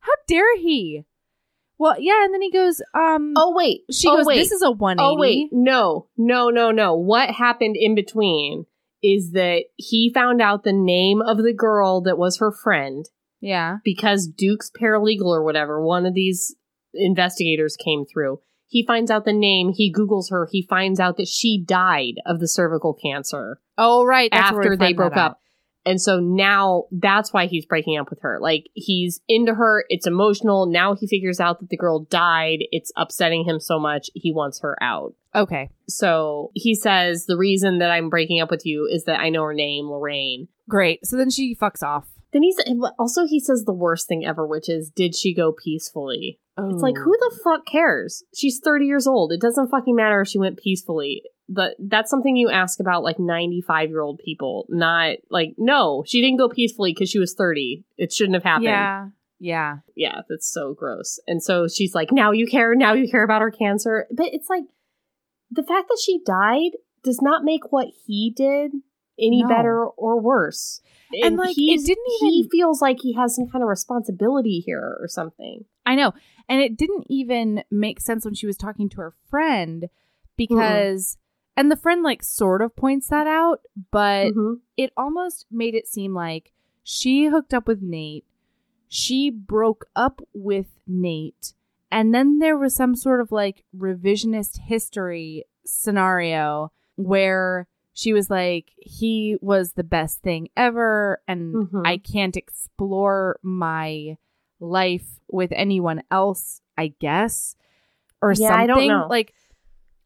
How 0.00 0.12
dare 0.28 0.56
he? 0.58 1.04
Well, 1.82 1.96
yeah, 1.98 2.24
and 2.24 2.32
then 2.32 2.42
he 2.42 2.52
goes, 2.52 2.80
um, 2.94 3.34
Oh 3.36 3.52
wait. 3.56 3.80
she 3.90 4.06
oh, 4.08 4.16
goes, 4.18 4.26
wait. 4.26 4.36
"This 4.36 4.52
is 4.52 4.62
a 4.62 4.70
180." 4.70 5.02
Oh 5.04 5.18
wait, 5.18 5.48
no, 5.50 6.06
no, 6.16 6.48
no, 6.48 6.70
no. 6.70 6.94
What 6.94 7.30
happened 7.30 7.74
in 7.76 7.96
between 7.96 8.66
is 9.02 9.32
that 9.32 9.64
he 9.76 10.12
found 10.14 10.40
out 10.40 10.62
the 10.62 10.72
name 10.72 11.20
of 11.20 11.38
the 11.38 11.52
girl 11.52 12.00
that 12.02 12.16
was 12.16 12.38
her 12.38 12.52
friend 12.52 13.04
Yeah. 13.40 13.78
because 13.82 14.28
Duke's 14.28 14.70
paralegal 14.70 15.24
or 15.26 15.42
whatever, 15.42 15.84
one 15.84 16.06
of 16.06 16.14
these 16.14 16.54
investigators 16.94 17.76
came 17.76 18.04
through. 18.04 18.38
He 18.68 18.86
finds 18.86 19.10
out 19.10 19.24
the 19.24 19.32
name, 19.32 19.72
he 19.74 19.92
Googles 19.92 20.30
her, 20.30 20.48
he 20.50 20.64
finds 20.70 21.00
out 21.00 21.16
that 21.16 21.26
she 21.26 21.62
died 21.66 22.14
of 22.24 22.38
the 22.38 22.46
cervical 22.48 22.94
cancer 22.94 23.60
Oh, 23.76 24.04
right. 24.04 24.30
That's 24.30 24.52
after 24.52 24.76
they 24.76 24.92
broke 24.92 25.16
up. 25.16 25.18
out. 25.32 25.36
And 25.84 26.00
so 26.00 26.20
now 26.20 26.84
that's 26.92 27.32
why 27.32 27.46
he's 27.46 27.66
breaking 27.66 27.98
up 27.98 28.08
with 28.10 28.20
her. 28.22 28.38
Like 28.40 28.68
he's 28.74 29.20
into 29.28 29.54
her, 29.54 29.84
it's 29.88 30.06
emotional. 30.06 30.66
Now 30.66 30.94
he 30.94 31.06
figures 31.06 31.40
out 31.40 31.60
that 31.60 31.70
the 31.70 31.76
girl 31.76 32.04
died. 32.04 32.60
It's 32.70 32.92
upsetting 32.96 33.44
him 33.44 33.58
so 33.60 33.78
much, 33.78 34.08
he 34.14 34.32
wants 34.32 34.60
her 34.60 34.76
out. 34.82 35.14
Okay. 35.34 35.70
So 35.88 36.50
he 36.54 36.74
says, 36.74 37.26
The 37.26 37.36
reason 37.38 37.78
that 37.78 37.90
I'm 37.90 38.10
breaking 38.10 38.40
up 38.40 38.50
with 38.50 38.64
you 38.66 38.88
is 38.90 39.04
that 39.04 39.20
I 39.20 39.28
know 39.30 39.42
her 39.42 39.54
name, 39.54 39.86
Lorraine. 39.90 40.48
Great. 40.68 41.04
So 41.06 41.16
then 41.16 41.30
she 41.30 41.54
fucks 41.54 41.82
off. 41.82 42.06
Then 42.32 42.42
he's 42.42 42.58
also 42.98 43.26
he 43.26 43.40
says 43.40 43.64
the 43.64 43.74
worst 43.74 44.08
thing 44.08 44.24
ever, 44.24 44.46
which 44.46 44.68
is, 44.68 44.90
Did 44.94 45.14
she 45.16 45.34
go 45.34 45.52
peacefully? 45.52 46.38
It's 46.58 46.82
like, 46.82 46.94
Oh. 46.98 47.02
who 47.04 47.16
the 47.18 47.40
fuck 47.42 47.66
cares? 47.66 48.22
She's 48.34 48.60
30 48.62 48.84
years 48.86 49.06
old. 49.06 49.32
It 49.32 49.40
doesn't 49.40 49.68
fucking 49.70 49.96
matter 49.96 50.20
if 50.20 50.28
she 50.28 50.38
went 50.38 50.58
peacefully. 50.58 51.22
But 51.54 51.74
that's 51.78 52.10
something 52.10 52.36
you 52.36 52.50
ask 52.50 52.80
about 52.80 53.02
like 53.02 53.18
95 53.18 53.90
year 53.90 54.00
old 54.00 54.20
people. 54.24 54.66
Not 54.68 55.16
like, 55.30 55.54
no, 55.58 56.02
she 56.06 56.20
didn't 56.20 56.38
go 56.38 56.48
peacefully 56.48 56.92
because 56.92 57.10
she 57.10 57.18
was 57.18 57.34
30. 57.34 57.84
It 57.98 58.12
shouldn't 58.12 58.34
have 58.34 58.42
happened. 58.44 58.64
Yeah. 58.64 59.08
Yeah. 59.38 59.78
Yeah, 59.96 60.20
that's 60.28 60.50
so 60.50 60.72
gross. 60.72 61.18
And 61.26 61.42
so 61.42 61.66
she's 61.68 61.94
like, 61.94 62.12
now 62.12 62.30
you 62.30 62.46
care, 62.46 62.74
now 62.74 62.92
you 62.94 63.10
care 63.10 63.24
about 63.24 63.42
her 63.42 63.50
cancer. 63.50 64.06
But 64.10 64.26
it's 64.32 64.48
like, 64.48 64.62
the 65.50 65.64
fact 65.64 65.88
that 65.88 66.00
she 66.02 66.20
died 66.24 66.70
does 67.02 67.20
not 67.20 67.44
make 67.44 67.72
what 67.72 67.88
he 68.06 68.32
did 68.34 68.72
any 69.18 69.42
No. 69.42 69.48
better 69.48 69.84
or 69.84 70.20
worse. 70.20 70.80
And, 71.22 71.36
like, 71.36 71.56
it 71.58 71.84
didn't 71.84 72.06
even 72.22 72.32
He 72.32 72.48
feels 72.50 72.80
like 72.80 73.00
he 73.00 73.12
has 73.14 73.34
some 73.34 73.46
kind 73.46 73.62
of 73.62 73.68
responsibility 73.68 74.60
here 74.64 74.96
or 74.98 75.08
something. 75.08 75.66
I 75.84 75.94
know. 75.94 76.14
And 76.48 76.62
it 76.62 76.78
didn't 76.78 77.04
even 77.10 77.64
make 77.70 78.00
sense 78.00 78.24
when 78.24 78.34
she 78.34 78.46
was 78.46 78.56
talking 78.56 78.88
to 78.90 78.96
her 78.98 79.12
friend 79.28 79.88
because, 80.36 81.18
and 81.56 81.70
the 81.70 81.76
friend 81.76 82.02
like 82.02 82.22
sort 82.22 82.62
of 82.62 82.74
points 82.76 83.08
that 83.08 83.26
out, 83.26 83.60
but 83.90 84.32
Mhm. 84.34 84.60
it 84.76 84.92
almost 84.96 85.46
made 85.50 85.74
it 85.74 85.86
seem 85.86 86.14
like 86.14 86.52
she 86.82 87.26
hooked 87.26 87.54
up 87.54 87.66
with 87.68 87.82
Nate, 87.82 88.24
she 88.88 89.30
broke 89.30 89.86
up 89.94 90.20
with 90.34 90.78
Nate, 90.86 91.54
and 91.90 92.14
then 92.14 92.38
there 92.38 92.56
was 92.56 92.74
some 92.74 92.94
sort 92.94 93.20
of 93.20 93.30
like 93.32 93.64
revisionist 93.76 94.58
history 94.58 95.44
scenario 95.64 96.72
where 96.96 97.66
she 97.94 98.12
was 98.12 98.30
like, 98.30 98.72
he 98.78 99.36
was 99.40 99.72
the 99.72 99.84
best 99.84 100.20
thing 100.22 100.48
ever, 100.56 101.20
and 101.28 101.54
Mhm. 101.68 101.86
I 101.86 101.98
can't 101.98 102.36
explore 102.36 103.38
my 103.42 104.16
life 104.60 105.20
with 105.28 105.52
anyone 105.52 106.02
else, 106.10 106.62
I 106.78 106.94
guess, 106.98 107.54
or 108.22 108.32
Yeah, 108.32 108.48
something. 108.48 108.54
I 108.62 108.66
don't 108.66 108.86
know. 108.88 109.06
Like, 109.10 109.34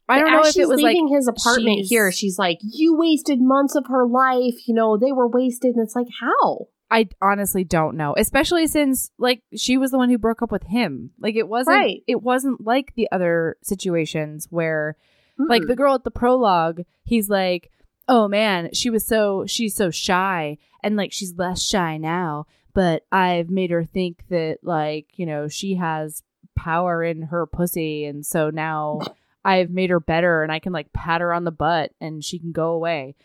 I 0.09 0.19
don't 0.19 0.31
know 0.31 0.41
if 0.41 0.47
it 0.47 0.53
she's 0.53 0.67
was 0.67 0.81
like 0.81 0.93
leaving 0.93 1.07
his 1.09 1.27
apartment 1.27 1.77
she's- 1.79 1.89
here. 1.89 2.11
She's 2.11 2.39
like, 2.39 2.59
"You 2.61 2.95
wasted 2.97 3.39
months 3.41 3.75
of 3.75 3.85
her 3.87 4.05
life. 4.07 4.67
You 4.67 4.73
know, 4.73 4.97
they 4.97 5.11
were 5.11 5.27
wasted." 5.27 5.75
And 5.75 5.83
it's 5.83 5.95
like, 5.95 6.07
how? 6.21 6.67
I 6.89 7.09
honestly 7.21 7.65
don't 7.65 7.97
know, 7.97 8.15
especially 8.17 8.65
since 8.67 9.11
like 9.17 9.41
she 9.55 9.77
was 9.77 9.91
the 9.91 9.97
one 9.97 10.09
who 10.09 10.17
broke 10.17 10.41
up 10.41 10.51
with 10.51 10.63
him. 10.63 11.11
Like 11.19 11.35
it 11.35 11.49
wasn't 11.49 11.75
Right. 11.75 12.03
it 12.07 12.21
wasn't 12.23 12.65
like 12.65 12.93
the 12.95 13.09
other 13.11 13.57
situations 13.61 14.47
where 14.49 14.95
like 15.37 15.63
Mm-mm. 15.63 15.67
the 15.67 15.75
girl 15.75 15.95
at 15.95 16.05
the 16.05 16.11
prologue, 16.11 16.83
he's 17.03 17.29
like, 17.29 17.69
"Oh 18.07 18.29
man, 18.29 18.69
she 18.73 18.89
was 18.89 19.05
so 19.05 19.45
she's 19.45 19.75
so 19.75 19.91
shy 19.91 20.57
and 20.81 20.95
like 20.95 21.11
she's 21.11 21.33
less 21.37 21.61
shy 21.61 21.97
now, 21.97 22.45
but 22.73 23.03
I've 23.11 23.49
made 23.49 23.69
her 23.71 23.83
think 23.83 24.23
that 24.29 24.59
like, 24.63 25.07
you 25.17 25.25
know, 25.25 25.49
she 25.49 25.75
has 25.75 26.23
power 26.55 27.03
in 27.03 27.23
her 27.23 27.45
pussy 27.45 28.05
and 28.05 28.25
so 28.25 28.49
now 28.49 29.01
I've 29.47 29.69
made 29.71 29.89
her 29.89 29.99
better 29.99 30.43
and 30.43 30.51
I 30.51 30.59
can 30.59 30.73
like 30.73 30.91
pat 30.93 31.21
her 31.21 31.33
on 31.33 31.43
the 31.43 31.51
butt 31.51 31.91
and 32.01 32.23
she 32.23 32.39
can 32.39 32.51
go 32.51 32.71
away." 32.73 33.15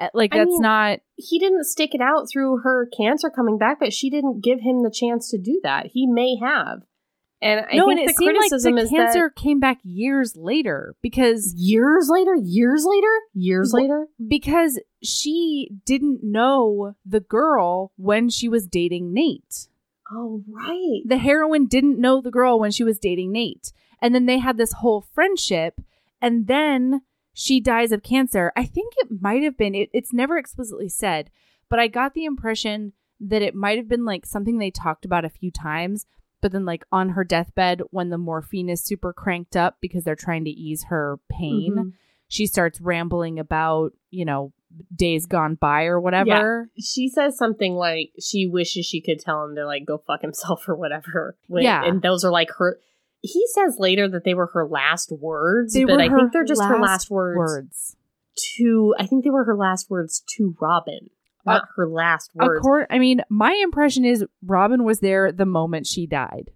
Uh, 0.00 0.08
Like 0.14 0.34
I 0.34 0.38
that's 0.38 0.48
mean, 0.48 0.62
not 0.62 1.00
he 1.16 1.38
didn't 1.38 1.64
stick 1.64 1.94
it 1.94 2.00
out 2.00 2.26
through 2.32 2.58
her 2.58 2.88
cancer 2.96 3.30
coming 3.30 3.58
back, 3.58 3.78
but 3.80 3.92
she 3.92 4.10
didn't 4.10 4.42
give 4.42 4.60
him 4.60 4.82
the 4.82 4.90
chance 4.90 5.30
to 5.30 5.38
do 5.38 5.60
that. 5.62 5.86
He 5.92 6.06
may 6.06 6.36
have. 6.36 6.82
And 7.44 7.60
I 7.60 7.76
no, 7.76 7.88
think 7.88 8.00
and 8.00 8.08
the 8.08 8.12
it 8.12 8.16
seemed 8.16 8.36
like 8.38 8.50
the 8.50 8.56
is 8.56 8.88
cancer 8.90 9.30
that 9.34 9.36
came 9.36 9.60
back 9.60 9.78
years 9.82 10.34
later 10.34 10.94
because 11.02 11.52
years 11.54 12.08
later, 12.10 12.34
years 12.36 12.86
later, 12.88 13.20
years 13.34 13.72
later. 13.74 14.06
because 14.26 14.80
she 15.02 15.70
didn't 15.84 16.20
know 16.22 16.94
the 17.04 17.20
girl 17.20 17.92
when 17.96 18.30
she 18.30 18.48
was 18.48 18.66
dating 18.66 19.12
Nate. 19.12 19.68
Oh, 20.10 20.42
right. 20.48 21.02
The 21.04 21.18
heroine 21.18 21.66
didn't 21.66 22.00
know 22.00 22.22
the 22.22 22.30
girl 22.30 22.58
when 22.58 22.70
she 22.70 22.82
was 22.82 22.98
dating 22.98 23.32
Nate. 23.32 23.72
And 24.00 24.14
then 24.14 24.26
they 24.26 24.38
had 24.38 24.56
this 24.56 24.72
whole 24.72 25.00
friendship 25.12 25.80
and 26.20 26.46
then 26.46 27.02
she 27.32 27.60
dies 27.60 27.92
of 27.92 28.02
cancer. 28.02 28.52
I 28.56 28.64
think 28.64 28.94
it 28.98 29.08
might 29.20 29.42
have 29.42 29.56
been 29.56 29.74
it, 29.74 29.90
it's 29.92 30.12
never 30.12 30.36
explicitly 30.38 30.88
said, 30.88 31.30
but 31.68 31.78
I 31.78 31.88
got 31.88 32.14
the 32.14 32.24
impression 32.24 32.92
that 33.20 33.42
it 33.42 33.54
might 33.54 33.78
have 33.78 33.88
been 33.88 34.04
like 34.04 34.26
something 34.26 34.58
they 34.58 34.70
talked 34.70 35.04
about 35.04 35.24
a 35.24 35.30
few 35.30 35.50
times, 35.50 36.06
but 36.40 36.52
then 36.52 36.64
like 36.64 36.84
on 36.92 37.10
her 37.10 37.24
deathbed 37.24 37.82
when 37.90 38.10
the 38.10 38.18
morphine 38.18 38.68
is 38.68 38.82
super 38.84 39.12
cranked 39.12 39.56
up 39.56 39.76
because 39.80 40.04
they're 40.04 40.14
trying 40.16 40.44
to 40.44 40.50
ease 40.50 40.84
her 40.84 41.18
pain 41.30 41.74
Mhm. 41.74 41.92
she 42.28 42.46
starts 42.46 42.80
rambling 42.80 43.38
about, 43.38 43.92
you 44.10 44.24
know, 44.24 44.52
days 44.94 45.26
gone 45.26 45.54
by 45.54 45.84
or 45.84 46.00
whatever. 46.00 46.68
She 46.80 47.08
says 47.08 47.36
something 47.38 47.74
like 47.74 48.10
she 48.20 48.46
wishes 48.48 48.84
she 48.86 49.00
could 49.00 49.20
tell 49.20 49.44
him 49.44 49.54
to 49.54 49.64
like 49.66 49.84
go 49.86 49.98
fuck 49.98 50.20
himself 50.22 50.68
or 50.68 50.74
whatever. 50.74 51.36
When- 51.46 51.62
Yeah. 51.62 51.84
And 51.84 52.02
those 52.02 52.24
are 52.24 52.30
like 52.32 52.50
her. 52.58 52.78
He 53.26 53.46
says 53.54 53.76
later 53.78 54.06
that 54.08 54.24
they 54.24 54.34
were 54.34 54.48
her 54.52 54.66
last 54.66 55.10
words, 55.10 55.72
They 55.72 55.84
but 55.84 56.00
I 56.00 56.08
think 56.08 56.32
they're 56.32 56.44
just 56.44 56.62
her 56.62 56.74
last 56.78 56.82
last 57.08 57.10
words, 57.10 57.38
Words. 57.38 57.96
to. 58.56 58.94
I 58.98 59.06
think 59.06 59.24
they 59.24 59.30
were 59.30 59.44
her 59.44 59.56
last 59.56 59.88
words 59.90 60.22
to 60.36 60.54
Robin, 60.60 61.08
not 61.46 61.62
Uh, 61.62 61.66
her 61.76 61.88
last 61.88 62.32
words. 62.34 62.66
I 62.90 62.98
mean, 62.98 63.22
my 63.30 63.54
impression 63.62 64.04
is 64.04 64.24
Robin 64.44 64.84
was 64.84 65.00
there 65.00 65.32
the 65.32 65.46
moment 65.46 65.86
she 65.86 66.06
died. 66.06 66.50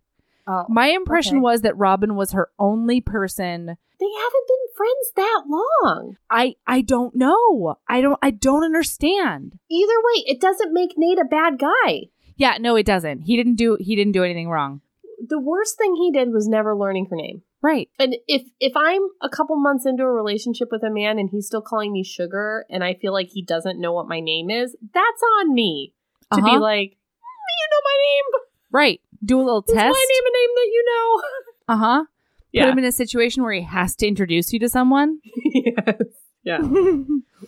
Oh, 0.46 0.64
My 0.68 0.88
impression 0.88 1.36
okay. 1.38 1.42
was 1.42 1.60
that 1.62 1.76
Robin 1.76 2.16
was 2.16 2.32
her 2.32 2.48
only 2.58 3.00
person. 3.00 3.66
they 4.00 4.06
haven't 4.22 4.46
been 4.48 4.74
friends 4.76 5.12
that 5.16 5.42
long. 5.48 6.16
I 6.30 6.54
I 6.66 6.80
don't 6.82 7.14
know. 7.14 7.76
I 7.88 8.00
don't 8.00 8.18
I 8.22 8.30
don't 8.30 8.62
understand. 8.64 9.58
Either 9.70 9.92
way, 10.06 10.22
it 10.26 10.40
doesn't 10.40 10.72
make 10.72 10.94
Nate 10.96 11.18
a 11.18 11.24
bad 11.24 11.58
guy. 11.58 12.08
Yeah, 12.36 12.56
no, 12.60 12.76
it 12.76 12.86
doesn't. 12.86 13.22
He 13.22 13.36
didn't 13.36 13.56
do 13.56 13.76
he 13.80 13.96
didn't 13.96 14.12
do 14.12 14.22
anything 14.24 14.48
wrong. 14.48 14.80
The 15.26 15.40
worst 15.40 15.76
thing 15.78 15.96
he 15.96 16.10
did 16.12 16.32
was 16.32 16.46
never 16.48 16.76
learning 16.76 17.06
her 17.10 17.16
name. 17.16 17.42
Right. 17.60 17.88
And 17.98 18.16
if 18.28 18.42
if 18.60 18.72
I'm 18.76 19.02
a 19.20 19.28
couple 19.28 19.56
months 19.56 19.84
into 19.86 20.04
a 20.04 20.12
relationship 20.12 20.68
with 20.70 20.82
a 20.84 20.90
man 20.90 21.18
and 21.18 21.28
he's 21.30 21.46
still 21.46 21.62
calling 21.62 21.92
me 21.92 22.04
sugar 22.04 22.64
and 22.70 22.84
I 22.84 22.94
feel 22.94 23.12
like 23.12 23.28
he 23.28 23.42
doesn't 23.42 23.80
know 23.80 23.92
what 23.92 24.06
my 24.08 24.20
name 24.20 24.48
is, 24.50 24.76
that's 24.94 25.22
on 25.40 25.54
me 25.54 25.92
to 26.32 26.40
be 26.40 26.50
Uh-huh. 26.50 26.60
like, 26.60 26.90
"Mm, 26.90 27.48
you 27.58 27.66
know 27.70 27.82
my 27.84 27.98
name. 28.02 28.42
Right. 28.70 29.00
Do 29.24 29.40
a 29.40 29.42
little 29.42 29.64
Is 29.66 29.74
test. 29.74 29.92
my 29.92 30.06
name 30.14 30.24
a 30.26 30.32
name 30.38 30.50
that 30.54 30.70
you 30.72 30.84
know? 30.86 31.22
Uh-huh. 31.74 32.04
Yeah. 32.52 32.64
Put 32.64 32.72
him 32.72 32.78
in 32.78 32.84
a 32.86 32.92
situation 32.92 33.42
where 33.42 33.52
he 33.52 33.62
has 33.62 33.94
to 33.96 34.06
introduce 34.06 34.52
you 34.54 34.58
to 34.60 34.68
someone. 34.70 35.18
yes. 35.54 36.00
Yeah. 36.44 36.60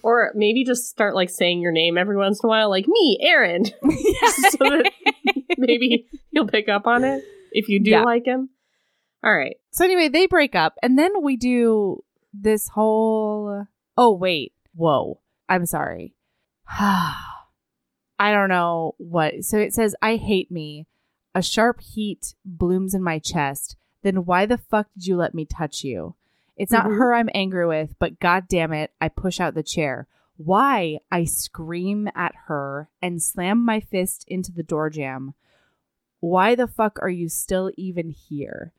Or 0.02 0.30
maybe 0.34 0.64
just 0.64 0.88
start 0.88 1.14
like 1.16 1.28
saying 1.30 1.60
your 1.60 1.72
name 1.72 1.98
every 1.98 2.16
once 2.16 2.40
in 2.42 2.46
a 2.46 2.48
while, 2.48 2.70
like 2.70 2.86
me, 2.86 3.18
Erin. 3.22 3.64
so 3.64 3.72
that 4.60 4.90
maybe 5.58 6.06
he'll 6.30 6.46
pick 6.46 6.68
up 6.68 6.86
on 6.86 7.02
it 7.04 7.24
if 7.52 7.68
you 7.68 7.80
do 7.82 7.90
Yeah. 7.90 8.02
like 8.04 8.24
him. 8.26 8.50
All 9.22 9.34
right. 9.36 9.56
So 9.70 9.84
anyway, 9.84 10.08
they 10.08 10.26
break 10.26 10.54
up, 10.54 10.76
and 10.82 10.98
then 10.98 11.22
we 11.22 11.36
do 11.36 12.02
this 12.32 12.68
whole. 12.68 13.66
Oh 13.96 14.12
wait, 14.14 14.52
whoa! 14.74 15.20
I'm 15.48 15.66
sorry. 15.66 16.14
I 18.18 18.32
don't 18.32 18.48
know 18.48 18.94
what. 18.98 19.44
So 19.44 19.58
it 19.58 19.72
says, 19.74 19.94
"I 20.02 20.16
hate 20.16 20.50
me." 20.50 20.86
A 21.34 21.42
sharp 21.42 21.80
heat 21.80 22.34
blooms 22.44 22.92
in 22.92 23.02
my 23.04 23.18
chest. 23.20 23.76
Then 24.02 24.24
why 24.24 24.46
the 24.46 24.58
fuck 24.58 24.88
did 24.94 25.06
you 25.06 25.16
let 25.16 25.32
me 25.32 25.44
touch 25.44 25.84
you? 25.84 26.16
It's 26.56 26.72
not 26.72 26.86
Mhm. 26.86 26.98
her 26.98 27.14
I'm 27.14 27.30
angry 27.34 27.66
with, 27.66 27.94
but 28.00 28.18
god 28.18 28.48
damn 28.48 28.72
it, 28.72 28.92
I 29.00 29.08
push 29.08 29.38
out 29.38 29.54
the 29.54 29.62
chair. 29.62 30.08
Why? 30.36 30.98
I 31.10 31.24
scream 31.24 32.08
at 32.16 32.34
her 32.46 32.88
and 33.00 33.22
slam 33.22 33.64
my 33.64 33.78
fist 33.78 34.24
into 34.26 34.50
the 34.50 34.64
door 34.64 34.90
jamb. 34.90 35.34
Why 36.20 36.54
the 36.54 36.66
fuck 36.68 36.98
are 37.02 37.08
you 37.10 37.28
still 37.28 37.70
even 37.76 38.10
here? 38.10 38.72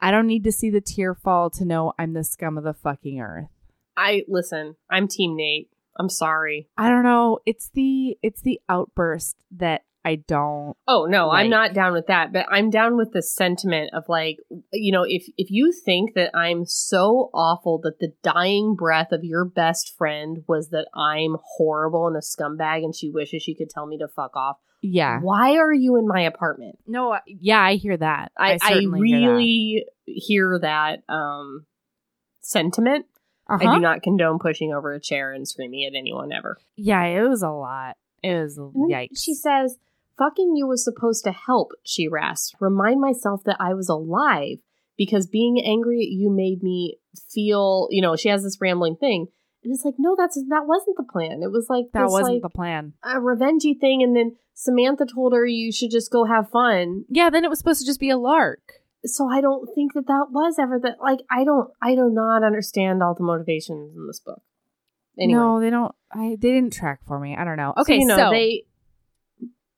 I 0.00 0.10
don't 0.10 0.26
need 0.26 0.44
to 0.44 0.52
see 0.52 0.70
the 0.70 0.80
tear 0.80 1.14
fall 1.14 1.50
to 1.50 1.64
know 1.64 1.92
I'm 1.98 2.12
the 2.14 2.24
scum 2.24 2.56
of 2.56 2.64
the 2.64 2.74
fucking 2.74 3.20
earth. 3.20 3.48
I 3.96 4.22
listen. 4.28 4.76
I'm 4.90 5.08
Team 5.08 5.36
Nate. 5.36 5.70
I'm 5.98 6.08
sorry. 6.08 6.68
I 6.78 6.88
don't 6.88 7.02
know. 7.02 7.40
It's 7.44 7.70
the 7.74 8.16
it's 8.22 8.40
the 8.40 8.60
outburst 8.68 9.36
that 9.56 9.82
I 10.02 10.14
don't. 10.16 10.74
Oh 10.88 11.04
no, 11.04 11.28
Like- 11.28 11.44
I'm 11.44 11.50
not 11.50 11.74
down 11.74 11.92
with 11.92 12.06
that. 12.06 12.32
But 12.32 12.46
I'm 12.50 12.70
down 12.70 12.96
with 12.96 13.12
the 13.12 13.22
sentiment 13.22 13.90
of 13.92 14.04
like, 14.08 14.38
you 14.72 14.92
know, 14.92 15.04
if 15.06 15.26
if 15.36 15.50
you 15.50 15.72
think 15.72 16.14
that 16.14 16.30
I'm 16.34 16.64
so 16.64 17.28
awful 17.34 17.78
that 17.82 17.98
the 18.00 18.12
dying 18.22 18.74
breath 18.76 19.12
of 19.12 19.24
your 19.24 19.44
best 19.44 19.94
friend 19.98 20.44
was 20.48 20.70
that 20.70 20.88
I'm 20.94 21.36
horrible 21.56 22.06
and 22.06 22.16
a 22.16 22.20
scumbag, 22.20 22.84
and 22.84 22.94
she 22.94 23.10
wishes 23.10 23.42
she 23.42 23.54
could 23.54 23.68
tell 23.68 23.86
me 23.86 23.98
to 23.98 24.08
fuck 24.08 24.34
off. 24.36 24.56
Yeah. 24.82 25.20
Why 25.20 25.56
are 25.56 25.72
you 25.72 25.96
in 25.96 26.06
my 26.08 26.22
apartment? 26.22 26.78
No. 26.86 27.12
I- 27.12 27.20
Yeah, 27.26 27.60
I 27.60 27.74
hear 27.74 27.96
that. 27.96 28.32
I, 28.36 28.58
I, 28.62 28.68
certainly 28.72 29.08
hear 29.08 29.20
that. 29.20 29.26
really 29.26 29.84
hear 30.06 30.58
that 30.62 31.02
um 31.08 31.66
sentiment. 32.40 33.06
I 33.48 33.54
Uh-huh. 33.56 33.74
do 33.74 33.80
not 33.80 34.02
condone 34.02 34.38
pushing 34.38 34.72
over 34.72 34.92
a 34.92 35.00
chair 35.00 35.32
and 35.32 35.46
screaming 35.46 35.84
at 35.84 35.96
anyone 35.98 36.32
ever. 36.32 36.56
Yeah, 36.76 37.02
it 37.04 37.28
was 37.28 37.42
a 37.42 37.50
lot. 37.50 37.96
It 38.22 38.34
was 38.34 38.58
yikes. 38.58 39.22
She 39.22 39.34
says, 39.34 39.76
Fucking 40.18 40.54
you 40.54 40.66
was 40.66 40.84
supposed 40.84 41.24
to 41.24 41.32
help, 41.32 41.72
she 41.82 42.06
rasps. 42.06 42.54
Remind 42.60 43.00
myself 43.00 43.42
that 43.44 43.56
I 43.58 43.72
was 43.74 43.88
alive 43.88 44.58
because 44.98 45.26
being 45.26 45.62
angry 45.64 46.00
at 46.02 46.10
you 46.12 46.30
made 46.30 46.62
me 46.62 46.98
feel, 47.32 47.88
you 47.90 48.02
know, 48.02 48.16
she 48.16 48.28
has 48.28 48.42
this 48.42 48.58
rambling 48.60 48.96
thing. 48.96 49.28
And 49.62 49.72
it's 49.74 49.84
like, 49.84 49.96
no, 49.98 50.14
that's 50.16 50.36
that 50.48 50.66
wasn't 50.66 50.96
the 50.96 51.04
plan. 51.04 51.42
It 51.42 51.52
was 51.52 51.66
like 51.68 51.86
that 51.92 52.04
this, 52.04 52.12
wasn't 52.12 52.34
like, 52.34 52.42
the 52.42 52.48
plan. 52.48 52.94
a 53.04 53.16
revengey 53.16 53.78
thing, 53.78 54.02
and 54.02 54.16
then 54.16 54.36
Samantha 54.54 55.06
told 55.06 55.34
her 55.34 55.46
you 55.46 55.70
should 55.70 55.90
just 55.90 56.10
go 56.10 56.24
have 56.24 56.50
fun. 56.50 57.04
Yeah, 57.08 57.30
then 57.30 57.44
it 57.44 57.50
was 57.50 57.58
supposed 57.58 57.80
to 57.80 57.86
just 57.86 58.00
be 58.00 58.10
a 58.10 58.18
lark. 58.18 58.60
So 59.04 59.28
I 59.28 59.40
don't 59.40 59.68
think 59.74 59.94
that 59.94 60.06
that 60.06 60.26
was 60.30 60.56
ever 60.58 60.78
that. 60.82 60.96
Like 61.00 61.20
I 61.30 61.44
don't, 61.44 61.70
I 61.82 61.94
do 61.94 62.10
not 62.10 62.42
understand 62.42 63.02
all 63.02 63.14
the 63.14 63.24
motivations 63.24 63.94
in 63.96 64.06
this 64.06 64.20
book. 64.20 64.42
Anyway, 65.18 65.38
No, 65.38 65.60
they 65.60 65.70
don't. 65.70 65.94
I 66.12 66.36
they 66.40 66.52
didn't 66.52 66.72
track 66.72 67.00
for 67.06 67.18
me. 67.18 67.36
I 67.36 67.44
don't 67.44 67.56
know. 67.56 67.74
So, 67.76 67.82
Okay, 67.82 67.98
you 67.98 68.06
know, 68.06 68.16
so 68.16 68.30
they 68.30 68.64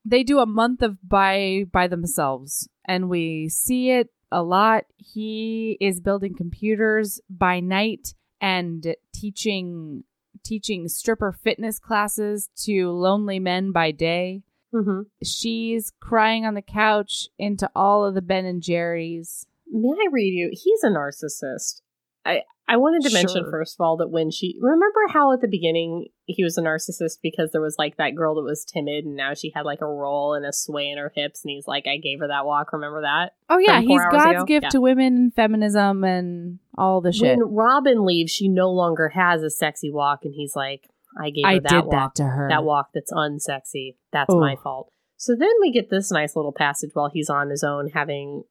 they 0.05 0.23
do 0.23 0.39
a 0.39 0.47
month 0.47 0.83
of 0.83 0.97
by 1.09 1.65
by 1.73 1.89
themselves 1.89 2.69
and 2.85 3.09
we 3.09 3.49
see 3.49 3.91
it 3.91 4.11
a 4.31 4.43
lot 4.43 4.85
he 4.97 5.77
is 5.81 6.01
building 6.01 6.35
computers 6.35 7.21
by 7.29 7.61
night 7.61 8.15
and 8.43 8.95
teaching 9.15 10.05
teaching 10.45 10.89
stripper 10.89 11.33
fitness 11.33 11.79
classes 11.79 12.51
to 12.57 12.91
lonely 12.91 13.39
men 13.39 13.73
by 13.73 13.91
day 13.91 14.43
mhm. 14.75 15.07
she's 15.23 15.93
crying 16.01 16.45
on 16.45 16.53
the 16.55 16.61
couch 16.63 17.29
into 17.39 17.71
all 17.75 18.05
of 18.05 18.15
the 18.15 18.21
ben 18.21 18.45
and 18.45 18.63
jerry's 18.63 19.47
May 19.73 19.89
I 19.89 20.09
read 20.13 20.35
you? 20.35 20.51
He's 20.53 20.85
a 20.85 20.91
narcissist. 20.91 21.81
I 22.27 22.43
I 22.69 22.77
wanted 22.77 23.09
to 23.09 23.15
mention 23.15 23.51
first 23.51 23.75
of 23.75 23.85
all 23.85 23.97
that 23.97 24.11
when 24.11 24.31
she 24.31 24.59
remember 24.61 25.01
how 25.09 25.33
at 25.33 25.41
the 25.41 25.49
beginning 25.49 26.09
he 26.35 26.45
was 26.45 26.57
a 26.59 26.63
narcissist 26.63 27.19
because 27.23 27.51
there 27.53 27.61
was 27.61 27.77
like 27.79 27.97
that 27.97 28.15
girl 28.17 28.35
that 28.37 28.43
was 28.43 28.65
timid 28.65 29.05
and 29.05 29.17
now 29.17 29.35
she 29.35 29.53
had 29.55 29.65
like 29.65 29.81
a 29.81 29.87
roll 29.87 30.35
and 30.35 30.45
a 30.45 30.53
sway 30.53 30.89
in 30.89 30.99
her 30.99 31.13
hips 31.15 31.45
and 31.45 31.51
he's 31.51 31.67
like 31.67 31.87
I 31.87 31.97
gave 31.99 32.21
her 32.21 32.29
that 32.29 32.45
walk. 32.47 32.73
Remember 32.73 33.03
that? 33.03 33.35
oh 33.51 33.59
yeah 33.59 33.81
he's 33.81 34.01
god's 34.11 34.33
ago? 34.37 34.45
gift 34.45 34.65
Yeah. 34.65 34.69
to 34.71 34.81
women 34.81 35.07
and 35.17 35.35
feminism 35.35 36.05
and 36.05 36.59
all 36.79 37.01
the 37.01 37.13
shit 37.13 37.39
When 37.39 37.55
Robin 37.55 38.05
leaves, 38.05 38.33
she 38.33 38.49
no 38.49 38.71
longer 38.71 39.11
has 39.11 39.43
a 39.43 39.51
sexy 39.51 39.91
walk 39.93 40.21
and 40.25 40.35
he's 40.35 40.55
like 40.57 40.89
I 41.21 41.31
gave 41.31 41.45
her 41.45 41.51
i 41.51 41.59
that 41.59 41.69
did 41.69 41.85
walk. 41.85 42.15
that 42.15 42.23
to 42.23 42.25
her 42.29 42.49
that 42.49 42.65
walk 42.65 42.89
that's 42.95 43.13
unsexy. 43.13 43.97
That's 44.13 44.33
Oh. 44.33 44.41
my 44.41 44.57
fault. 44.57 44.91
So 45.17 45.37
then 45.39 45.51
we 45.61 45.71
get 45.71 45.89
this 45.91 46.11
nice 46.11 46.35
little 46.35 46.53
passage 46.53 46.91
while 46.95 47.11
he's 47.13 47.31
on 47.31 47.49
his 47.51 47.63
own, 47.63 47.91
having 47.95 48.43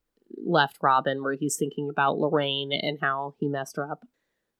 left 0.46 0.78
Robin, 0.82 1.22
where 1.22 1.34
he's 1.38 1.58
thinking 1.58 1.90
about 1.90 2.18
Lorraine 2.18 2.72
and 2.72 3.00
how 3.02 3.34
he 3.40 3.50
messed 3.50 3.76
her 3.76 3.92
up. 3.92 4.00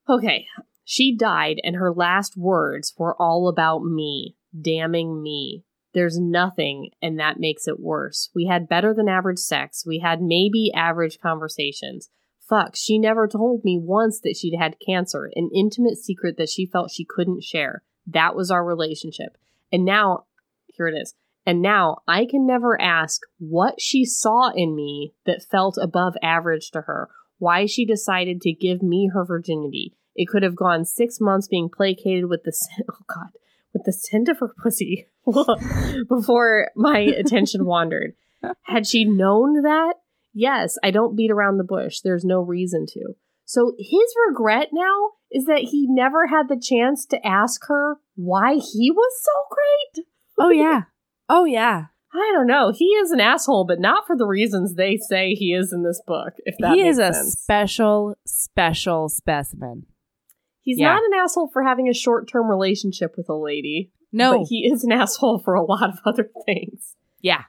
Okay, 0.10 0.46
she 0.84 1.16
died, 1.16 1.58
and 1.64 1.76
her 1.76 1.94
last 1.94 2.38
words 2.38 2.94
were 2.98 3.16
all 3.20 3.48
about 3.48 3.84
me, 3.84 4.36
damning 4.60 5.22
me. 5.22 5.64
There's 5.94 6.20
nothing, 6.20 6.92
and 7.02 7.20
that 7.20 7.40
makes 7.40 7.68
it 7.68 7.80
worse. 7.80 8.30
We 8.34 8.46
had 8.46 8.70
better 8.70 8.94
than 8.94 9.10
average 9.10 9.40
sex. 9.40 9.86
We 9.86 10.00
had 10.00 10.22
maybe 10.22 10.72
average 10.74 11.20
conversations. 11.20 12.10
Fuck, 12.48 12.76
she 12.76 12.98
never 12.98 13.28
told 13.28 13.64
me 13.64 13.80
once 13.82 14.20
that 14.22 14.38
she'd 14.38 14.58
had 14.58 14.78
cancer, 14.86 15.30
an 15.36 15.50
intimate 15.56 15.98
secret 15.98 16.38
that 16.38 16.50
she 16.50 16.66
felt 16.66 16.92
she 16.92 17.06
couldn't 17.06 17.44
share. 17.44 17.84
That 18.08 18.36
was 18.36 18.52
our 18.52 18.66
relationship. 18.66 19.38
And 19.72 19.86
now, 19.86 20.26
here 20.68 20.88
it 20.88 20.96
is. 20.96 21.14
And 21.46 21.62
now 21.62 22.00
I 22.08 22.26
can 22.26 22.46
never 22.46 22.80
ask 22.80 23.22
what 23.40 23.82
she 23.82 24.06
saw 24.06 24.52
in 24.54 24.76
me 24.76 25.14
that 25.26 25.46
felt 25.50 25.78
above 25.82 26.16
average 26.22 26.72
to 26.72 26.82
her, 26.82 27.10
why 27.38 27.66
she 27.66 27.86
decided 27.86 28.42
to 28.42 28.54
give 28.54 28.82
me 28.82 29.10
her 29.14 29.26
virginity. 29.26 29.94
It 30.16 30.28
could 30.28 30.44
have 30.44 30.56
gone 30.56 30.86
six 30.86 31.20
months 31.20 31.48
being 31.48 31.70
placated 31.70 32.26
with 32.30 32.44
the 32.44 32.52
scent, 32.52 32.88
oh 32.92 33.06
God, 33.08 33.30
with 33.74 33.84
the 33.86 33.94
scent 33.94 34.30
of 34.30 34.40
her 34.40 34.54
pussy 34.62 35.08
before 36.10 36.70
my 36.76 37.00
attention 37.18 37.66
wandered. 37.66 38.14
Had 38.64 38.88
she 38.88 39.06
known 39.06 39.62
that? 39.62 39.96
Yes, 40.34 40.78
I 40.84 40.92
don't 40.92 41.16
beat 41.16 41.32
around 41.32 41.58
the 41.58 41.64
bush. 41.64 42.00
There's 42.00 42.26
no 42.26 42.42
reason 42.42 42.86
to. 42.94 43.16
So 43.46 43.74
his 43.78 44.14
regret 44.30 44.70
now 44.72 45.12
is 45.32 45.46
that 45.46 45.68
he 45.72 45.86
never 45.90 46.28
had 46.28 46.48
the 46.48 46.60
chance 46.62 47.06
to 47.08 47.26
ask 47.26 47.62
her 47.68 47.98
why 48.16 48.54
he 48.54 48.92
was 48.92 49.12
so 49.24 49.32
great. 49.50 50.06
oh 50.40 50.50
yeah 50.50 50.84
oh 51.30 51.46
yeah 51.46 51.86
I 52.14 52.32
don't 52.34 52.48
know. 52.48 52.74
He 52.76 52.88
is 52.88 53.12
an 53.12 53.22
asshole, 53.22 53.66
but 53.66 53.80
not 53.80 54.06
for 54.06 54.18
the 54.18 54.28
reasons 54.28 54.76
they 54.76 54.98
say 54.98 55.34
he 55.34 55.54
is 55.54 55.72
in 55.72 55.84
this 55.84 56.02
book. 56.06 56.34
If 56.40 56.56
that 56.60 56.74
he 56.74 56.82
is 56.82 56.98
a 57.00 57.14
sense. 57.14 57.40
special 57.40 58.16
special 58.26 59.08
specimen 59.08 59.86
He's 60.62 60.80
yeah. 60.80 60.94
not 60.94 61.04
an 61.04 61.12
asshole 61.16 61.50
for 61.52 61.64
having 61.64 61.88
a 61.90 61.94
short-term 61.94 62.48
relationship 62.50 63.16
with 63.18 63.28
a 63.30 63.36
lady. 63.36 63.92
no 64.12 64.40
but 64.40 64.48
he 64.48 64.70
is 64.72 64.84
an 64.84 64.92
asshole 65.02 65.40
for 65.40 65.54
a 65.56 65.64
lot 65.64 65.90
of 65.90 66.00
other 66.06 66.30
things. 66.46 66.96
Yeah. 67.22 67.44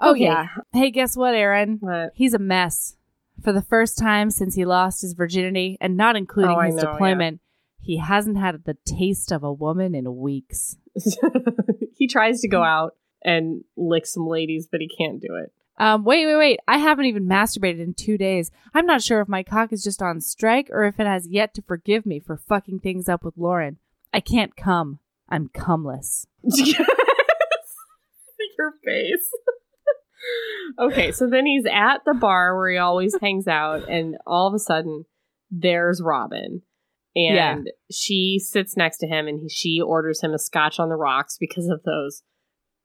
Oh 0.00 0.12
Okay. 0.12 0.24
yeah. 0.24 0.46
Hey, 0.72 0.90
guess 0.90 1.16
what, 1.16 1.34
Erin? 1.34 1.78
But 1.82 2.10
He's 2.14 2.34
a 2.34 2.38
mess. 2.38 2.96
For 3.42 3.52
the 3.52 3.62
first 3.62 3.98
time 3.98 4.30
since 4.30 4.54
he 4.54 4.64
lost 4.64 5.02
his 5.02 5.12
virginity, 5.14 5.76
and 5.80 5.96
not 5.96 6.16
including 6.16 6.56
Oh, 6.56 6.60
his 6.60 6.74
know, 6.76 6.82
yeah. 6.82 6.92
deployment, 6.92 7.40
he 7.80 7.98
hasn't 7.98 8.36
had 8.36 8.64
the 8.64 8.76
taste 8.84 9.30
of 9.32 9.42
a 9.44 9.52
woman 9.52 9.94
in 9.94 10.16
weeks. 10.16 10.76
he 11.94 12.06
tries 12.08 12.40
to 12.40 12.48
go 12.48 12.62
out 12.64 12.96
and 13.22 13.62
lick 13.76 14.06
some 14.06 14.26
ladies, 14.26 14.68
but 14.70 14.80
he 14.80 14.88
can't 14.88 15.20
do 15.20 15.28
it. 15.36 15.52
Um, 15.78 16.04
wait, 16.04 16.26
wait, 16.26 16.36
wait. 16.36 16.60
I 16.66 16.78
haven't 16.78 17.06
even 17.06 17.26
masturbated 17.28 17.80
in 17.80 17.94
two 17.94 18.18
days. 18.18 18.50
I'm 18.74 18.84
not 18.86 19.00
sure 19.02 19.20
if 19.20 19.28
my 19.28 19.42
cock 19.42 19.72
is 19.72 19.82
just 19.82 20.02
on 20.02 20.20
strike 20.20 20.68
or 20.72 20.84
if 20.84 20.98
it 20.98 21.06
has 21.06 21.28
yet 21.28 21.54
to 21.54 21.62
forgive 21.62 22.04
me 22.04 22.18
for 22.20 22.36
fucking 22.36 22.80
things 22.80 23.08
up 23.08 23.22
with 23.24 23.34
Lauren. 23.36 23.78
I 24.12 24.20
can't 24.20 24.56
come. 24.56 24.98
I'm 25.28 25.48
cumless. 25.50 26.26
Your 28.58 28.72
face. 28.84 29.30
okay, 30.80 31.12
so 31.12 31.28
then 31.28 31.46
he's 31.46 31.64
at 31.72 31.98
the 32.04 32.14
bar 32.14 32.56
where 32.56 32.70
he 32.70 32.78
always 32.78 33.14
hangs 33.20 33.46
out, 33.46 33.88
and 33.88 34.16
all 34.26 34.48
of 34.48 34.54
a 34.54 34.58
sudden, 34.58 35.04
there's 35.50 36.02
Robin. 36.02 36.62
And 37.14 37.66
Yeah. 37.66 37.72
she 37.92 38.38
sits 38.38 38.76
next 38.76 38.98
to 38.98 39.06
him, 39.06 39.28
and 39.28 39.38
he, 39.40 39.48
she 39.48 39.80
orders 39.80 40.20
him 40.22 40.32
a 40.34 40.38
scotch 40.38 40.80
on 40.80 40.88
the 40.88 40.96
rocks 40.96 41.36
because 41.38 41.68
of 41.68 41.82
those 41.84 42.22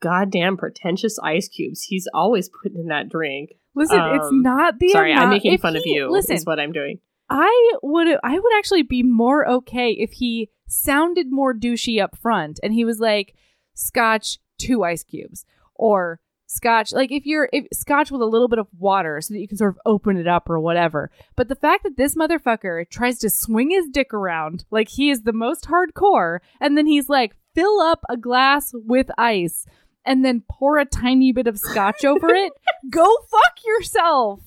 goddamn 0.03 0.57
pretentious 0.57 1.17
ice 1.23 1.47
cubes 1.47 1.83
he's 1.83 2.07
always 2.13 2.49
putting 2.61 2.79
in 2.79 2.87
that 2.87 3.09
drink. 3.09 3.53
Listen, 3.75 3.99
it's 4.13 4.27
Um, 4.27 4.41
not 4.41 4.77
the 4.79 4.89
Sorry, 4.89 5.13
I'm 5.13 5.29
making 5.29 5.53
if 5.53 5.61
fun 5.61 5.75
of 5.75 5.83
you. 5.85 6.11
Listen, 6.11 6.35
is 6.35 6.45
what 6.45 6.59
I'm 6.59 6.71
doing. 6.73 6.99
I 7.29 7.71
would 7.81 8.07
I 8.23 8.37
would 8.37 8.53
actually 8.57 8.83
be 8.83 9.01
more 9.01 9.47
okay 9.47 9.91
if 9.91 10.11
he 10.11 10.49
sounded 10.67 11.27
more 11.31 11.53
douchey 11.53 12.01
up 12.01 12.17
front 12.17 12.59
and 12.61 12.73
he 12.73 12.85
was 12.85 12.99
like 12.99 13.33
scotch 13.73 14.39
two 14.59 14.83
ice 14.83 15.03
cubes 15.03 15.45
or 15.75 16.19
scotch 16.45 16.93
like 16.93 17.11
if 17.11 17.25
you're 17.25 17.49
if 17.51 17.65
scotch 17.73 18.11
with 18.11 18.21
a 18.21 18.25
little 18.25 18.47
bit 18.47 18.59
of 18.59 18.67
water 18.77 19.19
so 19.21 19.33
that 19.33 19.39
you 19.39 19.47
can 19.47 19.57
sort 19.57 19.73
of 19.73 19.79
open 19.85 20.17
it 20.17 20.27
up 20.27 20.49
or 20.49 20.59
whatever. 20.59 21.09
But 21.35 21.47
the 21.47 21.55
fact 21.55 21.83
that 21.83 21.97
this 21.97 22.15
motherfucker 22.15 22.87
tries 22.89 23.17
to 23.19 23.29
swing 23.29 23.71
his 23.71 23.87
dick 23.91 24.13
around 24.13 24.65
like 24.69 24.89
he 24.89 25.09
is 25.09 25.23
the 25.23 25.33
most 25.33 25.65
hardcore 25.65 26.39
and 26.59 26.77
then 26.77 26.85
he's 26.85 27.09
like 27.09 27.35
fill 27.55 27.79
up 27.81 28.03
a 28.09 28.17
glass 28.17 28.71
with 28.73 29.09
ice 29.17 29.65
and 30.05 30.23
then 30.23 30.43
pour 30.49 30.77
a 30.77 30.85
tiny 30.85 31.31
bit 31.31 31.47
of 31.47 31.57
scotch 31.57 32.03
over 32.05 32.29
it, 32.29 32.53
go 32.89 33.05
fuck 33.29 33.59
yourself. 33.65 34.41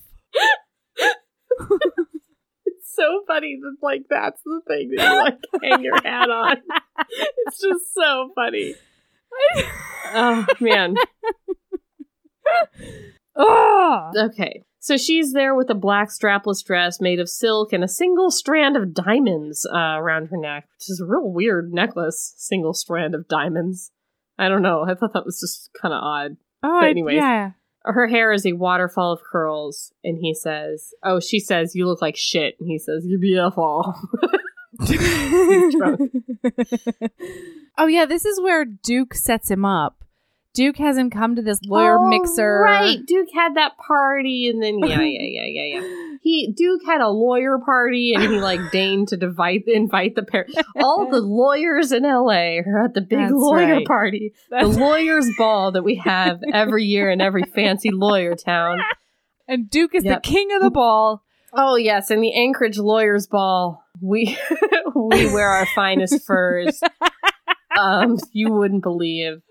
It's 2.66 2.94
so 2.94 3.22
funny 3.26 3.58
that 3.60 3.76
like 3.82 4.02
that's 4.08 4.40
the 4.44 4.60
thing 4.66 4.92
that 4.96 5.02
you 5.02 5.16
like 5.16 5.38
hang 5.62 5.82
your 5.82 6.00
hat 6.02 6.30
on. 6.30 6.56
It's 7.46 7.60
just 7.60 7.94
so 7.94 8.30
funny. 8.34 8.74
Oh 10.14 10.46
man. 10.60 10.94
Ugh. 13.36 14.14
Okay. 14.30 14.64
So 14.80 14.96
she's 14.96 15.32
there 15.32 15.54
with 15.54 15.68
a 15.68 15.74
black 15.74 16.08
strapless 16.08 16.64
dress 16.64 17.00
made 17.00 17.18
of 17.20 17.28
silk 17.28 17.72
and 17.72 17.82
a 17.84 17.88
single 17.88 18.30
strand 18.30 18.76
of 18.76 18.94
diamonds 18.94 19.66
uh, 19.66 19.98
around 19.98 20.28
her 20.28 20.36
neck, 20.36 20.68
which 20.78 20.88
is 20.88 21.00
a 21.00 21.04
real 21.04 21.28
weird 21.30 21.72
necklace. 21.72 22.34
Single 22.36 22.72
strand 22.72 23.14
of 23.14 23.28
diamonds. 23.28 23.90
I 24.38 24.48
don't 24.48 24.62
know. 24.62 24.84
I 24.88 24.94
thought 24.94 25.12
that 25.14 25.24
was 25.24 25.40
just 25.40 25.70
kind 25.80 25.94
of 25.94 26.02
odd. 26.02 26.36
Oh, 26.62 26.80
But 26.80 26.90
anyways. 26.90 27.16
yeah. 27.16 27.52
her 27.84 28.06
hair 28.08 28.32
is 28.32 28.44
a 28.46 28.52
waterfall 28.54 29.12
of 29.12 29.20
curls, 29.22 29.92
and 30.04 30.18
he 30.20 30.34
says, 30.34 30.92
"Oh, 31.02 31.20
she 31.20 31.38
says 31.40 31.74
you 31.74 31.86
look 31.86 32.02
like 32.02 32.16
shit," 32.16 32.56
and 32.60 32.68
he 32.68 32.78
says, 32.78 33.04
"You're 33.06 33.20
beautiful." 33.20 33.94
oh 37.78 37.86
yeah, 37.86 38.04
this 38.06 38.24
is 38.24 38.40
where 38.40 38.64
Duke 38.64 39.14
sets 39.14 39.50
him 39.50 39.64
up. 39.64 40.04
Duke 40.54 40.78
has 40.78 40.96
him 40.96 41.10
come 41.10 41.36
to 41.36 41.42
this 41.42 41.60
lawyer 41.64 41.98
Oh, 41.98 42.08
mixer. 42.08 42.60
Right, 42.64 42.98
Duke 43.06 43.28
had 43.34 43.56
that 43.56 43.72
party, 43.78 44.48
and 44.48 44.62
then 44.62 44.78
yeah, 44.78 45.00
yeah, 45.00 45.42
yeah, 45.44 45.46
yeah, 45.46 45.80
yeah. 45.80 46.05
He 46.26 46.52
Duke 46.56 46.80
had 46.84 47.00
a 47.00 47.08
lawyer 47.08 47.56
party, 47.64 48.12
and 48.12 48.20
he 48.24 48.40
like 48.40 48.58
deigned 48.72 49.06
to 49.08 49.16
divide, 49.16 49.62
invite 49.68 50.16
the 50.16 50.24
pair. 50.24 50.44
All 50.74 51.08
the 51.08 51.20
lawyers 51.20 51.92
in 51.92 52.02
LA 52.02 52.58
are 52.66 52.84
at 52.86 52.94
the 52.94 53.00
big 53.00 53.20
That's 53.20 53.32
lawyer 53.32 53.74
right. 53.76 53.86
party, 53.86 54.32
the 54.50 54.56
That's- 54.56 54.76
lawyers' 54.76 55.30
ball 55.38 55.70
that 55.70 55.84
we 55.84 55.94
have 56.04 56.40
every 56.52 56.82
year 56.84 57.10
in 57.10 57.20
every 57.20 57.44
fancy 57.44 57.90
lawyer 57.92 58.34
town. 58.34 58.80
and 59.46 59.70
Duke 59.70 59.94
is 59.94 60.02
Yep. 60.04 60.22
the 60.24 60.28
king 60.28 60.48
of 60.56 60.62
the 60.62 60.70
ball. 60.72 61.22
Oh 61.52 61.76
yes, 61.76 62.10
in 62.10 62.20
the 62.20 62.34
Anchorage 62.34 62.76
Lawyers 62.78 63.28
Ball, 63.28 63.80
we 64.00 64.36
we 64.96 65.32
wear 65.32 65.48
our 65.48 65.66
finest 65.76 66.26
furs. 66.26 66.80
Um, 67.78 68.18
you 68.32 68.52
wouldn't 68.52 68.82
believe. 68.82 69.42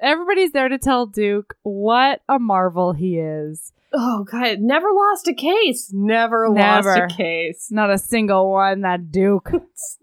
Everybody's 0.00 0.52
there 0.52 0.68
to 0.68 0.76
tell 0.78 1.06
Duke 1.06 1.54
what 1.62 2.20
a 2.28 2.38
marvel 2.38 2.92
he 2.92 3.18
is. 3.18 3.72
Oh 3.92 4.24
god, 4.30 4.58
never 4.60 4.88
lost 4.92 5.26
a 5.28 5.34
case. 5.34 5.90
Never, 5.92 6.48
Never. 6.50 6.90
lost 6.90 7.12
a 7.12 7.14
case. 7.16 7.68
Not 7.70 7.90
a 7.90 7.98
single 7.98 8.50
one, 8.50 8.82
that 8.82 9.10
Duke. 9.10 9.50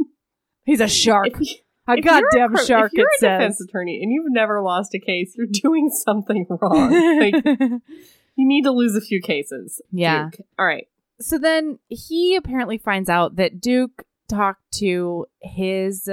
He's 0.66 0.82
a 0.82 0.88
shark. 0.88 1.28
If, 1.28 1.40
you- 1.40 1.56
A 1.88 1.94
if 1.94 2.04
you're 2.04 2.22
goddamn 2.22 2.56
cr- 2.56 2.64
shark, 2.66 2.92
If 2.94 2.98
you're 2.98 3.08
it 3.08 3.24
a 3.24 3.38
defense 3.38 3.58
says. 3.60 3.68
attorney 3.70 4.00
and 4.04 4.12
you've 4.12 4.26
never 4.32 4.62
lost 4.62 4.94
a 4.94 5.00
case, 5.00 5.34
you're 5.38 5.48
doing 5.48 5.90
something 5.94 6.46
wrong. 6.50 7.20
like 7.20 7.36
you 8.36 8.46
need 8.48 8.64
to 8.64 8.72
lose 8.72 8.96
a 8.96 9.02
few 9.02 9.22
cases. 9.22 9.82
Yeah. 9.92 10.30
Duke. 10.32 10.46
All 10.60 10.66
right. 10.66 10.88
so 11.22 11.38
then 11.38 11.80
he 11.88 12.36
apparently 12.36 12.78
finds 12.78 13.10
out 13.10 13.38
that 13.38 13.62
Duke 13.62 14.04
talked 14.30 14.70
to 14.80 15.26
his 15.42 16.10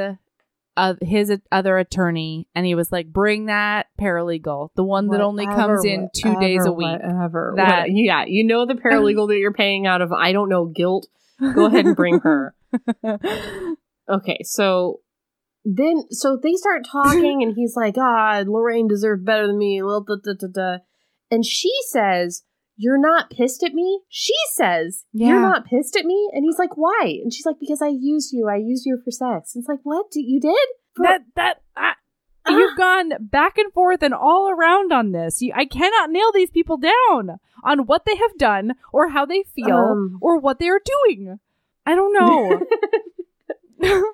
uh, 0.76 0.94
his 1.00 1.32
other 1.52 1.78
attorney 1.78 2.48
and 2.54 2.66
he 2.66 2.74
was 2.74 2.90
like 2.90 3.06
bring 3.12 3.46
that 3.46 3.86
paralegal 4.00 4.70
the 4.74 4.82
one 4.84 5.06
that 5.08 5.20
only 5.20 5.46
comes 5.46 5.84
in 5.84 6.08
two 6.14 6.34
days 6.40 6.66
a 6.66 6.72
week 6.72 6.86
Whatever. 6.86 7.52
That- 7.56 7.80
What- 7.82 7.90
yeah, 7.92 8.24
you 8.26 8.44
know 8.44 8.66
the 8.66 8.74
paralegal 8.74 9.28
that 9.28 9.38
you're 9.38 9.52
paying 9.52 9.86
out 9.86 10.02
of 10.02 10.12
I 10.12 10.32
don't 10.32 10.48
know 10.48 10.66
guilt. 10.66 11.06
Go 11.54 11.66
ahead 11.66 11.84
and 11.86 11.96
bring 11.96 12.20
her. 12.20 12.54
Okay, 14.08 14.38
so 14.42 15.00
then 15.64 16.02
so 16.10 16.38
they 16.42 16.52
start 16.54 16.82
talking 16.90 17.42
and 17.42 17.54
he's 17.56 17.74
like, 17.74 17.94
"Ah, 17.96 18.42
Lorraine 18.46 18.86
deserves 18.86 19.22
better 19.24 19.46
than 19.46 19.56
me." 19.56 19.80
blah, 19.80 20.00
blah, 20.00 20.16
blah, 20.22 20.34
blah, 20.38 20.48
blah." 20.52 20.76
And 21.30 21.44
she 21.44 21.72
says, 21.88 22.42
"You're 22.76 23.00
not 23.00 23.30
pissed 23.30 23.62
at 23.62 23.74
me?" 23.74 24.00
She 24.08 24.34
says, 24.54 25.04
Yeah. 25.12 25.28
"You're 25.28 25.40
not 25.40 25.66
pissed 25.66 25.96
at 25.96 26.04
me?" 26.04 26.28
And 26.32 26.44
he's 26.44 26.58
like, 26.58 26.76
"Why?" 26.76 27.20
And 27.22 27.32
she's 27.32 27.46
like, 27.46 27.60
"Because 27.60 27.82
I 27.82 27.88
used 27.88 28.32
you. 28.32 28.48
I 28.48 28.56
used 28.56 28.84
you 28.86 28.98
for 29.04 29.10
sex." 29.10 29.54
And 29.54 29.62
it's 29.62 29.68
like, 29.68 29.80
"What? 29.82 30.10
Did 30.10 30.22
you 30.26 30.40
did?" 30.40 30.68
For- 30.96 31.04
that 31.04 31.22
that 31.34 31.62
I, 31.76 31.94
you've 32.48 32.76
gone 32.76 33.12
back 33.20 33.58
and 33.58 33.72
forth 33.72 34.02
and 34.02 34.14
all 34.14 34.50
around 34.50 34.92
on 34.92 35.12
this. 35.12 35.40
You, 35.42 35.52
I 35.54 35.64
cannot 35.64 36.10
nail 36.10 36.30
these 36.32 36.50
people 36.50 36.76
down 36.76 37.38
on 37.64 37.86
what 37.86 38.04
they 38.04 38.16
have 38.16 38.36
done 38.38 38.74
or 38.92 39.08
how 39.08 39.24
they 39.24 39.42
feel 39.54 39.76
Um. 39.76 40.18
or 40.20 40.38
what 40.38 40.58
they 40.58 40.68
are 40.68 40.80
doing. 40.84 41.38
I 41.86 41.94
don't 41.94 42.12
know. 42.12 42.60
so 43.82 44.04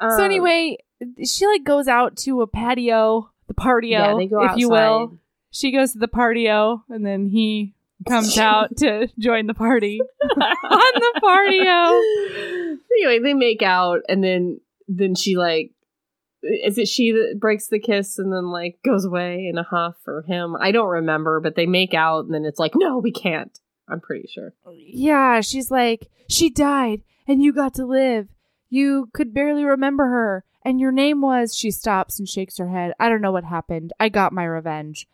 Um, 0.00 0.20
anyway, 0.20 0.78
she 1.24 1.46
like 1.46 1.64
goes 1.64 1.88
out 1.88 2.16
to 2.18 2.42
a 2.42 2.46
patio, 2.46 3.30
the 3.46 3.54
patio, 3.54 4.18
yeah, 4.18 4.50
if 4.50 4.56
you 4.58 4.68
will. 4.68 5.18
She 5.50 5.72
goes 5.72 5.92
to 5.92 5.98
the 5.98 6.08
patio, 6.08 6.84
and 6.88 7.04
then 7.06 7.26
he 7.28 7.74
comes 8.08 8.38
out 8.38 8.76
to 8.78 9.08
join 9.18 9.46
the 9.46 9.54
party 9.54 10.00
on 10.22 10.92
the 10.94 11.20
patio. 11.20 12.80
anyway, 12.92 13.18
they 13.22 13.34
make 13.34 13.62
out, 13.62 14.00
and 14.08 14.22
then 14.22 14.60
then 14.88 15.14
she 15.14 15.36
like, 15.36 15.72
is 16.42 16.78
it 16.78 16.88
she 16.88 17.12
that 17.12 17.38
breaks 17.40 17.68
the 17.68 17.78
kiss 17.78 18.18
and 18.18 18.32
then 18.32 18.46
like 18.46 18.78
goes 18.84 19.04
away 19.04 19.46
in 19.46 19.58
a 19.58 19.62
huff 19.62 19.96
or 20.06 20.22
him? 20.22 20.56
I 20.60 20.72
don't 20.72 20.88
remember, 20.88 21.40
but 21.40 21.56
they 21.56 21.66
make 21.66 21.94
out, 21.94 22.24
and 22.24 22.34
then 22.34 22.44
it's 22.44 22.58
like, 22.58 22.72
no, 22.74 22.98
we 22.98 23.12
can't. 23.12 23.58
I'm 23.88 24.00
pretty 24.00 24.28
sure. 24.28 24.52
Yeah, 24.76 25.40
she's 25.40 25.70
like, 25.70 26.08
she 26.28 26.50
died, 26.50 27.02
and 27.26 27.42
you 27.42 27.52
got 27.52 27.74
to 27.74 27.86
live. 27.86 28.28
You 28.68 29.08
could 29.12 29.32
barely 29.32 29.64
remember 29.64 30.06
her, 30.06 30.44
and 30.64 30.80
your 30.80 30.92
name 30.92 31.20
was. 31.20 31.54
She 31.56 31.70
stops 31.70 32.18
and 32.18 32.28
shakes 32.28 32.58
her 32.58 32.68
head. 32.68 32.92
I 32.98 33.08
don't 33.08 33.20
know 33.20 33.32
what 33.32 33.44
happened. 33.44 33.92
I 34.00 34.08
got 34.08 34.32
my 34.32 34.44
revenge. 34.44 35.06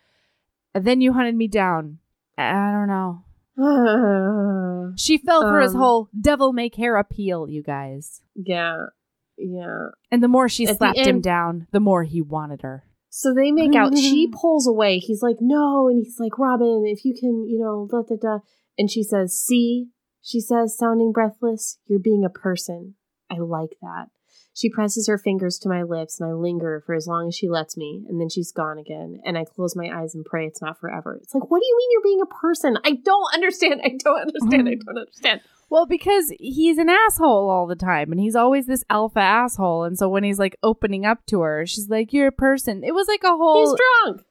And 0.75 0.87
then 0.87 1.03
you 1.03 1.13
hunted 1.13 1.35
me 1.35 1.49
down. 1.49 1.99
I 2.39 2.71
don't 2.73 2.89
know. 2.89 3.25
She 4.97 5.19
fell 5.19 5.43
for 5.43 5.61
his 5.61 5.75
Um, 5.75 5.81
whole 5.81 6.09
devil 6.19 6.53
may 6.53 6.69
care 6.69 6.97
appeal, 6.97 7.49
you 7.49 7.63
guys. 7.63 8.21
yeah, 8.35 8.87
yeah. 9.39 9.89
And 10.11 10.23
the 10.23 10.29
more 10.29 10.49
she 10.49 10.67
At 10.67 10.77
slapped 10.79 10.99
him 10.99 11.21
down, 11.21 11.67
the 11.73 11.81
more 11.81 12.05
he 12.05 12.21
wanted 12.21 12.63
her. 12.63 12.85
So 13.09 13.33
they 13.35 13.51
make 13.53 13.75
out. 13.75 13.97
She 13.97 14.29
pulls 14.33 14.67
away. 14.67 14.99
He's 14.99 15.23
like, 15.23 15.37
no. 15.41 15.89
And 15.89 16.03
he's 16.03 16.19
like, 16.19 16.39
Robin, 16.39 16.85
if 16.87 17.05
you 17.05 17.15
can, 17.19 17.47
you 17.49 17.59
know, 17.59 17.87
da 17.91 18.03
da 18.09 18.17
da. 18.21 18.39
And 18.79 18.91
she 18.91 19.03
says, 19.03 19.39
see, 19.39 19.89
she 20.23 20.41
says, 20.41 20.77
sounding 20.77 21.13
breathless, 21.13 21.79
you're 21.87 21.99
being 22.01 22.25
a 22.25 22.31
person. 22.31 22.95
I 23.31 23.37
like 23.39 23.77
that. 23.83 24.07
She 24.55 24.69
presses 24.69 25.09
her 25.09 25.19
fingers 25.19 25.59
to 25.61 25.69
my 25.69 25.83
lips 25.83 26.21
and 26.21 26.29
I 26.29 26.35
linger 26.35 26.83
for 26.85 26.95
as 26.95 27.07
long 27.07 27.29
as 27.29 27.35
she 27.35 27.49
lets 27.49 27.77
me. 27.77 28.05
And 28.09 28.21
then 28.21 28.29
she's 28.29 28.53
gone 28.53 28.79
again. 28.79 29.21
And 29.25 29.39
I 29.39 29.45
close 29.45 29.75
my 29.75 29.89
eyes 29.89 30.15
and 30.15 30.25
pray 30.25 30.47
it's 30.47 30.61
not 30.61 30.79
forever. 30.79 31.19
It's 31.23 31.35
like, 31.35 31.51
what 31.51 31.61
do 31.61 31.67
you 31.67 31.77
mean 31.77 31.89
you're 31.93 32.03
being 32.03 32.21
a 32.21 32.27
person? 32.27 32.77
I 32.85 32.93
don't 33.03 33.35
understand. 33.35 33.81
I 33.83 33.97
don't 33.99 34.21
understand. 34.21 34.69
I 34.69 34.73
mm-hmm. 34.73 34.87
don't 34.87 34.99
understand. 34.99 35.41
Well, 35.71 35.87
because 35.87 36.31
he's 36.39 36.77
an 36.77 36.91
asshole 36.91 37.49
all 37.49 37.67
the 37.67 37.75
time, 37.75 38.13
and 38.13 38.21
he's 38.21 38.37
always 38.37 38.67
this 38.67 38.85
alpha 38.91 39.21
asshole. 39.21 39.85
And 39.85 39.97
so 39.97 40.07
when 40.07 40.23
he's 40.23 40.39
like 40.39 40.55
opening 40.63 41.07
up 41.07 41.25
to 41.29 41.41
her, 41.41 41.65
she's 41.65 41.89
like, 41.89 42.13
"You're 42.13 42.27
a 42.27 42.33
person." 42.33 42.85
It 42.85 42.93
was 42.93 43.09
like 43.09 43.25
a 43.25 43.35
whole. 43.35 43.71
He's 43.71 43.81
drunk. 44.05 44.23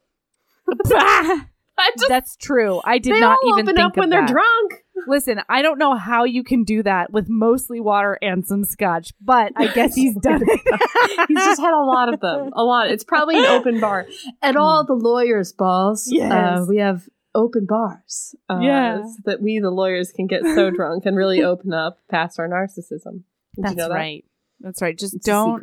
I 1.82 1.92
just, 1.98 2.10
That's 2.10 2.36
true. 2.36 2.80
I 2.84 3.00
did 3.00 3.20
not 3.20 3.40
even 3.44 3.64
open 3.64 3.76
think 3.76 3.80
up 3.80 3.98
when 3.98 4.12
they're 4.12 4.28
drunk. 4.28 4.84
Listen, 5.08 5.42
I 5.50 5.62
don't 5.62 5.78
know 5.78 5.96
how 5.96 6.24
you 6.24 6.44
can 6.44 6.64
do 6.64 6.84
that 6.84 7.12
with 7.12 7.28
mostly 7.30 7.80
water 7.80 8.18
and 8.22 8.46
some 8.46 8.64
scotch, 8.64 9.12
but 9.22 9.52
I 9.56 9.68
guess 9.68 9.96
he's 9.96 10.16
done 10.22 10.42
it. 10.46 11.28
He's 11.28 11.38
just 11.38 11.60
had 11.62 11.74
a 11.74 11.84
lot 11.84 12.14
of 12.14 12.20
them. 12.20 12.52
A 12.54 12.64
lot. 12.64 12.90
It's 12.90 13.04
probably 13.04 13.38
an 13.38 13.46
open 13.46 13.80
bar. 13.80 14.08
At 14.42 14.56
all 14.56 14.86
the 14.86 14.94
lawyers' 14.94 15.52
balls, 15.54 16.08
Yes. 16.12 16.32
uh, 16.32 16.66
we 16.68 16.78
have 16.78 17.08
open 17.36 17.66
bars. 17.66 18.36
Uh, 18.50 18.60
Yeah. 18.62 19.04
So 19.04 19.16
that 19.26 19.42
we, 19.42 19.60
the 19.60 19.70
lawyers, 19.72 20.12
can 20.12 20.28
get 20.28 20.44
so 20.44 20.70
drunk 20.76 21.06
and 21.06 21.16
really 21.18 21.44
open 21.44 21.74
up 21.74 21.98
past 22.10 22.40
our 22.40 22.48
narcissism. 22.48 23.24
Did 23.56 23.64
That's 23.64 23.72
you 23.72 23.78
know 23.78 23.90
that? 23.90 23.96
right. 23.96 24.26
That's 24.60 24.82
right. 24.82 24.98
Just 24.98 25.16
It's 25.16 25.26
don't 25.26 25.62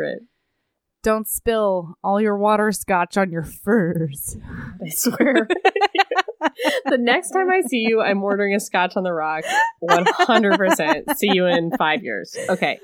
don't 1.02 1.28
spill 1.28 1.96
all 2.02 2.20
your 2.20 2.36
water 2.36 2.72
scotch 2.72 3.16
on 3.16 3.30
your 3.30 3.44
furs. 3.44 4.36
I 4.84 4.88
swear. 4.88 5.46
The 6.84 6.98
next 6.98 7.30
time 7.30 7.50
I 7.50 7.62
see 7.62 7.78
you, 7.78 8.00
I'm 8.00 8.22
ordering 8.22 8.54
a 8.54 8.60
scotch 8.60 8.96
on 8.96 9.02
the 9.02 9.12
rock. 9.12 9.44
100%. 9.82 11.16
See 11.16 11.30
you 11.32 11.46
in 11.46 11.70
five 11.76 12.02
years. 12.02 12.36
Okay. 12.48 12.78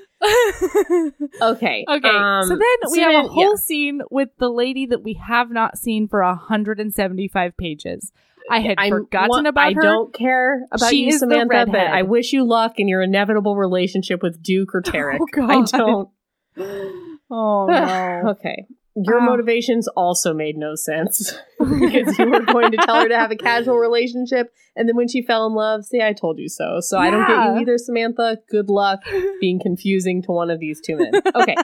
Okay. 1.41 1.85
Okay, 1.95 2.09
um, 2.09 2.43
so 2.43 2.49
then 2.49 2.91
we 2.91 2.97
so 2.97 3.11
have 3.11 3.25
a 3.25 3.27
whole 3.27 3.51
yeah. 3.51 3.55
scene 3.55 4.01
with 4.09 4.29
the 4.39 4.49
lady 4.49 4.85
that 4.87 5.03
we 5.03 5.13
have 5.13 5.51
not 5.51 5.77
seen 5.77 6.07
for 6.07 6.21
175 6.23 7.57
pages. 7.57 8.11
I 8.49 8.59
had 8.59 8.75
I'm 8.77 8.89
forgotten 8.89 9.29
one- 9.29 9.45
about 9.45 9.67
I 9.67 9.73
her. 9.73 9.81
I 9.81 9.83
don't 9.83 10.13
care 10.13 10.63
about 10.71 10.89
She 10.89 11.03
you, 11.03 11.07
is 11.09 11.19
the 11.19 11.27
Samantha, 11.29 11.65
but. 11.71 11.79
I 11.79 12.03
wish 12.03 12.33
you 12.33 12.45
luck 12.45 12.73
in 12.77 12.87
your 12.87 13.01
inevitable 13.01 13.55
relationship 13.55 14.23
with 14.23 14.41
Duke 14.41 14.73
or 14.73 14.81
Tarek. 14.83 15.17
Oh, 15.21 15.27
God. 15.31 15.51
I 15.51 15.77
don't. 15.77 16.09
Oh 17.29 17.65
no. 17.65 18.23
okay. 18.37 18.65
Your 18.95 19.19
Oh. 19.19 19.25
motivations 19.25 19.87
also 19.89 20.33
made 20.33 20.57
no 20.57 20.75
sense 20.75 21.33
because 21.59 22.17
you 22.17 22.29
were 22.29 22.41
going 22.41 22.71
to 22.71 22.77
tell 22.77 23.01
her 23.01 23.09
to 23.09 23.17
have 23.17 23.31
a 23.31 23.35
casual 23.35 23.75
relationship, 23.77 24.53
and 24.75 24.87
then 24.87 24.95
when 24.95 25.07
she 25.07 25.21
fell 25.21 25.45
in 25.47 25.53
love, 25.53 25.83
see, 25.85 26.01
I 26.01 26.13
told 26.13 26.39
you 26.39 26.47
so. 26.49 26.79
So 26.79 26.97
I 26.97 27.09
don't 27.09 27.27
get 27.27 27.35
you 27.55 27.61
either, 27.61 27.77
Samantha. 27.77 28.39
Good 28.49 28.69
luck 28.69 28.99
being 29.41 29.59
confusing 29.61 30.21
to 30.23 30.31
one 30.31 30.49
of 30.49 30.59
these 30.59 30.79
two 30.81 30.97
men. 30.97 31.11
Okay. 31.35 31.55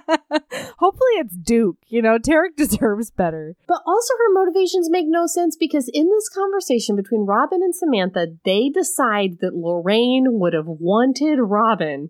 Hopefully 0.78 1.12
it's 1.16 1.36
Duke. 1.36 1.78
You 1.88 2.02
know, 2.02 2.18
Tarek 2.18 2.56
deserves 2.58 3.12
better. 3.12 3.56
But 3.68 3.82
also, 3.86 4.14
her 4.18 4.34
motivations 4.34 4.90
make 4.90 5.06
no 5.08 5.26
sense 5.28 5.56
because 5.58 5.90
in 5.94 6.10
this 6.10 6.30
conversation 6.30 6.96
between 6.96 7.26
Robin 7.26 7.62
and 7.62 7.76
Samantha, 7.76 8.28
they 8.46 8.70
decide 8.70 9.40
that 9.42 9.56
Lorraine 9.56 10.40
would 10.40 10.54
have 10.54 10.68
wanted 10.68 11.38
Robin. 11.40 12.10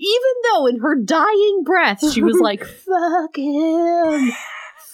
Even 0.00 0.32
though 0.50 0.66
in 0.66 0.78
her 0.80 0.96
dying 0.96 1.62
breath 1.64 2.00
she 2.12 2.22
was 2.22 2.38
like, 2.40 2.64
fuck 2.64 3.36
him, 3.36 4.32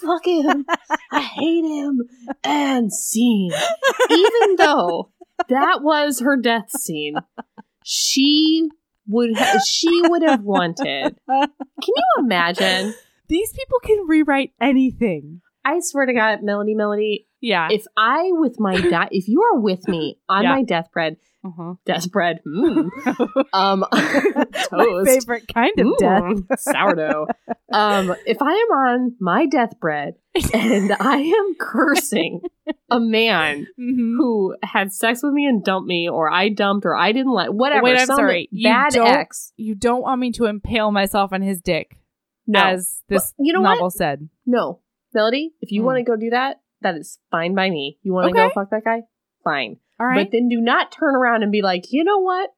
fuck 0.01 0.27
him, 0.27 0.65
I 1.11 1.21
hate 1.21 1.63
him, 1.63 2.01
and 2.43 2.91
scene. 2.91 3.51
Even 4.09 4.55
though 4.57 5.09
that 5.49 5.81
was 5.81 6.19
her 6.19 6.35
death 6.35 6.71
scene, 6.71 7.15
she 7.83 8.69
would 9.07 9.37
ha- 9.37 9.59
she 9.65 10.01
would 10.03 10.23
have 10.23 10.41
wanted. 10.43 11.17
Can 11.27 11.47
you 11.87 12.03
imagine? 12.19 12.93
These 13.29 13.53
people 13.53 13.79
can 13.79 14.05
rewrite 14.07 14.51
anything. 14.59 15.41
I 15.63 15.79
swear 15.81 16.05
to 16.05 16.13
God, 16.13 16.39
Melody, 16.43 16.75
Melody, 16.75 17.26
Yeah. 17.41 17.67
If 17.71 17.85
I 17.95 18.29
with 18.33 18.55
my 18.59 18.79
di- 18.89 19.09
if 19.11 19.27
you 19.27 19.41
are 19.43 19.59
with 19.59 19.87
me 19.87 20.17
on 20.27 20.43
Yeah. 20.43 20.55
my 20.55 20.63
deathbed, 20.63 21.17
uh-huh. 21.45 21.75
deathbed, 21.85 22.39
mm, 22.47 22.89
um, 23.53 23.85
My 23.91 24.45
toast, 24.69 25.07
favorite 25.09 25.47
kind 25.53 25.79
of 25.79 25.97
death. 25.99 26.21
Mm, 26.23 26.59
sourdough. 26.59 27.27
um, 27.71 28.15
if 28.25 28.41
I 28.41 28.51
am 28.51 28.77
on 28.77 29.15
my 29.19 29.45
deathbed 29.45 30.15
and 30.53 30.91
I 30.99 31.17
am 31.17 31.55
cursing 31.59 32.41
a 32.89 32.99
man 32.99 33.67
Mhm. 33.79 34.15
who 34.17 34.55
had 34.63 34.91
sex 34.91 35.21
with 35.23 35.33
me 35.33 35.45
and 35.45 35.63
dumped 35.63 35.87
me, 35.87 36.09
or 36.09 36.31
I 36.31 36.49
dumped, 36.49 36.85
or 36.85 36.95
I 36.95 37.11
didn't 37.11 37.31
like, 37.33 37.49
whatever. 37.49 37.83
Wait, 37.83 37.99
I'm 37.99 38.05
sorry. 38.07 38.49
You 38.51 38.69
Bad 38.71 38.93
don't- 38.93 39.07
ex. 39.07 39.53
You 39.57 39.75
don't 39.75 40.01
want 40.01 40.19
me 40.19 40.31
to 40.33 40.45
impale 40.45 40.91
myself 40.91 41.31
on 41.33 41.41
his 41.41 41.61
dick, 41.61 41.97
No, 42.47 42.61
as 42.63 43.03
this 43.09 43.33
you 43.39 43.53
know 43.53 43.61
novel 43.61 43.83
what? 43.85 43.93
said. 43.93 44.27
No, 44.45 44.79
Melody. 45.13 45.53
If 45.61 45.71
you 45.71 45.81
Mm. 45.81 45.85
want 45.85 45.97
to 45.99 46.03
go 46.03 46.15
do 46.17 46.29
that, 46.31 46.61
that 46.93 46.99
is 46.99 47.19
fine 47.31 47.55
by 47.55 47.69
me. 47.69 47.97
You 48.03 48.13
want 48.13 48.25
to 48.33 48.39
Okay. 48.39 48.47
go 48.49 48.53
fuck 48.53 48.69
that 48.71 48.83
guy? 48.83 49.03
Fine. 49.43 49.77
All 49.99 50.05
right. 50.07 50.25
But 50.25 50.31
then 50.31 50.49
do 50.49 50.59
not 50.61 50.91
turn 50.91 51.15
around 51.15 51.43
and 51.43 51.51
be 51.51 51.61
like, 51.61 51.85
you 51.91 52.03
know 52.03 52.19
what? 52.19 52.51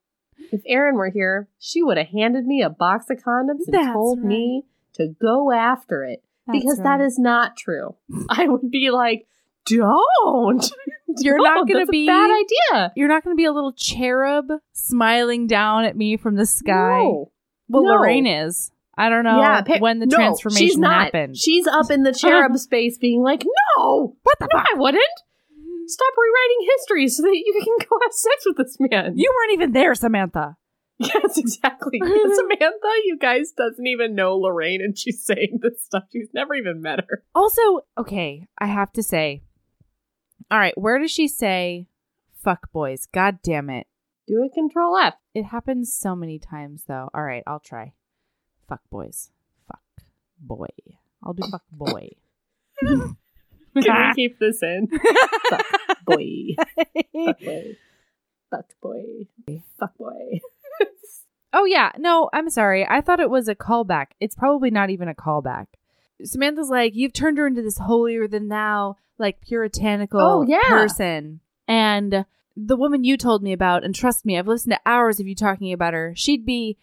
If 0.52 0.62
Erin 0.66 0.94
were 0.96 1.10
here, 1.10 1.48
she 1.58 1.82
would 1.82 1.98
have 1.98 2.08
handed 2.08 2.46
me 2.46 2.62
a 2.62 2.70
box 2.70 3.06
of 3.10 3.18
condoms 3.18 3.66
and 3.66 3.74
That's 3.74 3.92
told 3.92 4.22
me 4.22 4.64
to 4.94 5.08
go 5.20 5.52
after 5.52 6.04
it. 6.04 6.22
because 6.50 6.76
That's 6.78 6.84
that 6.84 6.96
right. 6.96 7.06
is 7.06 7.18
not 7.18 7.56
true. 7.56 7.94
I 8.30 8.46
would 8.48 8.70
be 8.70 8.90
like, 8.90 9.26
don't. 9.66 10.64
You're 11.18 11.38
not 11.38 11.54
Don't. 11.56 11.68
gonna 11.68 11.80
That's 11.80 11.88
a 11.88 11.92
be- 11.92 12.06
bad 12.06 12.30
idea. 12.30 12.92
You're 12.96 13.08
not 13.08 13.24
going 13.24 13.34
to 13.36 13.40
be 13.40 13.44
a 13.44 13.52
little 13.52 13.72
cherub 13.72 14.46
smiling 14.72 15.46
down 15.46 15.84
at 15.84 15.96
me 15.96 16.16
from 16.16 16.36
the 16.36 16.46
sky. 16.46 16.98
No. 17.02 17.32
Well, 17.68 17.82
No. 17.84 17.90
Lorraine 17.94 18.26
is. 18.26 18.70
I 19.00 19.08
don't 19.08 19.24
know 19.24 19.40
yeah, 19.40 19.62
pa- 19.62 19.78
when 19.78 19.98
the 19.98 20.04
no, 20.04 20.14
transformation 20.14 20.68
she's 20.68 20.76
not. 20.76 21.04
happened. 21.04 21.34
She's 21.34 21.66
up 21.66 21.90
in 21.90 22.02
the 22.02 22.10
uh-huh. 22.10 22.18
cherub 22.18 22.58
space 22.58 22.98
being 22.98 23.22
like, 23.22 23.44
no, 23.76 24.14
what 24.22 24.38
the 24.38 24.46
no, 24.52 24.58
fuck? 24.58 24.66
I 24.70 24.78
wouldn't. 24.78 25.04
Stop 25.86 26.12
rewriting 26.18 26.68
history 26.76 27.08
so 27.08 27.22
that 27.22 27.34
you 27.34 27.64
can 27.64 27.78
go 27.88 27.96
have 28.02 28.12
sex 28.12 28.44
with 28.44 28.58
this 28.58 28.76
man. 28.78 29.14
You 29.16 29.32
weren't 29.34 29.54
even 29.54 29.72
there, 29.72 29.94
Samantha. 29.94 30.56
Yes, 31.02 31.38
exactly. 31.38 31.98
Samantha, 31.98 32.92
you 33.06 33.16
guys 33.18 33.52
doesn't 33.56 33.86
even 33.86 34.14
know 34.14 34.36
Lorraine, 34.36 34.82
and 34.82 34.98
she's 34.98 35.24
saying 35.24 35.60
this 35.62 35.82
stuff. 35.82 36.02
She's 36.12 36.28
never 36.34 36.54
even 36.54 36.82
met 36.82 37.00
her. 37.08 37.24
Also, 37.34 37.86
okay, 37.96 38.46
I 38.58 38.66
have 38.66 38.92
to 38.92 39.02
say. 39.02 39.40
All 40.50 40.58
right, 40.58 40.76
where 40.76 40.98
does 40.98 41.10
she 41.10 41.26
say 41.26 41.86
fuck 42.44 42.70
boys? 42.70 43.08
God 43.14 43.38
damn 43.42 43.70
it. 43.70 43.86
Do 44.28 44.44
a 44.44 44.54
control 44.54 44.98
F. 44.98 45.14
It 45.34 45.44
happens 45.44 45.90
so 45.90 46.14
many 46.14 46.38
times 46.38 46.84
though. 46.86 47.08
All 47.14 47.22
right, 47.22 47.44
I'll 47.46 47.60
try. 47.60 47.94
Fuck 48.70 48.80
boys. 48.90 49.30
Fuck 49.68 49.82
boy. 50.40 50.68
I'll 51.22 51.34
do 51.34 51.42
fuck 51.50 51.64
boy. 51.72 52.08
Can 52.82 53.16
we 53.74 53.82
keep 54.16 54.38
this 54.38 54.62
in? 54.62 54.88
Fuck 55.50 56.04
boy. 56.06 56.54
Fuck 56.56 57.40
boy. 57.40 57.76
Fuck 58.50 58.66
boy. 58.80 59.02
Fuck 59.78 59.96
boy. 59.98 60.40
oh 61.52 61.64
yeah, 61.66 61.92
no, 61.98 62.30
I'm 62.32 62.48
sorry. 62.50 62.86
I 62.88 63.00
thought 63.00 63.20
it 63.20 63.28
was 63.30 63.48
a 63.48 63.54
callback. 63.54 64.06
It's 64.18 64.34
probably 64.34 64.70
not 64.70 64.90
even 64.90 65.08
a 65.08 65.14
callback. 65.14 65.66
Samantha's 66.24 66.68
like, 66.70 66.94
you've 66.94 67.12
turned 67.12 67.38
her 67.38 67.46
into 67.46 67.62
this 67.62 67.78
holier 67.78 68.26
than 68.26 68.48
thou, 68.48 68.96
like 69.18 69.40
puritanical 69.40 70.20
Oh, 70.20 70.42
yeah. 70.46 70.60
person. 70.68 71.40
And 71.68 72.24
the 72.56 72.76
woman 72.76 73.04
you 73.04 73.16
told 73.16 73.42
me 73.42 73.52
about, 73.52 73.84
and 73.84 73.94
trust 73.94 74.24
me, 74.26 74.38
I've 74.38 74.48
listened 74.48 74.72
to 74.72 74.80
hours 74.90 75.20
of 75.20 75.26
you 75.26 75.34
talking 75.34 75.72
about 75.72 75.94
her. 75.94 76.12
She'd 76.16 76.44
be, 76.44 76.76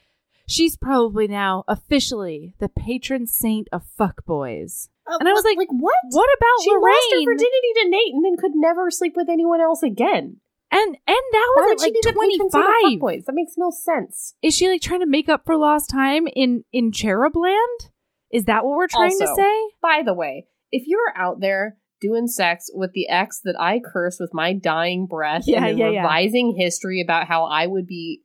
she's 0.48 0.76
probably 0.78 1.28
now 1.28 1.64
officially 1.68 2.56
the 2.60 2.70
patron 2.70 3.28
saint 3.28 3.68
of 3.72 3.84
fuckboys. 4.00 4.90
Uh, 5.10 5.18
and 5.20 5.30
I 5.30 5.34
was 5.34 5.44
like, 5.44 5.58
like 5.58 5.70
what? 5.72 5.96
What 6.12 6.30
about 6.38 6.64
She 6.64 6.72
lost 6.72 7.14
her 7.14 7.24
virginity 7.26 7.72
to 7.84 7.90
Nate 7.90 8.14
and 8.14 8.26
then 8.26 8.38
could 8.38 8.52
never 8.56 8.92
sleep 8.92 9.14
with 9.16 9.30
anyone 9.30 9.62
else 9.62 9.84
again. 9.84 10.38
and 10.72 10.90
and 10.90 10.98
that 11.32 11.54
Why 11.56 11.74
was 11.74 11.82
at 11.84 11.88
like 11.88 12.14
twenty 12.14 12.38
patron 12.38 12.52
saint 12.52 13.02
of 13.02 13.02
five. 13.02 13.26
That 13.26 13.34
makes 13.34 13.54
no 13.58 13.70
sense. 13.72 14.36
Is 14.42 14.56
she 14.56 14.68
like 14.68 14.82
trying 14.82 15.00
to 15.00 15.06
make 15.06 15.30
up 15.30 15.44
for 15.46 15.56
lost 15.56 15.90
time 15.90 16.28
in 16.36 16.64
in 16.74 16.92
Cherubland? 16.92 17.90
Is 18.32 18.46
that 18.46 18.66
what 18.66 18.76
we're 18.76 18.88
trying 18.88 19.18
to 19.18 19.28
say? 19.36 19.54
By 19.82 20.02
the 20.06 20.14
way, 20.14 20.48
if 20.72 20.84
you're 20.88 21.14
out 21.16 21.40
there 21.40 21.78
doing 22.02 22.28
sex 22.28 22.70
with 22.74 22.92
the 22.94 23.08
ex 23.08 23.40
that 23.46 23.56
I 23.60 23.80
curse 23.80 24.18
with 24.20 24.32
my 24.34 24.54
dying 24.54 25.08
breath 25.08 25.44
Yeah, 25.48 25.66
and 25.66 25.80
yeah, 25.80 25.90
yeah. 25.90 26.02
revising 26.02 26.56
history 26.56 27.02
about 27.02 27.28
how 27.28 27.46
I 27.46 27.66
would 27.66 27.88
be 27.88 28.22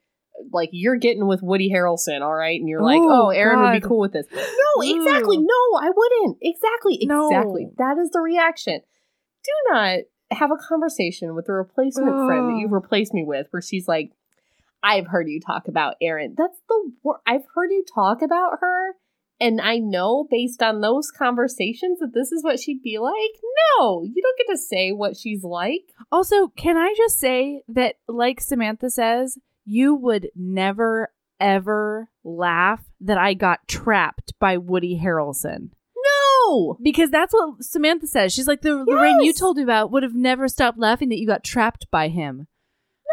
like 0.51 0.71
you're 0.73 0.97
getting 0.97 1.27
with 1.27 1.43
Woody 1.43 1.71
Harrelson, 1.71 2.23
all 2.23 2.35
right? 2.35 2.59
And 2.59 2.69
you're 2.69 2.81
oh, 2.81 2.85
like, 2.85 3.01
Ooh, 3.01 3.11
oh, 3.11 3.29
Erin 3.31 3.61
would 3.61 3.81
be 3.81 3.87
cool 3.87 4.01
with 4.01 4.13
this. 4.13 4.27
No, 4.33 4.83
exactly. 4.83 5.39
No, 5.39 5.79
I 5.81 5.91
wouldn't. 5.95 6.39
Exactly. 6.43 6.99
No. 7.03 7.29
Exactly. 7.29 7.69
That 7.79 7.99
is 7.99 8.11
the 8.11 8.21
reaction. 8.21 8.81
Do 9.45 9.73
not 9.73 9.99
have 10.31 10.51
a 10.51 10.57
conversation 10.57 11.35
with 11.35 11.49
a 11.49 11.53
replacement 11.53 12.27
friend 12.27 12.51
that 12.51 12.59
you've 12.59 12.73
replaced 12.73 13.13
me 13.13 13.25
with 13.25 13.47
where 13.51 13.63
she's 13.63 13.87
like, 13.87 14.13
I've 14.83 15.07
heard 15.07 15.29
you 15.29 15.41
talk 15.41 15.69
about 15.69 15.97
Erin. 16.01 16.35
That's 16.37 16.59
the 16.69 16.93
wor- 17.03 17.21
I've 17.27 17.45
heard 17.55 17.71
you 17.71 17.85
talk 17.95 18.21
about 18.21 18.59
her, 18.61 18.97
and 19.41 19.61
I 19.61 19.79
know 19.79 20.27
based 20.29 20.63
on 20.63 20.81
those 20.81 21.11
conversations 21.11 22.01
that 22.01 22.13
this 22.15 22.33
is 22.33 22.43
what 22.43 22.59
she'd 22.59 22.83
be 22.83 22.99
like. 22.99 23.41
No, 23.79 24.03
you 24.03 24.21
don't 24.21 24.39
get 24.39 24.53
to 24.53 24.59
say 24.59 24.91
what 24.91 25.17
she's 25.17 25.45
like. 25.45 25.83
Also, 26.11 26.49
can 26.49 26.77
I 26.77 26.95
just 26.97 27.21
say 27.21 27.63
that, 27.69 27.97
like 28.09 28.41
Samantha 28.41 28.91
says, 28.91 29.39
you 29.65 29.95
would 29.95 30.29
never 30.35 31.13
ever 31.41 32.09
laugh 32.25 32.85
that 33.01 33.19
I 33.19 33.35
got 33.35 33.67
trapped 33.67 34.33
by 34.39 34.57
Woody 34.59 35.01
Harrelson. 35.03 35.71
No, 35.97 36.77
Because 36.83 37.11
that's 37.11 37.33
what 37.33 37.63
Samantha 37.65 38.07
says. 38.07 38.33
She's 38.33 38.47
like, 38.49 38.63
the 38.63 38.85
Lorraine 38.87 39.23
you 39.23 39.33
told 39.33 39.57
me 39.57 39.63
about 39.63 39.91
would 39.91 40.03
have 40.03 40.15
never 40.15 40.49
stopped 40.49 40.79
laughing 40.79 41.09
that 41.09 41.19
you 41.19 41.27
got 41.27 41.43
trapped 41.45 41.91
by 41.91 42.09
him. 42.09 42.47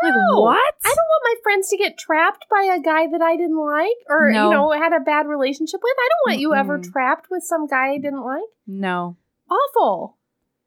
Like, 0.04 0.14
No. 0.14 0.42
what? 0.42 0.58
I 0.86 0.88
don't 0.90 0.96
want 0.96 1.24
my 1.24 1.36
friends 1.44 1.70
to 1.70 1.78
get 1.78 1.98
trapped 1.98 2.46
by 2.50 2.64
a 2.72 2.80
guy 2.80 3.08
that 3.12 3.22
I 3.22 3.36
didn't 3.36 3.58
like 3.64 3.98
or 4.08 4.32
No. 4.32 4.46
you 4.50 4.56
know 4.56 4.72
had 4.72 4.94
a 4.94 5.00
bad 5.00 5.28
relationship 5.28 5.80
with. 5.84 5.94
I 5.98 6.08
don't 6.10 6.32
want 6.32 6.42
you 6.42 6.54
ever 6.56 6.80
trapped 6.80 7.28
with 7.32 7.44
some 7.44 7.68
guy 7.68 7.94
I 7.94 7.98
didn't 7.98 8.24
like. 8.24 8.44
No. 8.68 9.18
Awful, 9.50 10.18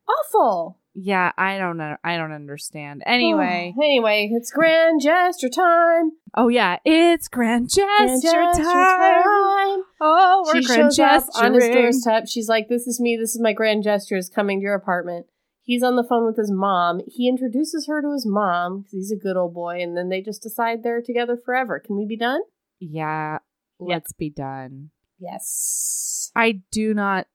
awful. 0.08 0.78
Yeah, 0.94 1.32
I 1.38 1.58
don't 1.58 1.76
know. 1.78 1.96
I 2.04 2.16
don't 2.16 2.32
understand. 2.32 3.02
Anyway. 3.12 3.74
anyway, 3.82 4.30
it's 4.32 4.50
grand 4.50 5.00
gesture 5.02 5.48
time. 5.48 6.12
oh, 6.36 6.48
yeah. 6.48 6.78
It's 6.84 7.28
grand 7.28 7.68
gesture, 7.70 7.86
Grand 7.98 8.22
gesture 8.22 8.62
time. 8.62 9.22
time. 9.22 9.82
Oh, 10.00 10.42
we're 10.46 10.60
she 10.60 10.66
grand 10.66 10.94
shows 10.94 10.98
up 10.98 11.24
on 11.36 11.54
his 11.54 11.68
doorstep. 11.68 12.24
She's 12.26 12.48
like, 12.48 12.68
"This 12.68 12.86
is 12.86 13.00
me. 13.00 13.16
This 13.16 13.34
is 13.34 13.40
my 13.40 13.52
grand 13.52 13.84
gestures 13.84 14.28
coming 14.28 14.60
to 14.60 14.64
your 14.64 14.74
apartment." 14.74 15.26
He's 15.64 15.82
on 15.84 15.94
the 15.94 16.04
phone 16.04 16.26
with 16.26 16.36
his 16.36 16.50
mom. 16.50 17.00
He 17.06 17.28
introduces 17.28 17.86
her 17.86 18.02
to 18.02 18.12
his 18.12 18.26
mom 18.26 18.78
because 18.80 18.92
he's 18.92 19.12
a 19.12 19.16
good 19.16 19.36
old 19.36 19.54
boy, 19.54 19.80
and 19.80 19.96
then 19.96 20.08
they 20.08 20.20
just 20.20 20.42
decide 20.42 20.82
they're 20.82 21.00
together 21.02 21.36
forever. 21.36 21.78
Can 21.78 21.96
we 21.96 22.04
be 22.04 22.16
done? 22.16 22.40
Yeah, 22.80 23.38
let's 23.78 24.12
be 24.12 24.28
done. 24.28 24.90
Yes. 25.20 26.32
I 26.34 26.62
do 26.72 26.94
not. 26.94 27.28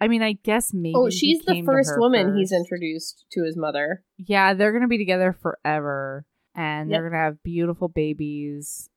I 0.00 0.08
mean, 0.08 0.22
I 0.22 0.32
guess 0.32 0.72
oh, 0.74 0.78
maybe. 0.78 0.94
Oh, 0.94 1.10
she's 1.10 1.40
the 1.44 1.62
first 1.64 1.92
woman 1.96 2.36
he's 2.36 2.52
introduced 2.52 3.24
to 3.32 3.44
his 3.44 3.56
mother. 3.56 4.02
Yeah, 4.18 4.54
they're 4.54 4.72
gonna 4.72 4.88
be 4.88 4.98
together 4.98 5.32
forever, 5.32 6.24
and 6.54 6.90
Yep. 6.90 6.96
they're 6.96 7.10
gonna 7.10 7.22
have 7.22 7.42
beautiful 7.42 7.88
babies. 7.88 8.90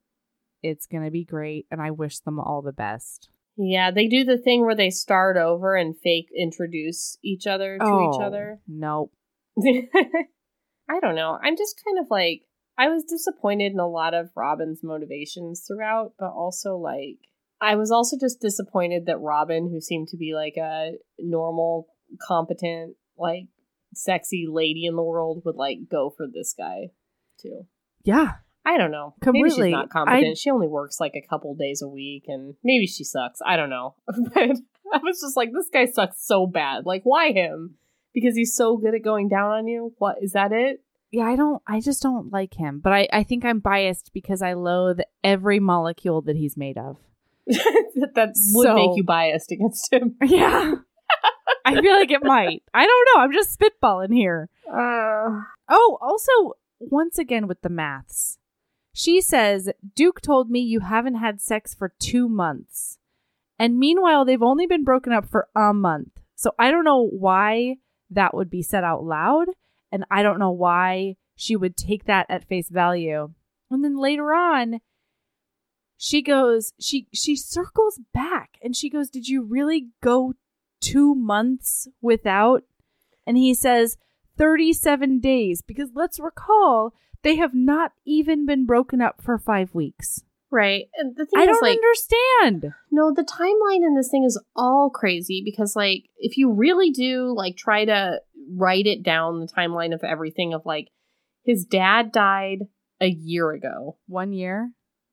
It's 0.62 0.86
gonna 0.86 1.10
be 1.10 1.24
great, 1.24 1.66
and 1.70 1.80
I 1.80 1.90
wish 1.90 2.20
them 2.20 2.38
all 2.38 2.62
the 2.62 2.72
best. 2.72 3.30
Yeah, 3.56 3.90
they 3.90 4.08
do 4.08 4.24
the 4.24 4.38
thing 4.38 4.62
where 4.62 4.76
they 4.76 4.90
start 4.90 5.36
over 5.36 5.74
and 5.74 5.98
fake 5.98 6.28
introduce 6.36 7.18
each 7.22 7.46
other 7.46 7.78
to 7.78 7.84
oh, 7.84 8.14
each 8.14 8.22
other. 8.22 8.60
Nope. 8.66 9.12
I 9.58 10.98
don't 11.00 11.14
know. 11.14 11.38
I'm 11.42 11.56
just 11.56 11.80
kind 11.84 11.98
of 11.98 12.06
like 12.10 12.42
I 12.78 12.88
was 12.88 13.04
disappointed 13.04 13.72
in 13.72 13.78
a 13.78 13.86
lot 13.86 14.14
of 14.14 14.30
Robin's 14.34 14.82
motivations 14.82 15.64
throughout, 15.66 16.14
but 16.18 16.30
also 16.30 16.76
like 16.76 17.18
I 17.60 17.76
was 17.76 17.90
also 17.90 18.16
just 18.18 18.40
disappointed 18.40 19.06
that 19.06 19.20
Robin, 19.20 19.68
who 19.70 19.80
seemed 19.80 20.08
to 20.08 20.16
be 20.16 20.34
like 20.34 20.54
a 20.56 20.92
normal, 21.18 21.88
competent, 22.26 22.96
like 23.18 23.48
sexy 23.94 24.46
lady 24.48 24.86
in 24.86 24.96
the 24.96 25.02
world, 25.02 25.42
would 25.44 25.56
like 25.56 25.78
go 25.90 26.12
for 26.16 26.26
this 26.32 26.54
guy 26.56 26.88
too. 27.40 27.66
Yeah, 28.02 28.32
I 28.64 28.76
don't 28.76 28.90
know. 28.90 29.14
Maybe 29.24 29.50
she's 29.50 29.72
not 29.72 29.90
competent. 29.90 30.38
She 30.38 30.50
only 30.50 30.68
works 30.68 31.00
like 31.00 31.14
a 31.14 31.26
couple 31.28 31.54
days 31.54 31.82
a 31.82 31.88
week, 31.88 32.24
and 32.28 32.54
maybe 32.62 32.86
she 32.86 33.04
sucks. 33.04 33.40
I 33.44 33.56
don't 33.56 33.70
know. 33.70 33.96
but 34.06 34.50
I 34.92 34.98
was 35.02 35.20
just 35.20 35.36
like, 35.36 35.50
this 35.52 35.68
guy 35.72 35.86
sucks 35.86 36.26
so 36.26 36.46
bad. 36.46 36.84
Like, 36.86 37.02
why 37.04 37.32
him? 37.32 37.76
Because 38.12 38.36
he's 38.36 38.54
so 38.54 38.76
good 38.76 38.94
at 38.94 39.04
going 39.04 39.28
down 39.28 39.50
on 39.50 39.66
you. 39.66 39.94
What 39.98 40.16
is 40.20 40.32
that? 40.32 40.52
It? 40.52 40.82
yeah. 41.10 41.24
I 41.24 41.36
don't. 41.36 41.62
I 41.66 41.80
just 41.80 42.02
don't 42.02 42.32
like 42.32 42.54
him. 42.54 42.80
But 42.82 42.92
I. 42.92 43.08
I 43.12 43.22
think 43.22 43.44
I'm 43.44 43.60
biased 43.60 44.10
because 44.12 44.42
I 44.42 44.54
loathe 44.54 45.00
every 45.24 45.60
molecule 45.60 46.22
that 46.22 46.36
he's 46.36 46.56
made 46.56 46.76
of. 46.76 46.96
that 47.46 48.12
would 48.16 48.36
So- 48.36 48.74
make 48.74 48.96
you 48.96 49.04
biased 49.04 49.50
against 49.52 49.92
him. 49.92 50.16
Yeah. 50.24 50.74
I 51.64 51.80
feel 51.80 51.94
like 51.94 52.10
it 52.10 52.22
might. 52.22 52.62
I 52.72 52.86
don't 52.86 53.08
know. 53.14 53.22
I'm 53.22 53.32
just 53.32 53.58
spitballing 53.58 54.14
here. 54.14 54.48
Uh, 54.66 55.42
Oh, 55.68 55.98
also, 56.00 56.54
once 56.78 57.18
again 57.18 57.46
with 57.46 57.60
the 57.62 57.68
maths. 57.68 58.38
She 58.92 59.20
says, 59.20 59.70
Duke 59.94 60.20
told 60.20 60.50
me 60.50 60.60
you 60.60 60.80
haven't 60.80 61.16
had 61.16 61.40
sex 61.40 61.74
for 61.74 61.92
two 61.98 62.28
months. 62.28 62.98
And 63.58 63.78
meanwhile, 63.78 64.24
they've 64.24 64.42
only 64.42 64.66
been 64.66 64.84
broken 64.84 65.12
up 65.12 65.28
for 65.28 65.48
a 65.54 65.74
month. 65.74 66.12
So 66.34 66.52
I 66.58 66.70
don't 66.70 66.84
know 66.84 67.06
why 67.06 67.76
that 68.10 68.34
would 68.34 68.50
be 68.50 68.62
said 68.62 68.82
out 68.84 69.04
loud. 69.04 69.48
And 69.92 70.04
I 70.10 70.22
don't 70.22 70.38
know 70.38 70.50
why 70.52 71.16
she 71.36 71.56
would 71.56 71.76
take 71.76 72.04
that 72.04 72.26
at 72.28 72.48
face 72.48 72.68
value. 72.70 73.32
And 73.70 73.84
then 73.84 73.98
later 74.00 74.32
on, 74.32 74.80
she 76.02 76.22
goes, 76.22 76.72
she 76.80 77.08
she 77.12 77.36
circles 77.36 78.00
back 78.14 78.56
and 78.62 78.74
she 78.74 78.88
goes, 78.88 79.10
Did 79.10 79.28
you 79.28 79.42
really 79.42 79.88
go 80.02 80.32
two 80.80 81.14
months 81.14 81.88
without? 82.00 82.62
And 83.26 83.36
he 83.36 83.52
says, 83.52 83.98
37 84.38 85.20
days, 85.20 85.60
because 85.60 85.90
let's 85.94 86.18
recall 86.18 86.94
they 87.22 87.36
have 87.36 87.52
not 87.52 87.92
even 88.06 88.46
been 88.46 88.64
broken 88.64 89.02
up 89.02 89.20
for 89.22 89.36
five 89.36 89.74
weeks. 89.74 90.22
Right. 90.50 90.86
And 90.96 91.14
the 91.16 91.26
thing 91.26 91.38
I 91.38 91.42
is, 91.42 91.48
don't 91.48 91.62
like, 91.62 91.76
understand. 91.76 92.74
no, 92.90 93.12
the 93.12 93.22
timeline 93.22 93.86
in 93.86 93.94
this 93.94 94.08
thing 94.10 94.24
is 94.24 94.42
all 94.56 94.88
crazy 94.88 95.42
because, 95.44 95.76
like, 95.76 96.04
if 96.16 96.38
you 96.38 96.50
really 96.50 96.90
do, 96.90 97.34
like, 97.36 97.58
try 97.58 97.84
to 97.84 98.22
write 98.56 98.86
it 98.86 99.02
down, 99.02 99.40
the 99.40 99.46
timeline 99.46 99.92
of 99.92 100.02
everything 100.02 100.54
of, 100.54 100.64
like, 100.64 100.88
his 101.44 101.66
dad 101.66 102.10
died 102.10 102.60
a 103.02 103.08
year 103.08 103.50
ago. 103.50 103.98
One 104.06 104.32
year. 104.32 104.70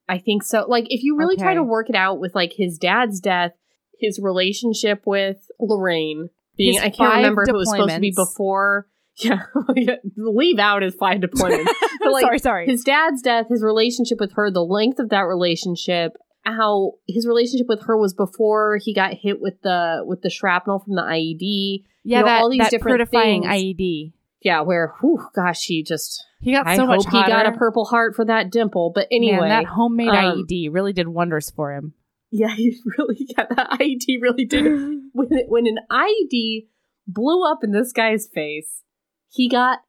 I 0.09 0.17
think 0.19 0.43
so. 0.43 0.65
Like, 0.67 0.85
if 0.89 1.03
you 1.03 1.17
really 1.17 1.35
try 1.35 1.53
to 1.53 1.63
work 1.63 1.89
it 1.89 1.95
out 1.95 2.19
with, 2.19 2.33
like, 2.33 2.53
his 2.53 2.77
dad's 2.77 3.19
death, 3.19 3.51
his 3.99 4.19
relationship 4.21 5.03
with 5.05 5.37
Lorraine 5.59 6.29
being, 6.55 6.73
His 6.75 6.81
I 6.83 6.89
can't 6.89 7.15
remember 7.15 7.43
if 7.43 7.49
it 7.49 7.53
was 7.53 7.69
supposed 7.69 7.95
to 7.95 7.99
be 7.99 8.13
before. 8.15 8.87
Yeah. 9.19 9.45
leave 10.15 10.59
out 10.59 10.83
his 10.83 10.93
five 10.93 11.21
deployments. 11.21 11.65
But, 11.99 12.11
like, 12.11 12.21
sorry, 12.21 12.37
sorry. 12.37 12.65
his 12.67 12.83
dad's 12.83 13.23
death, 13.23 13.47
his 13.49 13.63
relationship 13.63 14.19
with 14.19 14.33
her, 14.33 14.51
the 14.51 14.63
length 14.63 14.99
of 14.99 15.09
that 15.09 15.21
relationship, 15.21 16.13
how 16.43 16.93
his 17.07 17.25
relationship 17.25 17.65
with 17.67 17.81
her 17.85 17.97
was 17.97 18.13
before 18.13 18.77
he 18.77 18.93
got 18.93 19.15
hit 19.15 19.41
with 19.41 19.59
the 19.63 20.03
with 20.05 20.21
the 20.21 20.29
shrapnel 20.29 20.77
from 20.77 20.93
the 20.93 21.01
IED. 21.01 21.83
yeah, 22.03 22.19
know, 22.19 22.25
that, 22.27 22.41
all 22.43 22.49
these 22.51 22.59
that 22.59 22.69
different 22.69 23.09
things. 23.09 23.43
IED. 23.43 24.13
Yeah, 24.41 24.61
where 24.61 24.93
whew, 25.01 25.27
gosh, 25.35 25.63
he 25.65 25.81
just 25.81 26.23
He 26.39 26.51
got 26.51 26.67
I 26.67 26.75
so 26.75 26.85
hope 26.85 26.97
much 26.97 27.05
he 27.05 27.23
got 27.23 27.47
a 27.47 27.51
purple 27.57 27.85
heart 27.85 28.15
for 28.15 28.25
that 28.25 28.51
dimple. 28.51 28.91
But 28.93 29.07
anyway, 29.11 29.47
Man, 29.47 29.49
that 29.49 29.65
homemade 29.65 30.09
um, 30.09 30.45
IED 30.49 30.69
really 30.71 30.93
did 30.93 31.07
wonders 31.07 31.49
for 31.51 31.73
him. 31.73 31.93
yeah, 32.31 32.49
he 32.55 32.77
really 32.97 33.27
got 33.35 33.49
that 33.55 33.71
IED 33.71 34.21
really 34.21 34.45
did 34.45 34.65
when 35.13 35.27
it, 35.31 35.45
when 35.47 35.65
an 35.67 35.77
IED 35.91 36.67
blew 37.07 37.49
up 37.49 37.63
in 37.63 37.71
this 37.71 37.91
guy's 37.91 38.27
face, 38.27 38.83
he 39.29 39.49
got 39.49 39.79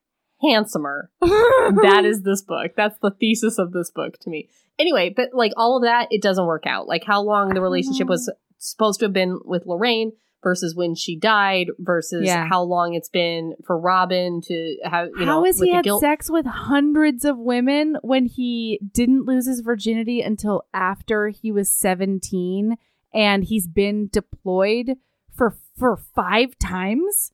handsomer. 0.41 1.11
that 1.20 2.03
is 2.05 2.23
this 2.23 2.43
book. 2.43 2.73
That's 2.77 2.99
the 3.03 3.11
thesis 3.11 3.59
of 3.59 3.73
this 3.73 3.91
book 3.91 4.19
to 4.20 4.31
me. 4.31 4.49
Anyway, 4.79 5.12
but 5.15 5.31
like 5.33 5.53
all 5.57 5.77
of 5.77 5.83
that, 5.83 6.09
it 6.11 6.23
doesn't 6.23 6.47
work 6.47 6.65
out. 6.66 6.87
Like 6.87 7.05
how 7.05 7.20
long 7.23 7.53
the 7.53 7.61
relationship 7.61 8.07
was 8.09 8.33
supposed 8.59 9.01
to 9.01 9.07
have 9.07 9.12
been 9.12 9.41
with 9.45 9.66
Lorraine 9.66 10.12
versus 10.43 10.74
when 10.74 10.94
she 10.94 11.19
died 11.19 11.66
versus 11.78 12.24
Yeah. 12.24 12.47
how 12.48 12.62
long 12.62 12.94
it's 12.94 13.09
been 13.09 13.55
for 13.66 13.78
Robin 13.78 14.40
to 14.43 14.77
have 14.85 15.09
you 15.09 15.19
How 15.19 15.24
know 15.40 15.44
has 15.44 15.59
he 15.60 15.73
had 15.73 15.85
guilt. 15.85 16.01
sex 16.01 16.31
with 16.31 16.47
hundreds 16.47 17.24
of 17.24 17.39
women 17.39 17.97
when 18.02 18.27
he 18.27 18.81
didn't 18.93 19.27
lose 19.27 19.47
his 19.47 19.60
virginity 19.60 20.20
until 20.20 20.62
after 20.73 21.28
he 21.28 21.51
was 21.51 21.69
17 21.69 22.77
and 23.12 23.44
he's 23.44 23.66
been 23.66 24.09
deployed 24.12 24.94
for 25.35 25.56
for 25.77 25.97
5 25.97 26.59
times? 26.59 27.32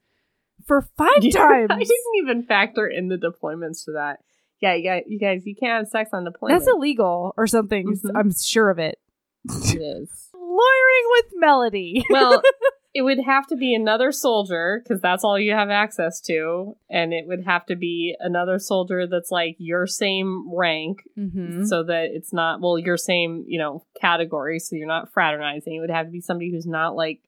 For 0.66 0.80
5 0.96 1.08
Yeah, 1.20 1.30
times. 1.32 1.66
I 1.70 1.78
didn't 1.80 2.16
even 2.22 2.42
factor 2.44 2.86
in 2.86 3.08
the 3.08 3.16
deployments 3.18 3.84
to 3.84 3.92
that. 3.92 4.20
Yeah, 4.62 4.74
you 4.74 4.84
guys, 4.84 5.02
you 5.06 5.18
guys, 5.18 5.42
you 5.44 5.54
can't 5.54 5.72
have 5.78 5.88
sex 5.88 6.08
on 6.14 6.24
deployment. 6.24 6.58
That's 6.60 6.72
illegal 6.74 7.34
or 7.36 7.46
something. 7.46 7.86
Mhm. 7.86 8.12
I'm 8.14 8.32
sure 8.32 8.70
of 8.70 8.78
it. 8.78 8.98
it 9.44 9.78
is. 9.78 10.30
Lawyering 10.34 11.04
with 11.10 11.24
Melody. 11.34 12.04
Well, 12.08 12.40
it 12.94 13.02
would 13.02 13.18
have 13.26 13.46
to 13.48 13.56
be 13.56 13.74
another 13.74 14.12
soldier 14.12 14.80
because 14.82 15.00
that's 15.00 15.24
all 15.24 15.38
you 15.38 15.52
have 15.52 15.68
access 15.68 16.20
to, 16.22 16.76
and 16.88 17.12
it 17.12 17.26
would 17.26 17.44
have 17.44 17.66
to 17.66 17.74
be 17.76 18.14
another 18.20 18.58
soldier 18.60 19.06
that's 19.06 19.30
like 19.32 19.56
your 19.58 19.86
same 19.86 20.44
rank, 20.54 20.98
Mhm. 21.18 21.66
so 21.66 21.82
that 21.82 22.10
it's 22.12 22.32
not 22.32 22.60
well 22.60 22.78
your 22.78 22.96
same 22.96 23.44
you 23.48 23.58
know 23.58 23.84
category, 24.00 24.58
so 24.60 24.76
you're 24.76 24.86
not 24.86 25.12
fraternizing. 25.12 25.74
It 25.74 25.80
would 25.80 25.90
have 25.90 26.06
to 26.06 26.12
be 26.12 26.20
somebody 26.20 26.50
who's 26.52 26.66
not 26.66 26.94
like 26.94 27.20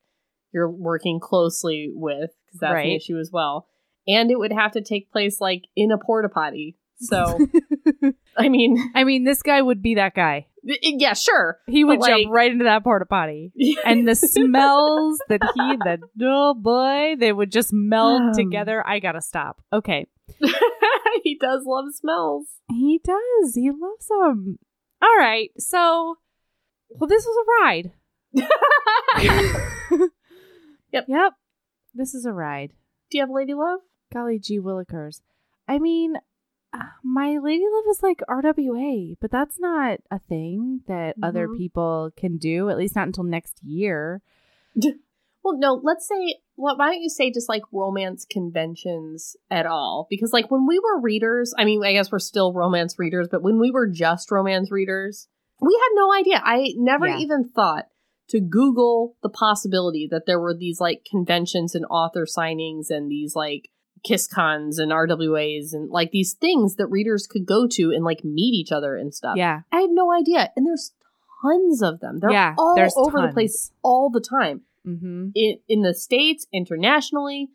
you're 0.52 0.70
working 0.70 1.18
closely 1.20 1.90
with 1.92 2.30
because 2.46 2.60
that's 2.60 2.72
an 2.90 2.96
issue 2.96 3.18
as 3.18 3.30
well, 3.32 3.66
and 4.06 4.30
it 4.30 4.38
would 4.38 4.52
have 4.52 4.72
to 4.72 4.80
take 4.80 5.10
place 5.10 5.40
like 5.40 5.64
in 5.74 5.90
a 5.90 5.98
porta 5.98 6.28
potty. 6.28 6.76
So 6.98 7.38
I 8.38 8.48
mean, 8.48 8.76
I 8.94 9.04
mean, 9.04 9.24
this 9.24 9.42
guy 9.42 9.60
would 9.62 9.82
be 9.82 9.94
that 9.96 10.14
guy. 10.14 10.46
yeah, 10.82 11.14
sure. 11.14 11.58
He 11.68 11.84
would 11.84 12.00
But, 12.00 12.08
jump 12.08 12.24
right 12.30 12.50
into 12.50 12.64
that 12.64 12.82
porta 12.84 13.06
potty. 13.06 13.52
and 13.84 14.06
the 14.06 14.14
smells 14.14 15.18
that 15.28 15.40
he 15.54 15.76
that 15.84 16.00
oh 16.22 16.54
boy 16.54 17.14
they 17.18 17.32
would 17.32 17.52
just 17.52 17.72
meld 17.72 18.20
Um. 18.22 18.32
together 18.34 18.82
i 18.86 18.98
gotta 18.98 19.20
stop 19.22 19.60
okay 19.72 20.06
he 21.22 21.38
does 21.40 21.62
love 21.66 21.86
smells. 21.94 22.46
he 22.68 23.00
does 23.04 23.54
he 23.54 23.70
loves 23.70 24.08
them 24.08 24.58
all 25.00 25.16
right 25.18 25.50
so 25.58 26.16
well 26.90 27.06
this 27.08 27.24
was 27.24 27.36
a 27.36 27.64
ride 27.64 27.92
Yep. 30.92 31.04
yep 31.08 31.32
this 31.94 32.14
is 32.14 32.24
a 32.26 32.32
ride 32.32 32.72
Do 33.10 33.18
you 33.18 33.22
have 33.22 33.30
lady 33.30 33.54
love? 33.54 33.80
golly 34.12 34.38
gee 34.38 34.58
willikers 34.60 35.20
i 35.68 35.78
mean 35.78 36.14
my 37.02 37.38
lady 37.38 37.64
love 37.72 37.84
is 37.90 38.02
like 38.02 38.20
rwa 38.28 39.16
but 39.20 39.30
that's 39.30 39.58
not 39.60 39.98
a 40.10 40.18
thing 40.18 40.80
that 40.86 41.16
other 41.22 41.48
Mhm. 41.48 41.56
people 41.56 42.10
can 42.16 42.36
do 42.36 42.68
at 42.70 42.76
least 42.78 42.96
not 42.96 43.06
until 43.06 43.24
next 43.24 43.62
year 43.62 44.22
Well, 45.44 45.58
no, 45.58 45.80
let's 45.80 46.08
say, 46.08 46.40
well, 46.56 46.76
why 46.76 46.86
don't 46.90 47.02
you 47.02 47.08
say 47.08 47.30
just 47.30 47.48
like 47.48 47.62
romance 47.70 48.26
conventions 48.28 49.36
at 49.48 49.64
all? 49.64 50.08
Because, 50.10 50.32
like, 50.32 50.50
when 50.50 50.66
we 50.66 50.80
were 50.80 51.00
readers, 51.00 51.54
I 51.56 51.64
mean, 51.64 51.84
I 51.84 51.92
guess 51.92 52.10
we're 52.10 52.18
still 52.18 52.52
romance 52.52 52.98
readers, 52.98 53.28
but 53.30 53.42
when 53.44 53.60
we 53.60 53.70
were 53.70 53.86
just 53.86 54.32
romance 54.32 54.72
readers, 54.72 55.28
we 55.60 55.72
had 55.80 55.90
no 55.94 56.12
idea. 56.12 56.42
I 56.44 56.74
never 56.76 57.06
Yeah. 57.06 57.18
even 57.18 57.48
thought 57.48 57.86
to 58.30 58.40
Google 58.40 59.14
the 59.22 59.28
possibility 59.28 60.08
that 60.10 60.26
there 60.26 60.40
were 60.40 60.52
these 60.52 60.80
like 60.80 61.04
conventions 61.08 61.76
and 61.76 61.86
author 61.90 62.24
signings 62.26 62.90
and 62.90 63.08
these 63.08 63.36
like 63.36 63.70
kiss 64.06 64.26
cons 64.26 64.78
and 64.78 64.92
RWAs 64.92 65.72
and 65.72 65.90
like 65.90 66.10
these 66.12 66.32
things 66.34 66.76
that 66.76 66.86
readers 66.86 67.26
could 67.26 67.46
go 67.46 67.66
to 67.76 67.90
and 67.90 68.04
like 68.04 68.24
meet 68.24 68.54
each 68.54 68.72
other 68.72 68.96
and 68.96 69.12
stuff. 69.14 69.36
yeah 69.36 69.60
I 69.72 69.80
had 69.82 69.90
no 69.90 70.12
idea. 70.12 70.52
And 70.56 70.66
there's 70.66 70.92
tons 71.42 71.82
of 71.82 72.00
them. 72.00 72.20
They're 72.20 72.30
Yeah, 72.30 72.54
all 72.56 72.76
over 72.96 73.20
the 73.20 73.32
place 73.32 73.72
all 73.82 74.10
the 74.10 74.20
time. 74.20 74.62
mm-hmm 74.86 75.30
In, 75.34 75.58
in 75.68 75.82
the 75.82 75.94
States, 75.94 76.46
internationally, 76.52 77.48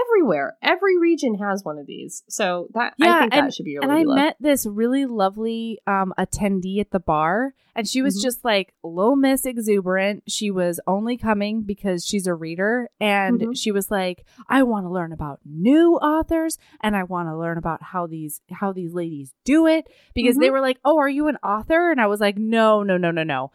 everywhere. 0.00 0.56
Every 0.62 0.98
region 0.98 1.34
has 1.36 1.62
one 1.64 1.78
of 1.78 1.86
these. 1.86 2.22
So 2.28 2.68
that 2.74 2.94
I 3.00 3.04
Yeah, 3.06 3.20
think 3.20 3.34
and- 3.34 3.46
that 3.46 3.54
should 3.54 3.64
be 3.64 3.72
your 3.72 3.82
and 3.82 3.92
I 3.92 4.02
love. 4.02 4.16
met 4.16 4.36
this 4.40 4.66
really 4.66 5.06
lovely 5.06 5.78
um, 5.86 6.12
attendee 6.18 6.80
at 6.80 6.90
the 6.90 7.00
bar, 7.00 7.54
and 7.74 7.86
she 7.88 8.02
was 8.02 8.18
Mhm. 8.18 8.22
just 8.22 8.44
like 8.44 8.74
little 8.82 9.16
Miss 9.16 9.44
Exuberant. 9.46 10.22
She 10.26 10.50
was 10.50 10.80
only 10.86 11.16
coming 11.16 11.62
because 11.62 12.04
she's 12.06 12.26
a 12.26 12.34
reader, 12.34 12.88
and 13.00 13.40
Mhm. 13.40 13.56
she 13.56 13.72
was 13.72 13.90
like, 13.90 14.24
"I 14.48 14.62
want 14.62 14.86
to 14.86 14.90
learn 14.90 15.12
about 15.12 15.40
new 15.44 15.94
authors, 15.96 16.58
and 16.80 16.96
I 16.96 17.02
want 17.04 17.28
to 17.28 17.36
learn 17.36 17.58
about 17.58 17.82
how 17.82 18.06
these 18.06 18.40
how 18.50 18.72
these 18.72 18.92
ladies 18.94 19.34
do 19.44 19.66
it." 19.66 19.88
Because 20.14 20.36
they 20.36 20.48
Mhm. 20.48 20.52
were 20.52 20.60
like, 20.60 20.78
"Oh, 20.84 20.98
are 20.98 21.08
you 21.08 21.28
an 21.28 21.36
author?" 21.42 21.90
And 21.90 22.00
I 22.00 22.06
was 22.06 22.20
like, 22.20 22.36
"No, 22.38 22.82
no, 22.82 22.96
no, 22.96 23.10
no, 23.10 23.22
no. 23.24 23.50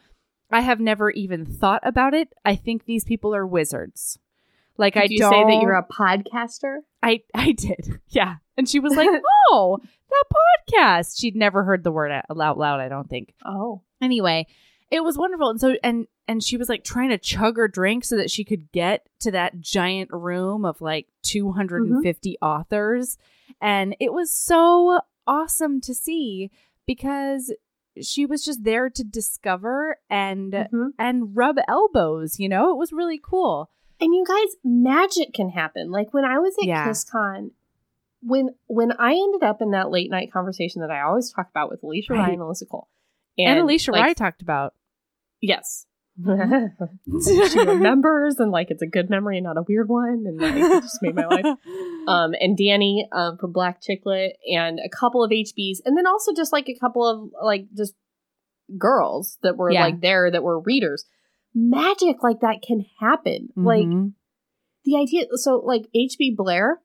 I 0.52 0.62
have 0.62 0.80
never 0.80 1.10
even 1.12 1.46
thought 1.46 1.82
about 1.84 2.14
it. 2.14 2.30
I 2.46 2.56
think 2.56 2.86
these 2.86 3.04
people 3.04 3.36
are 3.36 3.46
wizards." 3.46 4.18
Like 4.78 4.94
Did 4.94 5.04
I 5.04 5.08
you 5.10 5.20
don't 5.20 5.32
say 5.32 5.44
that 5.44 5.62
you're 5.62 5.76
a 5.76 5.86
podcaster? 5.88 6.80
I 7.02 7.22
I 7.34 7.52
did. 7.54 8.00
Yeah. 8.10 8.36
And 8.58 8.68
she 8.68 8.80
was 8.80 8.96
like, 8.96 9.10
"Oh, 9.52 9.80
that 10.10 10.24
podcast." 10.74 11.20
She'd 11.20 11.36
never 11.36 11.64
heard 11.64 11.84
the 11.84 11.92
word 11.92 12.12
out 12.12 12.58
loud, 12.58 12.80
I 12.80 12.88
don't 12.90 13.10
think. 13.10 13.34
Oh. 13.46 13.82
Anyway, 14.02 14.48
it 14.92 15.04
was 15.04 15.18
wonderful. 15.18 15.50
And 15.50 15.60
so 15.60 15.76
and 15.84 16.08
and 16.28 16.44
she 16.44 16.58
was 16.58 16.68
like 16.70 16.84
trying 16.84 17.10
to 17.10 17.18
chug 17.18 17.58
her 17.58 17.68
drink 17.68 18.04
so 18.04 18.18
that 18.18 18.32
she 18.32 18.44
could 18.44 18.72
get 18.72 19.08
to 19.22 19.32
that 19.32 19.60
giant 19.60 20.10
room 20.12 20.66
of 20.66 20.82
like 20.82 21.08
250 21.24 22.38
authors. 22.42 23.18
And 23.62 23.96
it 24.00 24.12
was 24.14 24.32
so 24.34 25.00
awesome 25.26 25.82
to 25.82 25.94
see 25.94 26.52
because 26.86 27.54
she 28.02 28.26
was 28.26 28.44
just 28.46 28.64
there 28.64 28.90
to 28.90 29.04
discover 29.04 29.98
and 30.10 30.54
Mhm. 30.54 30.90
and 31.00 31.36
rub 31.36 31.58
elbows, 31.68 32.40
you 32.40 32.48
know? 32.50 32.72
It 32.72 32.78
was 32.78 32.92
really 32.94 33.20
cool. 33.24 33.70
And 34.00 34.14
you 34.14 34.24
guys, 34.28 34.56
magic 34.64 35.34
can 35.34 35.50
happen. 35.50 35.92
Like 35.92 36.14
when 36.14 36.26
I 36.26 36.38
was 36.40 36.56
at 36.62 36.66
Yeah. 36.68 36.88
KissCon, 36.88 37.52
when 38.22 38.50
when 38.68 38.92
I 38.94 39.12
ended 39.14 39.44
up 39.44 39.62
in 39.62 39.72
that 39.72 39.90
late 39.92 40.10
night 40.12 40.32
conversation 40.32 40.82
that 40.82 40.92
I 40.92 41.02
always 41.02 41.32
talk 41.32 41.50
about 41.50 41.70
with 41.70 41.82
Alisha 41.82 42.12
Right. 42.12 42.20
Ryan 42.20 42.32
and 42.34 42.42
Alyssa 42.42 42.68
Cole. 42.70 42.88
And, 43.38 43.60
Alisha 43.68 43.92
like, 43.92 44.04
Rai 44.04 44.14
talked 44.14 44.42
about. 44.42 44.74
Yes. 45.42 45.86
she 46.26 47.60
remembers 47.60 48.38
and 48.40 48.52
like 48.52 48.72
it's 48.72 48.82
a 48.82 48.88
good 48.88 49.08
memory 49.10 49.38
and 49.38 49.44
not 49.44 49.56
a 49.58 49.62
weird 49.68 49.88
one 49.88 50.24
and 50.26 50.38
like 50.42 50.56
it 50.56 50.82
just 50.82 51.00
made 51.04 51.14
my 51.14 51.28
life 51.28 51.46
um 52.08 52.34
and 52.42 52.58
danny 52.58 53.08
um 53.12 53.38
from 53.38 53.52
black 53.52 53.80
chicklet 53.84 54.32
and 54.52 54.80
a 54.84 54.90
couple 54.90 55.24
of 55.24 55.30
hbs 55.30 55.78
and 55.86 55.96
then 55.96 56.08
also 56.08 56.34
just 56.34 56.52
like 56.52 56.68
a 56.70 56.74
couple 56.74 57.06
of 57.08 57.30
like 57.44 57.68
just 57.76 57.94
girls 58.80 59.38
that 59.44 59.58
were 59.58 59.70
Yeah. 59.72 59.84
like 59.84 60.02
there 60.02 60.32
that 60.32 60.42
were 60.42 60.60
readers 60.60 61.06
magic 61.58 62.22
like 62.22 62.40
that 62.42 62.62
can 62.62 62.86
happen 63.00 63.50
like 63.56 63.86
Mhm. 63.88 64.14
the 64.86 64.96
idea 64.96 65.26
so 65.34 65.58
like 65.66 65.88
HB 65.96 66.36
Blair 66.36 66.82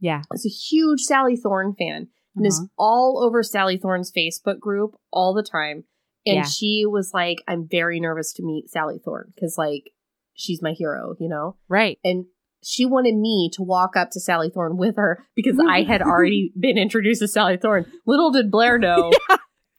Yeah. 0.00 0.22
is 0.34 0.44
a 0.44 0.48
huge 0.48 1.00
Sally 1.02 1.36
Thorne 1.36 1.74
fan 1.74 2.08
and 2.34 2.44
is 2.46 2.58
Uh-huh. 2.58 2.66
all 2.76 3.22
over 3.24 3.42
Sally 3.42 3.76
Thorne's 3.78 4.10
Facebook 4.12 4.58
group 4.58 4.96
all 5.12 5.32
the 5.32 5.42
time. 5.44 5.84
And 6.26 6.36
Yeah. 6.38 6.42
she 6.42 6.84
was 6.84 7.12
like, 7.14 7.42
I'm 7.46 7.68
very 7.68 8.00
nervous 8.00 8.32
to 8.34 8.42
meet 8.44 8.68
Sally 8.68 8.98
Thorne 8.98 9.32
because, 9.34 9.56
like, 9.56 9.92
she's 10.34 10.60
my 10.60 10.72
hero, 10.72 11.14
you 11.20 11.28
know? 11.28 11.56
Right. 11.68 11.98
And 12.04 12.26
she 12.64 12.84
wanted 12.84 13.14
me 13.14 13.48
to 13.54 13.62
walk 13.62 13.96
up 13.96 14.10
to 14.10 14.20
Sally 14.20 14.50
Thorne 14.50 14.76
with 14.76 14.96
her 14.96 15.24
because 15.36 15.56
I 15.66 15.82
had 15.84 16.02
already 16.02 16.52
been 16.58 16.76
introduced 16.78 17.20
to 17.20 17.28
Sally 17.28 17.56
Thorne. 17.58 17.86
Little 18.06 18.32
did 18.32 18.50
Blair 18.50 18.76
know 18.86 19.12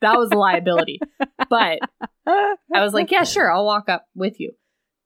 that 0.01 0.17
was 0.17 0.29
a 0.31 0.37
liability. 0.37 0.99
But 1.49 1.79
I 2.25 2.55
was 2.83 2.93
like, 2.93 3.11
yeah, 3.11 3.23
sure, 3.23 3.51
I'll 3.51 3.65
walk 3.65 3.89
up 3.89 4.05
with 4.15 4.39
you. 4.39 4.51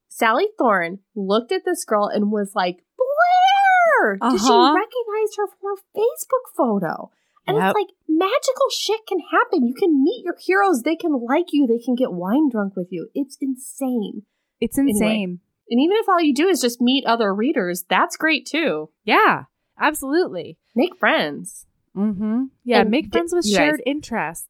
Sally 0.09 0.47
Thorne 0.57 0.99
looked 1.15 1.51
at 1.51 1.63
this 1.65 1.85
girl 1.85 2.07
and 2.07 2.31
was 2.31 2.51
like, 2.55 2.83
Blair! 2.97 4.17
Did 4.31 4.39
she 4.41 4.47
Uh-huh. 4.49 4.73
recognize 4.75 5.35
her 5.37 5.47
from 5.47 5.59
her 5.63 5.81
Facebook 5.95 6.55
photo? 6.57 7.11
And 7.47 7.57
Yep. 7.57 7.65
it's 7.69 7.75
like 7.75 7.95
magical 8.07 8.69
shit 8.71 9.01
can 9.07 9.19
happen. 9.31 9.65
You 9.65 9.73
can 9.73 10.03
meet 10.03 10.23
your 10.23 10.35
heroes. 10.39 10.83
They 10.83 10.95
can 10.95 11.13
like 11.27 11.47
you. 11.51 11.65
They 11.65 11.79
can 11.83 11.95
get 11.95 12.11
wine 12.13 12.49
drunk 12.49 12.75
with 12.75 12.87
you. 12.91 13.09
It's 13.15 13.37
insane. 13.41 14.23
it's 14.59 14.77
insane. 14.77 15.39
And 15.69 15.79
even 15.79 15.97
if 15.97 16.07
all 16.09 16.21
you 16.21 16.33
do 16.35 16.47
is 16.47 16.61
just 16.61 16.81
meet 16.81 17.03
other 17.05 17.33
readers, 17.33 17.83
that's 17.89 18.15
great 18.17 18.45
too. 18.45 18.89
Yeah. 19.05 19.45
Absolutely. 19.79 20.59
Make 20.75 20.97
friends. 20.99 21.65
Mm-hmm. 21.95 22.43
Yeah. 22.63 22.81
And 22.81 22.91
make 22.91 23.11
friends 23.11 23.33
with 23.33 23.45
you 23.45 23.57
guys- 23.57 23.67
shared 23.69 23.81
interests. 23.87 24.47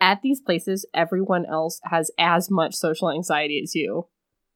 At 0.00 0.22
these 0.22 0.40
places, 0.40 0.86
everyone 0.94 1.44
else 1.46 1.80
has 1.84 2.10
as 2.18 2.50
much 2.50 2.74
social 2.74 3.10
anxiety 3.10 3.60
as 3.62 3.74
you. 3.74 4.06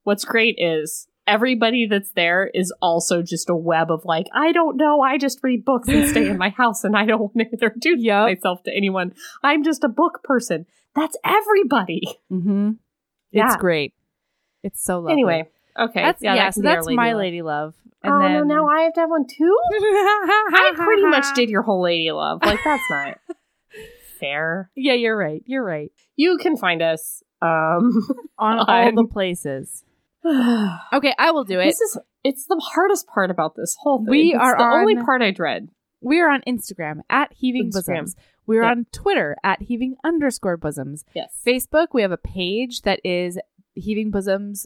What's 0.03 0.25
great 0.25 0.55
is 0.57 1.07
everybody 1.27 1.85
that's 1.85 2.11
there 2.11 2.49
is 2.53 2.73
also 2.81 3.21
just 3.21 3.49
a 3.49 3.55
web 3.55 3.91
of 3.91 4.03
like, 4.05 4.27
I 4.33 4.51
don't 4.51 4.77
know, 4.77 5.01
I 5.01 5.17
just 5.17 5.39
read 5.43 5.63
books 5.65 5.87
and 5.87 6.07
stay 6.09 6.29
in 6.29 6.37
my 6.45 6.49
house 6.49 6.83
and 6.83 6.95
I 6.97 7.05
don't 7.05 7.19
want 7.21 7.37
to 7.37 7.49
introduce 7.51 8.01
Yep. 8.03 8.23
myself 8.25 8.63
to 8.63 8.75
anyone. 8.75 9.13
I'm 9.41 9.63
just 9.63 9.83
a 9.83 9.89
book 9.89 10.21
person. 10.23 10.65
That's 10.95 11.17
everybody. 11.23 12.01
Mm-hmm. 12.31 12.71
Yeah. 13.31 13.47
It's 13.47 13.55
great. 13.57 13.93
It's 14.63 14.83
so 14.83 14.97
lovely. 14.99 15.13
Anyway, 15.13 15.49
okay. 15.77 16.01
that's 16.03 16.21
yeah. 16.21 16.35
that 16.35 16.53
so 16.53 16.61
can 16.61 16.63
be 16.63 16.67
our 16.69 16.75
that's 16.75 16.87
lady 16.87 16.95
my 16.97 17.11
love. 17.13 17.19
lady 17.19 17.41
love. 17.41 17.73
And 18.03 18.13
oh 18.13 18.19
then 18.19 18.31
no, 18.33 18.43
now 18.43 18.67
I 18.67 18.81
have 18.81 18.93
to 18.93 18.99
have 19.01 19.09
one 19.09 19.25
too. 19.27 19.57
I 19.73 20.71
pretty 20.75 21.05
much 21.05 21.25
did 21.35 21.49
your 21.49 21.61
whole 21.63 21.81
lady 21.81 22.11
love. 22.11 22.39
Like 22.43 22.59
that's 22.63 22.83
not 22.89 23.17
fair. 24.23 24.71
Yeah, 24.75 24.93
you're 24.93 25.17
right. 25.17 25.41
You're 25.45 25.63
right. 25.63 25.91
You 26.15 26.37
can 26.37 26.57
find 26.57 26.81
us. 26.81 27.21
Um, 27.41 27.91
On 28.37 28.59
all 28.67 28.91
the 28.95 29.07
places. 29.11 29.83
Okay, 30.25 31.13
I 31.17 31.31
will 31.31 31.43
do 31.43 31.59
it. 31.59 31.65
This 31.65 31.81
is 31.81 31.97
it's 32.23 32.45
the 32.45 32.61
hardest 32.73 33.07
part 33.07 33.29
about 33.31 33.55
this 33.55 33.75
whole 33.81 33.99
thing. 33.99 34.09
We 34.09 34.33
It's 34.33 34.39
are 34.41 34.57
the 34.57 34.63
only 34.63 34.95
part 34.95 35.21
I 35.21 35.31
dread. 35.31 35.67
We 36.01 36.21
are 36.21 36.29
on 36.31 36.41
Instagram 36.47 36.99
at 37.09 37.33
Heaving 37.33 37.71
Instagram. 37.71 38.01
Bosoms. 38.03 38.15
We're 38.45 38.63
Yep. 38.63 38.71
on 38.71 38.85
Twitter 38.93 39.35
at 39.43 39.61
Heaving 39.63 39.95
underscore 40.03 40.57
Bosoms. 40.57 41.03
Yes. 41.13 41.41
Facebook, 41.45 41.87
we 41.93 42.01
have 42.01 42.11
a 42.11 42.17
page 42.17 42.81
that 42.83 42.99
is 43.05 43.37
Heaving 43.73 44.11
Bosoms, 44.11 44.65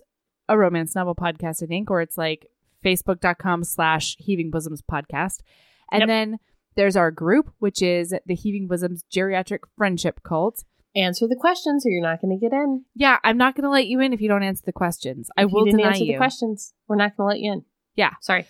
a 0.49 0.57
romance 0.57 0.93
novel 0.95 1.15
podcast, 1.15 1.63
I 1.63 1.65
think, 1.67 1.89
or 1.89 2.01
it's 2.01 2.17
like 2.17 2.47
facebook.com 2.85 3.63
slash 3.63 4.15
Heaving 4.19 4.51
Bosoms 4.51 4.81
podcast. 4.83 5.39
And 5.91 6.01
Yep. 6.01 6.07
then 6.07 6.37
there's 6.77 6.95
our 6.95 7.11
group, 7.11 7.51
which 7.59 7.81
is 7.81 8.13
the 8.25 8.35
Heaving 8.35 8.67
Bosoms 8.69 9.03
Geriatric 9.13 9.59
Friendship 9.77 10.21
Cult. 10.23 10.63
Answer 10.95 11.27
the 11.27 11.35
questions, 11.35 11.85
or 11.85 11.89
you're 11.89 12.01
not 12.01 12.21
going 12.21 12.39
to 12.39 12.41
get 12.41 12.53
in. 12.53 12.85
Yeah, 12.95 13.17
I'm 13.23 13.37
not 13.37 13.55
going 13.55 13.65
to 13.65 13.69
let 13.69 13.87
you 13.87 13.99
in 13.99 14.13
if 14.13 14.21
you 14.21 14.29
don't 14.29 14.41
answer 14.43 14.63
the 14.65 14.71
questions. 14.71 15.29
I 15.37 15.43
If 15.43 15.51
will 15.51 15.61
you 15.61 15.65
didn't 15.73 15.79
deny 15.79 15.89
answer 15.91 16.05
you. 16.05 16.13
the 16.13 16.17
questions. 16.17 16.73
We're 16.87 16.95
not 16.95 17.17
going 17.17 17.25
to 17.27 17.33
let 17.33 17.39
you 17.41 17.51
in. 17.51 17.65
Yeah. 17.95 18.11
Sorry. 18.21 18.45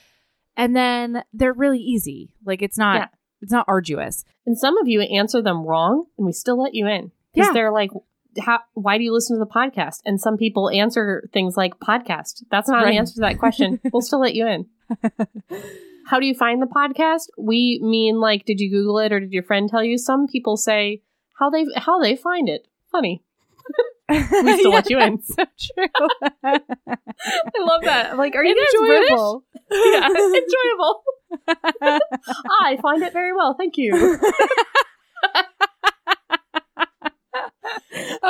And 0.55 0.75
then 0.75 1.23
they're 1.33 1.53
really 1.53 1.79
easy. 1.79 2.31
Like 2.45 2.61
it's 2.61 2.77
not 2.77 2.95
Yeah. 2.95 3.07
it's 3.41 3.51
not 3.51 3.65
arduous. 3.67 4.23
And 4.45 4.57
some 4.57 4.77
of 4.77 4.87
you 4.87 5.01
answer 5.01 5.41
them 5.41 5.65
wrong, 5.65 6.05
and 6.17 6.25
we 6.25 6.31
still 6.31 6.61
let 6.61 6.73
you 6.73 6.87
in 6.87 7.11
because 7.33 7.47
Yeah. 7.49 7.53
they're 7.53 7.71
like, 7.71 7.91
"How? 8.39 8.59
Why 8.73 8.97
do 8.97 9.03
you 9.03 9.13
listen 9.13 9.37
to 9.37 9.43
the 9.43 9.51
podcast?" 9.51 9.99
And 10.05 10.19
some 10.19 10.35
people 10.37 10.69
answer 10.69 11.29
things 11.33 11.55
like 11.57 11.79
"podcast." 11.79 12.43
That's 12.49 12.67
not 12.69 12.83
Right. 12.83 12.93
an 12.93 12.97
answer 12.99 13.13
to 13.15 13.21
that 13.21 13.37
question. 13.39 13.79
we'll 13.93 14.01
still 14.01 14.19
let 14.21 14.35
you 14.35 14.47
in. 14.47 14.65
How 16.09 16.19
do 16.19 16.25
you 16.25 16.33
find 16.33 16.61
the 16.61 16.67
podcast? 16.67 17.27
We 17.37 17.79
mean 17.83 18.17
like, 18.19 18.45
did 18.45 18.59
you 18.61 18.69
Google 18.71 18.97
it 18.99 19.11
or 19.11 19.19
did 19.19 19.31
your 19.33 19.43
friend 19.43 19.69
tell 19.69 19.83
you? 19.83 19.97
Some 19.97 20.25
people 20.27 20.55
say 20.57 21.01
how 21.37 21.49
they 21.49 21.65
how 21.75 21.99
they 22.01 22.15
find 22.15 22.47
it. 22.49 22.67
Funny. 22.91 23.23
We 24.09 24.53
still 24.57 24.71
let 24.71 24.89
you 24.89 24.99
in. 24.99 25.21
So 25.21 25.43
true. 25.59 25.87
I 26.45 26.61
love 27.59 27.81
that. 27.83 28.11
I'm 28.11 28.17
like, 28.17 28.35
are 28.35 28.43
you 28.45 28.55
guys 28.55 28.73
British? 28.79 29.09
enjoyable? 29.11 29.43
Yeah, 29.69 30.07
enjoyable. 30.43 31.03
I 32.61 32.77
find 32.81 33.03
it 33.03 33.11
very 33.11 33.33
well. 33.35 33.53
Thank 33.57 33.75
you. 33.75 34.17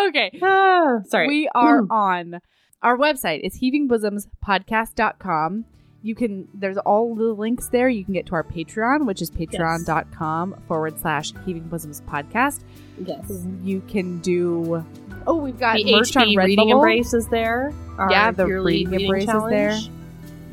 okay. 0.07 0.31
Ah, 0.41 1.01
sorry. 1.09 1.27
We 1.27 1.47
are 1.53 1.83
Mm. 1.83 1.91
on 1.91 2.39
our 2.81 2.97
website. 2.97 3.41
It's 3.43 3.59
heavingbosomspodcast.com. 3.61 5.65
You 6.03 6.15
can, 6.15 6.47
there's 6.53 6.77
all 6.77 7.15
the 7.15 7.23
links 7.33 7.67
there. 7.69 7.89
You 7.89 8.05
can 8.05 8.13
get 8.13 8.25
to 8.27 8.33
our 8.33 8.43
Patreon, 8.43 9.05
which 9.05 9.21
is 9.21 9.29
patreon.com 9.31 10.61
forward 10.67 10.99
slash 10.99 11.33
heaving 11.45 11.63
bosoms 11.67 12.01
podcast. 12.01 12.61
yes. 13.03 13.43
You 13.63 13.81
can 13.87 14.19
do, 14.19 14.85
oh, 15.25 15.35
we've 15.35 15.59
got 15.59 15.75
The 15.77 15.91
merch 15.91 16.15
on 16.15 16.27
Redbubble. 16.27 16.45
reading 16.45 16.69
embrace 16.69 17.13
is 17.13 17.27
there. 17.27 17.73
Our 17.97 18.11
Yeah, 18.11 18.31
the 18.31 18.45
reading 18.45 18.93
embrace 19.01 19.27
is 19.29 19.43
there. 19.49 19.77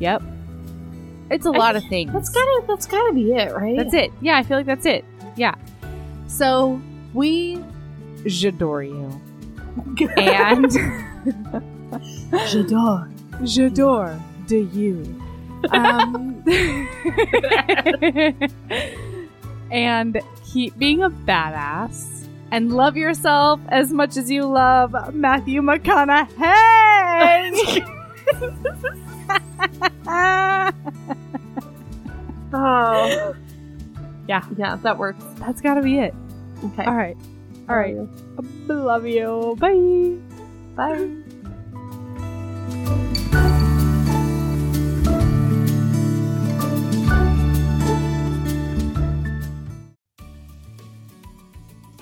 Yep. 0.01 0.23
It's 1.31 1.47
a 1.47 1.51
I- 1.51 1.57
lot 1.59 1.77
of 1.77 1.85
things. 1.85 2.13
That's 2.13 2.31
gotta 2.31 2.65
that's 2.67 2.87
gotta 2.87 3.13
be 3.15 3.33
it, 3.33 3.55
right? 3.55 3.77
That's 3.77 3.95
it. 3.95 4.11
Yeah, 4.21 4.37
I 4.37 4.43
feel 4.43 4.57
like 4.57 4.67
that's 4.67 4.87
it. 4.87 5.05
Yeah. 5.37 5.55
So 6.27 6.81
we 7.13 7.63
j'adore 8.27 8.83
you. 8.83 9.21
And 10.17 10.71
J'adore. 12.49 13.09
j'adore 13.45 14.19
de 14.47 14.59
you. 14.75 15.21
Um, 15.71 16.43
and 19.71 20.21
keep 20.53 20.77
being 20.79 21.03
a 21.03 21.11
badass 21.11 22.27
and 22.51 22.73
love 22.73 22.97
yourself 22.97 23.61
as 23.69 23.93
much 23.93 24.17
as 24.17 24.31
you 24.31 24.45
love 24.45 25.15
Matthew 25.15 25.61
McConaughey. 25.63 26.35
Oh. 32.57 33.35
Yeah. 34.29 34.45
Yeah, 34.57 34.77
that 34.77 34.97
works. 34.97 35.25
That's 35.37 35.61
got 35.61 35.75
to 35.75 35.83
be 35.83 35.99
it. 35.99 36.15
Okay. 36.65 36.85
All 36.85 36.95
right. 36.95 37.17
All 37.69 37.77
right. 37.77 37.97
Love 38.69 39.07
you. 39.07 39.57
Bye. 39.59 40.17
Bye. 40.77 41.11